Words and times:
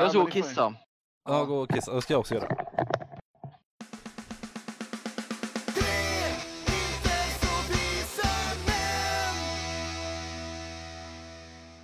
Jag 0.00 0.10
ska 0.10 0.18
gå 0.18 0.24
och 0.24 0.32
kissa. 0.32 0.74
Ja, 1.24 1.44
gå 1.44 1.58
och 1.60 1.70
kissa. 1.70 1.94
Det 1.94 2.02
ska 2.02 2.14
jag 2.14 2.20
också 2.20 2.34
göra. 2.34 2.48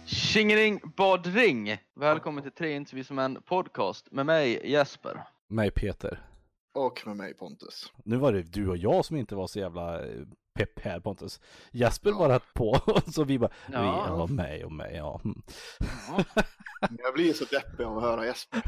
Tjingeling 0.07 0.81
badring! 0.97 1.77
Välkommen 1.95 2.43
till 2.43 2.53
Tre 2.53 2.73
inte 2.73 3.05
som 3.05 3.19
en 3.19 3.43
podcast 3.43 4.13
med 4.13 4.27
mig 4.27 4.71
Jesper. 4.71 5.25
Mig 5.49 5.71
Peter. 5.71 6.23
Och 6.75 7.03
med 7.07 7.17
mig 7.17 7.35
Pontus. 7.35 7.93
Nu 8.05 8.17
var 8.17 8.33
det 8.33 8.43
du 8.43 8.69
och 8.69 8.77
jag 8.77 9.05
som 9.05 9.17
inte 9.17 9.35
var 9.35 9.47
så 9.47 9.59
jävla 9.59 10.07
eh, 10.07 10.27
pepp 10.57 10.79
här 10.79 11.01
Pontus. 11.01 11.41
Jesper 11.73 12.11
Ja. 12.11 12.29
rätt 12.29 12.55
på, 12.55 12.81
så 13.13 13.25
vi 13.25 13.39
bara, 13.39 13.51
Ja. 13.73 13.81
vi, 13.81 13.87
ja, 13.87 14.27
mig 14.27 14.65
och 14.65 14.73
mig, 14.73 14.95
ja. 14.97 15.21
Mm. 15.25 15.43
Men 16.81 16.99
Jag 17.03 17.15
blir 17.15 17.33
så 17.33 17.45
deppig 17.45 17.85
av 17.85 17.97
att 17.99 18.03
höra 18.05 18.27
Jesper. 18.27 18.63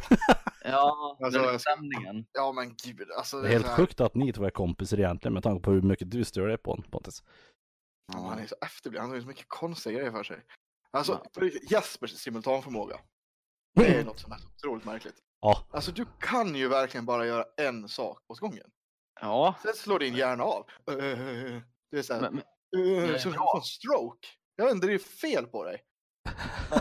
Ja, 0.65 1.17
Alltså, 1.25 1.43
den 1.43 1.59
stämningen. 1.59 2.27
Ja 2.33 2.53
men 2.53 2.75
gud, 2.85 3.09
alltså 3.19 3.41
Det 3.41 3.49
är 3.49 3.53
helt 3.53 3.67
här- 3.67 3.77
sjukt 3.77 4.01
att 4.01 4.15
ni 4.15 4.33
två 4.33 4.45
är 4.45 4.51
kompisar 4.51 4.99
egentligen 4.99 5.35
med 5.35 5.43
tanke 5.43 5.63
på 5.63 5.71
hur 5.71 5.83
mycket 5.83 6.11
du 6.11 6.25
stör 6.25 6.49
dig 6.49 6.59
på 6.59 6.83
Pontus. 6.91 7.23
Ja, 8.13 8.19
han 8.29 8.39
är 8.39 8.47
så 8.47 8.55
efterbliven, 8.61 9.03
han 9.07 9.15
har 9.15 9.21
så 9.21 9.27
mycket 9.27 9.49
konstiga 9.49 9.99
grejer 9.99 10.11
för 10.13 10.23
sig. 10.23 10.41
Alltså, 10.91 11.21
Ja. 11.35 11.49
Jespers 11.71 12.11
simultanförmåga. 12.11 12.97
Det 13.75 13.87
är 13.87 14.05
något 14.05 14.19
som 14.21 14.33
är 14.33 14.39
otroligt 14.57 14.85
märkligt. 14.85 15.15
Ja, 15.41 15.67
Alltså 15.71 15.93
du 15.93 16.07
kan 16.21 16.55
ju 16.55 16.69
verkligen 16.69 17.07
bara 17.07 17.27
göra 17.27 17.45
en 17.57 17.89
sak 17.89 18.23
åt 18.29 18.39
gången. 18.39 18.71
Ja, 19.21 19.55
Sen 19.63 19.75
slår 19.75 19.99
din 19.99 20.15
hjärna 20.15 20.45
av. 20.45 20.67
Det 21.91 21.99
är 21.99 22.03
så 22.03 22.15
här, 22.15 22.21
men, 22.21 22.33
men, 22.73 22.83
uh, 22.85 23.07
det 23.09 23.15
är 23.15 23.19
som 23.19 23.31
att 23.31 23.37
bra. 23.37 23.51
få 23.53 23.59
en 23.59 23.63
stroke. 23.65 24.29
Jag 24.57 24.65
vet 24.65 24.75
inte, 24.75 24.87
det 24.87 24.95
är 24.95 24.99
fel 24.99 25.47
på 25.47 25.65
dig. 25.65 25.81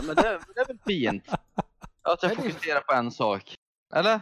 men 0.06 0.16
det, 0.16 0.22
är- 0.28 0.40
det 0.54 0.60
är 0.60 0.66
väl 0.66 0.78
fint? 0.86 1.28
Att 2.02 2.22
jag 2.22 2.36
fokuserar 2.36 2.80
på 2.80 2.94
en 2.94 3.10
sak. 3.10 3.54
Eller? 3.94 4.20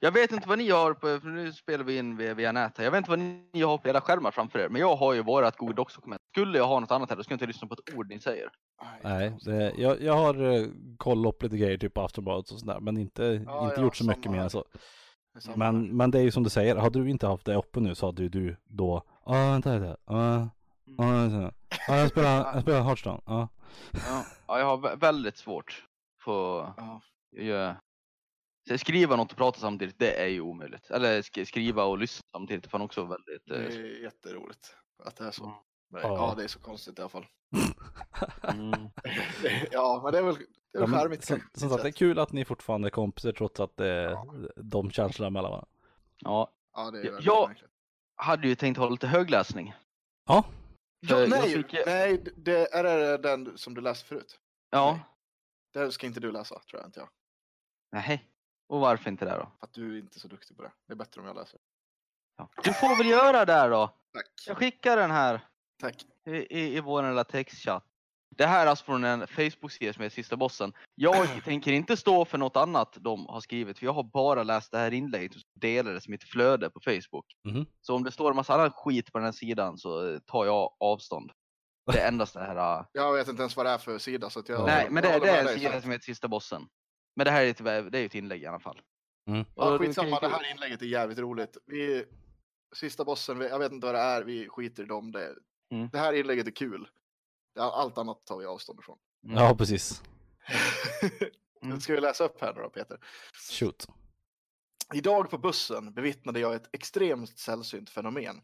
Jag 0.00 0.12
vet 0.12 0.32
inte 0.32 0.48
vad 0.48 0.58
ni 0.58 0.70
har 0.70 0.94
på, 0.94 1.20
för 1.20 1.28
nu 1.28 1.52
spelar 1.52 1.84
vi 1.84 1.98
in 1.98 2.16
via, 2.16 2.34
via 2.34 2.52
nätet. 2.52 2.84
Jag 2.84 2.90
vet 2.90 2.98
inte 2.98 3.10
vad 3.10 3.18
ni 3.18 3.62
har 3.62 3.78
på 3.78 3.88
era 3.88 4.00
skärmar 4.00 4.30
framför 4.30 4.58
er, 4.58 4.68
men 4.68 4.80
jag 4.80 4.96
har 4.96 5.14
ju 5.14 5.22
vårat 5.22 5.56
Google 5.56 5.74
Docs-dokument. 5.74 6.20
Skulle 6.32 6.58
jag 6.58 6.66
ha 6.66 6.80
något 6.80 6.90
annat 6.90 7.10
här, 7.10 7.16
då 7.16 7.22
skulle 7.22 7.32
jag 7.34 7.36
inte 7.36 7.46
lyssna 7.46 7.68
på 7.68 7.74
ett 7.74 7.94
ord 7.94 8.08
ni 8.08 8.20
säger. 8.20 8.48
nej, 9.02 9.36
det, 9.44 9.72
jag, 9.76 10.02
jag 10.02 10.12
har 10.16 10.42
eh, 10.60 10.66
kollat 10.96 11.34
upp 11.34 11.42
lite 11.42 11.56
grejer 11.56 11.78
typ 11.78 11.94
på 11.94 12.00
Aftonbladet 12.00 12.50
och 12.50 12.60
sådär, 12.60 12.80
men 12.80 12.96
inte, 12.96 13.22
Ja, 13.22 13.64
inte 13.64 13.80
ja, 13.80 13.82
gjort 13.82 13.96
så 13.96 14.04
mycket 14.06 14.30
mer 14.32 14.38
än 14.40 14.50
så. 14.50 14.64
Men, 15.54 15.96
men 15.96 16.10
det 16.10 16.18
är 16.18 16.22
ju 16.22 16.30
som 16.30 16.42
du 16.42 16.50
säger, 16.50 16.76
hade 16.76 16.98
du 16.98 17.10
inte 17.10 17.26
haft 17.26 17.44
det 17.46 17.54
uppe 17.54 17.80
nu 17.80 17.94
så 17.94 18.06
hade 18.06 18.22
ju 18.22 18.28
du 18.28 18.56
då, 18.64 19.02
ja 19.28 19.50
vänta 19.50 19.74
lite, 19.74 19.96
ja, 20.06 20.48
ja, 20.84 21.04
vänta. 21.04 21.52
ja 21.88 21.96
jag 21.96 22.10
spelar, 22.10 22.44
jag 22.54 22.62
spelar 22.62 22.82
Hearthstone, 22.82 23.20
ja. 23.26 23.48
Ja, 23.92 24.24
ja 24.46 24.58
jag 24.58 24.66
har 24.66 24.76
vä- 24.76 24.96
väldigt 25.00 25.36
svårt 25.36 25.84
för. 26.24 26.72
Ja. 26.76 27.68
att 27.70 27.78
Så 28.68 28.78
skriva 28.78 29.16
något 29.16 29.32
och 29.32 29.38
prata 29.38 29.60
samtidigt, 29.60 29.98
det 29.98 30.22
är 30.22 30.26
ju 30.26 30.40
omöjligt. 30.40 30.90
Eller 30.90 31.22
sk- 31.22 31.44
skriva 31.44 31.84
och 31.84 31.98
lyssna 31.98 32.24
samtidigt, 32.32 32.64
det 32.64 32.70
fan 32.70 32.80
också 32.82 33.00
väldigt... 33.04 33.46
Det 33.46 33.56
eh, 33.56 33.64
är 33.74 34.02
jätteroligt 34.02 34.74
att 35.04 35.16
det 35.16 35.24
är 35.24 35.30
så. 35.30 35.44
Mm. 35.44 35.56
Ja. 35.90 36.00
Ja, 36.02 36.34
det 36.36 36.44
är 36.44 36.48
så 36.48 36.58
konstigt 36.58 36.98
i 36.98 37.02
alla 37.02 37.08
fall. 37.08 37.26
Mm. 38.42 38.72
Ja, 39.70 40.00
men 40.04 40.12
det 40.12 40.18
är 40.18 40.22
väl, 40.22 40.34
det 40.34 40.40
är 40.42 40.46
Ja, 40.72 40.80
väl 40.80 40.90
men 40.90 41.00
charmigt. 41.00 41.24
som, 41.24 41.40
som 41.54 41.68
sagt, 41.70 41.82
det 41.82 41.88
är 41.88 41.92
kul 41.92 42.18
att 42.18 42.32
ni 42.32 42.44
fortfarande 42.44 42.88
är 42.88 42.90
kompisar 42.90 43.32
trots 43.32 43.60
att 43.60 43.76
det 43.76 43.86
är 43.88 44.10
Ja. 44.10 44.26
de 44.56 44.90
känslorna 44.90 45.30
mellan 45.30 45.50
varandra. 45.50 45.68
Ja, 46.18 46.50
Ja, 46.74 46.90
det 46.90 46.98
är 46.98 47.04
Ja, 47.04 47.10
väldigt 47.10 47.26
jag- 47.26 47.48
märkligt. 47.48 47.70
Hade 48.18 48.48
ju 48.48 48.54
tänkt 48.54 48.78
ha 48.78 48.88
lite 48.88 49.06
högläsning. 49.06 49.74
Ja, 50.26 50.44
Ja, 51.00 51.26
nej, 51.28 51.52
fick 51.52 51.72
nej, 51.86 52.24
det 52.36 52.74
är 52.74 52.84
det 52.84 53.18
den 53.18 53.58
som 53.58 53.74
du 53.74 53.80
läste 53.80 54.08
förut. 54.08 54.40
Ja, 54.70 54.92
Nej. 54.92 55.04
Det 55.86 55.92
ska 55.92 56.06
inte 56.06 56.20
du 56.20 56.32
läsa, 56.32 56.58
tror 56.60 56.80
jag 56.80 56.88
inte 56.88 57.00
jag. 57.00 57.08
nej. 57.92 58.24
Och 58.68 58.80
varför 58.80 59.10
inte 59.10 59.24
det 59.24 59.30
då? 59.30 59.52
För 59.58 59.66
att 59.66 59.72
du 59.72 59.94
är 59.94 59.98
inte 59.98 60.20
så 60.20 60.28
duktig 60.28 60.56
på 60.56 60.62
det. 60.62 60.72
Det 60.86 60.92
är 60.92 60.96
bättre 60.96 61.20
om 61.20 61.26
jag 61.26 61.36
läser. 61.36 61.60
Ja. 62.36 62.48
Du 62.64 62.72
får 62.72 62.98
väl 62.98 63.06
göra 63.06 63.44
det 63.44 63.68
då. 63.68 63.86
Tack. 64.12 64.26
Jag 64.46 64.56
skickar 64.56 64.96
den 64.96 65.10
här 65.10 65.40
Tack. 65.80 66.06
i, 66.24 66.30
i, 66.30 66.76
i 66.76 66.80
vår 66.80 67.02
lilla 67.02 67.24
textchatt. 67.24 67.84
Det 68.36 68.46
här 68.46 68.66
är 68.66 68.70
alltså 68.70 68.84
från 68.84 69.04
en 69.04 69.26
Facebook-sida 69.26 69.92
som 69.92 70.04
är 70.04 70.08
Sista 70.08 70.36
Bossen. 70.36 70.72
Jag 70.94 71.28
tänker 71.44 71.72
inte 71.72 71.96
stå 71.96 72.24
för 72.24 72.38
något 72.38 72.56
annat 72.56 72.96
de 73.00 73.26
har 73.26 73.40
skrivit, 73.40 73.78
för 73.78 73.86
jag 73.86 73.92
har 73.92 74.02
bara 74.02 74.42
läst 74.42 74.72
det 74.72 74.78
här 74.78 74.92
inlägget 74.94 75.34
och 75.36 75.42
delar 75.60 75.92
det 75.92 76.00
som 76.00 76.14
ett 76.14 76.24
flöde 76.24 76.70
på 76.70 76.80
Facebook. 76.80 77.26
Mhm. 77.44 77.66
Så 77.80 77.94
om 77.94 78.04
det 78.04 78.10
står 78.12 78.30
en 78.30 78.36
massa 78.36 78.54
annan 78.54 78.70
skit 78.72 79.12
på 79.12 79.18
den 79.18 79.24
här 79.24 79.32
sidan 79.32 79.78
så 79.78 80.20
tar 80.26 80.44
jag 80.46 80.76
avstånd. 80.80 81.30
Det 81.92 81.98
är 82.00 82.08
endast 82.08 82.34
det 82.34 82.40
här... 82.40 82.78
äh, 82.80 82.84
Jag 82.92 83.12
vet 83.12 83.28
inte 83.28 83.42
ens 83.42 83.56
vad 83.56 83.66
det 83.66 83.70
är 83.70 83.78
för 83.78 83.98
sida. 83.98 84.30
Så 84.30 84.40
att 84.40 84.48
jag, 84.48 84.66
Nej, 84.66 84.86
men 84.90 85.02
det, 85.02 85.08
jag 85.10 85.22
det 85.22 85.28
håller 85.28 85.40
är 85.40 85.44
med 85.44 85.52
en 85.52 85.58
sida 85.58 85.72
så- 85.72 85.80
som 85.80 85.90
heter 85.90 86.04
Sista 86.04 86.28
Bossen. 86.28 86.62
Men 87.16 87.24
det 87.24 87.30
här 87.30 87.42
är 87.44 87.50
ett, 87.50 87.92
det 87.92 87.98
är 87.98 88.06
ett 88.06 88.14
inlägg 88.14 88.42
i 88.42 88.46
alla 88.46 88.60
fall. 88.60 88.80
Mm. 89.30 89.44
Ja, 89.56 89.78
skitsamma, 89.78 90.20
det 90.20 90.28
här 90.28 90.50
inlägget 90.50 90.82
är 90.82 90.86
jävligt 90.86 91.18
roligt. 91.18 91.56
Vi, 91.66 92.04
sista 92.76 93.04
bossen, 93.04 93.38
vi, 93.38 93.48
jag 93.48 93.58
vet 93.58 93.72
inte 93.72 93.86
vad 93.86 93.94
det 93.94 94.00
är, 94.00 94.22
vi 94.24 94.48
skiter 94.48 94.82
i 94.82 94.86
dem. 94.86 95.12
Det, 95.12 95.34
Mm. 95.72 95.88
det 95.92 95.98
här 95.98 96.12
inlägget 96.12 96.46
är 96.46 96.50
kul. 96.50 96.88
Allt 97.58 97.98
annat 97.98 98.26
tar 98.26 98.38
vi 98.38 98.46
avstånd 98.46 98.80
ifrån. 98.80 98.98
Ja 99.20 99.54
precis. 99.58 100.02
Mm. 101.62 101.80
Ska 101.80 101.94
vi 101.94 102.00
läsa 102.00 102.24
upp 102.24 102.40
här 102.40 102.54
nu 102.54 102.62
då, 102.62 102.70
Peter? 102.70 102.98
Shoot. 103.50 103.86
Idag 104.94 105.30
på 105.30 105.38
bussen 105.38 105.94
bevittnade 105.94 106.40
jag 106.40 106.54
ett 106.54 106.68
extremt 106.72 107.38
sällsynt 107.38 107.90
fenomen. 107.90 108.40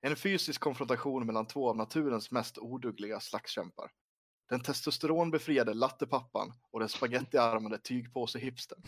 En 0.00 0.16
fysisk 0.16 0.60
konfrontation 0.60 1.26
mellan 1.26 1.46
två 1.46 1.68
av 1.68 1.76
naturens 1.76 2.30
mest 2.30 2.58
odugliga 2.58 3.20
slagskämpar. 3.20 3.90
Den 4.48 4.60
testosteronbefriade 4.60 5.74
lattepappan 5.74 6.52
och 6.70 6.80
den 6.80 6.88
spagettiarmade 6.88 7.78
tygpåse-hipstern. 7.78 8.82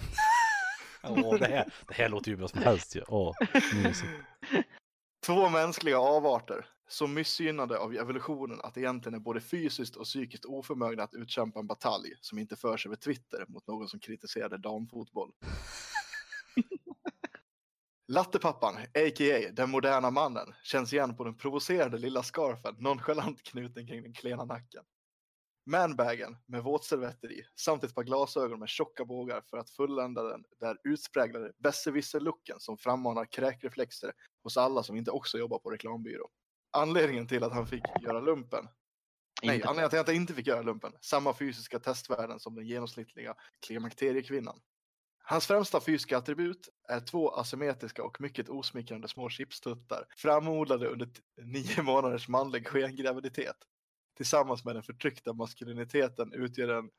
Åh, 1.02 1.38
det, 1.38 1.47
här, 1.47 1.72
det 1.88 1.94
här 1.94 2.08
låter 2.08 2.31
ju 2.31 2.37
bra 2.37 2.48
som 2.48 2.62
helst 2.62 2.97
ju. 2.97 3.02
Åh. 3.08 3.34
Två 5.26 5.48
mänskliga 5.48 5.98
avarter, 5.98 6.66
så 6.92 7.06
missgynnade 7.06 7.78
av 7.78 7.94
evolutionen 7.94 8.60
att 8.60 8.76
egentligen 8.76 9.14
är 9.14 9.18
både 9.18 9.40
fysiskt 9.40 9.96
och 9.96 10.04
psykiskt 10.04 10.44
oförmögna 10.44 11.02
att 11.02 11.14
utkämpa 11.14 11.60
en 11.60 11.66
batalj 11.66 12.14
som 12.20 12.38
inte 12.38 12.56
förs 12.56 12.86
över 12.86 12.96
Twitter 12.96 13.44
mot 13.48 13.66
någon 13.66 13.88
som 13.88 14.00
kritiserade 14.00 14.58
damfotboll. 14.58 15.32
Lattepappan, 18.08 18.74
a.k.a. 18.74 19.50
den 19.52 19.70
moderna 19.70 20.10
mannen, 20.10 20.54
känns 20.62 20.92
igen 20.92 21.16
på 21.16 21.24
den 21.24 21.36
provocerande 21.36 21.98
lilla 21.98 22.22
scarfen 22.22 22.74
nonchalant 22.78 23.42
knuten 23.42 23.86
kring 23.86 24.02
den 24.02 24.12
klena 24.12 24.44
nacken. 24.44 24.84
Manbagen 25.66 26.36
med 26.46 26.62
våtservetter 26.62 27.32
i 27.32 27.42
samt 27.56 27.84
ett 27.84 27.94
par 27.94 28.04
glasögon 28.04 28.58
med 28.58 28.68
tjocka 28.68 29.04
bågar 29.04 29.42
för 29.50 29.56
att 29.56 29.70
fullända 29.70 30.22
den 30.22 30.44
där 30.60 30.78
utspräglade 30.84 31.52
besserwisser-looken 31.58 32.56
som 32.58 32.78
frammanar 32.78 33.24
kräkreflexer 33.24 34.12
hos 34.42 34.56
alla 34.56 34.82
som 34.82 34.96
inte 34.96 35.10
också 35.10 35.38
jobbar 35.38 35.58
på 35.58 35.70
reklambyrå. 35.70 36.28
Anledningen 36.70 37.26
till 37.26 37.44
att 37.44 37.53
han 37.53 37.66
fick 37.66 37.82
göra 38.03 38.20
lumpen, 38.20 38.69
nej, 39.42 39.56
Inte- 39.56 39.69
anledningen 39.69 39.91
till 39.91 39.98
att 39.98 40.06
han 40.06 40.16
inte 40.16 40.34
fick 40.34 40.47
göra 40.47 40.62
lumpen, 40.62 40.92
samma 41.00 41.34
fysiska 41.34 41.78
testvärden 41.78 42.41
som 42.41 42.54
den 42.54 42.66
genomsnittliga 42.66 43.34
klimakteriekvinnan. 43.66 44.60
Hans 45.22 45.47
främsta 45.47 45.81
fysiska 45.81 46.19
attribut 46.19 46.69
är 46.88 47.00
två 47.00 47.31
asymmetriska 47.31 48.03
och 48.04 48.20
mycket 48.20 48.48
osmickrande 48.48 49.08
små 49.08 49.28
chipstuttar 49.28 50.06
framodlade 50.16 50.88
under 50.88 51.08
nio 51.42 51.82
månaders 51.82 52.28
manlig 52.28 52.66
skengraviditet. 52.66 53.56
Tillsammans 54.16 54.64
med 54.64 54.76
den 54.76 54.82
förtryckta 54.82 55.32
maskuliniteten 55.32 56.32
utgör, 56.32 56.66
den, 56.69 56.91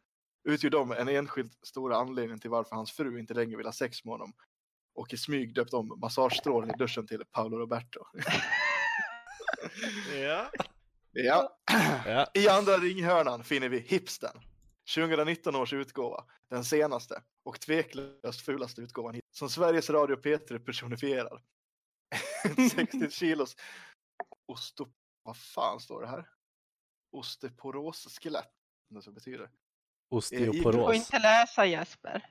utgör 0.49 0.69
de 0.69 0.91
en 0.91 1.07
enskild 1.07 1.53
stora 1.67 1.97
anledning 1.97 2.39
till 2.39 2.49
varför 2.49 2.75
hans 2.75 2.91
fru 2.91 3.19
inte 3.19 3.33
längre 3.33 3.57
vill 3.57 3.65
ha 3.65 3.73
sex 3.73 4.05
med 4.05 4.11
honom 4.11 4.33
och 4.95 5.13
i 5.13 5.17
smyg 5.17 5.55
döpt 5.55 5.73
om 5.73 5.99
massagestrålen 6.01 6.69
i 6.69 6.77
duschen 6.77 7.07
till 7.07 7.23
Paolo 7.31 7.57
Roberto. 7.57 7.99
Ja. 10.21 10.51
Ja. 11.11 11.57
Ja. 12.05 12.27
I 12.33 12.47
andra 12.47 12.77
ringhörnan 12.77 13.43
finner 13.43 13.69
vi 13.69 13.79
Hipsten. 13.79 14.41
2019 14.95 15.55
års 15.55 15.73
utgåva, 15.73 16.25
den 16.49 16.65
senaste 16.65 17.23
och 17.43 17.59
tveklöst 17.59 18.41
fulaste 18.41 18.81
utgåvan 18.81 19.13
hit, 19.13 19.25
som 19.31 19.49
Sveriges 19.49 19.89
Radio 19.89 20.15
P3 20.15 20.59
personifierar. 20.59 21.41
Ett 22.45 22.71
60 22.71 23.09
kilos 23.09 23.55
ostop... 24.45 24.89
Vad 25.23 25.37
fan 25.37 25.79
står 25.79 26.01
det 26.01 26.07
här? 26.07 26.29
Osteoporoseskelett, 27.11 28.51
vad 28.87 29.05
det 29.05 29.11
betyder. 29.11 29.49
Du 30.09 30.17
Osteoporos. 30.17 30.85
får 30.85 30.95
inte 30.95 31.19
läsa 31.19 31.65
Jesper. 31.65 32.25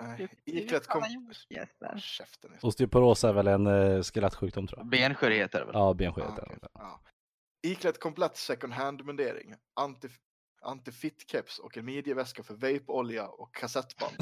Nej, 0.00 0.28
iklätt 0.44 0.86
kom... 0.86 1.02
Jesper. 1.48 1.98
Käften. 1.98 2.50
Osteoporos 2.62 3.24
är 3.24 3.32
väl 3.32 3.46
en 3.46 3.66
eh, 3.66 4.02
skelettsjukdom 4.02 4.66
tror 4.66 4.80
jag. 4.80 4.88
Benskörhet 4.88 5.54
är 5.54 5.58
det 5.58 5.64
väl? 5.64 5.74
Ja, 5.74 5.94
benskörhet. 5.94 6.30
okej, 6.32 6.44
är 6.52 6.58
det. 6.60 6.68
ja. 6.72 7.00
Iklätt 7.62 8.00
komplett 8.00 8.36
second 8.36 8.72
hand-mundering, 8.72 9.54
anti, 9.74 10.08
anti-fit-keps 10.62 11.58
och 11.58 11.76
en 11.76 11.84
midjeväska 11.84 12.42
för 12.42 12.54
vapeolja 12.54 13.28
och 13.28 13.54
kassettband. 13.54 14.12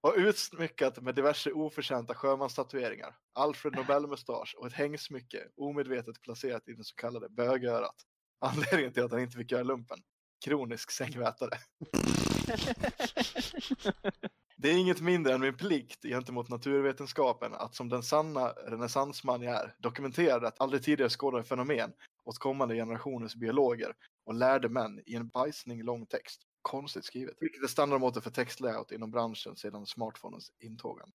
och 0.00 0.14
utsmyckat 0.16 1.02
med 1.02 1.14
diverse 1.14 1.52
oförtjänta 1.52 2.14
sjömanstatueringar, 2.14 3.16
Alfred 3.32 3.74
Nobel-mustasch 3.74 4.54
och 4.58 4.66
ett 4.66 4.72
hängsmycke 4.72 5.48
omedvetet 5.56 6.22
placerat 6.22 6.68
i 6.68 6.72
det 6.72 6.84
så 6.84 6.94
kallade 6.94 7.28
bögörat. 7.28 7.96
Anledningen 8.40 8.92
till 8.92 9.04
att 9.04 9.10
han 9.10 9.20
inte 9.20 9.36
fick 9.36 9.52
göra 9.52 9.62
lumpen. 9.62 9.98
Kronisk 10.44 10.90
sängvätare. 10.90 11.58
Det 14.62 14.70
är 14.70 14.78
inget 14.78 15.00
mindre 15.00 15.34
än 15.34 15.40
min 15.40 15.56
plikt 15.56 16.02
gentemot 16.02 16.48
naturvetenskapen 16.48 17.54
att 17.54 17.74
som 17.74 17.88
den 17.88 18.02
sanna 18.02 18.48
renässansman 18.48 19.42
jag 19.42 19.54
är 19.54 19.74
dokumentera 19.78 20.48
ett 20.48 20.60
aldrig 20.60 20.82
tidigare 20.82 21.10
skådade 21.10 21.44
fenomen 21.44 21.92
åt 22.24 22.38
kommande 22.38 22.74
generationers 22.74 23.34
biologer 23.34 23.94
och 24.26 24.34
lärde 24.34 24.68
män 24.68 25.00
i 25.06 25.14
en 25.14 25.28
bajsning 25.28 25.82
lång 25.82 26.06
text. 26.06 26.42
Konstigt 26.62 27.04
skrivet. 27.04 27.36
Vilket 27.40 27.62
är 27.62 27.66
standardmåttet 27.66 28.24
för 28.24 28.30
textlayout 28.30 28.92
inom 28.92 29.10
branschen 29.10 29.56
sedan 29.56 29.86
smartphonens 29.86 30.52
intågande. 30.58 31.12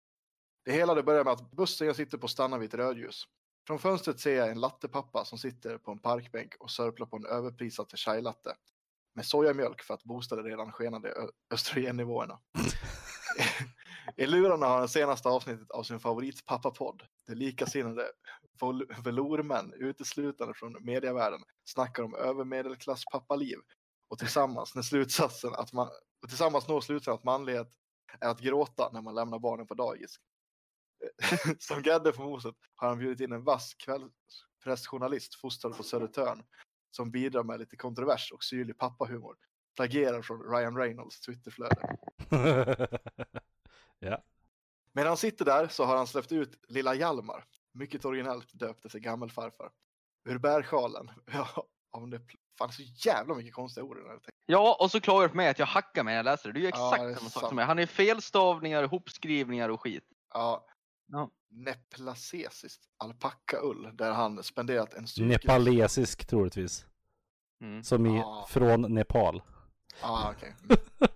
Det 0.65 0.71
hela 0.71 0.95
det 0.95 1.03
börjar 1.03 1.23
med 1.23 1.33
att 1.33 1.51
bussen 1.51 1.87
jag 1.87 1.95
sitter 1.95 2.17
på 2.17 2.27
stannar 2.27 2.59
vid 2.59 2.67
ett 2.67 2.79
rödljus. 2.79 3.23
Från 3.67 3.79
fönstret 3.79 4.19
ser 4.19 4.35
jag 4.35 4.49
en 4.49 4.59
lattepappa 4.59 5.25
som 5.25 5.37
sitter 5.37 5.77
på 5.77 5.91
en 5.91 5.99
parkbänk 5.99 6.55
och 6.59 6.71
sörplar 6.71 7.07
på 7.07 7.17
en 7.17 7.25
överprisad 7.25 7.87
chai-latte 7.95 8.55
med 9.17 9.25
sojamjölk 9.25 9.81
för 9.81 9.93
att 9.93 10.03
boosta 10.03 10.35
de 10.35 10.43
redan 10.43 10.71
skenande 10.71 11.13
östrogennivåerna. 11.53 12.39
I 14.17 14.25
lurarna 14.25 14.65
har 14.65 14.79
den 14.79 14.89
senaste 14.89 15.29
avsnittet 15.29 15.71
av 15.71 15.83
sin 15.83 15.99
favorit 15.99 16.45
pappapodd, 16.45 17.03
det 17.27 17.35
likasinnade 17.35 18.11
velourmän 19.03 19.73
uteslutande 19.73 20.53
från 20.53 20.85
medievärlden, 20.85 21.39
snackar 21.65 22.03
om 22.03 22.15
övermedelklass 22.15 23.03
pappaliv 23.11 23.57
och 24.09 24.19
tillsammans, 24.19 24.75
när 24.75 24.81
slutsatsen 24.81 25.53
att 25.53 25.73
man, 25.73 25.87
och 26.21 26.29
tillsammans 26.29 26.67
når 26.67 26.81
slutsatsen 26.81 27.13
att 27.13 27.23
manlighet 27.23 27.67
är 28.19 28.29
att 28.29 28.39
gråta 28.39 28.89
när 28.93 29.01
man 29.01 29.15
lämnar 29.15 29.39
barnen 29.39 29.67
på 29.67 29.73
dagis. 29.73 30.15
Som 31.59 31.81
grädde 31.81 32.11
på 32.11 32.23
moset 32.23 32.55
har 32.75 32.87
han 32.87 32.97
bjudit 32.97 33.19
in 33.19 33.31
en 33.31 33.43
vass 33.43 33.73
kvällspressjournalist 33.73 35.35
fostrad 35.35 35.77
på 35.77 35.83
Södertörn 35.83 36.43
som 36.97 37.11
bidrar 37.11 37.43
med 37.43 37.59
lite 37.59 37.75
kontrovers 37.75 38.31
och 38.31 38.43
syrlig 38.43 38.77
pappahumor. 38.77 39.35
Plagierar 39.75 40.21
från 40.21 40.51
Ryan 40.51 40.77
Reynolds 40.77 41.19
Twitterflöde. 41.19 41.97
ja. 43.99 44.23
Medan 44.91 45.07
han 45.07 45.17
sitter 45.17 45.45
där 45.45 45.67
så 45.67 45.85
har 45.85 45.97
han 45.97 46.07
släppt 46.07 46.31
ut 46.31 46.59
lilla 46.67 46.95
Hjalmar, 46.95 47.43
mycket 47.71 48.05
originellt 48.05 48.59
döpt 48.59 48.85
efter 48.85 48.99
gammelfarfar. 48.99 49.71
Ur 50.25 50.37
bärsjalen. 50.37 51.11
Ja, 51.31 51.67
om 51.91 52.09
det 52.09 52.21
fan 52.57 52.71
så 52.71 52.81
jävla 52.81 53.35
mycket 53.35 53.53
konstiga 53.53 53.83
ord 53.83 53.97
i 53.97 54.01
den 54.01 54.09
här 54.09 54.17
texten. 54.17 54.33
Ja, 54.45 54.77
och 54.79 54.91
så 54.91 55.01
klagar 55.01 55.21
du 55.23 55.29
på 55.29 55.37
mig 55.37 55.49
att 55.49 55.59
jag 55.59 55.65
hackar 55.65 56.03
mig 56.03 56.11
när 56.11 56.17
jag 56.17 56.23
läser 56.23 56.51
det. 56.51 56.53
Det 56.53 56.59
är 56.59 56.61
ju 56.61 56.67
Ja, 56.69 56.93
exakt 56.95 57.03
det 57.03 57.09
är 57.09 57.15
samma 57.15 57.29
sak 57.29 57.41
sant. 57.41 57.49
som 57.49 57.55
mig. 57.55 57.65
Han 57.65 57.79
är 57.79 57.85
felstavningar, 57.85 58.83
ihopskrivningar 58.83 59.69
och 59.69 59.81
skit. 59.81 60.03
Ja. 60.33 60.65
Ja. 61.07 61.31
Neplacesiskt 61.49 62.81
alpackaull 62.97 63.89
där 63.93 64.11
han 64.11 64.43
spenderat 64.43 64.93
en 64.93 65.07
cykel. 65.07 65.27
Nepalesisk 65.27 66.25
troligtvis. 66.27 66.85
Mm. 67.61 67.83
Som 67.83 68.05
i 68.05 68.17
Ja. 68.17 68.47
från 68.49 68.81
Nepal. 68.93 69.41
Ja, 70.01 70.33
okej. 70.37 70.55
Mm. 70.63 70.77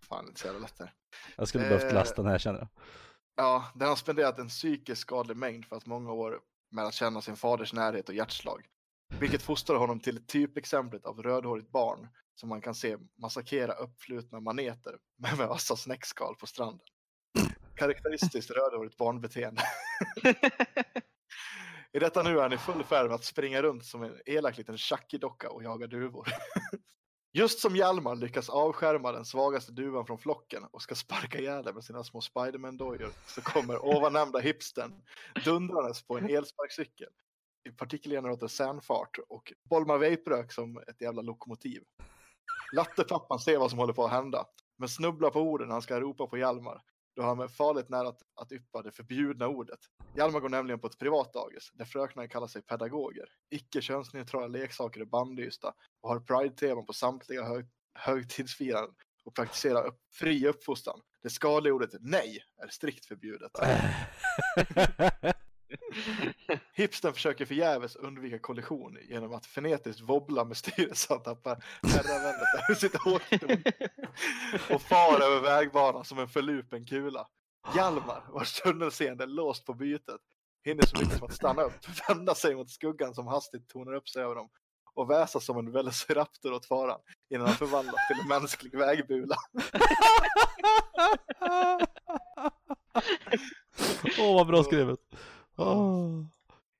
Fan, 0.00 0.26
inte 0.28 0.40
så 0.40 0.46
jävla 0.46 0.60
lätt 0.60 0.78
där. 0.78 0.92
Jag 1.36 1.48
skulle 1.48 1.64
behövt 1.64 1.84
Eh. 1.84 1.94
lasta 1.94 2.22
den 2.22 2.30
här 2.30 2.38
känner 2.38 2.58
jag. 2.58 2.68
Ja, 3.36 3.64
där 3.74 3.86
han 3.86 3.96
spenderat 3.96 4.38
en 4.38 4.48
psykiskt 4.48 5.00
skadlig 5.00 5.36
mängd 5.36 5.64
för 5.64 5.76
att 5.76 5.86
många 5.86 6.12
år 6.12 6.40
med 6.70 6.84
att 6.84 6.94
känna 6.94 7.20
sin 7.20 7.36
faders 7.36 7.72
närhet 7.72 8.08
och 8.08 8.14
hjärtslag. 8.14 8.66
Vilket 9.20 9.42
fostrar 9.42 9.76
honom 9.76 10.00
till 10.00 10.26
typexemplet 10.26 11.04
av 11.04 11.22
rödhårigt 11.22 11.70
barn 11.70 12.08
som 12.34 12.48
man 12.48 12.60
kan 12.60 12.74
se 12.74 12.96
massakrera 13.18 13.72
uppflutna 13.72 14.40
maneter 14.40 14.98
med 15.18 15.38
med 15.38 15.48
vassa 15.48 15.76
snäckskal 15.76 16.34
på 16.36 16.46
stranden. 16.46 16.86
Karaktäristiskt 17.76 18.50
rödhårigt 18.50 18.96
barnbeteende. 18.96 19.62
I 21.92 21.98
detta 21.98 22.22
nu 22.22 22.38
är 22.38 22.42
han 22.42 22.52
i 22.52 22.58
full 22.58 22.84
färd 22.84 23.06
med 23.06 23.14
att 23.14 23.24
springa 23.24 23.62
runt 23.62 23.84
som 23.84 24.02
en 24.02 24.20
elak 24.26 24.58
liten 24.58 24.76
Chucky-docka 24.76 25.48
och 25.48 25.62
jaga 25.62 25.86
duvor. 25.86 26.28
Just 27.32 27.58
som 27.58 27.76
Hjalmar 27.76 28.16
lyckas 28.16 28.48
avskärma 28.48 29.12
den 29.12 29.24
svagaste 29.24 29.72
duvan 29.72 30.06
från 30.06 30.18
flocken 30.18 30.64
och 30.70 30.82
ska 30.82 30.94
sparka 30.94 31.38
ihjäl 31.38 31.64
den 31.64 31.74
med 31.74 31.84
sina 31.84 32.04
små 32.04 32.20
Spiderman-dojor 32.20 33.10
så 33.26 33.40
kommer 33.40 33.84
ovannämnda 33.84 34.38
hipstern 34.38 34.92
dundrandes 35.44 36.06
på 36.06 36.18
en 36.18 36.30
elsparkcykel 36.30 37.08
i 37.68 37.70
partikelgenerator 37.70 38.48
sänfart 38.48 39.18
och 39.28 39.52
bolmar 39.70 39.98
vaporök 39.98 40.52
som 40.52 40.78
ett 40.78 41.00
jävla 41.00 41.22
lokomotiv. 41.22 41.82
Lattepappan 42.76 43.38
ser 43.38 43.58
vad 43.58 43.70
som 43.70 43.78
håller 43.78 43.92
på 43.92 44.04
att 44.04 44.10
hända, 44.10 44.46
men 44.78 44.88
snubblar 44.88 45.30
på 45.30 45.40
orden 45.40 45.68
när 45.68 45.72
han 45.72 45.82
ska 45.82 46.00
ropa 46.00 46.26
på 46.26 46.38
Hjalmar 46.38 46.82
då 47.16 47.22
han 47.22 47.40
är 47.40 47.48
farligt 47.48 47.88
nära 47.88 48.08
att, 48.08 48.22
att 48.34 48.52
yppa 48.52 48.82
det 48.82 48.92
förbjudna 48.92 49.48
ordet. 49.48 49.78
Hjalmar 50.16 50.40
går 50.40 50.48
nämligen 50.48 50.80
på 50.80 50.86
ett 50.86 50.98
privat 50.98 51.32
dagis 51.32 51.70
där 51.74 51.84
fröknarna 51.84 52.28
kallar 52.28 52.46
sig 52.46 52.62
pedagoger. 52.62 53.28
Icke 53.50 53.80
könsneutrala 53.80 54.46
leksaker 54.46 55.00
är 55.00 55.04
bannlysta 55.04 55.74
och 56.00 56.08
har 56.08 56.20
pride-teman 56.20 56.86
på 56.86 56.92
samtliga 56.92 57.44
hög, 57.44 57.66
högtidsfiranden 57.94 58.94
och 59.24 59.34
praktiserar 59.34 59.86
upp, 59.86 59.98
fri 60.12 60.46
uppfostran. 60.48 61.00
Det 61.22 61.30
skadliga 61.30 61.74
ordet 61.74 61.90
nej 62.00 62.38
är 62.62 62.68
strikt 62.68 63.06
förbjudet. 63.06 63.52
Hipstern 66.72 67.12
försöker 67.12 67.46
förgäves 67.46 67.96
undvika 67.96 68.38
kollision 68.38 68.98
genom 69.08 69.34
att 69.34 69.46
fenetiskt 69.46 70.00
wobbla 70.00 70.44
med 70.44 70.56
styret 70.56 70.98
så 70.98 71.14
han 71.14 71.22
tappar 71.22 71.64
herraväldet 71.82 72.48
över 72.54 72.74
sitt 72.74 73.06
åkdon 73.06 73.62
och 74.70 74.82
far 74.82 75.20
över 75.20 75.40
vägbanan 75.40 76.04
som 76.04 76.18
en 76.18 76.28
förlupen 76.28 76.86
kula. 76.86 77.26
Hjalmar, 77.76 78.24
vars 78.28 78.60
tunnelseende 78.60 79.24
är 79.24 79.28
låst 79.28 79.66
på 79.66 79.74
bytet, 79.74 80.20
hinner 80.64 80.86
så 80.86 80.98
mycket 80.98 81.18
som 81.18 81.26
att 81.26 81.34
stanna 81.34 81.62
upp, 81.62 82.08
vända 82.08 82.34
sig 82.34 82.54
mot 82.54 82.70
skuggan 82.70 83.14
som 83.14 83.26
hastigt 83.26 83.68
tonar 83.68 83.94
upp 83.94 84.08
sig 84.08 84.22
över 84.22 84.34
dem 84.34 84.48
och 84.94 85.10
väsa 85.10 85.40
som 85.40 85.58
en 85.58 85.72
velociraptor 85.72 86.52
åt 86.52 86.66
faran 86.66 87.00
innan 87.30 87.46
han 87.46 87.56
förvandlas 87.56 88.08
till 88.08 88.20
en 88.22 88.28
mänsklig 88.28 88.78
vägbula. 88.78 89.36
Åh 94.18 94.34
vad 94.34 94.46
bra 94.46 94.64
skrivet. 94.64 94.98
Åh. 95.56 96.24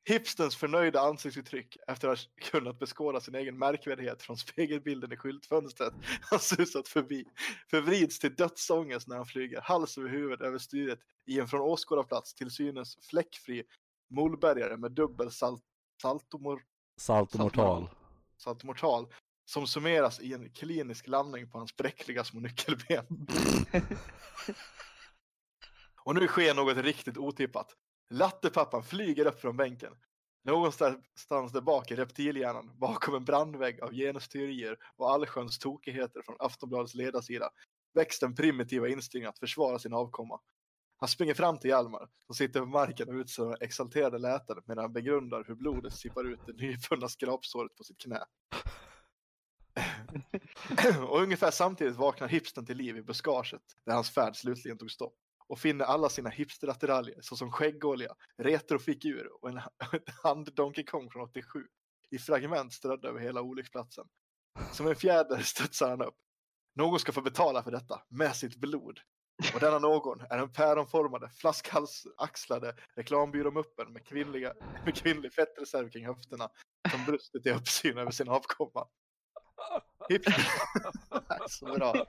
Hipsterns 0.08 0.56
förnöjda 0.56 1.00
ansiktsuttryck 1.00 1.76
efter 1.86 2.08
att 2.08 2.18
ha 2.18 2.50
kunnat 2.50 2.78
beskåda 2.78 3.20
sin 3.20 3.34
egen 3.34 3.58
märkvärdighet 3.58 4.22
från 4.22 4.36
spegelbilden 4.36 5.12
i 5.12 5.16
skyltfönstret 5.16 5.94
han 6.20 6.38
susat 6.38 6.88
förbi 6.88 7.24
förvrids 7.70 8.18
till 8.18 8.34
dödsångest 8.34 9.08
när 9.08 9.16
han 9.16 9.26
flyger 9.26 9.60
hals 9.60 9.98
över 9.98 10.08
huvud 10.08 10.42
över 10.42 10.58
styret 10.58 10.98
i 11.26 11.40
en 11.40 11.48
från 11.48 11.60
åskådarplats 11.60 12.34
till 12.34 12.50
synes 12.50 12.96
fläckfri 13.10 13.64
molbergare 14.10 14.76
med 14.76 14.92
dubbel 14.92 15.30
salt, 15.30 15.62
saltomor, 16.02 16.62
Saltomortal. 17.00 17.88
saltomortal 18.38 19.06
som 19.44 19.66
summeras 19.66 20.20
i 20.20 20.32
en 20.32 20.50
klinisk 20.50 21.06
landning 21.06 21.50
på 21.50 21.58
hans 21.58 21.76
bräckliga 21.76 22.24
små 22.24 22.40
nyckelben. 22.40 23.06
Och 26.04 26.14
nu 26.14 26.26
sker 26.26 26.54
något 26.54 26.76
riktigt 26.76 27.16
otippat. 27.16 27.74
Lattepappan 28.10 28.82
flyger 28.82 29.26
upp 29.26 29.40
från 29.40 29.56
bänken. 29.56 29.92
Någonstans 30.44 31.52
där 31.52 31.60
bak 31.60 31.90
i 31.90 31.96
reptilhjärnan, 31.96 32.78
bakom 32.78 33.14
en 33.14 33.24
brandvägg 33.24 33.80
av 33.80 33.92
genusteorier 33.92 34.76
och 34.96 35.10
allsköns 35.10 35.58
tokigheter 35.58 36.22
från 36.24 36.36
Aftonbladets 36.38 36.94
ledarsida, 36.94 37.50
väcks 37.94 38.18
den 38.18 38.34
primitiva 38.34 38.88
instinkten 38.88 39.28
att 39.28 39.38
försvara 39.38 39.78
sin 39.78 39.92
avkomma. 39.92 40.40
Han 40.98 41.08
springer 41.08 41.34
fram 41.34 41.58
till 41.58 41.70
Hjalmar, 41.70 42.08
som 42.26 42.34
sitter 42.34 42.60
på 42.60 42.66
marken 42.66 43.08
och 43.08 43.14
utsöndrar 43.14 43.62
exalterade 43.62 44.18
läten 44.18 44.56
medan 44.66 44.84
han 44.84 44.92
begrundar 44.92 45.44
hur 45.46 45.54
blodet 45.54 45.92
sippar 45.92 46.24
ut 46.24 46.40
det 46.46 46.52
nyfunna 46.52 47.08
skrapsåret 47.08 47.76
på 47.76 47.84
sitt 47.84 47.98
knä. 47.98 48.24
och 51.08 51.22
ungefär 51.22 51.50
samtidigt 51.50 51.96
vaknar 51.96 52.28
hipstern 52.28 52.66
till 52.66 52.76
liv 52.76 52.96
i 52.96 53.02
buskaget 53.02 53.62
där 53.86 53.94
hans 53.94 54.10
färd 54.10 54.36
slutligen 54.36 54.78
tog 54.78 54.90
stopp 54.90 55.14
och 55.48 55.58
finner 55.58 55.84
alla 55.84 56.08
sina 56.08 56.30
hipsterattiraljer 56.30 57.18
såsom 57.20 57.52
skäggolja, 57.52 58.14
retrofigur 58.42 59.28
och 59.42 59.48
en 59.48 59.60
hand 60.22 60.54
Donkey 60.54 60.84
Kong 60.84 61.10
från 61.10 61.22
87 61.22 61.66
i 62.10 62.18
fragment 62.18 62.72
strödda 62.72 63.08
över 63.08 63.20
hela 63.20 63.42
olycksplatsen. 63.42 64.06
Som 64.72 64.86
en 64.86 64.96
fjäder 64.96 65.38
studsar 65.42 65.90
han 65.90 66.02
upp. 66.02 66.16
Någon 66.74 67.00
ska 67.00 67.12
få 67.12 67.20
betala 67.22 67.62
för 67.62 67.70
detta 67.70 68.02
med 68.08 68.36
sitt 68.36 68.56
blod. 68.56 69.00
Och 69.54 69.60
denna 69.60 69.78
någon 69.78 70.20
är 70.20 70.38
den 70.38 70.52
päronformade, 70.52 71.30
flaskhalsaxlade 71.30 72.74
reklambyråmuppen 72.96 73.92
med, 73.92 74.06
kvinnliga, 74.06 74.54
med 74.84 74.96
kvinnlig 74.96 75.32
fettreserv 75.32 75.90
kring 75.90 76.06
höfterna 76.06 76.48
som 76.90 77.04
brustit 77.04 77.46
i 77.46 77.50
uppsyn 77.50 77.98
över 77.98 78.10
sin 78.10 78.28
avkomma. 78.28 78.86
Hipster... 80.08 80.48
Så 81.48 81.66
bra. 81.66 82.06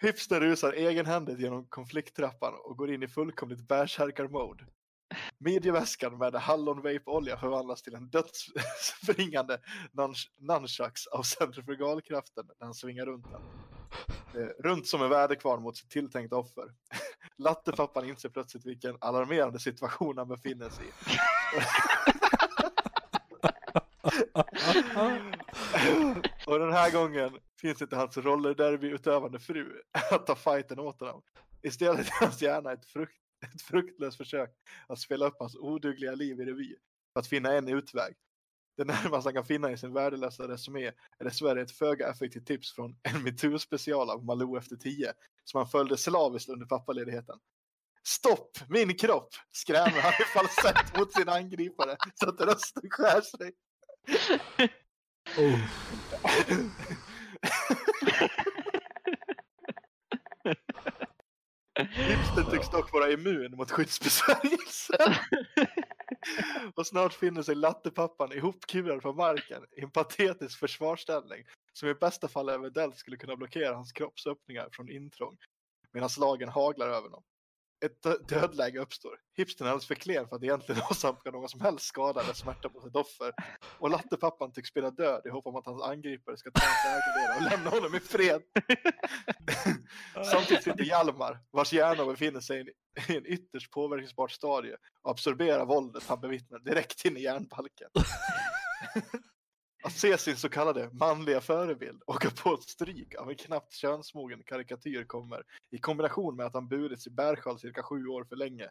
Hipster 0.00 0.40
rusar 0.40 0.72
egenhändigt 0.72 1.40
genom 1.40 1.66
konflikttrappan 1.66 2.54
och 2.64 2.76
går 2.76 2.92
in 2.92 3.02
i 3.02 3.08
fullkomligt 3.08 3.68
bärsärkar-mode. 3.68 4.64
Midjeväskan 5.38 6.18
med 6.18 6.34
hallonvape-olja 6.34 7.36
förvandlas 7.36 7.82
till 7.82 7.94
en 7.94 8.10
dödsspringande 8.10 9.58
nunchucks 10.38 11.06
av 11.06 11.22
centrifugalkraften 11.22 12.46
när 12.60 12.66
han 12.66 12.74
svingar 12.74 13.06
runt 13.06 13.26
den. 13.30 13.42
Eh, 14.42 14.48
runt 14.58 14.86
som 14.86 15.02
en 15.02 15.10
väderkvarn 15.10 15.62
mot 15.62 15.76
sitt 15.76 15.90
tilltänkta 15.90 16.36
offer. 16.36 16.74
Lattepappan 17.38 18.08
inser 18.08 18.28
plötsligt 18.28 18.66
vilken 18.66 18.96
alarmerande 19.00 19.58
situation 19.58 20.18
han 20.18 20.28
befinner 20.28 20.70
sig 20.70 20.84
i. 20.84 20.90
Och 26.46 26.58
den 26.58 26.72
här 26.72 26.92
gången 26.92 27.38
finns 27.60 27.82
inte 27.82 27.96
hans 27.96 28.16
rollerderby-utövande 28.16 29.38
fru 29.38 29.82
att 30.10 30.26
ta 30.26 30.34
fighten 30.34 30.78
åt 30.78 31.00
honom. 31.00 31.22
Istället 31.62 32.06
är 32.06 32.20
hans 32.20 32.42
hjärna 32.42 32.72
ett, 32.72 32.86
frukt, 32.86 33.16
ett 33.54 33.62
fruktlöst 33.62 34.16
försök 34.16 34.50
att 34.86 34.98
spela 34.98 35.26
upp 35.26 35.36
hans 35.38 35.56
odugliga 35.56 36.12
liv 36.12 36.40
i 36.40 36.44
revy 36.44 36.76
för 37.12 37.20
att 37.20 37.26
finna 37.26 37.52
en 37.52 37.68
utväg. 37.68 38.14
Det 38.76 38.84
närmaste 38.84 39.28
han 39.28 39.34
kan 39.34 39.44
finna 39.44 39.70
i 39.70 39.78
sin 39.78 39.92
värdelösa 39.92 40.48
resumé 40.48 40.86
är 41.18 41.24
dessvärre 41.24 41.62
ett 41.62 41.70
föga 41.70 42.08
effektivt 42.08 42.46
tips 42.46 42.74
från 42.74 42.90
en 43.02 43.22
metoo-special 43.22 44.10
av 44.10 44.24
Malou 44.24 44.58
efter 44.58 44.76
tio 44.76 45.12
som 45.44 45.58
han 45.58 45.68
följde 45.68 45.96
slaviskt 45.96 46.48
under 46.48 46.66
pappaledigheten. 46.66 47.38
Stopp 48.02 48.58
min 48.68 48.96
kropp! 48.96 49.34
skrämmer 49.50 50.00
han 50.00 50.12
i 50.12 50.24
falsett 50.24 50.98
mot 50.98 51.12
sin 51.12 51.28
angripare 51.28 51.96
så 52.14 52.28
att 52.28 52.40
rösten 52.40 52.90
skär 52.90 53.20
sig. 53.20 53.52
Oh. 55.38 55.58
Hipster 61.78 62.50
tycks 62.50 62.70
dock 62.70 62.92
vara 62.92 63.10
immun 63.10 63.56
mot 63.56 63.70
skyddsbesvärjelser. 63.70 65.18
och 66.74 66.86
snart 66.86 67.12
finner 67.12 67.42
sig 67.42 67.54
lattepappan 67.54 68.32
ihopkurad 68.32 69.02
på 69.02 69.12
marken 69.12 69.62
i 69.76 69.80
en 69.80 69.90
patetisk 69.90 70.58
försvarsställning 70.58 71.44
som 71.72 71.88
i 71.88 71.94
bästa 71.94 72.28
fall 72.28 72.48
eventuellt 72.48 72.96
skulle 72.96 73.16
kunna 73.16 73.36
blockera 73.36 73.74
hans 73.74 73.92
kroppsöppningar 73.92 74.68
från 74.72 74.88
intrång 74.90 75.36
medan 75.92 76.10
slagen 76.10 76.48
haglar 76.48 76.86
över 76.86 77.02
honom. 77.08 77.22
Ett 77.84 78.02
dö- 78.02 78.18
dödläge 78.28 78.78
uppstår. 78.78 79.20
Hipstern 79.36 79.66
är 79.66 79.70
alldeles 79.70 79.86
för 79.86 79.94
klen 79.94 80.28
för 80.28 80.36
att 80.36 80.42
egentligen 80.42 80.82
åsamka 80.90 81.30
någon 81.30 81.48
som 81.48 81.60
helst 81.60 81.86
skada 81.86 82.22
eller 82.22 82.32
smärta 82.32 82.68
på 82.68 82.80
sitt 82.80 82.96
offer. 82.96 83.32
Och 83.78 83.90
lattepappan 83.90 84.52
tycks 84.52 84.68
spela 84.68 84.90
död 84.90 85.22
i 85.24 85.28
hopp 85.28 85.46
om 85.46 85.56
att 85.56 85.66
hans 85.66 85.82
angripare 85.82 86.36
ska 86.36 86.50
ta 86.50 86.60
hans 86.60 87.04
ägodelar 87.04 87.36
och 87.36 87.50
lämna 87.50 87.70
honom 87.70 87.94
i 87.94 88.00
fred. 88.00 88.42
Samtidigt 90.30 90.64
sitter 90.64 90.84
Hjalmar, 90.84 91.38
vars 91.50 91.72
hjärna 91.72 92.06
befinner 92.06 92.40
sig 92.40 92.74
i 93.08 93.16
en 93.16 93.26
ytterst 93.26 93.70
påverkningsbart 93.70 94.30
stadie 94.30 94.76
och 95.02 95.10
absorberar 95.10 95.66
våldet 95.66 96.04
han 96.08 96.20
bevittnar 96.20 96.58
direkt 96.58 97.04
in 97.04 97.16
i 97.16 97.20
hjärnbalken. 97.20 97.90
Att 99.82 99.92
se 99.92 100.18
sin 100.18 100.36
så 100.36 100.48
kallade 100.48 100.90
manliga 100.92 101.40
förebild 101.40 102.02
åka 102.06 102.30
på 102.30 102.54
ett 102.54 102.62
stryk 102.62 103.14
av 103.14 103.30
en 103.30 103.36
knappt 103.36 103.72
könsmogen 103.72 104.42
karikatyr 104.42 105.04
kommer, 105.04 105.42
i 105.70 105.78
kombination 105.78 106.36
med 106.36 106.46
att 106.46 106.54
han 106.54 106.68
burits 106.68 107.06
i 107.06 107.10
bärsjal 107.10 107.58
cirka 107.58 107.82
sju 107.82 108.06
år 108.06 108.24
för 108.24 108.36
länge, 108.36 108.70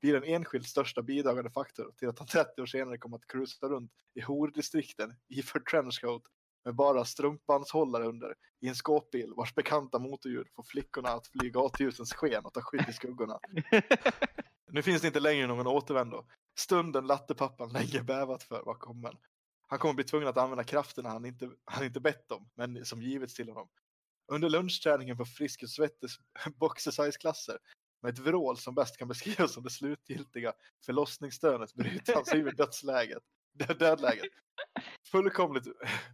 blir 0.00 0.12
den 0.12 0.24
enskilt 0.24 0.66
största 0.66 1.02
bidragande 1.02 1.50
faktor 1.50 1.92
till 1.98 2.08
att 2.08 2.18
han 2.18 2.28
30 2.28 2.62
år 2.62 2.66
senare 2.66 2.98
kommer 2.98 3.16
att 3.16 3.26
cruisa 3.26 3.68
runt 3.68 3.92
i 4.14 4.20
hordistrikten 4.20 5.14
iförd 5.28 5.70
trenchcoat 5.70 6.22
med 6.64 6.74
bara 6.74 7.04
strumpbandshållare 7.04 8.04
under 8.04 8.34
i 8.60 8.68
en 8.68 8.74
skåpbil 8.74 9.32
vars 9.36 9.54
bekanta 9.54 9.98
motorljud 9.98 10.46
får 10.56 10.62
flickorna 10.62 11.08
att 11.08 11.26
fly 11.26 11.50
gatljusens 11.50 12.14
sken 12.14 12.44
och 12.44 12.52
ta 12.52 12.60
skydd 12.60 12.88
i 12.88 12.92
skuggorna. 12.92 13.38
Nu 14.70 14.82
finns 14.82 15.00
det 15.00 15.06
inte 15.06 15.20
längre 15.20 15.46
någon 15.46 15.66
återvändo. 15.66 16.24
Stunden 16.58 17.06
lattepappan 17.06 17.72
länge 17.72 18.02
bävat 18.02 18.42
för 18.42 18.62
var 18.62 18.74
kommen. 18.74 19.16
Han 19.66 19.78
kommer 19.78 19.94
bli 19.94 20.04
tvungen 20.04 20.28
att 20.28 20.36
använda 20.36 20.64
krafterna 20.64 21.08
han 21.08 21.24
inte, 21.24 21.50
han 21.64 21.84
inte 21.84 22.00
bett 22.00 22.30
om, 22.30 22.50
men 22.54 22.84
som 22.84 23.02
givits 23.02 23.34
till 23.34 23.48
honom. 23.48 23.68
Under 24.32 24.48
lunchträningen 24.48 25.16
på 25.16 25.24
Friskis 25.24 25.74
Svettes 25.74 26.12
boxersize-klasser 26.56 27.58
med 28.02 28.12
ett 28.12 28.18
vrål 28.18 28.56
som 28.56 28.74
bäst 28.74 28.96
kan 28.96 29.08
beskrivas 29.08 29.52
som 29.52 29.62
det 29.62 29.70
slutgiltiga 29.70 30.52
förlossningsstönet 30.86 31.74
bryter 31.74 32.14
han 32.14 32.24
sig 32.24 32.38
ur 32.38 32.52
dödsläget, 32.56 33.22
dö- 33.52 33.74
dödläget. 33.74 34.26
Fullkomligt 35.10 35.64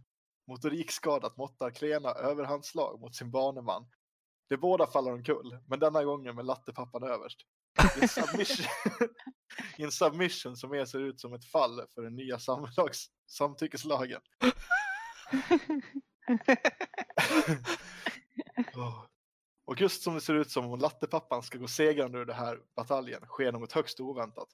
motorikskadat 0.47 1.37
måttar 1.37 1.71
klena 1.71 2.09
överhandslag 2.09 2.99
mot 2.99 3.15
sin 3.15 3.31
baneman. 3.31 3.89
De 4.49 4.57
båda 4.57 4.87
faller 4.87 5.13
omkull, 5.13 5.57
men 5.67 5.79
denna 5.79 6.03
gången 6.03 6.35
med 6.35 6.45
lattepappan 6.45 7.03
överst. 7.03 7.41
I 7.97 8.01
en 8.01 8.07
submission, 8.07 8.65
i 9.77 9.83
en 9.83 9.91
submission 9.91 10.57
som 10.57 10.69
mer 10.69 10.85
ser 10.85 10.99
ut 10.99 11.19
som 11.19 11.33
ett 11.33 11.45
fall 11.45 11.81
för 11.93 12.01
den 12.01 12.15
nya 12.15 12.39
samlags, 12.39 13.07
samtyckeslagen. 13.31 14.21
Och 19.65 19.81
just 19.81 20.03
som 20.03 20.13
det 20.13 20.21
ser 20.21 20.33
ut 20.33 20.51
som 20.51 20.65
om 20.65 20.79
lattepappan 20.79 21.43
ska 21.43 21.57
gå 21.57 21.67
segrande 21.67 22.19
ur 22.19 22.25
den 22.25 22.35
här 22.35 22.59
bataljen 22.75 23.21
sker 23.25 23.51
något 23.51 23.71
högst 23.71 23.99
oväntat. 23.99 24.49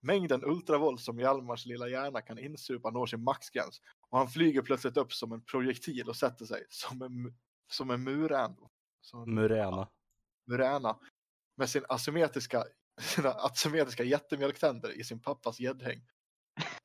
Mängden 0.00 0.44
ultravåld 0.44 1.00
som 1.00 1.18
Hjalmars 1.18 1.66
lilla 1.66 1.88
hjärna 1.88 2.20
kan 2.20 2.38
insupa 2.38 2.90
når 2.90 3.06
sin 3.06 3.22
maxgräns 3.22 3.80
och 4.10 4.18
han 4.18 4.28
flyger 4.28 4.62
plötsligt 4.62 4.96
upp 4.96 5.12
som 5.12 5.32
en 5.32 5.44
projektil 5.44 6.08
och 6.08 6.16
sätter 6.16 6.44
sig 6.44 6.66
som 6.68 7.02
en, 7.02 7.34
som 7.70 7.90
en 7.90 8.04
muren. 8.04 8.56
Som 9.00 9.22
en 9.22 9.34
Muräna. 9.34 9.88
muräna 10.46 10.98
med 11.56 11.70
sin 11.70 11.84
asymmetriska, 11.88 12.64
sina 13.00 13.30
asymmetriska 13.30 14.04
jättemjölktänder 14.04 15.00
i 15.00 15.04
sin 15.04 15.22
pappas 15.22 15.60
gäddhäng. 15.60 16.02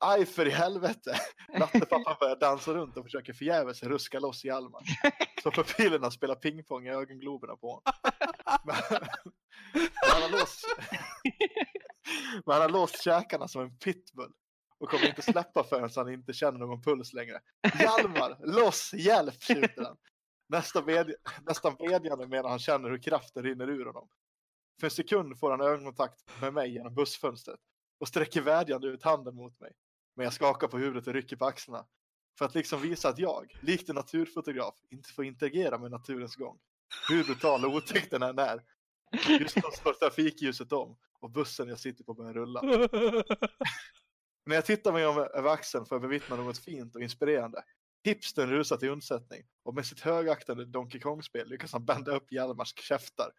Aj 0.00 0.26
för 0.26 0.46
i 0.46 0.50
helvete! 0.50 1.20
Lattepappan 1.58 2.16
börjar 2.20 2.36
dansa 2.36 2.74
runt 2.74 2.96
och 2.96 3.04
försöker 3.04 3.32
förgäves 3.32 3.82
ruska 3.82 4.20
loss 4.20 4.44
Hjalmar. 4.44 4.82
Så 5.42 5.50
pupillerna 5.50 6.10
spelar 6.10 6.34
pingpong 6.34 6.86
i 6.86 6.90
ögongloberna 6.90 7.56
på 7.56 7.68
honom. 7.68 7.82
Men, 8.64 8.76
men 9.72 10.12
han 10.12 10.22
har 10.22 10.30
låst, 10.30 10.64
men 12.46 12.52
han 12.52 12.62
har 12.62 12.68
låst 12.68 13.02
käkarna 13.02 13.48
som 13.48 13.62
en 13.62 13.78
pitbull 13.78 14.32
och 14.78 14.90
kommer 14.90 15.06
inte 15.08 15.22
släppa 15.22 15.64
förrän 15.64 15.90
han 15.96 16.12
inte 16.12 16.32
känner 16.32 16.58
någon 16.58 16.82
puls 16.82 17.12
längre. 17.12 17.40
Hjalmar, 17.80 18.36
loss, 18.46 18.94
hjälp, 18.94 19.42
tjuter 19.42 19.84
han. 19.84 19.96
Nästan, 20.48 20.84
ved, 20.84 21.14
nästan 21.46 21.74
bedjande 21.74 22.26
medan 22.26 22.50
han 22.50 22.58
känner 22.58 22.90
hur 22.90 23.02
kraften 23.02 23.42
rinner 23.42 23.68
ur 23.70 23.86
honom. 23.86 24.08
För 24.80 24.86
en 24.86 24.90
sekund 24.90 25.38
får 25.38 25.50
han 25.50 25.60
ögonkontakt 25.60 26.40
med 26.40 26.54
mig 26.54 26.72
genom 26.72 26.94
bussfönstret 26.94 27.60
och 28.00 28.08
sträcker 28.08 28.40
vädjande 28.40 28.88
ut 28.88 29.02
handen 29.02 29.34
mot 29.34 29.60
mig. 29.60 29.72
Men 30.18 30.24
jag 30.24 30.32
skakar 30.32 30.68
på 30.68 30.78
huvudet 30.78 31.06
och 31.06 31.14
rycker 31.14 31.36
på 31.36 31.44
axlarna. 31.44 31.86
För 32.38 32.44
att 32.44 32.54
liksom 32.54 32.80
visa 32.80 33.08
att 33.08 33.18
jag, 33.18 33.58
likt 33.60 33.88
en 33.88 33.94
naturfotograf, 33.94 34.74
inte 34.90 35.12
får 35.12 35.24
interagera 35.24 35.78
med 35.78 35.90
naturens 35.90 36.36
gång. 36.36 36.58
Hur 37.08 37.24
brutal 37.24 37.64
och 37.64 37.74
otäck 37.74 38.10
den 38.10 38.22
än 38.22 38.38
är. 38.38 38.62
Just 39.40 39.54
då 39.54 39.70
slår 39.70 39.92
trafikljuset 39.92 40.72
om 40.72 40.96
och 41.20 41.30
bussen 41.30 41.68
jag 41.68 41.78
sitter 41.78 42.04
på 42.04 42.14
börjar 42.14 42.32
rulla. 42.32 42.62
När 44.46 44.54
jag 44.54 44.64
tittar 44.64 44.92
mig 44.92 45.06
om 45.06 45.18
över 45.18 45.50
axeln 45.50 45.86
får 45.86 45.94
jag 45.94 46.02
bevittna 46.02 46.36
något 46.36 46.58
fint 46.58 46.96
och 46.96 47.02
inspirerande. 47.02 47.64
Hipstern 48.04 48.50
rusar 48.50 48.76
till 48.76 48.88
undsättning 48.88 49.42
och 49.62 49.74
med 49.74 49.86
sitt 49.86 50.00
högaktande 50.00 50.64
Donkey 50.64 51.00
Kong-spel 51.00 51.48
lyckas 51.48 51.72
han 51.72 51.84
bända 51.84 52.12
upp 52.12 52.32
Hjalmars 52.32 52.74
käftar. 52.76 53.30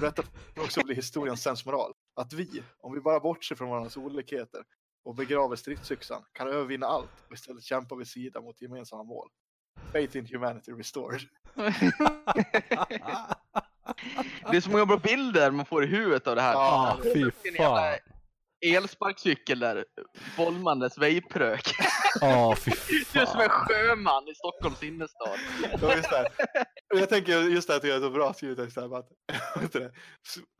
Detta 0.00 0.22
får 0.54 0.62
också 0.62 0.84
bli 0.84 0.94
historiens 0.94 1.42
sensmoral. 1.42 1.92
Att 2.14 2.32
vi, 2.32 2.62
om 2.78 2.94
vi 2.94 3.00
bara 3.00 3.20
bortser 3.20 3.56
från 3.56 3.68
varandras 3.68 3.96
olikheter 3.96 4.64
och 5.04 5.14
begraver 5.14 5.56
stridsyxan, 5.56 6.22
kan 6.32 6.48
övervinna 6.48 6.86
allt 6.86 7.10
och 7.28 7.32
istället 7.34 7.62
kämpa 7.64 7.94
vid 7.94 8.06
sidan 8.08 8.44
mot 8.44 8.62
gemensamma 8.62 9.02
mål. 9.02 9.28
Faith 9.92 10.16
in 10.16 10.26
humanity 10.26 10.72
restored. 10.72 11.20
Det 14.50 14.56
är 14.56 14.60
så 14.60 14.70
många 14.70 14.86
bra 14.86 14.96
bilder 14.96 15.50
man 15.50 15.66
får 15.66 15.84
i 15.84 15.86
huvudet 15.86 16.26
av 16.26 16.36
det 16.36 16.42
här. 16.42 16.54
Ah, 16.56 16.98
Ja, 17.04 17.10
fy 17.14 17.30
fan. 17.56 17.98
Elsparkcykel 18.64 19.58
där, 19.58 19.84
bolmandes 20.36 20.98
vejprök. 20.98 21.74
Ja, 22.20 22.56
fy 22.58 22.70
Du 23.12 23.20
är 23.20 23.26
som 23.26 23.40
en 23.40 23.48
fan. 23.48 23.66
sjöman 23.66 24.28
i 24.28 24.34
Stockholms 24.34 24.82
innerstad. 24.82 25.38
Ja, 25.82 25.94
just 25.96 26.10
det. 26.10 26.28
Jag 26.94 27.08
tänker 27.08 27.32
just 27.40 27.68
det 27.68 27.72
här 27.74 27.78
att 27.80 27.86
jag 27.86 27.96
är 27.96 28.00
så 28.00 28.10
bra 28.10 28.32
skrivet 28.32 28.72
så 28.72 28.80
här, 28.80 28.98
att 28.98 29.08
du 29.72 29.92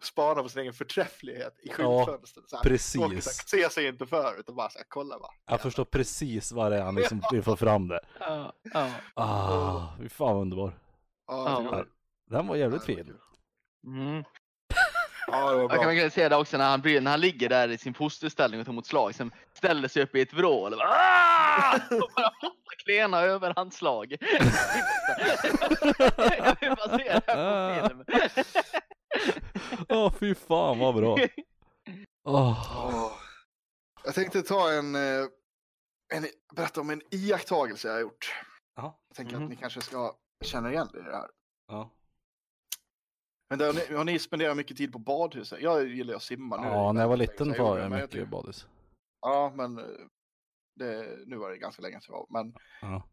spana 0.03 0.43
på 0.43 0.49
sin 0.49 0.61
egen 0.61 0.73
förträfflighet 0.73 1.55
i 1.63 1.69
skyltfönstret. 1.69 2.45
här. 2.53 2.63
precis. 2.63 3.01
Och 3.03 3.09
så 3.11 3.15
här, 3.15 3.67
Se 3.67 3.71
sig 3.71 3.87
inte 3.87 4.07
för 4.07 4.41
utan 4.41 4.55
bara 4.57 4.71
så 4.71 4.79
här, 4.79 4.87
kolla 4.89 5.19
va. 5.19 5.29
Jag 5.51 5.61
förstår 5.61 5.85
precis 5.85 6.53
vad 6.53 6.73
det 6.73 6.79
är 6.79 6.83
han 6.83 6.95
liksom 6.95 7.23
vill 7.33 7.43
få 7.43 7.57
fram 7.57 7.89
det. 7.89 8.01
Ja, 8.21 8.53
ja. 8.73 8.91
Ah, 9.15 9.89
fy 10.01 10.09
fan 10.09 10.33
vad 10.35 10.43
underbar. 10.43 10.79
Ja, 11.27 11.63
Ja. 11.71 11.77
det. 11.77 11.85
Den 12.31 12.47
var 12.47 12.57
jävligt 12.57 12.89
Ja, 12.89 12.95
fin. 12.97 13.17
Mm. 13.87 14.25
Ja, 15.27 15.51
det 15.51 15.57
var 15.57 15.61
Jag 15.63 15.71
kan 15.71 15.79
bra. 15.79 15.87
verkligen 15.87 16.11
se 16.11 16.29
det 16.29 16.37
också 16.37 16.57
när 16.59 16.71
han, 16.71 16.81
blir, 16.81 17.01
när 17.01 17.11
han 17.11 17.21
ligger 17.21 17.49
där 17.49 17.69
i 17.69 17.79
sin 17.79 17.95
fosterställning 17.95 18.61
och 18.61 18.67
tar 18.67 18.73
emot 18.73 18.87
slag. 18.87 19.15
Sen 19.15 19.33
ställer 19.55 19.89
sig 19.89 20.03
upp 20.03 20.15
i 20.17 20.21
ett 20.21 20.33
vrål. 20.33 20.73
Och 20.73 20.79
bara, 20.79 20.89
"Ah!" 20.89 21.81
och 21.91 22.11
bara 22.17 22.33
klena 22.85 23.21
överhandslag. 23.21 24.17
Jag 26.39 26.57
vill 26.61 26.75
bara 26.77 26.99
se 26.99 27.21
det 27.27 27.33
här 27.33 27.89
på 27.89 28.05
film. 28.05 28.45
Åh, 29.89 30.13
fy 30.21 30.35
fan 30.35 30.79
vad 30.79 30.95
bra. 30.95 31.19
Åh. 32.25 33.13
Jag 34.05 34.15
tänkte 34.15 34.43
ta 34.43 34.73
en, 34.73 34.95
eh, 34.95 35.25
en, 36.15 36.27
berätta 36.57 36.81
om 36.81 36.91
en 36.91 37.03
iakttagelse 37.11 37.89
jag 37.89 37.95
har 37.95 38.01
gjort. 38.01 38.35
Ja. 38.77 38.99
Jag 39.09 39.17
tänker 39.17 39.35
Mhm. 39.37 39.45
att 39.45 39.51
ni 39.51 39.57
kanske 39.57 39.81
ska 39.81 40.15
känna 40.45 40.73
igen 40.73 40.89
det 40.93 41.03
här. 41.03 41.29
Ja. 41.69 41.91
Men 43.51 43.59
där, 43.59 43.67
har, 43.67 43.75
ni, 43.75 43.97
har 43.97 44.05
ni 44.05 44.19
spenderat 44.19 44.57
mycket 44.57 44.77
tid 44.77 44.93
på 44.93 44.99
badhuset? 44.99 45.61
Jag 45.61 45.89
gillar 45.89 46.15
att 46.15 46.23
simma. 46.23 46.57
Nu 46.57 46.67
ja, 46.67 46.93
när 46.93 47.01
jag 47.01 47.09
var 47.09 47.17
liten 47.17 47.55
var 47.59 47.79
jag 47.79 47.91
mycket 47.91 48.15
i 48.15 48.27
badhus. 48.27 48.67
Ja, 49.21 49.53
men 49.57 49.79
eh, 49.79 49.85
det, 50.77 51.19
nu 51.27 51.37
var 51.37 51.51
det 51.51 51.59
ganska 51.59 51.83
länge 51.83 52.01
sedan 52.01 52.15
jag 52.15 52.27
var. 52.31 52.43
Men 52.43 52.55
Ja. 52.81 53.09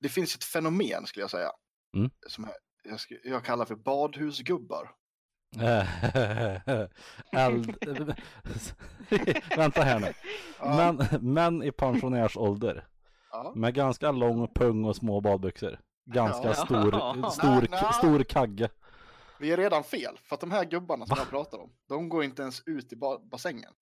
det 0.00 0.08
finns 0.08 0.34
ett 0.34 0.44
fenomen 0.44 1.06
skulle 1.06 1.22
jag 1.22 1.30
säga. 1.30 1.50
Mm. 1.96 2.10
Som 2.28 2.48
jag, 2.84 2.98
jag, 3.24 3.44
kallar 3.44 3.64
för 3.64 3.74
badhusgubbar. 3.76 4.90
Eld... 7.32 7.76
Vänta 9.56 9.82
här 9.82 10.00
nu. 10.00 10.12
Ja, 10.58 10.76
Män, 10.76 11.06
män 11.32 11.62
i 11.62 11.72
pensionärsålder 11.72 12.86
ja. 13.30 13.52
med 13.56 13.74
ganska 13.74 14.12
lång 14.12 14.48
pung 14.54 14.84
och 14.84 14.96
små 14.96 15.20
badbyxor. 15.20 15.80
Ganska 16.06 16.48
Ja. 16.48 16.54
stor, 16.54 16.90
stor, 17.30 17.66
nej. 17.70 17.92
stor 17.92 18.22
kagge. 18.22 18.70
Vi 19.38 19.52
är 19.52 19.56
redan 19.56 19.84
fel, 19.84 20.18
för 20.22 20.34
att 20.34 20.40
de 20.40 20.50
här 20.50 20.64
gubbarna 20.64 21.06
som 21.06 21.16
jag 21.18 21.30
pratar 21.30 21.58
om, 21.58 21.70
de 21.88 22.08
går 22.08 22.24
inte 22.24 22.42
ens 22.42 22.62
ut 22.66 22.92
i 22.92 22.96
ba- 22.96 23.18
bassängen. 23.18 23.72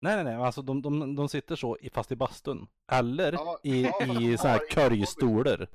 Nej, 0.00 0.14
nej, 0.16 0.24
nej, 0.24 0.34
alltså 0.34 0.62
de, 0.62 0.82
de, 0.82 1.16
de 1.16 1.28
sitter 1.28 1.56
så 1.56 1.76
i, 1.80 1.90
fast 1.90 2.12
i 2.12 2.16
bastun. 2.16 2.66
Eller 2.92 3.32
Ja, 3.32 3.58
i, 3.62 3.82
ja, 3.84 4.02
i 4.02 4.06
de 4.30 4.38
så 4.38 4.48
här 4.48 4.60
körjstolar. 4.70 5.68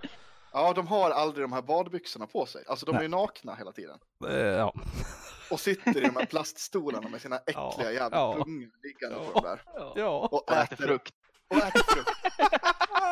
Ja, 0.54 0.74
de 0.74 0.88
har 0.88 1.12
aldrig 1.12 1.44
de 1.44 1.54
här 1.54 1.62
badbyxorna 1.62 2.28
på 2.28 2.46
sig. 2.46 2.64
Alltså 2.68 2.86
de 2.86 2.92
är 2.92 2.96
Nej. 2.96 3.04
ju 3.04 3.10
nakna 3.10 3.56
hela 3.56 3.72
tiden. 3.72 4.00
Eh, 4.30 4.36
ja. 4.38 4.74
Och 5.52 5.60
sitter 5.60 5.98
i 5.98 6.02
de 6.02 6.16
här 6.16 6.26
plaststolarna 6.26 7.10
med 7.10 7.22
sina 7.22 7.38
äckliga 7.48 7.66
Ja, 7.78 7.92
jävla 7.92 8.18
ja. 8.18 8.34
pungar 8.34 8.70
liggande 8.84 9.26
på 9.28 9.34
dem 9.34 9.44
där. 9.44 9.62
ja. 9.96 10.30
Och, 10.32 10.52
äter, 10.52 10.76
frukt. 10.76 11.14
Och 11.58 11.68
äter 11.68 11.94
frukt. 11.94 12.10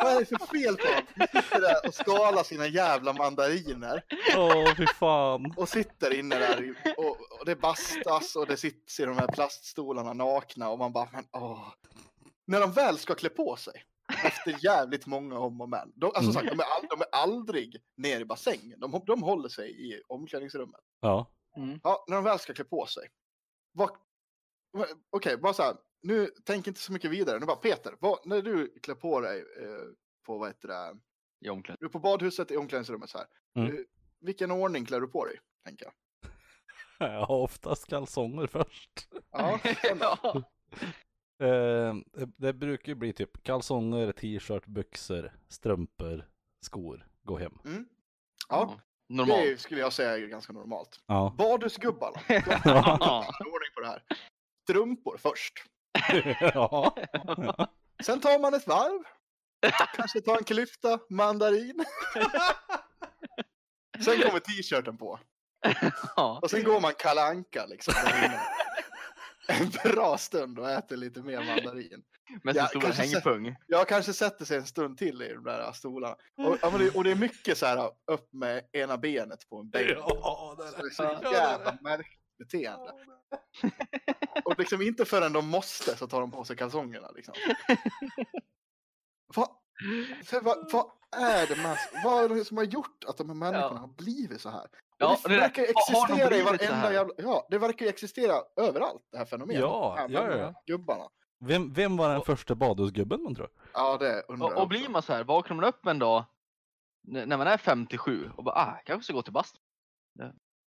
Vad 0.02 0.12
är 0.12 0.20
det 0.20 0.26
för 0.26 0.46
fel 0.46 0.76
på 0.76 0.86
dem? 0.86 1.02
De 1.14 1.42
sitter 1.42 1.60
där 1.60 1.86
och 1.88 1.94
skalar 1.94 2.42
sina 2.42 2.66
jävla 2.66 3.12
mandariner. 3.12 4.02
Åh, 4.36 4.74
fy 4.76 4.86
fan. 4.86 5.54
Och 5.56 5.68
sitter 5.68 6.14
inne 6.18 6.38
där 6.38 6.74
och, 6.96 7.16
och 7.40 7.46
det 7.46 7.56
bastas 7.56 8.36
och 8.36 8.46
det 8.46 8.56
sitter 8.56 9.02
i 9.02 9.06
de 9.06 9.18
här 9.18 9.26
plaststolarna 9.28 10.12
nakna 10.12 10.68
och 10.70 10.78
man 10.78 10.92
bara, 10.92 11.08
men 11.12 11.24
åh. 11.32 11.68
När 12.46 12.60
de 12.60 12.72
väl 12.72 12.98
ska 12.98 13.14
klä 13.14 13.28
på 13.28 13.56
sig, 13.56 13.84
efter 14.24 14.64
jävligt 14.64 15.06
många 15.06 15.38
om 15.38 15.60
och 15.60 15.68
men. 15.68 15.92
De, 15.94 16.06
alltså 16.06 16.20
Mm. 16.22 16.32
sagt, 16.32 16.46
de, 16.46 16.60
är 16.60 16.64
all, 16.76 16.86
de 16.90 17.00
är 17.00 17.08
aldrig 17.22 17.76
ner 17.96 18.20
i 18.20 18.24
bassängen. 18.24 18.80
De, 18.80 19.02
de 19.06 19.22
håller 19.22 19.48
sig 19.48 19.70
i 19.88 20.02
omklädningsrummet. 20.08 20.80
Ja. 21.00 21.30
Mm. 21.56 21.80
Ja, 21.82 22.04
när 22.08 22.14
de 22.16 22.24
väl 22.24 22.38
ska 22.38 22.54
klä 22.54 22.64
på 22.64 22.86
sig. 22.86 23.08
Okej, 25.10 25.36
bara 25.36 25.52
så 25.52 25.62
här. 25.62 25.76
Nu 26.02 26.30
tänk 26.44 26.66
inte 26.66 26.80
så 26.80 26.92
mycket 26.92 27.10
vidare. 27.10 27.38
Nu 27.38 27.46
bara 27.46 27.56
Peter, 27.56 27.94
vad, 28.00 28.18
när 28.26 28.42
du 28.42 28.78
klär 28.82 28.94
på 28.94 29.20
dig 29.20 29.40
eh, 29.40 29.66
på 30.26 30.38
vad 30.38 30.48
heter 30.48 30.68
det? 30.68 30.98
I 31.44 31.48
omklädningsrummet. 31.48 31.80
Du 31.80 31.86
är 31.86 31.90
på 31.90 31.98
badhuset 31.98 32.50
i 32.50 32.56
omklädningsrummet 32.56 33.10
så 33.10 33.18
här. 33.18 33.26
Mm. 33.56 33.72
Eh, 33.76 33.80
vilken 34.20 34.50
ordning 34.50 34.84
klär 34.84 35.00
du 35.00 35.08
på 35.08 35.24
dig? 35.24 35.40
Tänker 35.64 35.84
jag. 35.84 35.92
Jag 37.12 37.26
har 37.26 37.36
oftast 37.36 37.86
kalsonger 37.86 38.46
först. 38.46 39.08
Ja, 39.30 39.58
ja. 40.00 40.42
Eh, 41.46 41.94
det, 42.12 42.30
det 42.36 42.52
brukar 42.52 42.88
ju 42.88 42.94
bli 42.94 43.12
typ 43.12 43.42
kalsonger, 43.42 44.12
t-shirt, 44.12 44.66
byxor, 44.66 45.32
strumpor, 45.48 46.28
skor. 46.64 47.06
Gå 47.22 47.38
hem. 47.38 47.58
Mm. 47.64 47.88
Ja, 48.48 48.80
Normalt. 49.08 49.42
det 49.44 49.60
skulle 49.60 49.80
jag 49.80 49.92
säga 49.92 50.16
är 50.16 50.26
ganska 50.26 50.52
normalt. 50.52 51.00
Ja. 51.06 51.34
Badhusgubbarna. 51.38 52.20
De 52.28 52.34
Ja. 52.64 52.80
har 53.38 53.46
ordning 53.46 53.70
på 53.74 53.80
det 53.80 53.86
här. 53.86 54.02
Strumpor 54.62 55.16
först. 55.18 55.52
ja. 56.40 56.96
Sen 58.04 58.20
tar 58.20 58.38
man 58.38 58.54
ett 58.54 58.66
varv. 58.66 59.02
Kanske 59.96 60.20
tar 60.20 60.36
en 60.36 60.44
klyfta, 60.44 60.98
mandarin. 61.10 61.84
Sen 64.04 64.20
kommer 64.20 64.40
t-shirten 64.40 64.98
på. 64.98 65.20
Ja. 66.16 66.38
Och 66.42 66.50
sen 66.50 66.64
går 66.64 66.80
man 66.80 66.92
kalanka 66.98 67.66
liksom. 67.66 67.94
En 69.48 69.70
bra 69.70 70.18
stund 70.18 70.58
och 70.58 70.70
äter 70.70 70.96
lite 70.96 71.20
mer 71.20 71.44
mandarin. 71.44 72.02
Med 72.42 72.56
sin 72.56 72.66
stora 72.66 72.88
hängpung. 72.92 73.56
Jag 73.66 73.88
kanske 73.88 74.12
sätter 74.12 74.44
sig 74.44 74.56
en 74.56 74.66
stund 74.66 74.98
till 74.98 75.22
i 75.22 75.28
de 75.28 75.44
där 75.44 75.72
stolarna. 75.72 76.16
Och, 76.36 76.96
och 76.96 77.04
det 77.04 77.10
är 77.10 77.14
mycket 77.14 77.58
så 77.58 77.66
här 77.66 77.90
upp 78.06 78.32
med 78.32 78.68
ena 78.72 78.98
benet 78.98 79.48
på 79.48 79.58
en 79.60 79.70
bänk. 79.70 79.90
Ja, 79.96 80.56
det 80.58 80.68
Så 80.68 80.76
är 80.76 80.82
det 80.82 80.88
är 80.88 81.22
så 81.22 81.32
jävla 81.32 81.78
märkligt 81.80 82.38
beteende. 82.38 82.92
Och 84.44 84.58
liksom 84.58 84.82
inte 84.82 85.04
förrän 85.04 85.32
de 85.32 85.48
måste 85.48 85.96
så 85.96 86.06
tar 86.06 86.20
de 86.20 86.30
på 86.30 86.44
sig 86.44 86.56
kalsongerna 86.56 87.10
liksom. 87.10 87.34
Vad, 89.34 89.48
vad, 90.42 90.72
vad 90.72 90.86
är 91.16 91.46
det 91.46 91.62
med, 91.62 91.76
vad 92.04 92.24
är 92.24 92.28
det 92.28 92.44
som 92.44 92.56
har 92.56 92.64
gjort 92.64 93.04
att 93.04 93.16
de 93.16 93.28
här 93.28 93.34
människorna 93.34 93.74
Ja. 93.74 93.78
har 93.80 93.88
blivit 93.88 94.40
så 94.40 94.50
här? 94.50 94.64
Och 94.64 94.70
Ja, 94.98 95.18
det 95.24 95.28
det 95.28 95.40
verkar 95.40 95.62
ju 95.62 95.66
de 95.66 95.72
existera 95.72 96.36
i 96.36 96.42
varenda 96.42 96.92
jävla, 96.92 97.14
ja, 97.16 97.46
det 97.50 97.58
verkar 97.58 97.86
ju 97.86 97.90
existera 97.90 98.34
överallt 98.56 99.02
det 99.12 99.18
här 99.18 99.24
fenomenet. 99.24 99.60
Ja, 99.60 99.94
här 99.98 100.08
ja, 100.08 100.36
ja, 100.36 100.62
Gubbarna. 100.66 101.04
Vem, 101.44 101.72
vem 101.72 101.96
var 101.96 102.08
den 102.08 102.22
första 102.22 102.54
badhusgubben 102.54 103.22
man 103.22 103.34
tror? 103.34 103.48
Ja, 103.74 103.96
det 103.98 104.22
undrar 104.28 104.46
Och, 104.46 104.52
jag 104.52 104.62
och 104.62 104.68
blir 104.68 104.88
man 104.88 105.02
så 105.02 105.12
här, 105.12 105.24
vaknar 105.24 105.56
man 105.56 105.64
upp 105.64 105.86
en 105.86 105.98
dag 105.98 106.24
när 107.00 107.36
man 107.36 107.46
är 107.46 107.56
57 107.56 108.30
och 108.36 108.44
bara, 108.44 108.54
ah, 108.54 108.80
kanske 108.84 109.04
ska 109.04 109.12
gå 109.12 109.22
till 109.22 109.32
bastun. 109.32 109.62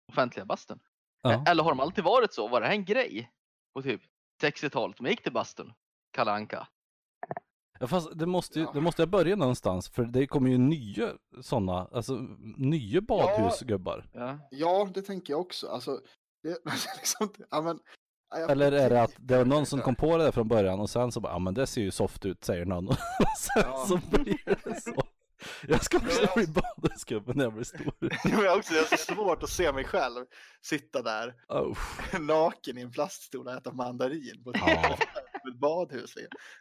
Offentliga 0.09 0.44
bastun. 0.44 0.81
Ja. 1.22 1.44
Eller 1.46 1.62
har 1.62 1.70
de 1.70 1.80
alltid 1.80 2.04
varit 2.04 2.33
så? 2.35 2.48
Var 2.48 2.61
det 2.61 2.66
här 2.66 2.74
en 2.74 2.85
grej? 2.85 3.30
På 3.74 3.83
typ 3.83 4.00
60-talet, 4.42 5.00
man 5.00 5.11
gick 5.11 5.22
till 5.22 5.33
bastun. 5.33 5.72
Kalle 6.12 6.30
Anka. 6.33 6.68
Ja, 7.80 7.87
fast 7.87 8.18
det 8.18 8.26
måste 8.26 8.59
ju, 8.59 8.64
Ja. 8.64 8.70
det 8.74 8.80
måste 8.80 9.02
jag 9.02 9.09
börja 9.09 9.37
någonstans 9.37 9.88
för 9.88 10.04
det 10.04 10.26
kommer 10.26 10.50
ju 10.50 10.59
nya 10.59 11.12
sådana, 11.42 11.88
alltså 11.92 12.12
nya 12.56 13.00
badhusgubbar. 13.00 14.09
Ja. 14.12 14.38
Ja, 14.50 14.88
det 14.94 15.02
tänker 15.02 15.33
jag 15.33 15.40
också. 15.40 15.68
Alltså, 15.68 16.00
det, 16.42 16.59
liksom, 16.98 17.33
ja, 17.50 17.61
men, 17.62 17.78
Eller 18.50 18.72
är 18.72 18.90
det 18.90 19.02
att 19.02 19.12
det 19.18 19.37
var 19.38 19.44
någon 19.44 19.66
som 19.66 19.80
kom 19.80 19.94
på 19.94 20.16
det 20.16 20.24
där 20.24 20.33
från 20.33 20.48
början 20.48 20.80
och 20.80 20.90
sen 20.90 21.12
så 21.12 21.20
bara, 21.20 21.33
ja 21.33 21.38
men 21.38 21.54
det 21.54 21.66
ser 21.66 21.80
ju 21.83 21.90
soft 21.90 22.24
ut 22.26 22.44
säger 22.44 22.64
någon. 22.64 22.88
Och 22.88 22.96
sen 23.38 23.62
Ja. 23.66 23.85
så 23.88 24.00
blir 24.11 24.44
det 24.64 24.80
så. 24.80 25.02
Jag 25.68 25.85
ska 25.85 25.96
också 25.98 26.22
Ja. 26.22 26.33
bli 26.37 26.46
badhusgubbe 26.46 27.33
när 27.35 27.44
jag 27.44 27.53
blir 27.55 27.64
stor. 27.64 27.94
Jag 28.24 28.50
har 28.50 28.59
också 28.59 28.74
det 28.74 28.81
är 28.81 28.96
så 28.96 29.14
svårt 29.14 29.42
att 29.42 29.50
se 29.50 29.72
mig 29.72 29.85
själv 29.85 30.24
sitta 30.62 31.03
där 31.03 31.35
Oh. 31.48 31.79
naken 32.20 32.79
i 32.79 32.81
en 32.81 32.90
plaststol 32.90 33.46
och 33.46 33.53
äta 33.55 33.72
mandarin 33.72 34.44
på 34.44 34.50
ett, 34.50 34.61
Ja. 34.66 34.96
badhus. 35.61 36.14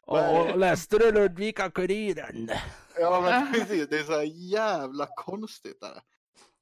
Vad? 0.08 0.50
Och 0.52 0.58
läste 0.58 0.98
du 0.98 1.12
Ludvika-Kuriren? 1.12 2.50
Ja, 3.00 3.22
men 3.22 3.54
precis. 3.54 3.88
Det 3.90 4.00
är 4.00 4.04
så 4.04 4.12
här 4.12 4.52
jävla 4.54 5.08
konstigt. 5.16 5.82
Där. 5.82 6.02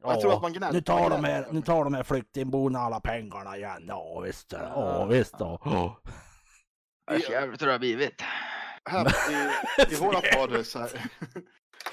Jag 0.04 0.22
tror 0.22 0.34
att 0.34 0.42
man 0.42 0.54
gnäller. 0.54 0.74
nu 0.74 0.82
tar 0.82 1.10
de 1.10 1.24
här, 1.24 1.48
nu 1.52 1.62
tar 1.62 1.84
de 1.84 1.94
här 1.94 2.04
flyktingborna 2.04 2.80
alla 2.80 3.00
pengarna 3.00 3.58
igen. 3.58 3.86
Ja 3.88 4.20
visst, 4.26 4.52
ja 4.52 5.06
visst. 5.06 5.36
Ja. 5.40 6.00
Det 7.08 7.16
är 7.16 7.32
jävligt 7.32 7.62
hur 7.62 7.66
det 7.68 7.72
har 7.74 7.80
blivit. 7.80 8.22
Här 8.90 9.06
i, 9.32 9.94
i 9.94 9.96
vårat 9.96 10.24
badhus 10.36 10.76
här. 10.76 10.90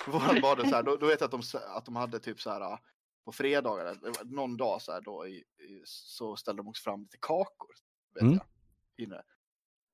I 0.07 0.11
vårat 0.11 0.43
badhus 0.43 0.71
här, 0.73 0.83
då, 0.83 0.97
då 0.97 1.07
vet 1.07 1.21
jag 1.21 1.35
att 1.35 1.43
de, 1.53 1.59
att 1.77 1.85
de 1.85 1.97
hade 1.97 2.19
typ 2.21 2.41
så 2.41 2.51
här 2.51 2.79
på 3.25 3.33
fredagar, 3.33 3.85
var 4.03 4.25
någon 4.25 4.57
dag 4.57 4.83
så 4.83 4.93
här 4.93 5.01
då 5.01 5.27
i, 5.27 5.37
i, 5.39 5.83
så 5.85 6.37
ställde 6.37 6.63
de 6.63 6.69
också 6.69 6.83
fram 6.83 7.03
lite 7.03 7.17
kakor. 7.21 7.75
Vet 8.15 8.23
Mm. 8.23 8.35
jag. 8.35 8.47
Inne. 9.07 9.23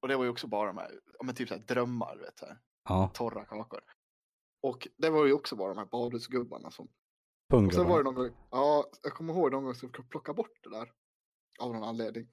Och 0.02 0.08
det 0.08 0.16
var 0.16 0.24
ju 0.24 0.30
också 0.30 0.46
bara 0.46 0.66
de 0.66 0.78
här, 0.78 1.00
ja, 1.18 1.24
men 1.24 1.34
typ 1.34 1.48
så 1.48 1.54
här 1.54 1.62
drömmar, 1.62 2.16
vet 2.16 2.38
så 2.38 2.46
här, 2.46 2.58
Ja, 2.88 3.10
torra 3.14 3.44
kakor. 3.44 3.80
Och 4.62 4.88
det 4.96 5.10
var 5.10 5.26
ju 5.26 5.32
också 5.32 5.56
bara 5.56 5.68
de 5.68 5.78
här 5.78 5.86
badhusgubbarna 5.86 6.70
som 6.70 6.88
Och 7.52 7.74
sen 7.74 7.88
var 7.88 7.98
det 7.98 8.04
någon 8.04 8.14
gång, 8.14 8.30
ja, 8.50 8.90
jag 9.02 9.12
kommer 9.12 9.32
ihåg 9.34 9.52
någon 9.52 9.64
gång 9.64 9.74
som 9.74 9.90
jag 9.96 10.10
plockade 10.10 10.36
bort 10.36 10.58
det 10.62 10.70
där. 10.70 10.92
Av 11.60 11.72
någon 11.72 11.84
anledning. 11.84 12.28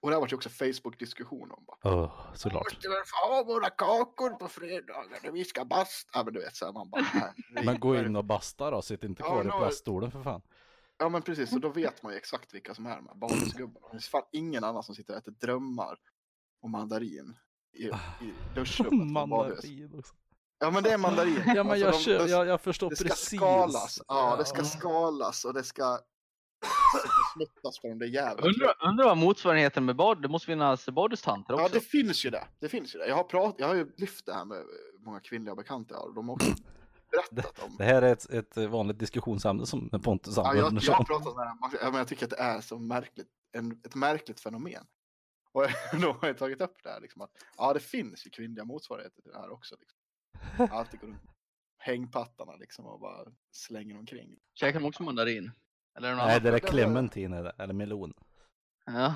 Och 0.00 0.10
det 0.10 0.14
här 0.16 0.20
var 0.20 0.28
ju 0.28 0.36
också 0.36 0.48
Facebook-diskussion 0.48 1.50
om 1.52 1.64
bara. 1.66 1.94
Oh, 2.04 2.34
såklart. 2.34 2.72
Måste 2.72 2.88
väl 2.88 3.02
få 3.06 3.26
ha 3.34 3.42
våra 3.44 3.70
kakor 3.70 4.30
på 4.30 4.48
fredagar 4.48 5.18
när 5.22 5.30
vi 5.30 5.44
ska 5.44 5.64
basta. 5.64 6.10
Ja 6.12 6.24
men 6.24 6.34
du 6.34 6.40
vet 6.40 6.56
så 6.56 6.64
här, 6.66 6.72
man 6.72 6.90
bara. 6.90 7.02
herregud, 7.12 7.64
Men 7.64 7.80
gå 7.80 7.96
in 7.96 8.16
och 8.16 8.24
basta 8.24 8.70
då, 8.70 8.82
sitt 8.82 9.04
inte 9.04 9.22
Ja, 9.22 9.28
kvar 9.28 9.42
i 9.42 9.46
nå- 9.46 9.58
plaststolen 9.58 10.10
för 10.10 10.22
fan. 10.22 10.42
Ja 10.98 11.08
men 11.08 11.22
precis, 11.22 11.50
så 11.50 11.58
då 11.58 11.68
vet 11.68 12.02
man 12.02 12.12
ju 12.12 12.18
exakt 12.18 12.54
vilka 12.54 12.74
som 12.74 12.86
är 12.86 12.96
de 12.96 13.08
här 13.08 13.14
badhusgubbarna. 13.14 13.86
Det 13.86 13.90
finns 13.90 14.08
fan 14.08 14.22
ingen 14.32 14.64
annan 14.64 14.82
som 14.82 14.94
sitter 14.94 15.12
och 15.14 15.18
äter 15.18 15.32
drömmar 15.32 15.96
och 16.62 16.70
mandarin 16.70 17.36
i, 17.72 17.82
i 17.86 17.92
duschrummet. 18.54 19.12
Mandarin 19.12 19.94
också. 19.98 20.14
Ja 20.58 20.70
men 20.70 20.82
det 20.82 20.90
är 20.90 20.98
mandarin. 20.98 21.42
Ja 21.46 21.64
men 21.64 21.66
Alltså, 21.72 21.84
jag, 21.84 21.92
de- 21.92 21.98
kör, 21.98 22.18
de- 22.18 22.30
jag, 22.30 22.46
jag 22.46 22.60
förstår 22.60 22.90
Det 22.90 22.96
ska 22.96 23.08
precis. 23.08 23.38
skalas. 23.40 24.00
Ja, 24.08 24.36
det 24.36 24.44
ska 24.44 24.58
Ja. 24.58 24.64
skalas 24.64 25.44
och 25.44 25.54
det 25.54 25.62
ska 25.64 25.98
smuttas 27.34 27.78
på 27.78 27.88
de 27.88 27.98
där 27.98 28.06
jävla 28.06 28.46
Undrar, 28.46 28.88
undrar 28.88 29.04
vad 29.04 29.16
motsvarigheten 29.16 29.84
med 29.84 29.96
bad, 29.96 30.22
det 30.22 30.28
måste 30.28 30.46
finnas 30.46 30.88
badhustanter 30.88 31.54
också. 31.54 31.64
Ja, 31.64 31.68
det 31.72 31.80
finns 31.80 32.24
ju 32.24 32.30
det. 32.30 32.44
Det 32.60 32.68
finns 32.68 32.94
ju 32.94 32.98
det. 32.98 33.08
Jag 33.08 33.16
har, 33.16 33.24
prat, 33.24 33.54
jag 33.58 33.68
har 33.68 33.74
ju 33.74 33.92
lyft 33.96 34.26
det 34.26 34.32
här 34.32 34.44
med 34.44 34.62
många 34.98 35.20
kvinnliga 35.20 35.54
bekanta 35.54 35.98
och 35.98 36.14
de 36.14 36.28
har 36.28 36.34
också 36.34 36.50
berättat 37.32 37.58
om. 37.58 37.76
Det 37.78 37.84
här 37.84 38.02
är 38.02 38.12
ett, 38.12 38.30
ett 38.30 38.56
vanligt 38.70 38.98
diskussionsämne 38.98 39.66
som 39.66 39.90
Pontus 40.04 40.36
Ja, 40.36 40.42
jag, 40.42 40.58
använder 40.58 40.82
jag 40.86 40.94
har 40.94 41.04
pratat 41.04 41.36
med 41.36 41.58
men 41.82 41.94
jag 41.94 42.08
tycker 42.08 42.24
att 42.24 42.30
det 42.30 42.40
är 42.40 42.60
så 42.60 42.78
märkligt, 42.78 43.28
en, 43.52 43.72
ett 43.84 43.94
märkligt 43.94 44.40
fenomen. 44.40 44.84
Och 45.52 45.66
då 46.00 46.12
har 46.20 46.28
jag 46.28 46.38
tagit 46.38 46.60
upp 46.60 46.76
det 46.82 46.90
här 46.90 47.00
liksom 47.00 47.22
att 47.22 47.30
ja, 47.56 47.72
det 47.72 47.80
finns 47.80 48.26
ju 48.26 48.30
kvinnliga 48.30 48.64
motsvarigheter 48.64 49.22
till 49.22 49.32
det 49.32 49.38
här 49.38 49.52
också. 49.52 49.76
Liksom. 49.80 50.76
Alltid 50.76 51.00
går 51.00 51.08
runt 51.08 51.22
hängpattarna 51.82 52.56
liksom 52.56 52.86
och 52.86 53.00
bara 53.00 53.26
slänger 53.50 53.98
omkring. 53.98 54.38
Käkar 54.54 54.80
de 54.80 54.86
också 54.86 55.02
mandarin? 55.02 55.50
Eller 55.96 56.08
är 56.08 56.12
det 56.12 56.16
något 56.18 56.26
Nej, 56.26 56.40
det 56.40 56.48
är 56.48 56.58
clementin 56.58 57.30
det, 57.30 57.52
eller 57.58 57.74
melon. 57.74 58.14
Ja. 58.86 59.14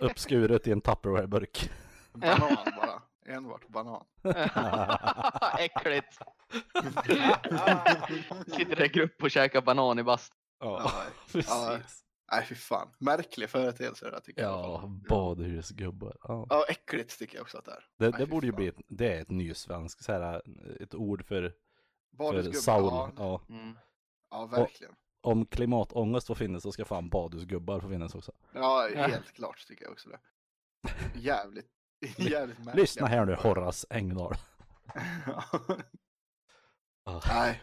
Uppskuret 0.00 0.66
i 0.66 0.72
en 0.72 0.80
Tupperware-burk. 0.80 1.70
Banan 2.12 2.56
bara. 2.76 3.02
Enbart 3.26 3.68
banan. 3.68 4.04
Äckligt. 5.58 6.18
Sitter 8.56 8.82
i 8.82 8.88
grupp 8.88 9.22
och 9.22 9.30
käkar 9.30 9.60
banan 9.62 9.98
i 9.98 10.02
bastun. 10.02 10.36
Ja, 10.60 10.80
Ja, 10.84 10.90
ja. 10.94 11.02
precis. 11.32 12.04
Nej, 12.32 12.44
fy 12.48 12.54
fan. 12.54 12.88
Märklig 12.98 13.50
företeelse 13.50 14.04
det 14.04 14.10
där 14.10 14.20
tycker 14.20 14.42
jag. 14.42 14.50
i 14.50 14.54
alla 14.54 14.66
Ja, 14.68 14.98
badhusgubbar. 15.08 16.16
Ja. 16.22 16.46
Ja, 16.50 16.64
äckligt 16.68 17.18
tycker 17.18 17.36
jag 17.36 17.42
också 17.42 17.58
att 17.58 17.64
det 17.64 17.70
är. 17.72 17.84
Det, 17.98 18.10
Nej, 18.10 18.18
det 18.18 18.26
borde 18.26 18.46
ju 18.46 18.52
bli 18.52 18.66
ett, 18.68 18.80
det 18.88 19.12
är 19.14 19.20
ett 19.20 19.30
nysvenskt, 19.30 20.04
så 20.04 20.12
här, 20.12 20.42
ett 20.82 20.94
ord 20.94 21.24
för, 21.26 21.52
för. 22.16 22.50
Ja, 22.66 23.10
Ja. 23.16 23.40
Mm. 23.48 23.78
ja, 24.30 24.46
verkligen. 24.46 24.94
Om 25.24 25.46
klimatångest 25.46 26.26
får 26.26 26.34
finnas 26.34 26.62
så 26.62 26.72
ska 26.72 26.84
fan 26.84 27.08
badhusgubbar 27.08 27.80
få 27.80 27.88
finnas 27.88 28.14
också. 28.14 28.32
Ja, 28.52 28.88
helt 28.94 29.32
klart 29.32 29.66
tycker 29.66 29.84
jag 29.84 29.92
också 29.92 30.08
det. 30.08 30.18
Jävligt, 31.14 31.66
jävligt 32.16 32.58
märkligt. 32.58 32.74
Lyssna 32.82 33.06
här 33.06 33.24
nu 33.24 33.34
Horace 33.34 33.86
Engdahl. 33.90 34.34
Ah. 37.06 37.20
Nej. 37.28 37.62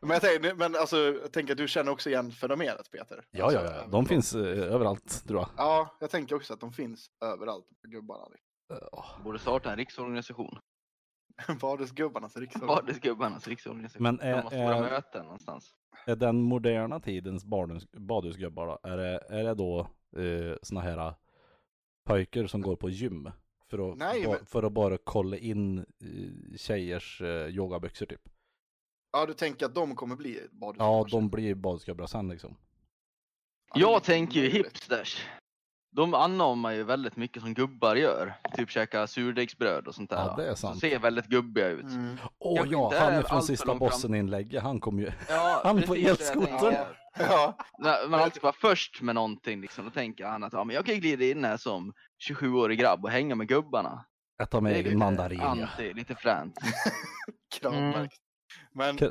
Men 0.00 0.10
jag 0.10 0.20
tänker, 0.22 0.54
men 0.54 0.76
alltså, 0.76 0.96
jag 0.96 1.32
tänker 1.32 1.52
att 1.52 1.58
du 1.58 1.68
känner 1.68 1.92
också 1.92 2.10
igen 2.10 2.32
fenomenet 2.32 2.90
Peter? 2.90 3.24
Ja, 3.30 3.44
Alltså, 3.44 3.60
ja, 3.64 3.74
ja. 3.76 3.86
De 3.86 4.06
finns 4.06 4.34
eh, 4.34 4.74
överallt 4.74 5.24
tror 5.26 5.40
jag. 5.40 5.48
Ja, 5.56 5.96
jag 6.00 6.10
tänker 6.10 6.36
också 6.36 6.54
att 6.54 6.60
de 6.60 6.72
finns 6.72 7.10
överallt, 7.24 7.66
gubbarna. 7.82 8.28
liksom. 8.28 8.86
Eh, 9.18 9.24
Borde 9.24 9.38
starta 9.38 9.70
en 9.70 9.76
riksorganisation. 9.76 10.58
Badhusgubbarnas 11.60 12.36
riksdag. 12.36 12.66
Badhusgubbarnas 12.68 13.48
riksorganisation. 13.48 14.02
Men 14.02 14.20
är- 14.20 14.36
De 14.36 14.42
måste 14.42 14.64
vara 14.64 14.76
är- 14.76 14.90
möten 14.90 15.24
någonstans. 15.24 15.74
Är 16.06 16.16
den 16.16 16.42
moderna 16.42 17.00
tidens 17.00 17.44
badhus, 17.44 17.86
badhusgubbar 17.92 18.66
då, 18.66 18.78
är 18.82 18.96
det, 18.96 19.20
är 19.28 19.44
det 19.44 19.54
då 19.54 19.80
eh, 20.16 20.56
såna 20.62 20.80
här 20.80 20.98
eh, 20.98 21.14
pojkar 22.04 22.46
som 22.46 22.60
går 22.60 22.76
på 22.76 22.90
gym? 22.90 23.30
För 23.70 23.92
att, 23.92 23.98
Nej, 23.98 24.24
ba, 24.26 24.32
men- 24.32 24.46
för 24.46 24.62
att 24.62 24.72
bara 24.72 24.98
kolla 25.04 25.36
in 25.36 25.78
eh, 25.78 26.56
tjejers 26.56 27.20
eh, 27.20 27.46
yogabyxor 27.48 28.06
typ. 28.06 28.28
Ja, 29.12 29.26
du 29.26 29.34
tänker 29.34 29.66
att 29.66 29.74
de 29.74 29.94
kommer 29.96 30.16
bli 30.16 30.40
badhusgubbar? 30.50 30.86
Ja, 30.98 31.06
de 31.10 31.30
blir 31.30 31.54
badhusgubbar 31.54 32.06
sen 32.06 32.28
liksom. 32.28 32.56
Jag 33.74 34.02
tänker 34.04 34.40
ju 34.40 34.48
hipsters. 34.50 35.26
De 35.92 36.14
anammar 36.14 36.72
ju 36.72 36.82
väldigt 36.84 37.16
mycket 37.16 37.42
som 37.42 37.54
gubbar 37.54 37.96
gör. 37.96 38.34
Typ 38.56 38.70
käka 38.70 39.06
surdegsbröd 39.06 39.86
och 39.88 39.94
sånt 39.94 40.10
där. 40.10 40.16
Ja, 40.16 40.34
det 40.36 40.50
är 40.50 40.54
sant. 40.54 40.80
ser 40.80 40.98
väldigt 40.98 41.26
gubbiga 41.26 41.66
ut. 41.68 41.82
Mm. 41.84 42.16
Åh 42.38 42.56
Kanske 42.56 42.74
ja, 42.74 42.84
inte 42.84 42.98
han 42.98 43.14
är 43.14 43.22
från 43.22 43.42
sista 43.42 43.74
bossen-inlägget. 43.74 44.62
Han 44.62 44.80
kom 44.80 44.98
ju... 44.98 45.12
Ja, 45.28 45.60
Han 45.64 45.82
på 45.82 45.94
elskotern. 45.94 46.74
Ja, 47.18 47.54
man 48.08 48.20
alltid 48.20 48.36
ska 48.36 48.46
vara 48.46 48.56
först 48.60 49.02
med 49.02 49.14
någonting 49.14 49.60
liksom, 49.60 49.84
då 49.84 49.90
tänker 49.90 50.26
han 50.26 50.44
att 50.44 50.52
ja, 50.52 50.64
men 50.64 50.76
jag 50.76 50.86
kan 50.86 51.00
glida 51.00 51.24
in 51.24 51.44
här 51.44 51.56
som 51.56 51.92
27-årig 52.28 52.78
grabb 52.78 53.04
och 53.04 53.10
hänga 53.10 53.34
med 53.34 53.48
gubbarna. 53.48 54.04
Jag 54.38 54.50
tar 54.50 54.60
med 54.60 54.72
egen 54.72 54.84
lite 54.84 54.96
mandarin 54.96 55.38
ja. 55.42 55.46
Anti, 55.46 55.92
lite 55.94 56.14
fränt. 56.14 56.54
kravmärkt. 57.60 58.14
Men, 58.74 58.96
K- 58.98 59.10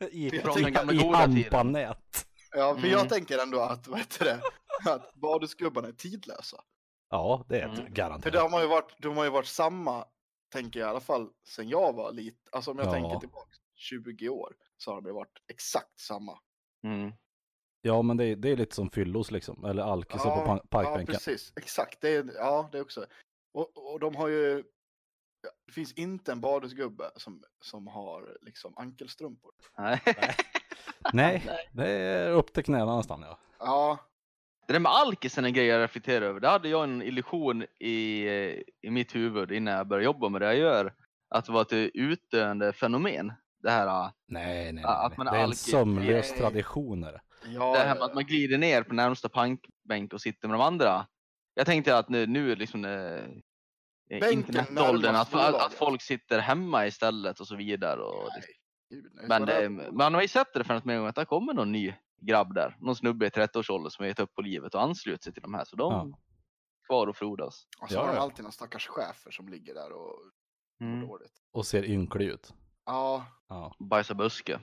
I, 0.10 0.30
gamla 0.30 0.92
i 0.92 0.98
tiden. 0.98 1.14
hampanät. 1.14 2.26
ja, 2.56 2.72
för 2.74 2.78
Mm. 2.78 2.90
jag 2.90 3.08
tänker 3.08 3.38
ändå 3.42 3.60
att, 3.60 3.88
vad 3.88 3.98
heter 3.98 4.24
det, 4.24 4.40
att 4.86 5.14
badhusgubbarna 5.14 5.88
är 5.88 5.92
tidlösa. 5.92 6.64
Ja, 7.10 7.44
det 7.48 7.60
är 7.60 7.64
Mm. 7.64 7.76
För 7.76 7.82
garanterat. 7.88 8.32
det 8.32 8.38
har 8.40 8.50
man 8.50 8.60
ju 8.62 8.66
varit, 8.68 8.94
de 8.98 9.16
har 9.16 9.24
ju 9.24 9.30
varit 9.30 9.46
samma, 9.46 10.04
tänker 10.52 10.80
jag 10.80 10.86
i 10.86 10.90
alla 10.90 11.00
fall, 11.00 11.28
sen 11.48 11.68
jag 11.68 11.92
var 11.92 12.12
liten. 12.12 12.40
Alltså 12.52 12.70
om 12.70 12.78
jag 12.78 12.86
Ja. 12.86 12.92
tänker 12.92 13.18
tillbaka 13.18 13.50
20 13.74 14.28
år, 14.28 14.54
så 14.76 14.90
har 14.90 15.00
de 15.00 15.06
ju 15.08 15.12
varit 15.14 15.38
exakt 15.48 16.00
samma. 16.00 16.38
Mm. 16.84 17.12
Ja, 17.82 18.02
men 18.02 18.16
det 18.16 18.24
är, 18.24 18.36
det 18.36 18.48
är 18.50 18.56
lite 18.56 18.74
som 18.74 18.90
fyllos 18.90 19.30
liksom. 19.30 19.64
Eller 19.64 19.82
alkisar 19.82 20.36
på 20.36 20.46
pa- 20.46 20.56
ja, 20.56 20.66
parkbänken. 20.70 21.14
precis. 21.14 21.52
Exakt. 21.56 22.00
Det 22.00 22.08
är, 22.16 22.30
ja, 22.34 22.68
det 22.72 22.80
också. 22.80 23.06
Och, 23.54 23.92
och 23.92 24.00
de 24.00 24.16
har 24.16 24.28
ju... 24.28 24.64
ja, 25.42 25.50
Det 25.66 25.72
finns 25.72 25.92
inte 25.92 26.32
en 26.32 26.40
badhusgubbe 26.40 27.10
som, 27.16 27.44
som 27.60 27.86
har 27.86 28.38
liksom 28.40 28.74
ankelstrumpor. 28.76 29.52
Nej. 29.78 30.00
Nej, 31.12 31.42
Nej. 31.46 31.68
det 31.72 31.88
är 31.90 32.30
upp 32.30 32.52
till 32.52 32.64
knäna 32.64 32.96
nästan 32.96 33.22
ja. 33.22 33.38
Ja, 33.58 33.98
Det 34.70 34.74
där 34.74 34.80
med 34.80 34.92
alkisen 34.92 35.44
är 35.44 35.48
en 35.48 35.54
grej 35.54 35.66
jag 35.66 35.82
reflekterar 35.82 36.26
över. 36.26 36.40
Det 36.40 36.48
hade 36.48 36.68
jag 36.68 36.84
en 36.84 37.02
illusion 37.02 37.62
i, 37.62 38.28
i 38.82 38.90
mitt 38.90 39.14
huvud 39.14 39.52
innan 39.52 39.74
jag 39.74 39.88
började 39.88 40.04
jobba 40.04 40.28
med 40.28 40.40
det 40.40 40.46
jag 40.46 40.56
gör. 40.56 40.94
Att 41.30 41.44
det 41.44 41.52
var 41.52 41.62
ett 41.62 41.72
utdöende 41.94 42.72
fenomen. 42.72 43.32
Det 43.62 43.70
här, 43.70 43.86
äh, 43.86 44.10
Nej, 44.28 44.64
nej, 44.64 44.72
nej. 44.72 44.84
Att 44.84 45.10
nej. 45.10 45.18
man 45.18 45.26
är 45.26 45.32
det 45.32 45.38
är 45.38 45.44
en 45.44 45.54
sömnlös 45.54 46.30
Nej. 46.30 46.38
tradition. 46.40 47.06
Ja, 47.46 47.72
det 47.72 47.78
här 47.78 47.94
med 47.94 48.02
att 48.02 48.14
man 48.14 48.24
glider 48.24 48.58
ner 48.58 48.82
på 48.82 48.94
närmsta 48.94 49.28
pankbänk 49.28 50.12
och 50.12 50.20
sitter 50.20 50.48
med 50.48 50.54
de 50.54 50.60
andra. 50.62 51.06
Jag 51.54 51.66
tänkte 51.66 51.98
att 51.98 52.08
nu, 52.08 52.26
nu 52.26 52.52
är 52.52 52.56
liksom 52.56 52.84
eh, 52.84 54.32
internetåldern, 54.32 55.14
att, 55.14 55.34
att, 55.34 55.54
att 55.66 55.74
folk 55.74 56.02
sitter 56.02 56.38
hemma 56.38 56.86
istället 56.86 57.40
och 57.40 57.46
så 57.46 57.56
vidare. 57.56 58.00
Och, 58.00 58.28
Nej, 58.34 58.42
gud, 58.90 59.12
nej. 59.14 59.24
men 59.28 59.46
det, 59.46 59.52
där- 59.52 59.92
man 59.92 60.14
har 60.14 60.22
ju 60.22 60.28
sett 60.28 60.54
det 60.54 60.64
för 60.64 60.74
att 60.74 61.14
det 61.14 61.24
kommer 61.24 61.54
någon 61.54 61.72
ny 61.72 61.94
grabb 62.20 62.54
där. 62.54 62.76
Någon 62.80 62.96
snubbe 62.96 63.26
i 63.26 63.28
30-årsåldern 63.28 63.90
som 63.90 64.02
har 64.02 64.08
gett 64.08 64.20
upp 64.20 64.34
på 64.34 64.42
livet 64.42 64.74
och 64.74 64.82
anslutit 64.82 65.22
sig 65.24 65.32
till 65.32 65.42
de 65.42 65.54
här. 65.54 65.64
Så 65.64 65.76
de 65.76 65.92
Ja. 65.92 66.18
kvar 66.86 67.06
och 67.06 67.16
frodas. 67.16 67.66
Och 67.82 67.88
så 67.88 67.94
Ja, 67.94 68.00
har 68.00 68.06
de 68.08 68.14
ja. 68.16 68.20
alltid 68.22 68.42
någon 68.42 68.52
stackars 68.52 68.86
chefer 68.86 69.30
som 69.30 69.48
ligger 69.48 69.74
där 69.74 69.92
och 69.92 70.18
Mm. 70.80 71.06
dåligt. 71.08 71.32
Och 71.52 71.66
ser 71.66 71.84
ynklig 71.84 72.26
ut. 72.26 72.54
Ja, 72.86 73.26
Ja. 73.48 73.74
Bajsa 73.78 74.14
buske. 74.14 74.60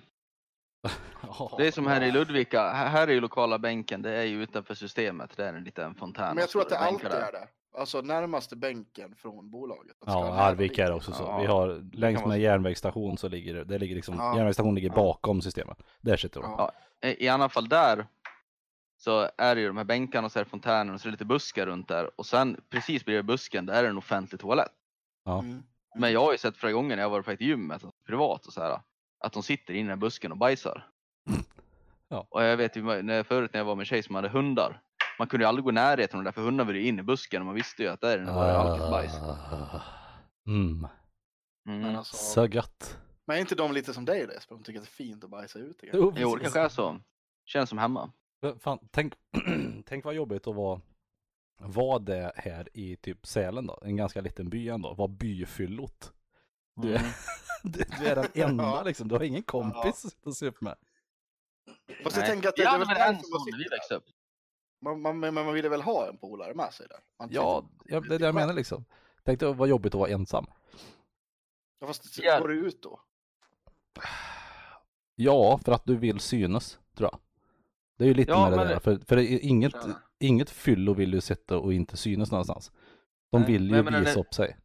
Det 1.58 1.68
är 1.68 1.72
som 1.72 1.88
här 1.88 2.02
i 2.02 2.12
Ludvika, 2.12 2.70
här 2.70 3.08
är 3.08 3.12
ju 3.12 3.20
lokala 3.20 3.60
bänken, 3.60 4.02
det 4.02 4.12
är 4.12 4.24
ju 4.24 4.44
utanför 4.44 4.74
systemet, 4.76 5.38
det 5.38 5.46
är 5.46 5.54
en 5.54 5.64
liten 5.64 5.96
fontän. 5.96 6.36
men 6.36 6.38
jag 6.42 6.50
tror 6.50 6.62
att 6.62 6.70
det 6.70 6.78
alltid 6.80 7.10
där. 7.10 7.22
är 7.22 7.32
det. 7.32 7.48
Alltså 7.78 8.02
närmaste 8.02 8.56
bänken 8.56 9.16
från 9.16 9.50
bolaget. 9.52 9.96
Ja, 10.06 10.34
Arvika 10.34 10.84
är 10.86 10.90
det 10.90 10.96
också 10.96 11.12
så. 11.12 11.24
Ja, 11.24 11.38
Vi 11.40 11.46
har 11.46 11.90
längs 11.94 12.26
med 12.26 12.40
järnvägsstation 12.40 13.18
så 13.18 13.28
ligger 13.30 13.54
det, 13.54 13.64
det 13.64 13.78
ligger 13.78 13.96
liksom, 13.96 14.16
Ja. 14.18 14.36
järnvägsstationen 14.36 14.76
ligger 14.76 14.90
Ja. 14.90 14.96
bakom 14.96 15.42
systemet. 15.42 15.78
Där 16.02 16.18
sitter 16.18 16.42
de. 16.42 16.52
Ja. 16.52 16.72
I 17.10 17.26
i 17.26 17.30
alla 17.30 17.50
fall 17.50 17.70
där 17.70 18.06
så 18.98 19.30
är 19.38 19.56
det 19.56 19.62
ju 19.62 19.68
de 19.68 19.78
här 19.78 19.84
bänkarna 19.84 20.26
och 20.26 20.32
så 20.32 20.40
är 20.40 20.44
det 20.44 20.50
fontänen 20.50 20.94
och 20.96 21.02
så 21.02 21.08
är 21.08 21.10
det 21.10 21.12
lite 21.12 21.26
buskar 21.26 21.66
runt 21.66 21.88
där. 21.88 22.20
Och 22.20 22.26
sen 22.26 22.62
precis 22.70 23.06
bredvid 23.06 23.26
busken, 23.26 23.66
där 23.66 23.74
är 23.76 23.84
det 23.84 23.90
en 23.90 23.98
offentlig 23.98 24.42
toalett. 24.42 24.72
Ja. 25.26 25.40
Mm. 25.40 25.64
Men 25.96 26.12
jag 26.14 26.20
har 26.22 26.32
ju 26.32 26.38
sett 26.38 26.58
flera 26.58 26.74
gånger 26.74 26.96
när 26.96 27.04
jag 27.04 27.10
varit 27.10 27.26
på 27.26 27.32
ett 27.32 27.42
gym, 27.42 27.72
alltså, 27.72 27.92
privat 28.08 28.46
och 28.46 28.54
så 28.54 28.62
här, 28.62 28.80
att 29.20 29.34
de 29.34 29.44
sitter 29.44 29.74
inne 29.74 29.94
i 29.94 29.96
busken 29.96 30.32
och 30.32 30.38
bajsar. 30.38 30.88
Ja. 32.10 32.28
Och 32.30 32.44
jag 32.44 32.58
vet 32.58 32.76
ju 32.78 33.02
när, 33.02 33.24
förut 33.24 33.54
när 33.54 33.60
jag 33.60 33.66
var 33.66 33.76
med 33.76 33.82
en 33.82 33.86
tjej 33.86 34.04
som 34.04 34.16
hade 34.16 34.30
hundar, 34.30 34.82
man 35.20 35.28
kunde 35.28 35.44
ju 35.44 35.48
aldrig 35.48 35.64
gå 35.64 35.70
i 35.70 35.74
närheten 35.74 36.20
av 36.20 36.24
det, 36.26 36.32
för 36.32 36.42
hundar 36.42 36.66
var 36.66 36.74
ju 36.74 36.88
inne 36.88 37.00
i 37.02 37.04
busken 37.04 37.42
och 37.42 37.46
man 37.46 37.56
visste 37.56 37.84
ju 37.84 37.90
att 37.90 38.02
där 38.02 38.18
inne 38.22 38.32
var 38.32 38.48
det 38.48 38.58
alkisbajs. 38.58 39.14
Ah. 39.16 39.82
Mm. 40.48 40.88
Men, 41.66 41.84
Mm. 41.84 41.96
alltså, 41.96 42.18
Så 42.18 42.46
gött. 42.46 42.98
men 43.26 43.38
är 43.38 43.42
inte 43.42 43.56
de 43.56 43.72
lite 43.72 43.94
som 43.94 44.06
dig 44.06 44.20
Jesper? 44.34 44.56
De 44.56 44.64
tycker 44.64 44.80
att 44.80 44.86
det 44.86 44.90
är 44.90 45.06
fint 45.06 45.24
att 45.24 45.30
bajsa 45.30 45.60
ut 45.60 45.84
igen. 45.84 45.96
Jo, 46.00 46.14
Jo, 46.16 46.36
det 46.36 46.42
kanske 46.42 46.60
är 46.60 46.70
så. 46.70 47.00
Känns 47.46 47.70
som 47.70 47.78
hemma. 47.78 48.12
Men 48.42 48.60
Fan, 48.60 48.80
tänk, 48.92 49.14
tänk 49.86 50.06
vad 50.06 50.14
jobbigt 50.16 50.48
att 50.48 50.56
vara, 50.56 50.82
vara 51.60 52.00
det 52.00 52.32
här 52.36 52.70
i 52.74 52.96
typ 52.96 53.26
Sälen 53.28 53.68
då, 53.68 53.80
en 53.86 53.96
ganska 53.96 54.22
liten 54.22 54.50
by 54.50 54.70
ändå, 54.70 54.94
vara 54.94 55.08
byfyllot. 55.08 56.14
Du, 56.76 56.94
är- 56.96 57.00
Mm. 57.00 57.12
du, 57.64 57.84
du 58.00 58.08
är 58.08 58.16
den 58.16 58.28
enda 58.50 58.64
Ja. 58.64 58.84
liksom, 58.84 59.08
du 59.08 59.16
har 59.16 59.24
ingen 59.24 59.44
kompis 59.44 59.86
att 60.06 60.12
sitta 60.12 60.30
och 60.30 60.38
supa 60.38 60.58
med. 60.62 60.76
Fast 62.04 62.18
jag 62.18 62.26
tänker 62.26 62.50
att 62.50 62.56
det, 62.56 62.62
Vi 62.62 62.66
det 62.66 62.70
är 62.70 62.78
väl 62.80 62.88
väl 62.88 62.98
en 62.98 63.02
därför 63.04 63.14
man 63.14 63.24
sån 63.40 63.48
när 63.52 63.58
vi 63.58 63.64
växte 63.70 63.96
upp. 63.96 64.04
Man, 64.82 65.02
man, 65.02 65.20
men 65.20 65.34
man 65.34 65.54
ville 65.54 65.70
väl 65.70 65.82
ha 65.82 66.08
en 66.08 66.18
polare 66.18 66.54
med 66.54 66.74
sig 66.74 66.88
där? 66.88 67.00
Man 67.20 67.30
Ja, 67.32 67.70
ja, 67.86 68.00
det 68.00 68.16
är 68.16 68.20
det 68.20 68.26
jag 68.26 68.36
menar 68.36 68.54
liksom. 68.54 68.86
Tänk 69.24 69.40
dig 69.40 69.54
vad 69.54 69.68
jobbigt 69.70 69.94
att 69.96 70.00
vara 70.00 70.10
ensam. 70.10 70.46
Ja, 71.80 71.88
fast 71.88 72.20
Ja. 72.24 72.40
går 72.40 72.48
du 72.48 72.68
ut 72.68 72.82
då? 72.82 73.00
Ja, 75.16 75.58
för 75.66 75.72
att 75.72 75.86
du 75.86 75.96
vill 75.98 76.20
synas, 76.20 76.80
tror 76.96 77.10
jag. 77.12 77.20
Det 77.98 78.04
är 78.04 78.08
ju 78.08 78.14
lite 78.14 78.32
Ja, 78.32 78.50
med 78.50 78.60
det 78.60 78.66
där, 78.66 78.74
det- 78.74 78.80
för, 78.80 78.98
för 79.08 79.16
det 79.16 79.24
är 79.34 79.40
inget, 79.46 79.74
Ja. 79.74 79.94
inget 80.20 80.50
fyllo 80.50 80.94
vill 80.94 81.14
ju 81.14 81.22
sitta 81.22 81.58
och 81.58 81.74
inte 81.74 81.98
synas 81.98 82.32
någonstans. 82.32 82.72
De 83.32 83.42
Nej, 83.42 83.52
vill 83.52 83.70
ju 83.70 83.82
visa 83.84 83.92
det- 84.14 84.20
upp 84.20 84.34
sig. 84.34 84.58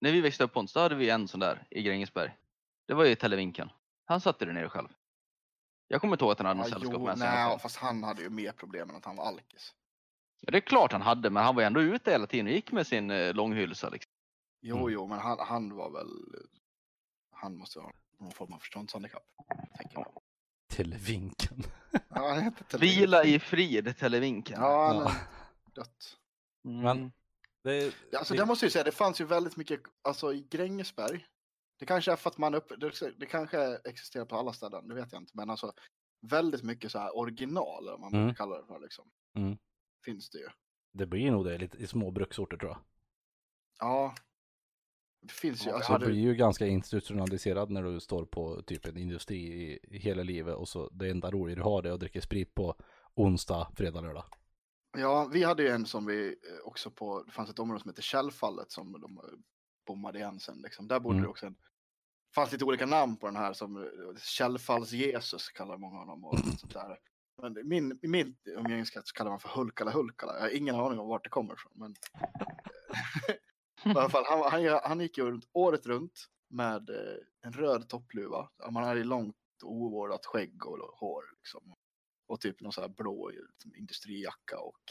När 0.00 0.12
vi 0.12 0.20
växte 0.20 0.44
upp 0.44 0.52
på 0.52 0.66
så 0.66 0.80
hade 0.80 0.94
vi 0.94 1.10
en 1.10 1.28
sån 1.28 1.40
där 1.40 1.66
i 1.70 1.82
Grängesberg. 1.82 2.36
Det 2.86 2.94
var 2.94 3.04
ju 3.04 3.14
Televinken. 3.14 3.68
Han 4.04 4.20
satt 4.20 4.38
där 4.38 4.46
nere 4.46 4.68
själv. 4.68 4.88
Jag 5.88 6.00
kommer 6.00 6.14
inte 6.14 6.24
ihåg 6.24 6.32
att 6.32 6.38
han 6.38 6.46
hade 6.46 6.58
något 6.60 6.68
Ja, 6.68 6.74
sällskap 6.74 6.94
jo, 7.00 7.04
med 7.06 7.18
sig. 7.18 7.28
nej, 7.28 7.58
fast 7.58 7.76
han 7.76 8.02
hade 8.04 8.22
ju 8.22 8.30
mer 8.30 8.52
problem 8.52 8.90
än 8.90 8.96
att 8.96 9.04
han 9.04 9.16
var 9.16 9.24
alkis. 9.24 9.74
Ja, 10.40 10.50
Det 10.50 10.58
är 10.58 10.60
klart 10.60 10.92
han 10.92 11.02
hade, 11.02 11.30
men 11.30 11.44
han 11.44 11.54
var 11.54 11.62
ändå 11.62 11.80
ute 11.82 12.10
hela 12.10 12.26
tiden 12.26 12.46
och 12.46 12.52
gick 12.52 12.72
med 12.72 12.86
sin 12.86 13.10
eh, 13.10 13.34
långhylsa. 13.34 13.88
Liksom. 13.88 14.12
Jo, 14.60 14.76
Mm. 14.76 14.92
jo, 14.92 15.06
men 15.06 15.18
han, 15.18 15.38
han 15.40 15.76
var 15.76 15.90
väl... 15.90 16.08
Han 17.30 17.56
måste 17.56 17.80
ha 17.80 17.92
någon 18.20 18.32
form 18.32 18.52
av 18.52 18.58
förståndshandikapp. 18.58 19.22
Tänker 19.78 19.98
jag. 19.98 20.06
Televinken. 20.68 21.62
Ja, 22.08 22.28
han 22.28 22.42
heter 22.42 22.64
Televinken. 22.64 23.00
Vila 23.00 23.24
i 23.24 23.38
frid, 23.38 23.96
Televinken. 23.98 24.60
Ja, 24.60 24.86
han 24.86 24.96
Ja. 24.96 25.10
är 25.10 25.74
dött. 25.74 26.16
Mm. 26.64 26.80
Men- 26.82 27.12
Det 27.62 27.72
är, 27.74 27.92
Ja, 28.10 28.18
alltså 28.18 28.34
det- 28.34 28.40
det 28.40 28.46
måste 28.46 28.64
jag 28.64 28.68
ju 28.68 28.72
säga, 28.72 28.84
det 28.84 28.92
fanns 28.92 29.20
ju 29.20 29.24
väldigt 29.24 29.56
mycket, 29.56 29.80
alltså 30.02 30.32
i 30.32 30.46
Grängesberg. 30.50 31.26
Det 31.78 31.86
kanske 31.86 32.12
är 32.12 32.16
för 32.16 32.30
att 32.30 32.38
man 32.38 32.54
upp, 32.54 32.68
det, 32.80 33.10
det 33.18 33.26
kanske 33.26 33.76
existerar 33.84 34.24
på 34.24 34.36
alla 34.36 34.52
ställen, 34.52 34.88
det 34.88 34.94
vet 34.94 35.12
jag 35.12 35.22
inte, 35.22 35.32
men 35.36 35.50
alltså 35.50 35.72
väldigt 36.20 36.62
mycket 36.62 36.92
så 36.92 36.98
här 36.98 37.16
original, 37.18 37.88
om 37.88 38.00
man 38.00 38.12
Mm. 38.14 38.26
brukar 38.26 38.36
kalla 38.36 38.60
det 38.60 38.66
för 38.66 38.80
liksom. 38.80 39.10
Mm. 39.36 39.56
Finns 40.04 40.30
det 40.30 40.38
ju. 40.38 40.48
det 40.92 41.06
blir 41.06 41.30
nog 41.30 41.44
det 41.44 41.58
lite 41.58 41.78
i 41.78 41.86
små 41.86 42.10
bruksorter 42.10 42.56
tror 42.56 42.70
jag. 42.70 42.78
Ja. 43.78 44.14
Det 45.20 45.32
finns 45.32 45.66
ju, 45.66 45.70
Ja, 45.70 45.76
alltså, 45.76 45.92
Du 45.92 45.92
hade, 45.92 46.06
blir 46.06 46.20
ju 46.20 46.34
ganska 46.34 46.66
institutionaliserad 46.66 47.70
när 47.70 47.82
du 47.82 48.00
står 48.00 48.24
på 48.24 48.62
typ 48.62 48.86
en 48.86 48.96
industri 48.96 49.36
i, 49.38 49.78
i 49.82 49.98
hela 49.98 50.22
livet 50.22 50.54
och 50.54 50.68
så 50.68 50.88
det 50.88 51.10
enda 51.10 51.30
roliga 51.30 51.56
du 51.56 51.62
har 51.62 51.82
är 51.86 51.90
att 51.92 52.00
dricka 52.00 52.20
sprit 52.20 52.54
på 52.54 52.76
onsdag, 53.14 53.68
fredag, 53.76 54.00
lördag. 54.00 54.24
ja, 54.98 55.28
vi 55.32 55.42
hade 55.44 55.62
ju 55.62 55.68
en 55.68 55.86
som 55.86 56.06
vi 56.06 56.26
eh, 56.28 56.34
också 56.66 56.90
på, 56.90 57.22
det 57.22 57.32
fanns 57.32 57.50
ett 57.50 57.58
område 57.58 57.80
som 57.82 57.90
heter 57.90 58.02
Källfallet 58.02 58.70
som 58.72 58.92
de 58.92 59.18
eh, 59.18 59.24
bommade 59.86 60.18
igen 60.18 60.40
sen 60.40 60.58
liksom. 60.62 60.88
Där 60.88 61.00
bodde 61.00 61.14
Mm. 61.14 61.22
det 61.22 61.30
också 61.30 61.46
en, 61.46 61.52
det 62.28 62.34
fanns 62.34 62.52
lite 62.52 62.64
olika 62.64 62.86
namn 62.86 63.16
på 63.16 63.26
den 63.26 63.36
här 63.36 63.52
som 63.52 63.76
eh, 63.76 63.88
Källfalls-Jesus 64.16 65.52
kallar 65.54 65.76
många 65.78 65.98
honom 65.98 66.24
och 66.24 66.38
sånt 66.38 66.72
där. 66.72 66.98
Men 67.42 67.68
min, 67.68 67.98
i 68.02 68.08
min 68.08 68.36
umgängeskrets 68.44 69.12
kallar 69.12 69.30
man 69.30 69.40
för 69.40 69.48
Hulkala 69.48 69.90
Hulkala. 69.90 70.34
Jag 70.34 70.40
har 70.40 70.56
ingen 70.56 70.74
aning 70.74 70.98
om 70.98 71.08
vart 71.08 71.24
det 71.24 71.30
kommer 71.30 71.54
ifrån. 71.54 71.72
Men... 71.74 71.94
I 73.94 73.98
alla 73.98 74.08
fall, 74.08 74.24
han, 74.26 74.42
han, 74.52 74.80
han 74.84 75.00
gick 75.00 75.18
ju 75.18 75.24
runt, 75.30 75.48
året 75.52 75.86
runt 75.86 76.26
med 76.48 76.90
eh, 76.90 77.16
en 77.42 77.52
röd 77.52 77.88
toppluva. 77.88 78.48
Man 78.70 78.84
hade 78.84 79.04
långt 79.04 79.36
ovårdat 79.62 80.26
skägg 80.26 80.66
och 80.66 80.78
hår. 80.78 81.24
Liksom. 81.36 81.74
Och 82.26 82.40
typ 82.40 82.60
någon 82.60 82.72
sån 82.72 82.82
här 82.82 82.88
blå 82.88 83.28
liksom, 83.28 83.74
industrijacka 83.76 84.58
och 84.58 84.82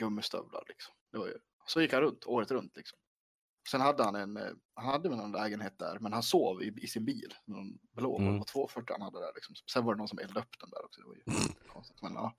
gummistövlar. 0.00 0.64
Liksom. 0.68 0.94
Det 1.12 1.18
var 1.18 1.26
ju, 1.26 1.38
så 1.66 1.80
gick 1.80 1.92
han 1.92 2.02
runt, 2.02 2.26
året 2.26 2.50
runt. 2.50 2.76
Liksom. 2.76 2.98
Sen 3.70 3.80
hade 3.80 4.04
han 4.04 4.14
en, 4.14 4.36
eh, 4.36 4.42
han 4.74 4.86
hade 4.86 5.08
väl 5.08 5.18
någon 5.18 5.32
lägenhet 5.32 5.78
där, 5.78 5.98
men 6.00 6.12
han 6.12 6.22
sov 6.22 6.62
i, 6.62 6.74
i 6.82 6.86
sin 6.86 7.04
bil. 7.04 7.34
Någon 7.44 7.78
blå 7.92 8.18
Mm. 8.18 8.30
Volvo 8.32 8.44
240 8.44 8.92
han 8.92 9.02
hade 9.02 9.20
där. 9.20 9.32
Liksom. 9.34 9.54
Sen 9.72 9.84
var 9.84 9.94
det 9.94 9.98
någon 9.98 10.08
som 10.08 10.18
eldade 10.18 10.40
upp 10.40 10.60
den 10.60 10.70
där 10.70 10.84
också. 10.84 11.00
Det 11.00 11.06
var 11.06 11.14
ju 11.14 11.22
konstigt. 11.72 12.02
Men 12.02 12.14
ja. 12.14 12.34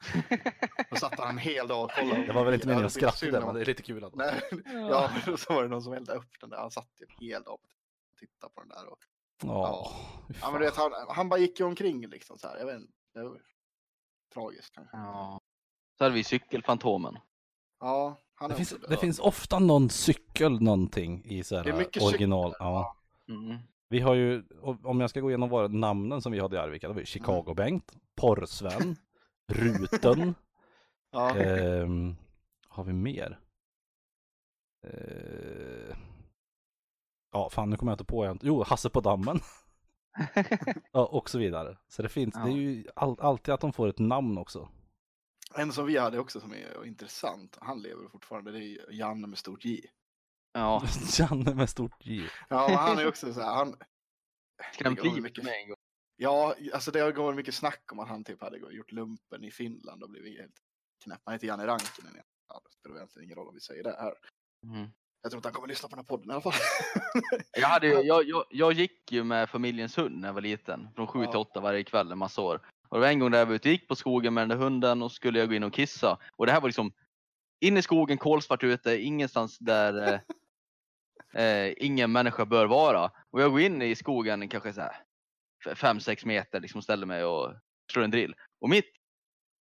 Då 0.89 0.95
satt 0.95 1.19
han 1.19 1.29
en 1.29 1.37
hel 1.37 1.67
dag 1.67 1.83
och 1.83 1.91
kollade. 1.91 2.25
Det 2.27 2.33
var 2.33 2.45
väl 2.45 2.53
inte 2.53 2.67
meningen 2.67 2.85
att 2.85 3.01
Ja, 3.01 3.11
skratta 3.11 3.39
där, 3.39 3.45
men 3.45 3.55
det 3.55 3.61
är 3.61 3.65
lite 3.65 3.83
kul 3.83 4.03
att 4.03 4.15
Nej, 4.15 4.41
ja, 4.65 5.11
men 5.27 5.37
så 5.37 5.53
var 5.53 5.63
det 5.63 5.69
någon 5.69 5.81
som 5.83 5.93
eldade 5.93 6.19
upp 6.19 6.39
den 6.41 6.49
där. 6.49 6.57
Han 6.57 6.71
satt 6.71 7.01
en 7.01 7.25
hel 7.27 7.43
dag 7.43 7.53
och 7.53 7.69
tittade 8.19 8.53
på 8.53 8.59
den 8.61 8.69
där. 8.69 8.87
Och, 8.87 8.99
Ja, 9.43 9.49
ja, 10.27 10.33
fan. 10.35 10.51
men 10.51 10.61
du 10.61 10.67
vet, 10.67 10.75
han, 10.77 10.91
han 11.09 11.29
bara 11.29 11.39
gick 11.39 11.59
ju 11.59 11.65
omkring 11.65 12.07
liksom 12.07 12.37
så 12.37 12.47
här. 12.47 12.57
Jag 12.57 12.65
vet 12.65 12.75
inte. 12.81 12.93
Det 13.13 13.23
var 13.23 13.41
tragiskt 14.33 14.75
kanske. 14.75 14.97
Ja. 14.97 15.41
Så 15.97 16.03
hade 16.03 16.15
vi 16.15 16.23
cykelfantomen. 16.23 17.17
Ja, 17.79 18.17
det, 18.49 18.55
finns, 18.55 18.75
det 18.89 18.97
finns 18.97 19.19
ofta 19.19 19.59
någon 19.59 19.89
cykel 19.89 20.61
någonting 20.61 21.25
i 21.25 21.43
så 21.43 21.55
Det 21.63 21.69
är 21.69 21.73
här 21.73 22.03
original. 22.03 22.51
cyklar, 22.51 22.67
Ja. 22.67 22.95
Mm. 23.29 23.57
Vi 23.89 23.99
har 23.99 24.13
ju, 24.15 24.43
om 24.83 24.99
jag 25.01 25.09
ska 25.09 25.19
gå 25.21 25.29
igenom 25.29 25.49
våra 25.49 25.67
namnen 25.67 26.21
som 26.21 26.31
vi 26.31 26.39
hade 26.39 26.55
i 26.55 26.59
Arvika, 26.59 26.87
det 26.87 26.93
var 26.93 26.99
ju 27.01 27.05
Chicago-Bengt, 27.05 27.93
Porrsven, 28.15 28.95
Ruten, 29.53 30.35
Ja, 31.11 31.35
ehm, 31.37 32.15
har 32.67 32.83
vi 32.83 32.93
mer? 32.93 33.39
Eh, 34.87 35.95
ja, 37.31 37.49
fan 37.49 37.69
nu 37.69 37.77
kommer 37.77 37.91
jag 37.91 37.95
inte 37.95 38.05
på 38.05 38.23
en. 38.25 38.39
Jo, 38.41 38.63
Hasse 38.63 38.89
på 38.89 39.01
dammen. 39.01 39.39
ja, 40.91 41.05
och 41.05 41.29
så 41.29 41.37
vidare. 41.37 41.77
Så 41.87 42.01
det 42.01 42.09
finns, 42.09 42.33
det 42.33 42.39
är 42.39 42.47
Ja. 42.47 42.57
ju 42.57 42.85
all, 42.95 43.15
alltid 43.19 43.53
att 43.53 43.61
de 43.61 43.73
får 43.73 43.87
ett 43.87 43.99
namn 43.99 44.37
också. 44.37 44.69
En 45.53 45.73
som 45.73 45.85
vi 45.85 45.97
hade 45.97 46.19
också 46.19 46.39
som 46.41 46.51
är 46.53 46.85
intressant. 46.85 47.57
Han 47.61 47.81
lever 47.81 48.07
fortfarande. 48.09 48.51
Det 48.51 48.59
är 48.63 48.91
Janne 48.91 49.27
med 49.27 49.37
stort 49.37 49.65
J. 49.65 49.81
Ja, 50.53 50.83
Janne 51.19 51.55
med 51.55 51.69
stort 51.69 52.05
J. 52.05 52.29
Ja, 52.49 52.75
han 52.77 52.99
är 52.99 53.07
också 53.07 53.33
så 53.33 53.41
här. 53.41 53.55
Han, 53.55 53.75
går 54.95 55.03
livet 55.03 55.23
mycket- 55.23 55.43
med 55.43 55.53
en 55.61 55.67
gång. 55.67 55.77
ja, 56.15 56.55
alltså 56.73 56.91
det 56.91 56.99
har 56.99 57.11
gått 57.11 57.35
mycket 57.35 57.55
snack 57.55 57.91
om 57.91 57.99
att 57.99 58.07
han 58.07 58.23
typ 58.23 58.41
hade 58.41 58.57
gjort 58.57 58.91
lumpen 58.91 59.43
i 59.43 59.51
Finland 59.51 60.03
och 60.03 60.09
blivit 60.09 60.39
helt 60.39 60.55
knäpp. 61.03 61.21
Han 61.25 61.33
heter 61.33 61.47
Janne 61.47 61.67
Rankinen. 61.67 62.21
Ja, 62.49 62.61
det 62.65 62.71
spelar 62.71 62.95
egentligen 62.95 63.23
ingen 63.25 63.35
roll 63.37 63.47
om 63.47 63.53
vi 63.53 63.61
säger 63.61 63.83
det 63.83 63.95
här. 63.99 64.13
Mm. 64.63 64.89
Jag 65.21 65.31
tror 65.31 65.37
inte 65.39 65.47
han 65.47 65.53
kommer 65.53 65.67
lyssna 65.67 65.89
på 65.89 65.95
den 65.95 66.05
här 66.05 66.07
podden 66.07 66.29
i 66.29 66.33
alla 66.33 66.41
fall. 66.41 66.53
Jag, 67.51 67.67
hade, 67.67 67.87
jag, 67.87 68.23
jag, 68.25 68.43
jag 68.49 68.73
gick 68.73 69.11
ju 69.11 69.23
med 69.23 69.49
familjens 69.49 69.97
hund 69.97 70.19
när 70.19 70.27
jag 70.27 70.33
var 70.33 70.41
liten. 70.41 70.87
Från 70.95 71.07
sju 71.07 71.23
Ja. 71.23 71.31
till 71.31 71.39
åtta 71.39 71.59
varje 71.59 71.83
kväll 71.83 72.11
en 72.11 72.17
massa 72.17 72.41
år. 72.41 72.61
Och 72.89 72.97
det 72.97 73.01
var 73.01 73.07
en 73.07 73.19
gång 73.19 73.31
där 73.31 73.39
jag 73.39 73.45
var 73.45 73.53
ute 73.53 73.69
och 73.69 73.71
gick 73.71 73.87
på 73.87 73.95
skogen 73.95 74.33
med 74.33 74.41
den 74.41 74.49
där 74.49 74.65
hunden 74.65 75.01
och 75.01 75.11
skulle 75.11 75.39
jag 75.39 75.49
gå 75.49 75.55
in 75.55 75.63
och 75.63 75.73
kissa. 75.73 76.17
Och 76.35 76.45
det 76.45 76.51
här 76.51 76.61
var 76.61 76.69
liksom 76.69 76.93
in 77.59 77.77
i 77.77 77.81
skogen, 77.81 78.17
kolsvart 78.17 78.63
ute, 78.63 79.01
ingenstans 79.01 79.57
där 79.57 80.21
eh, 81.33 81.43
eh, 81.43 81.73
ingen 81.77 82.11
människa 82.11 82.45
bör 82.45 82.65
vara. 82.65 83.11
Och 83.31 83.41
jag 83.41 83.51
går 83.51 83.61
in 83.61 83.81
i 83.81 83.95
skogen 83.95 84.49
kanske 84.49 84.73
så 84.73 84.81
här 84.81 84.95
5-6 85.65 86.25
meter, 86.25 86.59
liksom 86.59 86.81
ställer 86.81 87.05
mig 87.05 87.23
och 87.23 87.53
slår 87.91 88.03
en 88.03 88.11
drill. 88.11 88.35
Och 88.61 88.69
mitt 88.69 88.91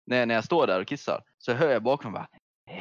när, 0.05 0.25
när 0.25 0.35
jag 0.35 0.43
står 0.43 0.67
där 0.67 0.81
och 0.81 0.87
kissar 0.87 1.23
så 1.37 1.53
hör 1.53 1.71
jag 1.71 1.83
bakom 1.83 2.11
mig 2.11 2.19
bara 2.19 2.27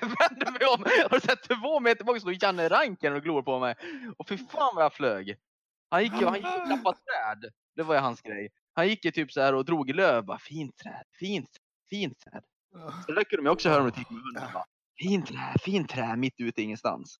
Jag 0.00 0.08
vänder 0.08 0.52
mig 0.52 0.66
om 0.74 0.82
och 1.04 1.10
du 1.10 1.20
sett 1.20 1.42
två 1.42 1.80
meter 1.80 2.04
bak 2.04 2.20
står 2.20 2.44
Janne 2.44 2.68
Ranken 2.68 3.14
och 3.14 3.22
glor 3.22 3.42
på 3.42 3.58
mig. 3.58 3.74
Och 4.18 4.28
fy 4.28 4.38
fan 4.38 4.74
vad 4.74 4.84
jag 4.84 4.92
flög. 4.92 5.36
Han 5.90 6.02
gick 6.02 6.20
ju 6.20 6.26
han 6.26 6.34
gick 6.36 6.44
och 6.46 6.66
klappade 6.66 6.96
träd. 6.98 7.52
Det 7.76 7.82
var 7.82 7.94
ju 7.94 8.00
hans 8.00 8.22
grej. 8.22 8.48
Han 8.72 8.88
gick 8.88 9.04
ju 9.04 9.10
typ 9.10 9.32
så 9.32 9.40
här 9.40 9.54
och 9.54 9.64
drog 9.64 9.90
i 9.90 9.92
löv. 9.92 10.24
Bara, 10.24 10.38
fint 10.38 10.76
träd, 10.76 11.04
fint, 11.18 11.50
fint 11.90 12.18
träd. 12.18 12.42
Så 13.06 13.12
det 13.12 13.24
kunde 13.24 13.42
de 13.42 13.46
ju 13.46 13.50
också 13.52 13.68
höra 13.68 13.82
om 13.82 13.90
det 13.90 13.98
gick 13.98 14.10
med 14.10 14.22
hunden. 14.22 14.62
Fint 15.02 15.26
träd, 15.26 15.60
fint 15.60 15.88
träd 15.90 16.18
mitt 16.18 16.40
ute 16.40 16.60
i 16.60 16.64
ingenstans. 16.64 17.16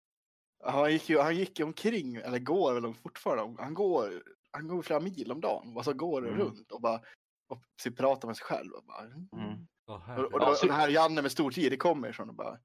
Han 0.65 0.93
gick 0.93 1.09
ju 1.09 1.19
han 1.21 1.37
gick 1.37 1.59
ju 1.59 1.65
omkring, 1.65 2.17
eller 2.17 2.39
går 2.39 2.81
väl 2.81 2.95
fortfarande. 2.95 3.63
Han 3.63 3.75
går, 3.75 4.23
han 4.51 4.69
går 4.69 4.83
flera 4.83 5.01
mil 5.01 5.33
om 5.33 5.41
dagen. 5.41 5.77
Och 5.77 5.85
så 5.85 5.93
går 5.93 6.27
Mm. 6.29 6.41
runt 6.41 6.73
och 6.73 6.81
bara 6.81 7.01
och 7.49 7.63
pratar 7.97 8.29
med 8.29 8.37
sig 8.37 8.45
själv. 8.47 8.71
Och, 8.73 8.85
bara, 8.85 9.03
Mm. 9.43 9.67
Oh, 9.87 10.19
och, 10.21 10.33
och, 10.33 10.41
då, 10.41 10.55
så- 10.55 10.67
det 10.67 10.73
här 10.73 10.89
Janne 10.89 11.23
med 11.23 11.33
stor 11.33 11.51
tid, 11.51 11.73
det 11.73 11.77
kommer 11.77 12.09
ifrån 12.09 12.29
och 12.29 12.35
bara 12.35 12.59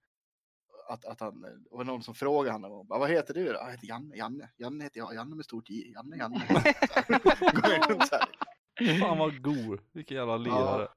att, 0.88 1.06
att 1.06 1.19
han, 1.19 1.41
det 1.41 1.50
var 1.71 1.84
någon 1.84 2.04
som 2.04 2.15
frågade 2.15 2.54
honom, 2.56 2.71
och 2.71 2.86
bara, 2.86 3.00
vad 3.00 3.10
heter 3.10 3.34
du 3.34 3.45
då? 3.45 3.54
Jag 3.54 3.71
heter 3.71 3.88
Janne, 3.88 4.15
Janne, 4.15 4.50
Janne 4.58 4.84
heter 4.84 5.00
jag, 5.00 5.15
Janne 5.15 5.36
med 5.36 5.45
stort 5.45 5.69
J, 5.69 5.91
Janne, 5.93 6.17
Janne. 6.17 6.39
Fan 9.00 9.17
vad 9.17 9.41
god. 9.41 9.80
Vilken 9.93 10.17
jävla 10.17 10.38
lirare. 10.38 10.88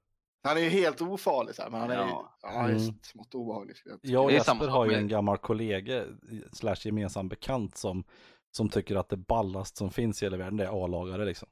Han 0.43 0.57
är 0.57 0.61
ju 0.61 0.69
helt 0.69 1.01
ofarlig 1.01 1.55
så 1.55 1.61
här, 1.61 1.69
men 1.69 1.79
han 1.79 1.89
är 1.91 1.95
ju 1.95 2.01
Ja. 2.01 2.37
ja, 2.41 2.49
han 2.53 2.65
är 2.65 2.69
Mm. 2.69 2.93
smått 3.01 3.35
obehaglig. 3.35 3.75
jag 3.85 3.99
Jag 4.01 4.23
och 4.23 4.31
Jesper 4.31 4.67
har 4.67 4.85
ju 4.85 4.93
en 4.95 5.07
gammal 5.07 5.37
kollega 5.37 6.03
slash 6.51 6.75
gemensam 6.79 7.29
bekant 7.29 7.77
som, 7.77 8.03
som 8.51 8.69
tycker 8.69 8.95
att 8.95 9.09
det 9.09 9.17
ballast 9.17 9.77
som 9.77 9.91
finns 9.91 10.21
i 10.21 10.25
hela 10.25 10.37
världen 10.37 10.57
det 10.57 10.65
är 10.65 10.83
A-lagare 10.83 11.25
liksom. 11.25 11.49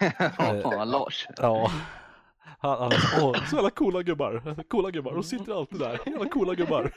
Ja, 0.38 0.84
Lars. 0.84 1.26
Ja. 1.36 1.70
Han, 2.58 2.78
han 2.78 2.92
är 2.92 2.96
så, 2.96 3.28
åh, 3.30 3.44
så 3.50 3.56
jävla 3.56 3.70
coola 3.70 4.02
gubbar. 4.02 4.62
Coola 4.68 4.90
gubbar. 4.90 5.14
De 5.14 5.22
sitter 5.22 5.58
alltid 5.58 5.78
där. 5.78 6.00
Jävla 6.06 6.28
coola 6.28 6.54
gubbar. 6.54 6.94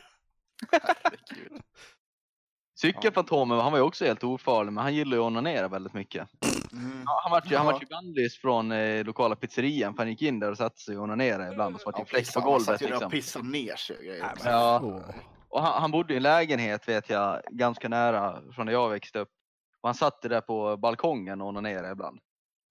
Herregud. 0.72 1.62
Cykelfantomen, 2.80 3.60
han 3.60 3.72
var 3.72 3.80
ju 3.80 3.86
också 3.86 4.06
helt 4.06 4.24
ofarlig, 4.24 4.74
men 4.74 4.84
han 4.84 4.96
gillar 4.96 5.17
ju 5.17 5.24
att 5.24 5.28
onanera 5.28 5.67
väldigt 5.67 5.93
mycket. 5.93 6.28
Mm. 6.72 7.04
Ja, 7.06 7.20
Han 7.24 7.32
vart 7.32 7.52
ju, 7.52 7.56
han 7.56 7.65
Ja. 7.65 7.72
vart 7.72 7.84
ju 7.84 7.88
bannlyst 7.88 8.41
från 8.41 8.72
eh, 8.72 9.04
lokala 9.06 9.36
pizzerian 9.36 9.93
för 9.93 10.04
han 10.04 10.10
gick 10.10 10.22
in 10.22 10.39
där 10.39 10.52
och 10.52 10.58
satte 10.58 10.82
sig 10.82 10.98
och 10.98 11.04
onanerade 11.04 11.52
ibland 11.52 11.76
och 11.76 11.82
så 11.82 11.86
vart 11.86 11.96
det 11.96 12.02
Ja, 12.02 12.06
fläck 12.06 12.22
på 12.24 12.26
pissa, 12.28 12.39
han 12.39 12.50
golvet 12.50 12.65
satt 12.65 12.82
ju 12.82 12.86
där 12.86 12.91
liksom. 12.91 13.06
och 13.06 13.12
pissade 13.12 13.48
ner 13.50 13.76
sig 13.76 13.98
och 13.98 14.04
grejer. 14.04 14.32
Ja. 14.46 15.02
Och 15.50 15.62
han, 15.62 15.82
han 15.82 15.91
bodde 15.91 16.13
i 16.13 16.17
en 16.17 16.24
lägenhet 16.24 16.88
vet 16.88 17.10
jag, 17.10 17.41
ganska 17.52 17.89
nära 17.89 18.41
från 18.56 18.65
där 18.65 18.74
jag 18.74 18.89
växte 18.89 19.20
upp. 19.20 19.30
Och 19.82 19.88
han 19.89 19.96
satt 19.96 20.22
där 20.22 20.41
på 20.41 20.78
balkongen 20.78 21.41
och 21.41 21.48
onanerade 21.48 21.91
ibland. 21.91 22.20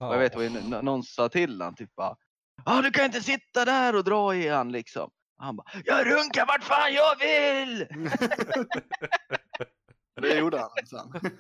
Och 0.01 0.15
jag 0.15 0.19
vet 0.19 0.35
n- 0.37 0.77
någon 0.83 1.03
sa 1.03 1.29
till 1.29 1.63
han 1.63 1.75
typ 1.75 1.95
bara 1.97 2.17
Ja 2.65 2.83
du 2.83 2.91
kan 2.91 3.05
inte 3.05 3.21
sitta 3.21 3.65
där 3.65 3.97
och 3.97 4.05
dra 4.05 4.35
i 4.35 4.49
han 4.49 4.73
liksom. 4.73 5.11
Och 5.37 5.45
han 5.45 5.57
bara 5.57 5.67
Jag 5.85 6.07
runkar 6.07 6.47
vart 6.47 6.65
fan 6.65 6.93
jag 6.95 7.19
vill! 7.19 7.87
Det 10.21 10.39
gjorde 10.39 10.59
han 10.59 10.71
sen. 10.87 11.13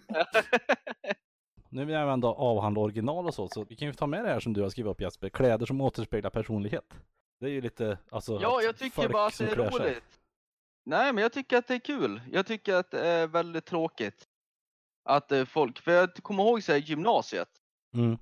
Nu 1.69 1.85
vill 1.85 1.95
jag 1.95 2.13
ändå 2.13 2.29
avhandla 2.35 2.81
original 2.81 3.27
och 3.27 3.35
så, 3.35 3.49
så 3.49 3.65
vi 3.65 3.77
kan 3.77 3.89
ju 3.89 3.95
ta 3.95 4.07
med 4.07 4.25
det 4.25 4.29
här 4.31 4.41
som 4.41 4.53
du 4.53 4.63
har 4.63 4.69
skrivit 4.69 4.91
upp 4.91 5.01
Jesper. 5.01 5.29
Kläder 5.29 5.67
som 5.67 5.81
återspeglar 5.81 6.31
personlighet. 6.31 6.95
Det 7.41 7.47
är 7.47 7.51
ju 7.51 7.61
lite, 7.61 7.99
alltså. 8.11 8.39
Ja 8.43 8.63
jag 8.63 8.77
tycker 8.79 9.09
bara 9.09 9.27
att 9.27 9.39
det 9.39 9.51
är 9.51 9.57
roligt. 9.57 10.21
Nej 10.85 11.13
men 11.13 11.23
jag 11.23 11.33
tycker 11.33 11.57
att 11.57 11.67
det 11.67 11.75
är 11.75 11.79
kul. 11.79 12.21
Jag 12.33 12.47
tycker 12.47 12.75
att 12.75 12.91
det 12.91 13.07
är 13.07 13.27
väldigt 13.27 13.65
tråkigt. 13.65 14.27
Att 15.05 15.33
eh, 15.33 15.45
folk, 15.45 15.79
för 15.79 15.93
jag 15.93 16.15
kommer 16.15 16.45
ihåg 16.45 16.63
så 16.63 16.73
här, 16.73 16.79
gymnasiet. 16.79 17.49
Mm. 17.95 18.19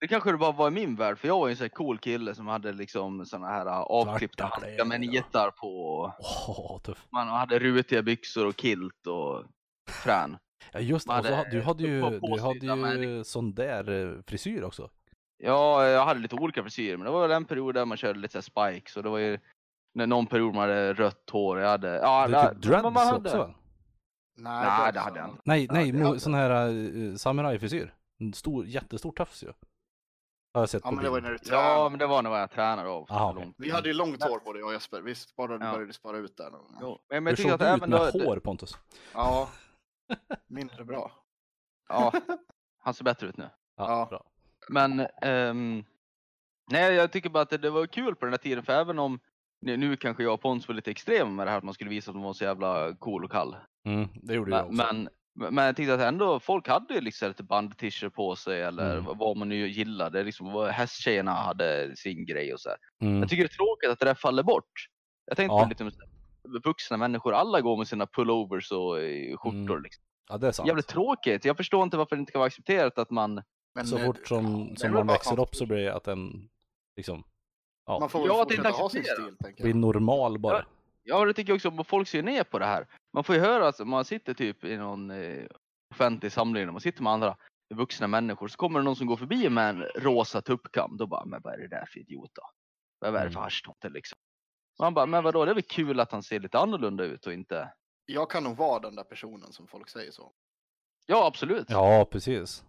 Det 0.00 0.08
kanske 0.08 0.32
det 0.32 0.38
bara 0.38 0.52
var 0.52 0.68
i 0.68 0.70
min 0.70 0.96
värld, 0.96 1.18
för 1.18 1.28
jag 1.28 1.38
var 1.38 1.46
ju 1.48 1.50
en 1.50 1.56
sån 1.56 1.64
här 1.64 1.68
cool 1.68 1.98
kille 1.98 2.34
som 2.34 2.46
hade 2.46 2.72
liksom 2.72 3.26
såna 3.26 3.46
här 3.46 3.66
uh, 3.66 3.72
avklippta 3.72 4.44
handskar 4.44 4.84
med 4.84 5.00
nitar 5.00 5.50
på. 5.50 6.02
Åh, 6.18 6.78
tuff. 6.80 7.06
Man 7.12 7.28
hade 7.28 7.58
rutiga 7.58 8.02
byxor 8.02 8.46
och 8.46 8.60
kilt 8.60 9.06
och 9.06 9.44
frän. 9.90 10.36
Ja 10.72 10.80
just 10.80 11.06
det, 11.06 11.12
hade 11.12 11.36
ha- 11.36 11.44
du 11.50 11.62
hade 11.62 11.82
ju, 11.82 12.20
du 12.20 12.40
hade 12.40 12.76
med 12.76 13.02
ju 13.02 13.24
sån 13.24 13.54
där 13.54 13.90
eh, 13.90 14.22
frisyr 14.26 14.62
också. 14.62 14.90
Ja, 15.42 15.86
jag 15.86 16.04
hade 16.04 16.20
lite 16.20 16.34
olika 16.36 16.62
frisyrer, 16.62 16.96
men 16.96 17.04
det 17.04 17.10
var 17.12 17.22
väl 17.22 17.30
en 17.36 17.44
period 17.44 17.74
där 17.74 17.84
man 17.84 17.96
körde 17.96 18.18
lite 18.18 18.42
så 18.42 18.62
här 18.62 18.72
spikes 18.72 18.96
och 18.96 19.02
det 19.02 19.08
var 19.08 19.18
ju 19.18 19.38
när 19.94 20.06
någon 20.06 20.26
period 20.26 20.54
man 20.54 20.60
hade 20.68 20.92
rött 20.92 21.30
hår. 21.30 21.58
Jag 21.58 21.68
hade, 21.68 21.88
ja, 21.96 22.26
Du 22.26 22.54
typ 22.54 22.62
dreads 22.62 22.98
hade. 22.98 23.16
också? 23.28 23.54
Nej, 24.36 24.66
Nej, 24.66 24.86
det 24.86 24.92
det 24.92 25.00
hade 25.00 25.18
jag 25.20 25.28
inte. 25.28 25.42
Nej, 25.44 25.68
nej, 25.70 26.20
sån 26.20 26.34
här 26.34 26.68
uh, 26.70 27.14
samurajfrisyr. 27.16 27.94
En 28.20 28.32
stor, 28.32 28.66
jättestor 28.66 29.12
tofs 29.12 29.42
ju. 29.44 29.52
Har 30.58 30.62
jag 30.62 30.68
sett 30.70 30.82
Ja 30.84 30.90
på 30.90 30.94
men 30.94 31.04
det 31.04 31.10
var 31.10 31.20
när 31.20 31.30
du 31.30 31.38
tränade. 31.38 31.68
Ja, 31.68 31.88
men 31.88 31.98
det 31.98 32.06
var 32.06 32.22
nog 32.22 32.32
jag 32.32 32.50
tränade 32.50 32.88
av. 32.88 33.06
Aha, 33.12 33.32
långt. 33.32 33.54
Vi 33.58 33.70
hade 33.70 33.88
ju 33.88 33.94
långt 33.94 34.22
hår 34.22 34.40
både 34.44 34.58
jag 34.58 34.66
och 34.68 34.72
Jesper. 34.74 35.00
Vi 35.00 35.14
sparade, 35.14 35.64
Ja. 35.66 35.72
började 35.72 35.92
spara 35.92 36.16
ut 36.16 36.36
där. 36.36 36.50
Jo, 36.80 36.98
Men 37.08 37.26
jag 37.26 37.38
såg 37.38 37.50
att 37.50 37.60
du 37.60 37.64
ut 37.66 37.70
även 37.72 37.90
med 37.90 38.00
då, 38.14 38.24
hår 38.24 38.38
Pontus? 38.38 38.78
Ja, 39.14 39.48
mindre 40.46 40.84
bra. 40.84 41.12
Ja, 41.88 42.12
han 42.78 42.94
ser 42.94 43.04
bättre 43.04 43.26
ut 43.26 43.36
nu. 43.36 43.50
Ja, 43.76 43.88
Ja. 43.90 44.06
bra. 44.10 44.24
Men 44.68 45.06
ehm, 45.22 45.84
nej, 46.70 46.94
jag 46.94 47.12
tycker 47.12 47.30
bara 47.30 47.42
att 47.42 47.50
det, 47.50 47.58
det 47.58 47.70
var 47.70 47.86
kul 47.86 48.14
på 48.16 48.26
den 48.26 48.32
här 48.32 48.38
tiden, 48.38 48.64
för 48.64 48.72
även 48.72 48.98
om 48.98 49.20
nu, 49.60 49.76
nu 49.76 49.96
kanske 49.96 50.22
jag 50.22 50.34
och 50.34 50.40
Pons 50.40 50.68
var 50.68 50.74
lite 50.74 50.90
extrema 50.90 51.30
med 51.30 51.46
det 51.46 51.50
här 51.50 51.58
att 51.58 51.64
man 51.64 51.74
skulle 51.74 51.90
visa 51.90 52.10
att 52.10 52.14
man 52.16 52.24
var 52.24 52.32
så 52.32 52.44
jävla 52.44 52.94
cool 52.94 53.24
och 53.24 53.32
kall. 53.32 53.56
Mm, 53.86 54.08
det 54.14 54.34
gjorde 54.34 54.50
jag 54.50 54.72
Men, 54.74 54.86
också. 54.86 54.94
men, 54.94 55.08
men 55.38 55.64
jag 55.64 55.76
tyckte 55.76 55.94
att 55.94 56.00
ändå 56.00 56.40
folk 56.40 56.68
hade 56.68 56.94
ju 56.94 57.00
liksom 57.00 57.28
lite 57.28 57.42
bandtischer 57.42 58.08
på 58.08 58.36
sig 58.36 58.62
eller 58.62 58.98
Mm. 58.98 59.18
vad 59.18 59.36
man 59.36 59.48
nu 59.48 59.68
gillade. 59.68 60.22
Liksom, 60.22 60.52
vad 60.52 60.68
hästtjejerna 60.70 61.32
hade 61.32 61.96
sin 61.96 62.26
grej 62.26 62.52
och 62.54 62.60
så 62.60 62.68
här. 62.68 62.78
Mm. 63.02 63.20
Jag 63.20 63.28
tycker 63.28 63.42
det 63.42 63.46
är 63.46 63.56
tråkigt 63.56 63.90
att 63.90 63.98
det 63.98 64.04
där 64.04 64.14
faller 64.14 64.42
bort. 64.42 64.72
Jag 65.26 65.36
tänkte 65.36 65.54
Ja. 65.54 65.62
på 65.62 65.68
lite 65.68 65.84
med 65.84 65.92
vuxna 66.64 66.96
människor, 66.96 67.34
alla 67.34 67.60
går 67.60 67.76
med 67.76 67.88
sina 67.88 68.06
pullovers 68.06 68.72
och 68.72 69.00
eh, 69.00 69.36
skjortor. 69.36 69.70
Mm. 69.70 69.82
Liksom. 69.82 70.02
Ja, 70.28 70.38
det 70.38 70.46
är 70.48 70.52
sant. 70.52 70.66
Jävligt 70.68 70.86
tråkigt. 70.88 71.44
Jag 71.44 71.56
förstår 71.56 71.82
inte 71.82 71.96
varför 71.96 72.16
det 72.16 72.20
inte 72.20 72.32
kan 72.32 72.38
vara 72.38 72.46
accepterat 72.46 72.98
att 72.98 73.10
man 73.10 73.42
Men, 73.74 73.86
Så 73.86 73.98
eh, 73.98 74.04
fort 74.04 74.26
som, 74.28 74.76
som 74.76 74.92
man 74.92 75.06
växer 75.06 75.40
upp 75.40 75.54
så 75.54 75.66
blir 75.66 75.76
det 75.76 75.94
att 75.94 76.04
den 76.04 76.48
liksom 76.96 77.24
ja, 77.86 77.98
Man 78.00 78.08
får 78.08 78.18
väl 78.18 78.28
Ja, 78.28 78.34
fortsätta 78.44 78.68
ha 78.70 78.88
sin 78.88 79.04
stil, 79.04 79.36
tänker 79.44 79.62
blir 79.64 79.74
normal 79.74 80.38
bara. 80.38 80.56
Ja, 80.58 80.64
det 81.08 81.34
tycker 81.34 81.50
jag 81.52 81.56
också. 81.56 81.84
Folk 81.84 82.08
ser 82.08 82.22
ner 82.22 82.44
på 82.44 82.58
det 82.58 82.64
här. 82.66 82.86
Man 83.12 83.24
får 83.24 83.34
ju 83.34 83.40
höra 83.40 83.68
att 83.68 83.86
man 83.86 84.04
sitter 84.04 84.34
typ 84.34 84.64
i 84.64 84.76
någon 84.76 85.10
eh, 85.10 85.44
offentlig 85.94 86.32
samling 86.32 86.66
och 86.66 86.72
man 86.74 86.80
sitter 86.80 87.02
med 87.02 87.12
andra 87.12 87.36
vuxna 87.74 88.06
människor. 88.06 88.48
Så 88.48 88.56
kommer 88.56 88.78
det 88.80 88.84
någon 88.84 88.96
som 88.96 89.06
går 89.06 89.16
förbi 89.16 89.48
med 89.48 89.68
en 89.70 89.82
rosa 89.82 90.42
tuppkam. 90.42 90.96
Då 90.96 91.06
bara, 91.06 91.24
men 91.24 91.40
vad 91.42 91.54
är 91.54 91.58
det 91.58 91.68
där 91.68 91.86
för 91.92 91.98
idiot 92.00 92.30
då? 92.34 92.42
Vad 92.98 93.08
är 93.10 93.12
det 93.12 93.18
för 93.20 93.26
Mm. 93.26 93.42
haschtomte 93.42 93.88
liksom? 93.88 94.18
Man 94.80 94.94
bara, 94.94 95.06
men 95.06 95.24
vadå, 95.24 95.44
det 95.44 95.50
är 95.50 95.54
väl 95.54 95.62
kul 95.62 96.00
att 96.00 96.12
han 96.12 96.22
ser 96.22 96.40
lite 96.40 96.58
annorlunda 96.58 97.04
ut 97.04 97.26
och 97.26 97.32
inte... 97.32 97.72
Jag 98.06 98.30
kan 98.30 98.44
nog 98.44 98.56
vara 98.56 98.78
den 98.80 98.94
där 98.96 99.04
personen 99.04 99.52
som 99.52 99.66
folk 99.66 99.88
säger 99.88 100.12
så. 100.12 100.32
Ja, 101.06 101.26
absolut. 101.26 101.66
Ja, 101.70 102.06
precis. 102.10 102.64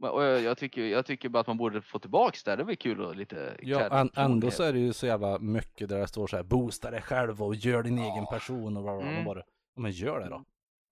Och 0.00 0.22
jag, 0.24 0.42
jag, 0.42 0.58
tycker, 0.58 0.82
jag 0.84 1.06
tycker 1.06 1.28
bara 1.28 1.40
att 1.40 1.46
man 1.46 1.56
borde 1.56 1.82
få 1.82 1.98
tillbaks 1.98 2.44
det. 2.44 2.56
Det 2.56 2.62
är 2.62 2.64
väl 2.66 2.76
kul 2.76 3.00
och 3.00 3.16
lite 3.16 3.56
Ja, 3.62 4.00
än, 4.00 4.10
ändå 4.16 4.50
så 4.50 4.62
är 4.62 4.72
det 4.72 4.78
ju 4.78 4.92
så 4.92 5.06
jävla 5.06 5.38
mycket 5.38 5.88
där 5.88 5.98
det 5.98 6.06
står 6.06 6.26
så 6.26 6.36
här, 6.36 6.42
boosta 6.42 6.90
dig 6.90 7.02
själv 7.02 7.42
och 7.42 7.54
gör 7.54 7.82
din 7.82 7.98
egen 7.98 8.16
Ja. 8.24 8.30
person 8.32 8.76
och 8.76 8.82
bla. 8.82 8.92
Mm. 8.92 9.14
Man 9.14 9.24
bara, 9.24 9.42
men 9.76 9.90
gör 9.90 10.20
det 10.20 10.28
då, 10.28 10.44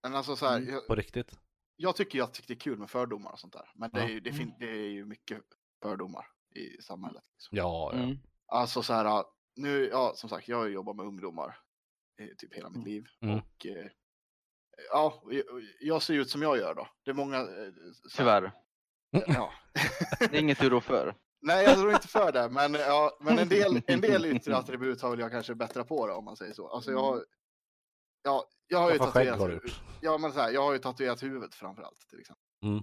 Men 0.02 0.14
alltså 0.14 0.36
så 0.36 0.46
här, 0.46 0.56
Mm. 0.58 0.74
jag, 0.74 0.86
på 0.86 0.94
riktigt. 0.94 1.38
jag 1.76 1.96
tycker 1.96 2.18
ju 2.18 2.24
att 2.24 2.40
det 2.46 2.52
är 2.54 2.58
kul 2.58 2.78
med 2.78 2.90
fördomar 2.90 3.32
och 3.32 3.38
sånt 3.38 3.52
där. 3.52 3.70
Men 3.74 3.90
det 3.92 4.00
är, 4.00 4.02
Ja. 4.04 4.08
ju, 4.10 4.20
det, 4.20 4.32
fin- 4.32 4.54
det 4.58 4.70
är 4.70 4.90
ju 4.90 5.04
mycket 5.04 5.38
fördomar 5.82 6.26
i 6.54 6.82
samhället. 6.82 7.22
Liksom. 7.32 7.56
Ja, 7.58 7.90
ja. 7.94 7.98
Mm. 8.02 8.16
Alltså 8.46 8.82
så 8.82 8.92
här, 8.92 9.24
nu, 9.56 9.88
ja 9.92 10.12
som 10.14 10.28
sagt, 10.30 10.48
jag 10.48 10.56
har 10.56 10.66
jobbat 10.66 10.96
med 10.96 11.06
ungdomar 11.06 11.58
i 12.20 12.34
typ 12.36 12.54
hela 12.54 12.68
mitt 12.68 12.76
Mm. 12.76 12.88
liv. 12.88 13.06
Mm. 13.20 13.34
Och 13.38 13.66
eh, 13.66 13.86
ja, 14.92 15.22
jag, 15.30 15.44
jag 15.80 16.02
ser 16.02 16.14
ut 16.14 16.30
som 16.30 16.42
jag 16.42 16.56
gör 16.58 16.74
då. 16.74 16.88
Det 17.04 17.10
är 17.10 17.14
många... 17.14 17.36
eh, 17.40 17.46
så 17.92 18.16
Tyvärr. 18.16 18.52
Ja. 19.26 19.52
Det 20.18 20.24
är 20.24 20.40
inget 20.40 20.58
du 20.58 20.70
rår 20.70 20.80
för. 20.80 21.14
Nej, 21.40 21.64
jag 21.64 21.74
tror 21.78 21.92
inte 21.92 22.08
för 22.08 22.32
det, 22.32 22.48
men, 22.48 22.74
ja, 22.74 23.18
men 23.20 23.38
en, 23.38 23.48
del, 23.48 23.82
en 23.86 24.00
del 24.00 24.26
yttre 24.36 24.56
attribut 24.56 25.02
har 25.02 25.10
väl 25.10 25.18
jag 25.20 25.30
kanske 25.30 25.54
bättra 25.54 25.84
på 25.84 26.06
det 26.06 26.12
om 26.12 26.24
man 26.24 26.36
säger 26.36 26.52
så. 26.54 26.68
Alltså 26.68 26.90
jag 26.90 26.98
har, 27.00 27.24
ja, 28.22 28.44
jag 28.66 28.78
har 28.78 28.92
ju 28.92 28.98
har 28.98 29.06
tatuerat, 29.06 29.52
gjort. 29.52 29.80
ja, 30.00 30.18
men 30.18 30.32
så 30.32 30.40
här, 30.40 30.50
jag 30.50 30.62
har 30.62 30.72
ju 30.72 30.78
tatuerat 30.78 31.22
huvudet 31.22 31.54
framför 31.54 31.82
allt 31.82 32.08
till 32.08 32.20
exempel. 32.20 32.44
Mm. 32.62 32.82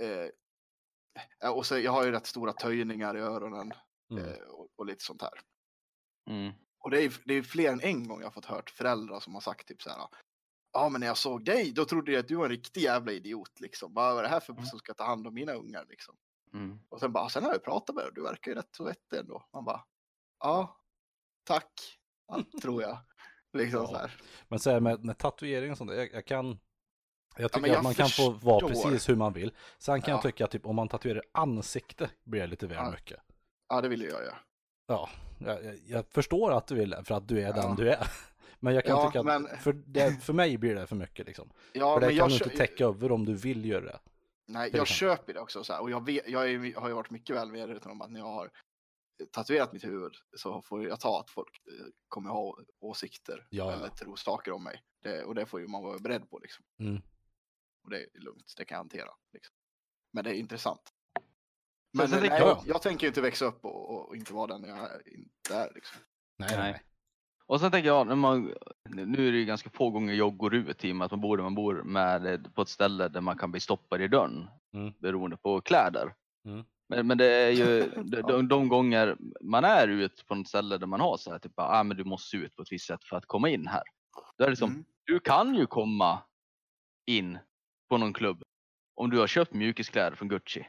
Eh, 0.00 0.30
ja, 1.40 1.50
och 1.50 1.66
så, 1.66 1.78
jag 1.78 1.92
har 1.92 2.04
ju 2.04 2.10
rätt 2.10 2.26
stora 2.26 2.52
töjningar 2.52 3.16
i 3.16 3.20
öronen 3.20 3.72
Mm. 4.10 4.24
eh, 4.24 4.38
och, 4.38 4.68
och 4.76 4.86
lite 4.86 5.04
sånt 5.04 5.22
här. 5.22 5.40
Mm. 6.30 6.52
Och 6.78 6.90
det 6.90 7.02
är, 7.04 7.12
det 7.24 7.34
är 7.34 7.42
fler 7.42 7.72
än 7.72 7.80
en 7.80 8.08
gång 8.08 8.18
jag 8.20 8.26
har 8.26 8.32
fått 8.32 8.44
hört 8.44 8.70
föräldrar 8.70 9.20
som 9.20 9.34
har 9.34 9.40
sagt 9.40 9.68
typ 9.68 9.82
så 9.82 9.90
här. 9.90 10.08
Ja, 10.78 10.88
men 10.88 11.00
när 11.00 11.06
jag 11.06 11.16
såg 11.16 11.44
dig, 11.44 11.72
då 11.72 11.84
trodde 11.84 12.12
jag 12.12 12.20
att 12.20 12.28
du 12.28 12.34
var 12.34 12.44
en 12.44 12.50
riktig 12.50 12.80
jävla 12.80 13.12
idiot 13.12 13.60
liksom. 13.60 13.94
Vad 13.94 14.18
är 14.18 14.22
det 14.22 14.28
här 14.28 14.40
för 14.40 14.54
som 14.62 14.78
ska 14.78 14.94
ta 14.94 15.04
hand 15.04 15.26
om 15.26 15.34
mina 15.34 15.52
ungar 15.52 15.84
liksom? 15.88 16.14
Mm. 16.54 16.78
Och 16.88 17.00
sen 17.00 17.12
bara, 17.12 17.28
sen 17.28 17.44
har 17.44 17.52
jag 17.52 17.64
pratat 17.64 17.94
med 17.96 18.04
dig, 18.04 18.12
du 18.14 18.22
verkar 18.22 18.50
ju 18.50 18.56
rätt 18.56 18.68
så 18.76 18.84
vettig 18.84 19.16
ändå. 19.18 19.46
Man 19.52 19.64
bara, 19.64 19.84
ja, 20.40 20.80
tack, 21.44 21.98
ja, 22.28 22.42
tror 22.62 22.82
jag. 22.82 22.98
Liksom 23.52 23.80
Ja. 23.80 23.86
så 23.88 23.96
här. 23.96 24.20
Men 24.48 24.58
så 24.58 24.70
här 24.70 24.80
med, 24.80 25.04
med 25.04 25.18
tatuering 25.18 25.70
och 25.72 25.78
sånt, 25.78 25.92
jag, 25.92 26.12
jag 26.12 26.26
kan 26.26 26.58
jag 27.38 27.52
tycker 27.52 27.60
men 27.60 27.70
jag 27.70 27.78
att 27.78 27.84
man 27.84 27.94
kan 27.94 28.08
få 28.08 28.30
vara 28.30 28.68
förstår. 28.68 28.90
precis 28.90 29.08
hur 29.08 29.16
man 29.16 29.32
vill. 29.32 29.52
Sen 29.78 30.00
kan 30.02 30.10
Ja. 30.10 30.16
jag 30.16 30.22
tycka 30.22 30.44
att 30.44 30.50
typ, 30.50 30.66
om 30.66 30.76
man 30.76 30.88
tatuerar 30.88 31.22
ansikte 31.32 32.10
blir 32.24 32.40
det 32.40 32.46
lite 32.46 32.66
väl 32.66 32.76
Ja. 32.76 32.90
mycket. 32.90 33.20
Ja, 33.68 33.80
det 33.80 33.88
vill 33.88 34.02
jag 34.02 34.10
göra. 34.24 34.36
Ja, 34.86 35.08
jag, 35.38 35.78
jag, 35.86 36.04
förstår 36.10 36.52
att 36.52 36.66
du 36.66 36.74
vill 36.74 36.96
för 37.04 37.14
att 37.14 37.28
du 37.28 37.38
är 37.42 37.46
Ja. 37.46 37.52
den 37.52 37.76
du 37.76 37.90
är. 37.90 38.06
Men 38.66 38.74
jag 38.74 38.84
kan 38.84 38.96
Ja, 38.96 39.06
tycka 39.08 39.20
att 39.20 39.26
men- 39.26 39.58
för, 39.58 39.72
det, 39.72 40.22
för 40.22 40.32
mig 40.32 40.58
blir 40.58 40.74
det 40.74 40.86
för 40.86 40.96
mycket 40.96 41.26
liksom. 41.26 41.50
Ja, 41.72 41.94
för 41.94 42.00
det 42.00 42.06
men 42.06 42.16
kan 42.16 42.30
jag, 42.30 42.30
du 42.30 42.38
kö- 42.38 42.44
inte 42.44 42.56
täcka 42.56 42.84
över 42.84 43.12
om 43.12 43.24
du 43.24 43.34
vill 43.34 43.64
göra 43.64 43.84
det. 43.84 43.98
nej, 44.46 44.70
jag 44.74 44.86
köper 44.86 45.34
det 45.34 45.40
också 45.40 45.64
så 45.64 45.72
här. 45.72 45.80
Och 45.82 45.90
jag, 45.90 46.06
vet, 46.06 46.28
jag 46.28 46.50
är, 46.50 46.80
har 46.80 46.88
ju 46.88 46.94
varit 46.94 47.10
mycket 47.10 47.36
väl 47.36 47.52
medveten 47.52 47.90
om 47.90 48.00
att 48.00 48.10
när 48.10 48.20
jag 48.20 48.26
har 48.26 48.50
tatuerat 49.32 49.72
mitt 49.72 49.84
huvud 49.84 50.12
så 50.36 50.62
får 50.62 50.88
jag 50.88 51.00
ta 51.00 51.20
att 51.20 51.30
folk 51.30 51.60
eh, 51.66 51.86
kommer 52.08 52.30
ha 52.30 52.58
åsikter 52.80 53.46
Ja, 53.50 53.64
ja. 53.64 53.72
eller 53.72 53.88
tro 53.88 54.16
saker 54.16 54.52
om 54.52 54.64
mig. 54.64 54.82
Det, 55.02 55.24
och 55.24 55.34
det 55.34 55.46
får 55.46 55.60
ju 55.60 55.66
man 55.68 55.82
vara 55.82 55.98
beredd 55.98 56.30
på 56.30 56.38
liksom. 56.38 56.64
Mm. 56.80 57.02
Och 57.84 57.90
det 57.90 57.96
är 58.00 58.20
lugnt, 58.20 58.54
det 58.56 58.64
kan 58.64 58.74
jag 58.76 58.80
hantera. 58.80 59.10
Liksom. 59.32 59.54
Men 60.12 60.24
det 60.24 60.30
är 60.30 60.34
intressant. 60.34 60.82
Men 61.92 62.10
Men 62.10 62.20
nej, 62.20 62.28
jag- 62.38 62.62
jag, 62.66 62.82
tänker 62.82 63.02
ju 63.04 63.08
inte 63.08 63.20
växa 63.20 63.44
upp 63.44 63.64
och, 63.64 64.08
och 64.08 64.16
inte 64.16 64.32
vara 64.34 64.46
den 64.58 64.64
jag 64.68 64.78
är, 64.78 65.14
inte 65.14 65.54
är. 65.56 65.72
Liksom. 65.74 65.98
Nej. 66.38 66.56
nej. 66.56 66.82
Och 67.48 67.60
sen 67.60 67.70
tänker 67.70 67.88
jag, 67.88 68.06
när 68.06 68.14
man, 68.14 68.54
nu 68.90 69.28
är 69.28 69.32
det 69.32 69.38
ju 69.38 69.44
ganska 69.44 69.70
få 69.70 69.90
gånger 69.90 70.14
jag 70.14 70.36
går 70.36 70.54
ut 70.54 70.84
i 70.84 70.92
och 70.92 70.96
med 70.96 71.04
att 71.04 71.10
man 71.10 71.20
bor 71.20 71.36
där 71.36 71.44
man 71.44 71.54
bor 71.54 71.82
med, 71.82 72.54
på 72.54 72.62
ett 72.62 72.68
ställe 72.68 73.08
där 73.08 73.20
man 73.20 73.38
kan 73.38 73.50
bli 73.50 73.60
stoppad 73.60 74.02
i 74.02 74.08
dörren 74.08 74.48
Mm. 74.74 74.92
beroende 74.98 75.36
på 75.36 75.60
kläder. 75.60 76.14
Mm. 76.48 76.64
Men, 76.88 77.06
men 77.06 77.18
det 77.18 77.26
är 77.26 77.50
ju 77.50 77.90
de, 78.04 78.20
de, 78.22 78.48
de 78.48 78.68
gånger 78.68 79.16
man 79.40 79.64
är 79.64 79.88
ute 79.88 80.24
på 80.24 80.34
något 80.34 80.48
ställe 80.48 80.78
där 80.78 80.86
man 80.86 81.00
har 81.00 81.16
så 81.16 81.30
här 81.30 81.38
typ, 81.38 81.52
ah, 81.56 81.82
men 81.82 81.96
du 81.96 82.04
måste 82.04 82.28
se 82.30 82.36
ut 82.36 82.56
på 82.56 82.62
ett 82.62 82.72
visst 82.72 82.86
sätt 82.86 83.04
för 83.04 83.16
att 83.16 83.26
komma 83.26 83.48
in 83.48 83.66
här. 83.66 83.82
Då 84.38 84.44
är 84.44 84.50
det 84.50 84.56
som, 84.56 84.70
Mm. 84.70 84.84
du 85.04 85.20
kan 85.20 85.54
ju 85.54 85.66
komma 85.66 86.22
in 87.06 87.38
på 87.88 87.98
någon 87.98 88.12
klubb 88.12 88.42
om 88.94 89.10
du 89.10 89.18
har 89.18 89.26
köpt 89.26 89.52
mjukiskläder 89.52 90.16
från 90.16 90.28
Gucci. 90.28 90.66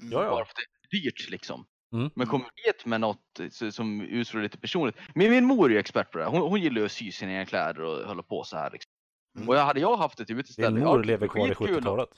Ja, 0.00 0.24
ja. 0.24 0.30
Bara 0.30 0.44
för 0.44 0.52
att 0.52 0.56
det 0.90 0.96
är 0.96 1.00
dyrt 1.02 1.30
liksom. 1.30 1.66
Mm. 1.92 2.10
Men 2.14 2.26
kommer 2.26 2.46
dit 2.66 2.86
med 2.86 3.00
något 3.00 3.40
så- 3.50 3.72
som 3.72 4.00
utstrålar 4.00 4.42
lite 4.42 4.58
personligt. 4.58 4.96
Men 5.14 5.30
min 5.30 5.44
mor 5.44 5.66
är 5.66 5.70
ju 5.74 5.78
expert 5.78 6.10
på 6.12 6.18
det 6.18 6.24
här. 6.24 6.30
Hon, 6.30 6.40
hon 6.40 6.60
gillar 6.60 6.78
ju 6.80 6.84
att 6.84 6.92
sy 6.92 7.12
sina 7.12 7.32
egna 7.32 7.44
kläder 7.46 7.80
och 7.82 8.08
hålla 8.08 8.22
på 8.22 8.44
så 8.44 8.56
här. 8.56 8.70
Liksom. 8.70 8.90
Mm. 9.36 9.48
Och 9.48 9.56
jag, 9.56 9.64
hade 9.64 9.80
jag 9.80 9.96
haft 9.96 10.20
ett 10.20 10.30
uteställe. 10.30 10.68
Din 10.76 10.84
mor 10.84 11.04
lever 11.04 11.28
kvar 11.28 11.46
i 11.46 11.54
skitkul 11.54 11.68
om- 11.76 11.82
70-talet. 11.82 12.08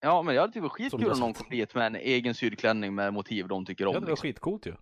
Ja, 0.00 0.22
men 0.22 0.34
jag 0.34 0.42
hade 0.42 0.52
tyckt 0.52 0.62
det 0.62 0.68
var 0.68 0.68
Som 0.68 0.98
skitkul 0.98 1.12
om 1.12 1.18
någon 1.20 1.32
kom 1.34 1.46
dit 1.50 1.74
med 1.74 1.86
en 1.86 1.96
egen 1.96 2.34
sydd 2.34 2.58
klänning 2.58 2.94
med 2.94 3.12
motiv 3.12 3.48
de 3.48 3.66
tycker 3.66 3.86
om. 3.86 3.94
Ja, 3.94 4.00
det 4.00 4.04
var 4.06 4.10
liksom. 4.12 4.22
skitcoolt 4.28 4.66
ju. 4.66 4.74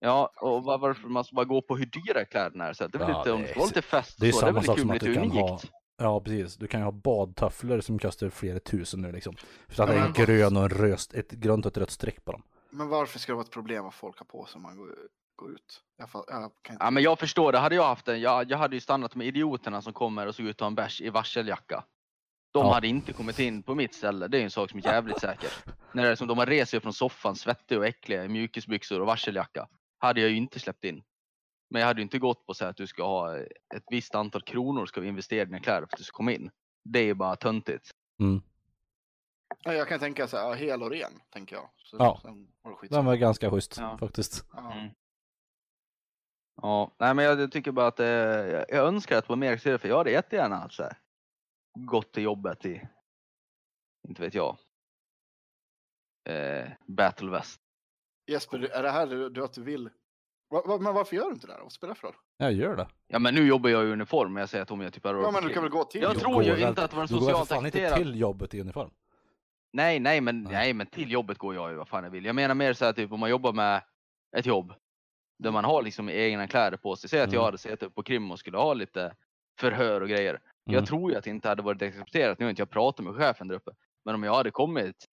Ja, 0.00 0.30
och 0.40 0.64
var- 0.64 0.78
varför 0.78 1.08
man 1.08 1.24
ska 1.24 1.34
bara 1.34 1.44
gå 1.44 1.62
på 1.62 1.76
hur 1.76 1.86
dyra 1.86 2.24
kläderna 2.24 2.64
är. 2.68 2.72
Så 2.72 2.86
det 2.86 2.96
är 2.96 2.98
väl 2.98 3.08
Ja, 3.10 3.18
lite, 3.18 3.32
om 3.32 3.42
det 3.42 3.48
ska 3.48 3.58
vara 3.58 3.66
lite 3.66 3.82
fest 3.82 4.16
det 4.20 4.28
är 4.28 4.32
så, 4.32 4.38
samma 4.38 4.52
det 4.52 4.66
är 4.66 4.74
väl 4.74 4.76
kul 4.76 4.92
lite 4.92 5.14
kan 5.20 5.30
ha- 5.30 5.48
unikt. 5.50 5.70
Ja, 5.96 6.20
precis. 6.20 6.56
Du 6.56 6.66
kan 6.66 6.80
ju 6.80 6.84
ha 6.84 6.92
badtofflor 6.92 7.80
som 7.80 7.98
kostar 7.98 8.28
flera 8.30 8.60
tusen 8.60 9.00
nu 9.00 9.12
liksom. 9.12 9.34
För 9.68 9.82
att 9.82 9.88
det 9.90 9.96
är 9.96 10.06
en 10.06 10.12
grön 10.12 10.56
och 10.56 10.62
en 10.62 10.68
röst, 10.68 11.14
ett 11.14 11.30
grönt 11.30 11.66
och 11.66 11.72
ett 11.72 11.78
rött 11.78 11.90
streck 11.90 12.24
på 12.24 12.32
dem. 12.32 12.42
Men 12.74 12.88
varför 12.88 13.18
ska 13.18 13.32
det 13.32 13.36
vara 13.36 13.44
ett 13.44 13.50
problem 13.50 13.84
vad 13.84 13.94
folk 13.94 14.18
har 14.18 14.26
på 14.26 14.46
sig 14.46 14.56
om 14.56 14.62
man 14.62 14.76
går, 14.76 14.96
går 15.36 15.50
ut? 15.52 15.82
Jag, 15.96 16.08
fa- 16.08 16.24
jag 16.28 16.50
kan 16.62 16.74
inte... 16.74 16.84
Ja, 16.84 16.90
men 16.90 17.02
jag 17.02 17.18
förstår 17.18 17.52
det. 17.52 17.58
Hade 17.58 17.74
jag 17.74 17.84
haft 17.86 18.08
en, 18.08 18.20
jag, 18.20 18.50
jag 18.50 18.58
hade 18.58 18.76
ju 18.76 18.80
stannat 18.80 19.14
med 19.14 19.26
idioterna 19.26 19.82
som 19.82 19.92
kommer 19.92 20.26
och 20.26 20.34
såg 20.34 20.46
ut 20.46 20.56
att 20.56 20.60
ha 20.60 20.66
en 20.66 20.74
bärs 20.74 21.00
i 21.00 21.08
varseljacka. 21.10 21.84
De 22.52 22.66
Ja. 22.66 22.72
hade 22.74 22.88
inte 22.88 23.12
kommit 23.12 23.38
in 23.38 23.62
på 23.62 23.74
mitt 23.74 23.94
ställe. 23.94 24.28
Det 24.28 24.38
är 24.38 24.42
en 24.44 24.50
sak 24.50 24.70
som 24.70 24.78
är 24.78 24.84
jävligt 24.86 25.20
säker. 25.20 25.50
När 25.92 26.02
det 26.02 26.08
är 26.08 26.14
som 26.16 26.28
de 26.28 26.38
har 26.38 26.46
rest 26.46 26.70
sig 26.70 26.80
från 26.80 26.92
soffan, 26.92 27.36
svettiga 27.36 27.78
och 27.78 27.86
äckliga 27.86 28.24
i 28.24 28.28
mjukisbyxor 28.28 29.00
och 29.00 29.06
varseljacka. 29.06 29.68
Hade 29.98 30.20
jag 30.20 30.30
ju 30.30 30.36
inte 30.36 30.60
släppt 30.60 30.84
in. 30.84 31.02
Men 31.70 31.80
jag 31.80 31.86
hade 31.86 32.00
ju 32.00 32.02
inte 32.02 32.18
gått 32.18 32.46
på 32.46 32.50
att 32.50 32.56
säga 32.56 32.70
att 32.70 32.76
du 32.76 32.86
ska 32.86 33.02
ha 33.06 33.38
ett 33.38 33.84
visst 33.90 34.14
antal 34.14 34.42
kronor 34.42 34.86
ska 34.86 35.00
vi 35.00 35.08
investera 35.08 35.42
i 35.42 35.44
dina 35.44 35.60
kläder 35.60 35.80
för 35.80 35.92
att 35.92 35.98
du 35.98 36.04
ska 36.04 36.16
komma 36.16 36.32
in. 36.32 36.50
Det 36.84 36.98
är 36.98 37.04
ju 37.04 37.14
bara 37.14 37.36
töntigt. 37.36 37.90
Mm. 38.20 38.42
Ja, 39.62 39.74
jag 39.74 39.88
kan 39.88 40.00
tänka 40.00 40.28
så 40.28 40.36
här, 40.36 40.54
hel 40.54 40.82
och 40.82 40.90
ren, 40.90 41.12
tänker 41.30 41.56
jag. 41.56 41.70
Så, 41.76 41.96
Ja. 41.96 42.20
Den 42.90 43.04
var 43.04 43.16
ganska 43.16 43.50
schysst 43.50 43.76
Ja. 43.78 43.98
faktiskt. 43.98 44.44
ja. 44.52 44.72
Mm. 44.72 44.90
Ja, 46.62 46.90
nej 46.98 47.14
men 47.14 47.24
jag, 47.24 47.40
jag 47.40 47.52
tycker 47.52 47.72
bara 47.72 47.86
att 47.86 48.00
eh, 48.00 48.06
jag, 48.06 48.70
önskar 48.86 49.18
att 49.18 49.24
det 49.24 49.28
var 49.28 49.36
mer 49.36 49.52
accepterat 49.52 49.80
för 49.80 49.88
jag 49.88 49.98
hade 49.98 50.10
jättegärna 50.10 50.68
så 50.70 50.82
här, 50.82 50.96
gått 51.78 52.12
till 52.12 52.22
jobbet 52.22 52.64
i, 52.66 52.88
inte 54.08 54.22
vet 54.22 54.34
jag, 54.34 54.56
eh, 56.28 56.68
Battle 56.86 57.30
West. 57.30 57.60
Jesper, 58.26 58.58
är 58.72 58.82
det 58.82 58.90
här 58.90 59.06
du, 59.06 59.30
du 59.30 59.44
att 59.44 59.52
du 59.52 59.62
vill? 59.62 59.90
Va, 60.50 60.62
va, 60.66 60.78
men 60.78 60.94
varför 60.94 61.16
gör 61.16 61.26
du 61.26 61.32
inte 61.32 61.46
det 61.46 61.52
här? 61.52 61.60
Vad 61.60 61.72
spelar 61.72 61.94
det 61.94 62.00
för 62.00 62.06
roll? 62.08 62.16
Jag 62.36 62.52
gör 62.52 62.76
det. 62.76 62.88
Ja 63.06 63.18
men 63.18 63.34
nu 63.34 63.46
jobbar 63.46 63.70
jag 63.70 63.84
i 63.84 63.86
uniform 63.86 64.32
men 64.32 64.40
jag 64.40 64.48
säger 64.48 64.62
att 64.62 64.70
om 64.70 64.80
jag 64.80 64.92
typ 64.92 65.04
är 65.06 65.14
Ja, 65.14 65.30
men 65.30 65.42
du 65.44 65.48
kan 65.54 65.62
väl 65.62 65.72
gå 65.72 65.84
till 65.84 66.02
Jag 66.02 66.08
jobbet? 66.10 66.22
tror 66.22 66.40
Du 66.40 66.46
ju 66.48 66.50
går 66.60 66.68
inte 66.68 66.84
att 66.84 66.90
det 66.90 66.96
var 66.96 67.02
en 67.02 67.08
Du 67.08 67.14
går 67.14 67.20
väl 67.20 67.30
socialt 67.30 67.48
för 67.48 67.54
fan 67.54 67.66
inte 67.66 67.78
accepterad- 67.78 67.96
till 67.96 68.20
jobbet 68.20 68.54
i 68.54 68.60
uniform? 68.60 68.90
Nej, 69.74 70.00
nej, 70.00 70.20
men, 70.20 70.42
Nej. 70.42 70.52
nej. 70.52 70.72
men 70.74 70.86
till 70.86 71.10
jobbet 71.12 71.38
går 71.38 71.54
jag 71.54 71.70
ju 71.70 71.76
vad 71.76 71.88
fan 71.88 72.04
jag 72.04 72.10
vill. 72.10 72.24
Jag 72.24 72.34
menar 72.34 72.54
mer 72.54 72.72
så 72.72 72.84
här 72.84 72.92
typ 72.92 73.12
om 73.12 73.20
man 73.20 73.30
jobbar 73.30 73.52
med 73.52 73.82
ett 74.36 74.46
jobb 74.46 74.74
där 75.38 75.50
man 75.50 75.64
har 75.64 75.82
liksom 75.82 76.08
egna 76.08 76.46
kläder 76.46 76.76
på 76.76 76.96
sig. 76.96 77.10
Säg 77.10 77.20
att 77.20 77.32
jag 77.32 77.40
Mm. 77.40 77.44
hade 77.44 77.58
suttit 77.58 77.82
upp 77.82 77.94
på 77.94 78.02
krim 78.02 78.30
och 78.30 78.38
skulle 78.38 78.56
ha 78.58 78.74
lite 78.74 79.14
förhör 79.60 80.00
och 80.00 80.08
grejer. 80.08 80.30
Mm. 80.30 80.40
Jag 80.66 80.86
tror 80.86 81.10
ju 81.10 81.16
att 81.18 81.24
det 81.24 81.30
inte 81.30 81.48
hade 81.48 81.62
varit 81.62 81.82
accepterat. 81.82 82.38
Nu 82.38 82.44
har 82.44 82.50
inte 82.50 82.60
jag 82.62 82.70
pratat 82.70 83.04
med 83.04 83.14
chefen 83.14 83.48
där 83.48 83.54
uppe. 83.56 83.70
Men 84.04 84.14
om 84.14 84.22
jag 84.22 84.34
hade 84.34 84.50
kommit 84.50 85.04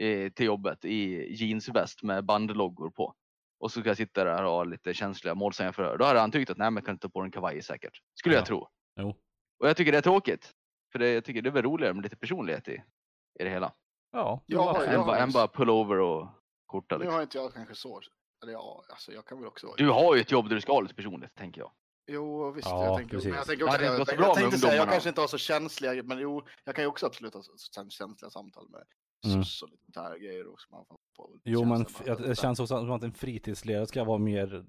eh, 0.00 0.32
till 0.32 0.46
jobbet 0.46 0.84
i 0.84 1.32
jeansväst 1.34 2.02
med 2.02 2.24
bandloggor 2.24 2.90
på 2.90 3.14
och 3.60 3.72
så 3.72 3.80
ska 3.80 3.90
jag 3.90 3.96
sitta 3.96 4.24
där 4.24 4.44
och 4.44 4.50
ha 4.50 4.64
lite 4.64 4.94
känsliga 4.94 5.34
målsägandeförhör. 5.34 5.96
Då 5.98 6.04
hade 6.04 6.20
han 6.20 6.30
tyckt 6.30 6.50
att 6.50 6.56
nej, 6.58 6.70
men 6.70 6.74
jag 6.76 6.84
kan 6.84 6.94
inte 6.94 7.02
ta 7.08 7.12
på 7.12 7.20
en 7.20 7.30
kavaj 7.30 7.62
säkert. 7.62 8.00
Skulle 8.14 8.34
Ja. 8.34 8.38
jag 8.38 8.46
tro. 8.46 8.68
Jo. 9.00 9.08
Och 9.58 9.68
jag 9.68 9.76
tycker 9.76 9.92
det 9.92 9.98
är 9.98 10.02
tråkigt. 10.02 10.52
För 10.92 10.98
det, 10.98 11.10
jag 11.12 11.24
tycker 11.24 11.42
det 11.42 11.48
är 11.48 11.52
väl 11.52 11.62
roligare 11.62 11.94
med 11.94 12.02
lite 12.02 12.16
personlighet 12.16 12.68
i, 12.68 12.82
i 13.40 13.44
det 13.44 13.50
hela. 13.50 13.72
Ja, 14.14 14.20
Ja, 14.20 14.40
jo, 14.46 14.60
absolut. 14.68 14.86
jag 14.92 15.00
Än, 15.00 15.06
bara, 15.06 15.16
har- 15.16 15.22
än 15.22 15.32
bara 15.32 15.48
pullover 15.48 15.98
och 16.00 16.28
skjorta. 16.72 16.94
Nu 16.94 16.98
Liksom. 16.98 17.14
har 17.14 17.22
inte 17.22 17.38
jag 17.38 17.54
kanske 17.54 17.74
så. 17.74 18.00
Eller 18.42 18.52
ja, 18.52 18.84
alltså 18.88 19.12
jag 19.12 19.24
kan 19.26 19.38
väl 19.38 19.46
också 19.48 19.66
vara. 19.66 19.76
Du 19.76 19.90
har 19.90 20.14
ju 20.14 20.20
ett 20.20 20.30
jobb 20.30 20.48
där 20.48 20.54
du 20.54 20.60
ska 20.60 20.72
ha 20.72 20.80
lite 20.80 20.94
personlighet, 20.94 21.34
tänker 21.34 21.60
jag. 21.60 21.70
Jo, 22.06 22.50
visst. 22.50 22.68
Ja, 22.68 22.84
jag 22.84 22.96
tänker, 22.98 23.16
men 23.16 23.34
jag 23.34 23.46
tänker 23.46 23.64
Ja, 23.64 23.70
också, 23.70 23.78
det 23.78 23.84
jag, 23.84 23.98
jag, 24.20 24.26
med 24.28 24.34
tänkte 24.34 24.58
säga, 24.58 24.74
jag 24.76 24.88
kanske 24.90 25.08
inte 25.08 25.20
har 25.20 25.28
så 25.28 25.38
känsliga, 25.38 26.02
men 26.02 26.18
jo, 26.18 26.42
jag 26.64 26.74
kan 26.74 26.84
ju 26.84 26.88
också 26.88 27.06
absolut 27.06 27.34
ha 27.34 27.42
så- 27.42 27.52
så 27.56 27.72
känsliga 27.90 28.30
samtal 28.30 28.68
med 28.70 28.82
Mm. 29.26 29.44
SUS 29.44 29.62
och 29.62 29.68
lite 29.68 30.00
här 30.00 30.18
grejer. 30.18 30.46
Och 30.52 30.60
som 30.60 30.76
man 30.76 30.84
får 30.86 30.98
på 31.16 31.30
Jo, 31.44 31.64
men 31.64 31.86
jag- 32.06 32.22
det 32.22 32.38
känns 32.38 32.60
också 32.60 32.78
som 32.78 32.90
att 32.92 33.02
en 33.02 33.12
fritidsledare 33.12 33.86
ska 33.86 34.04
vara 34.04 34.18
mer 34.18 34.64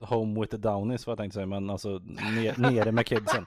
home 0.00 0.40
with 0.40 0.50
the 0.50 0.56
downies, 0.56 1.06
vad 1.06 1.12
jag 1.12 1.18
tänkte 1.18 1.34
säga, 1.34 1.46
men 1.46 1.70
alltså 1.70 1.88
ner, 2.36 2.70
nere 2.70 2.92
med 2.92 3.06
kidsen. 3.06 3.46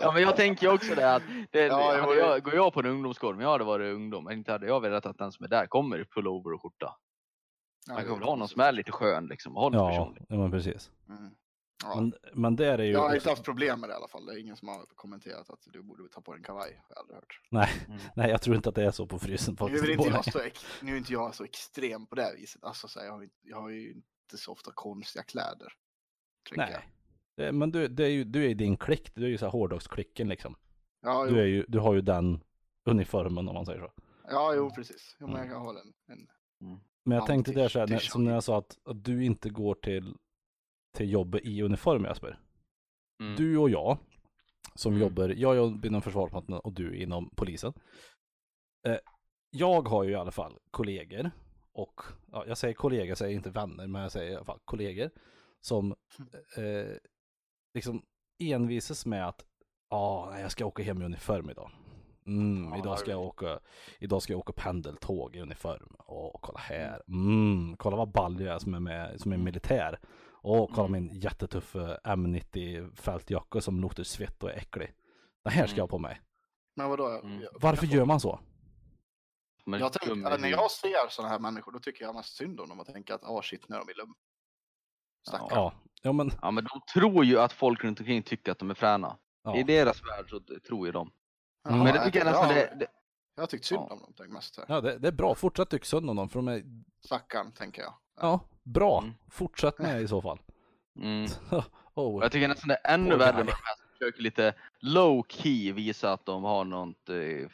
Ja, 0.00 0.12
men 0.12 0.22
jag 0.22 0.36
tänker 0.36 0.66
ju 0.66 0.72
också 0.72 0.94
det 0.94 1.14
att 1.14 1.22
det, 1.50 1.66
Ja, 1.66 2.04
jo. 2.06 2.14
jag, 2.14 2.42
går 2.42 2.54
jag 2.54 2.72
på 2.72 2.80
en 2.80 2.86
ungdomsgård, 2.86 3.34
om 3.34 3.40
jag 3.40 3.50
hade 3.50 3.64
varit 3.64 3.94
ungdom, 3.94 4.30
inte 4.30 4.52
hade 4.52 4.66
jag 4.66 4.80
velat 4.80 5.06
att 5.06 5.18
den 5.18 5.32
som 5.32 5.44
är 5.44 5.48
där 5.48 5.66
kommer 5.66 5.98
i 6.00 6.04
pullover 6.04 6.52
och 6.52 6.62
skjorta. 6.62 6.96
Man 7.88 8.04
kan 8.04 8.14
väl 8.18 8.22
ha 8.22 8.36
någon 8.36 8.48
som 8.48 8.60
är 8.60 8.72
lite 8.72 8.92
skön 8.92 9.26
liksom, 9.26 9.56
och 9.56 9.62
ha 9.62 9.68
lite 9.70 9.82
Ja, 9.82 10.14
ja, 10.28 10.36
men 10.36 10.50
precis. 10.50 10.90
Mm. 11.08 11.30
Ja. 11.84 11.94
Men, 12.00 12.14
men 12.34 12.56
det 12.56 12.66
är 12.66 12.78
ju. 12.78 12.92
Jag 12.92 13.00
har 13.00 13.14
inte 13.14 13.28
haft 13.30 13.44
problem 13.44 13.80
med 13.80 13.88
det 13.88 13.92
i 13.92 13.96
alla 13.96 14.08
fall. 14.08 14.26
Det 14.26 14.32
är 14.32 14.38
ingen 14.38 14.56
som 14.56 14.68
har 14.68 14.84
kommenterat 14.94 15.50
att 15.50 15.58
du 15.72 15.82
borde 15.82 16.08
ta 16.08 16.20
på 16.20 16.32
dig 16.32 16.38
en 16.38 16.44
kavaj. 16.44 16.82
Jag 16.88 16.96
har 16.96 17.00
aldrig 17.00 17.16
hört. 17.16 17.40
Nej, 17.50 17.68
Mm. 17.88 17.98
nej, 18.16 18.30
jag 18.30 18.42
tror 18.42 18.56
inte 18.56 18.68
att 18.68 18.74
det 18.74 18.84
är 18.84 18.90
så 18.90 19.06
på 19.06 19.18
frysen 19.18 19.56
Nu 19.60 19.66
är, 19.78 19.90
inte 19.90 20.08
jag 20.08 20.24
så 20.32 20.38
ex- 20.44 20.66
nu 20.82 20.92
är 20.92 20.96
inte 20.96 21.12
jag 21.12 21.34
så 21.34 21.44
extrem 21.44 22.06
på 22.06 22.14
det 22.14 22.34
viset. 22.36 22.64
Alltså, 22.64 22.88
så 22.88 22.98
här, 23.00 23.06
jag, 23.06 23.12
har, 23.12 23.28
jag 23.42 23.60
har 23.60 23.68
ju 23.70 23.92
inte 23.92 24.36
så 24.38 24.52
ofta 24.52 24.70
konstiga 24.74 25.22
kläder. 25.22 25.72
tänker 26.48 26.72
jag. 26.72 26.82
Det- 27.36 27.52
Men 27.52 27.70
du, 27.72 27.88
det 27.88 28.04
är 28.04 28.08
ju, 28.10 28.24
du 28.24 28.44
är 28.44 28.48
i 28.48 28.54
din 28.54 28.76
klick, 28.76 29.14
du 29.14 29.24
är 29.24 29.28
ju 29.28 29.38
så 29.38 29.44
här 29.46 29.52
hårdrocksklicken 29.52 30.28
liksom. 30.28 30.54
Ja, 31.02 31.24
Du, 31.26 31.40
är 31.40 31.46
ju, 31.46 31.64
du 31.68 31.78
har 31.78 31.94
ju 31.94 32.00
den 32.00 32.40
uniformen 32.84 33.48
om 33.48 33.54
man 33.54 33.66
säger 33.66 33.80
så. 33.80 33.92
ja, 34.28 34.54
jo 34.56 34.70
precis. 34.70 35.16
Jo, 35.20 35.26
men 35.26 35.36
jag 35.36 35.48
kan 35.50 35.60
hålla 35.60 35.80
en, 35.80 35.92
en 36.12 36.26
Men 37.04 37.14
jag 37.16 37.22
Ja, 37.22 37.26
tänkte 37.26 37.52
det- 37.52 37.60
där 37.60 37.68
så 37.68 37.78
här, 37.78 37.86
det 37.86 37.92
när, 37.92 38.00
som 38.00 38.24
när 38.24 38.32
jag 38.32 38.44
sa 38.44 38.58
att, 38.58 38.78
att 38.84 39.04
du 39.04 39.24
inte 39.24 39.50
går 39.50 39.74
till, 39.74 40.14
till 40.96 41.10
jobbet 41.12 41.40
i 41.44 41.62
uniform 41.62 42.04
Jesper. 42.04 42.38
Mm. 43.20 43.36
Du 43.36 43.58
och 43.58 43.70
jag 43.70 43.98
som 44.74 44.92
Mm. 44.92 45.02
jobbar, 45.02 45.28
jag 45.28 45.56
jobbar 45.56 45.86
inom 45.86 46.02
Försvarsmakten 46.02 46.54
och 46.54 46.72
du 46.72 46.96
inom 46.96 47.30
polisen. 47.36 47.72
Eh, 48.86 48.96
jag 49.50 49.88
har 49.88 50.04
ju 50.04 50.10
i 50.10 50.14
alla 50.14 50.30
fall 50.30 50.58
kollegor 50.70 51.30
och, 51.72 52.00
ja, 52.32 52.44
jag 52.46 52.58
säger 52.58 52.74
kollegor, 52.74 53.06
jag 53.06 53.18
säger 53.18 53.36
inte 53.36 53.50
vänner, 53.50 53.86
men 53.86 54.02
jag 54.02 54.12
säger 54.12 54.32
i 54.32 54.34
alla 54.36 54.44
fall 54.44 54.60
kollegor 54.64 55.10
som 55.60 55.90
eh, 56.56 56.96
liksom 57.74 58.02
envisas 58.38 59.06
med 59.06 59.28
att 59.28 59.44
ja, 59.90 60.28
nej, 60.32 60.42
jag 60.42 60.50
ska 60.52 60.66
åka 60.66 60.82
hem 60.82 61.02
i 61.02 61.04
uniform 61.04 61.50
idag. 61.50 61.70
Mm, 62.26 62.68
Ja, 62.72 62.78
idag 62.78 62.98
ska 62.98 63.10
jag 63.10 63.20
åka, 63.22 63.58
idag 63.98 64.22
ska 64.22 64.32
jag 64.32 64.40
åka 64.40 64.52
pendeltåg 64.52 65.36
i 65.36 65.40
uniform. 65.40 65.96
Åh, 66.06 66.38
kolla 66.42 66.58
här. 66.58 67.02
Mm, 67.08 67.76
kolla 67.76 67.96
vad 67.96 68.12
ball 68.12 68.40
jag 68.40 68.54
är 68.54 68.58
som 68.58 68.74
är 68.74 68.80
med, 68.80 69.20
som 69.20 69.32
är 69.32 69.36
militär. 69.36 69.98
Åh, 70.42 70.68
kolla 70.74 70.88
Mm. 70.88 71.04
min 71.06 71.20
jättetuffa 71.20 71.98
M90 72.04 72.94
fältjacka 72.96 73.60
som 73.60 73.80
luktar 73.80 74.02
svett 74.02 74.42
och 74.42 74.50
är 74.50 74.54
äcklig. 74.56 74.92
Den 75.44 75.52
här 75.52 75.66
ska 75.66 75.76
jag 75.76 75.82
ha 75.82 75.88
på 75.88 75.98
mig. 75.98 76.20
Men 76.76 76.88
vadå? 76.90 77.08
Mm. 77.08 77.44
Varför 77.60 77.86
gör 77.86 78.04
man 78.04 78.20
så? 78.20 78.40
Men 79.66 79.80
jag 79.80 79.92
tänker, 79.92 80.38
när 80.38 80.48
jag 80.48 80.70
ser 80.70 81.08
sådana 81.08 81.32
här 81.32 81.38
människor, 81.38 81.72
då 81.72 81.78
tycker 81.78 82.04
jag 82.04 82.14
mest 82.14 82.36
synd 82.36 82.60
om 82.60 82.68
dem 82.68 82.80
och 82.80 82.86
tänker 82.86 83.14
att, 83.14 83.24
ah 83.24 83.42
shit, 83.42 83.68
nu 83.68 83.76
är 83.76 83.80
de 83.80 83.90
i 83.90 83.94
lugn. 83.94 84.14
Stackarn. 85.28 85.48
Ja, 85.50 85.72
ja 86.02 86.12
men 86.12 86.30
Ja, 86.42 86.50
men 86.50 86.64
de 86.64 86.80
tror 86.92 87.24
ju 87.24 87.38
att 87.40 87.52
folk 87.52 87.84
runt 87.84 88.00
omkring 88.00 88.22
tycker 88.22 88.52
att 88.52 88.58
de 88.58 88.70
är 88.70 88.74
fräna. 88.74 89.16
ja. 89.44 89.56
I 89.56 89.62
deras 89.62 90.02
värld 90.02 90.30
så 90.30 90.40
tror 90.68 90.86
ju 90.86 90.92
de. 90.92 91.10
Jaha, 91.64 91.76
men 91.84 91.94
det 91.94 92.04
tycker 92.04 92.18
jag 92.18 92.26
nästan 92.26 92.48
ja, 92.48 92.54
det, 92.54 92.76
det, 92.78 92.86
Jag 93.34 93.42
har 93.42 93.46
tyckt 93.46 93.64
synd 93.64 93.82
Ja. 93.90 93.94
om 93.94 94.14
dem, 94.16 94.32
mest 94.32 94.56
här. 94.56 94.64
ja 94.68 94.80
det, 94.80 94.98
det 94.98 95.08
är 95.08 95.12
bra. 95.12 95.34
Fortsätt 95.34 95.70
tycka 95.70 95.84
synd 95.84 96.10
om 96.10 96.16
dem 96.16 96.28
för 96.28 96.38
de 96.38 96.48
är, 96.48 96.62
Stackarn, 97.06 97.52
tänker 97.52 97.82
jag. 97.82 97.94
ja, 98.20 98.40
bra. 98.62 98.98
Mm. 99.02 99.14
Fortsätt 99.30 99.78
med 99.78 100.02
i 100.02 100.08
så 100.08 100.22
fall. 100.22 100.38
mm. 100.98 101.26
oh. 101.94 102.22
Jag 102.22 102.32
tycker 102.32 102.48
nästan 102.48 102.68
det 102.68 102.78
är 102.84 102.94
ännu 102.94 103.10
Poor 103.10 103.18
värre 103.18 103.36
med 103.36 103.46
de 103.46 103.52
här 103.52 103.76
som 103.76 103.86
försöker 103.98 104.22
lite 104.22 104.54
low 104.80 105.24
key 105.28 105.72
visa 105.72 106.12
att 106.12 106.26
de 106.26 106.44
har 106.44 106.64
något 106.64 107.08
eh, 107.08 107.48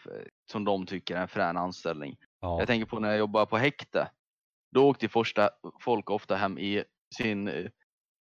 som 0.50 0.64
de 0.64 0.86
tycker 0.86 1.16
är 1.16 1.20
en 1.20 1.28
frän 1.28 1.56
anställning. 1.56 2.16
ja. 2.40 2.58
Jag 2.58 2.66
tänker 2.66 2.86
på 2.86 3.00
när 3.00 3.08
jag 3.08 3.18
jobbade 3.18 3.46
på 3.46 3.56
häkte. 3.56 4.10
Då 4.70 4.88
åkte 4.88 5.08
första 5.08 5.50
folk 5.80 6.10
ofta 6.10 6.36
hem 6.36 6.58
i 6.58 6.84
sin 7.16 7.48
eh, 7.48 7.66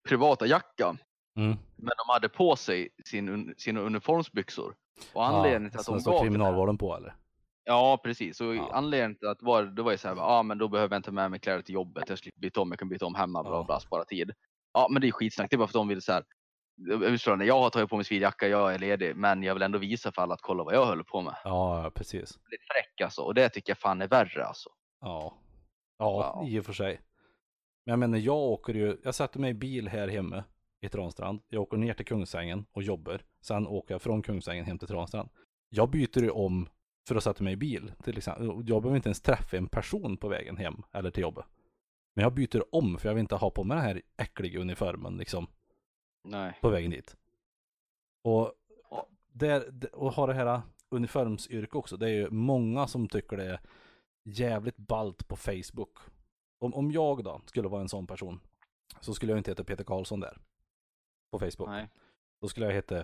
privata 0.09 0.45
jacka. 0.45 0.97
Mm. 1.37 1.57
Men 1.75 1.93
de 1.97 2.13
hade 2.13 2.29
på 2.29 2.55
sig 2.55 2.89
sin, 3.05 3.53
sina 3.57 3.79
uniformsbyxor. 3.81 4.75
Och 5.13 5.25
anledningen 5.25 5.71
till 5.71 5.79
att 5.79 5.85
de 5.85 5.99
gav 6.03 6.21
kriminalvården 6.21 6.77
på 6.77 6.95
eller? 6.95 7.15
Ja, 7.63 7.99
precis. 8.03 8.41
Och 8.41 8.55
Ja. 8.55 8.69
anledningen 8.73 9.15
till 9.15 9.27
att 9.27 9.41
var, 9.41 9.63
det 9.63 9.81
var 9.83 9.91
ju 9.91 9.97
så 9.97 10.07
här, 10.07 10.15
ja 10.15 10.21
ah, 10.23 10.43
men 10.43 10.57
då 10.57 10.67
behöver 10.67 10.95
jag 10.95 10.99
inte 10.99 11.11
med 11.11 11.31
mig 11.31 11.39
kläder 11.39 11.61
till 11.61 11.75
jobbet. 11.75 12.09
Jag 12.09 12.19
slipper 12.19 12.39
byta 12.39 12.61
om, 12.61 12.71
jag 12.71 12.79
kan 12.79 12.89
byta 12.89 13.05
om 13.05 13.15
hemma, 13.15 13.43
bla 13.43 13.51
Ja. 13.51 13.63
bla, 13.63 13.79
spara 13.79 14.05
tid. 14.05 14.31
Ja, 14.73 14.87
men 14.91 15.01
det 15.01 15.07
är 15.07 15.11
skitsnack. 15.11 15.49
Det 15.49 15.55
är 15.55 15.57
bara 15.57 15.67
för 15.67 15.71
att 15.79 15.81
de 15.81 15.87
vill 15.87 16.01
så 16.01 16.11
här. 16.11 16.23
Jag 17.43 17.59
har 17.59 17.69
tagit 17.69 17.89
på 17.89 17.95
mig 17.95 18.05
svidjacka, 18.05 18.47
jag 18.47 18.73
är 18.73 18.79
ledig, 18.79 19.15
men 19.15 19.43
jag 19.43 19.53
vill 19.53 19.63
ändå 19.63 19.79
visa 19.79 20.11
för 20.11 20.21
alla 20.21 20.33
att 20.33 20.41
kolla 20.41 20.63
vad 20.63 20.73
jag 20.73 20.85
håller 20.85 21.03
på 21.03 21.21
med. 21.21 21.35
Ja, 21.43 21.91
precis. 21.95 22.39
Lite 22.51 22.63
fräck 22.73 23.01
alltså, 23.01 23.21
och 23.21 23.33
det 23.33 23.49
tycker 23.49 23.69
jag 23.71 23.77
fan 23.77 24.01
är 24.01 24.07
värre 24.07 24.45
alltså. 24.45 24.69
Ja. 25.01 25.37
Ja, 25.97 26.33
Wow. 26.35 26.47
i 26.49 26.59
och 26.59 26.65
för 26.65 26.73
sig. 26.73 27.01
Men 27.87 27.91
jag 27.91 27.99
menar, 27.99 28.17
jag 28.17 28.37
åker 28.37 28.73
ju, 28.73 28.97
jag 29.03 29.15
sätter 29.15 29.39
mig 29.39 29.51
i 29.51 29.53
bil 29.53 29.87
här 29.87 30.07
hemma 30.07 30.43
i 30.81 30.89
Transtrand. 30.89 31.41
Jag 31.49 31.61
åker 31.61 31.77
ner 31.77 31.93
till 31.93 32.05
Kungsängen 32.05 32.65
och 32.71 32.83
jobbar. 32.83 33.21
Sen 33.41 33.67
åker 33.67 33.93
jag 33.93 34.01
från 34.01 34.21
Kungsängen 34.21 34.65
hem 34.65 34.77
till 34.77 34.87
Transtrand. 34.87 35.29
Jag 35.69 35.89
byter 35.89 36.21
ju 36.21 36.29
om 36.29 36.69
för 37.07 37.15
att 37.15 37.23
sätta 37.23 37.43
mig 37.43 37.53
i 37.53 37.57
bil 37.57 37.91
till 38.03 38.17
exempel. 38.17 38.45
Jag 38.47 38.81
behöver 38.81 38.95
inte 38.95 39.09
ens 39.09 39.21
träffa 39.21 39.57
en 39.57 39.67
person 39.67 40.17
på 40.17 40.27
vägen 40.27 40.57
hem 40.57 40.83
eller 40.91 41.11
till 41.11 41.21
jobbet. 41.21 41.45
Men 42.15 42.23
jag 42.23 42.33
byter 42.33 42.75
om 42.75 42.97
för 42.97 43.09
jag 43.09 43.13
vill 43.13 43.21
inte 43.21 43.35
ha 43.35 43.49
på 43.49 43.63
mig 43.63 43.77
den 43.77 43.85
här 43.85 44.01
äckliga 44.17 44.59
uniformen 44.59 45.17
liksom 45.17 45.47
Nej. 46.23 46.57
på 46.61 46.69
vägen 46.69 46.91
dit. 46.91 47.17
Och, 48.23 48.53
där, 49.31 49.63
och 49.93 50.13
ha 50.13 50.27
det 50.27 50.33
här 50.33 50.61
uniformsyrke 50.89 51.77
också. 51.77 51.97
Det 51.97 52.05
är 52.05 52.13
ju 52.13 52.29
många 52.29 52.87
som 52.87 53.07
tycker 53.07 53.37
det 53.37 53.45
är 53.45 53.59
jävligt 54.23 54.77
ballt 54.77 55.27
på 55.27 55.35
Facebook. 55.35 55.97
Om, 56.59 56.73
om 56.73 56.91
jag 56.91 57.23
då 57.23 57.41
skulle 57.45 57.67
vara 57.67 57.81
en 57.81 57.89
sån 57.89 58.07
person 58.07 58.39
så 59.01 59.13
skulle 59.13 59.31
jag 59.31 59.39
inte 59.39 59.51
heta 59.51 59.63
Peter 59.63 59.83
Karlsson 59.83 60.19
där. 60.19 60.37
På 61.31 61.39
Facebook. 61.39 61.69
Nej. 61.69 61.89
Då 62.41 62.47
skulle 62.47 62.65
jag 62.65 62.73
heta 62.73 63.03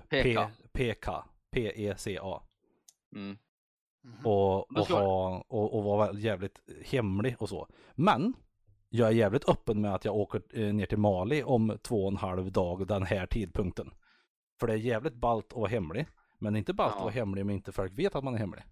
PK. 0.74 1.24
P-E-C-A. 1.52 2.42
Mm. 3.16 3.38
Mhm. 4.04 4.26
Och, 4.26 4.78
och, 4.78 4.88
ha, 4.88 5.44
och, 5.48 5.78
och 5.78 5.84
vara 5.84 6.14
jävligt 6.14 6.62
hemlig 6.86 7.36
och 7.40 7.50
så. 7.50 7.68
Men 7.94 8.34
jag 8.90 9.08
är 9.08 9.12
jävligt 9.12 9.50
öppen 9.50 9.82
med 9.82 9.96
att 9.96 10.06
jag 10.06 10.16
åker 10.16 10.42
eh, 10.54 10.74
ner 10.74 10.86
till 10.86 10.98
Mali 10.98 11.44
om 11.44 11.78
två 11.82 12.04
och 12.06 12.12
en 12.12 12.18
halv 12.18 12.52
dag 12.52 12.88
den 12.88 13.04
här 13.04 13.26
tidpunkten. 13.26 13.94
För 14.60 14.68
det 14.68 14.74
är 14.74 14.78
jävligt 14.78 15.14
ballt 15.16 15.46
att 15.54 15.58
vara 15.60 15.70
hemlig. 15.70 16.08
Men 16.40 16.56
inte 16.56 16.74
ballt 16.74 16.92
Ja. 16.94 16.98
att 16.98 17.04
vara 17.04 17.14
hemlig 17.14 17.42
om 17.42 17.50
inte 17.50 17.72
folk 17.72 17.94
vet 18.00 18.16
att 18.16 18.24
man 18.24 18.34
är 18.34 18.40
hemlig. 18.40 18.64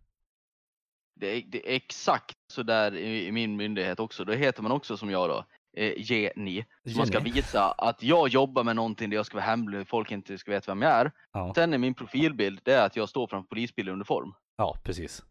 Det, 1.16 1.28
är, 1.28 1.41
det 1.47 1.72
är 1.72 1.76
exakt 1.76 2.38
så 2.53 2.64
där 2.64 2.95
i, 2.95 3.28
i 3.28 3.32
min 3.32 3.55
myndighet 3.55 3.99
också. 3.99 4.24
Då 4.26 4.34
heter 4.34 4.64
man 4.64 4.72
också 4.72 4.97
som 4.97 5.09
jag 5.09 5.30
då, 5.30 5.45
eh, 5.78 5.93
Jenny. 6.12 6.64
Så 6.91 6.97
man 6.97 7.07
ska 7.07 7.18
Jenny. 7.18 7.32
visa 7.32 7.72
att 7.72 8.03
jag 8.03 8.28
jobbar 8.30 8.64
med 8.64 8.76
någonting 8.76 9.09
där 9.09 9.18
jag 9.18 9.26
ska 9.26 9.38
vara 9.38 9.45
hemlig, 9.45 9.88
folk 9.88 10.12
inte 10.12 10.38
ska 10.38 10.51
veta 10.51 10.72
vem 10.72 10.82
jag 10.82 10.91
är. 10.91 11.12
Ja, 11.32 11.53
Sen 11.55 11.74
är 11.74 11.78
min 11.78 11.93
profilbild, 11.93 12.59
det 12.64 12.74
är 12.74 12.86
att 12.86 12.95
jag 12.95 13.09
står 13.09 13.28
framför 13.28 13.47
polisbil 13.47 13.88
i 13.88 13.91
uniform. 13.91 14.34
ja 14.57 14.78
precis. 14.84 15.24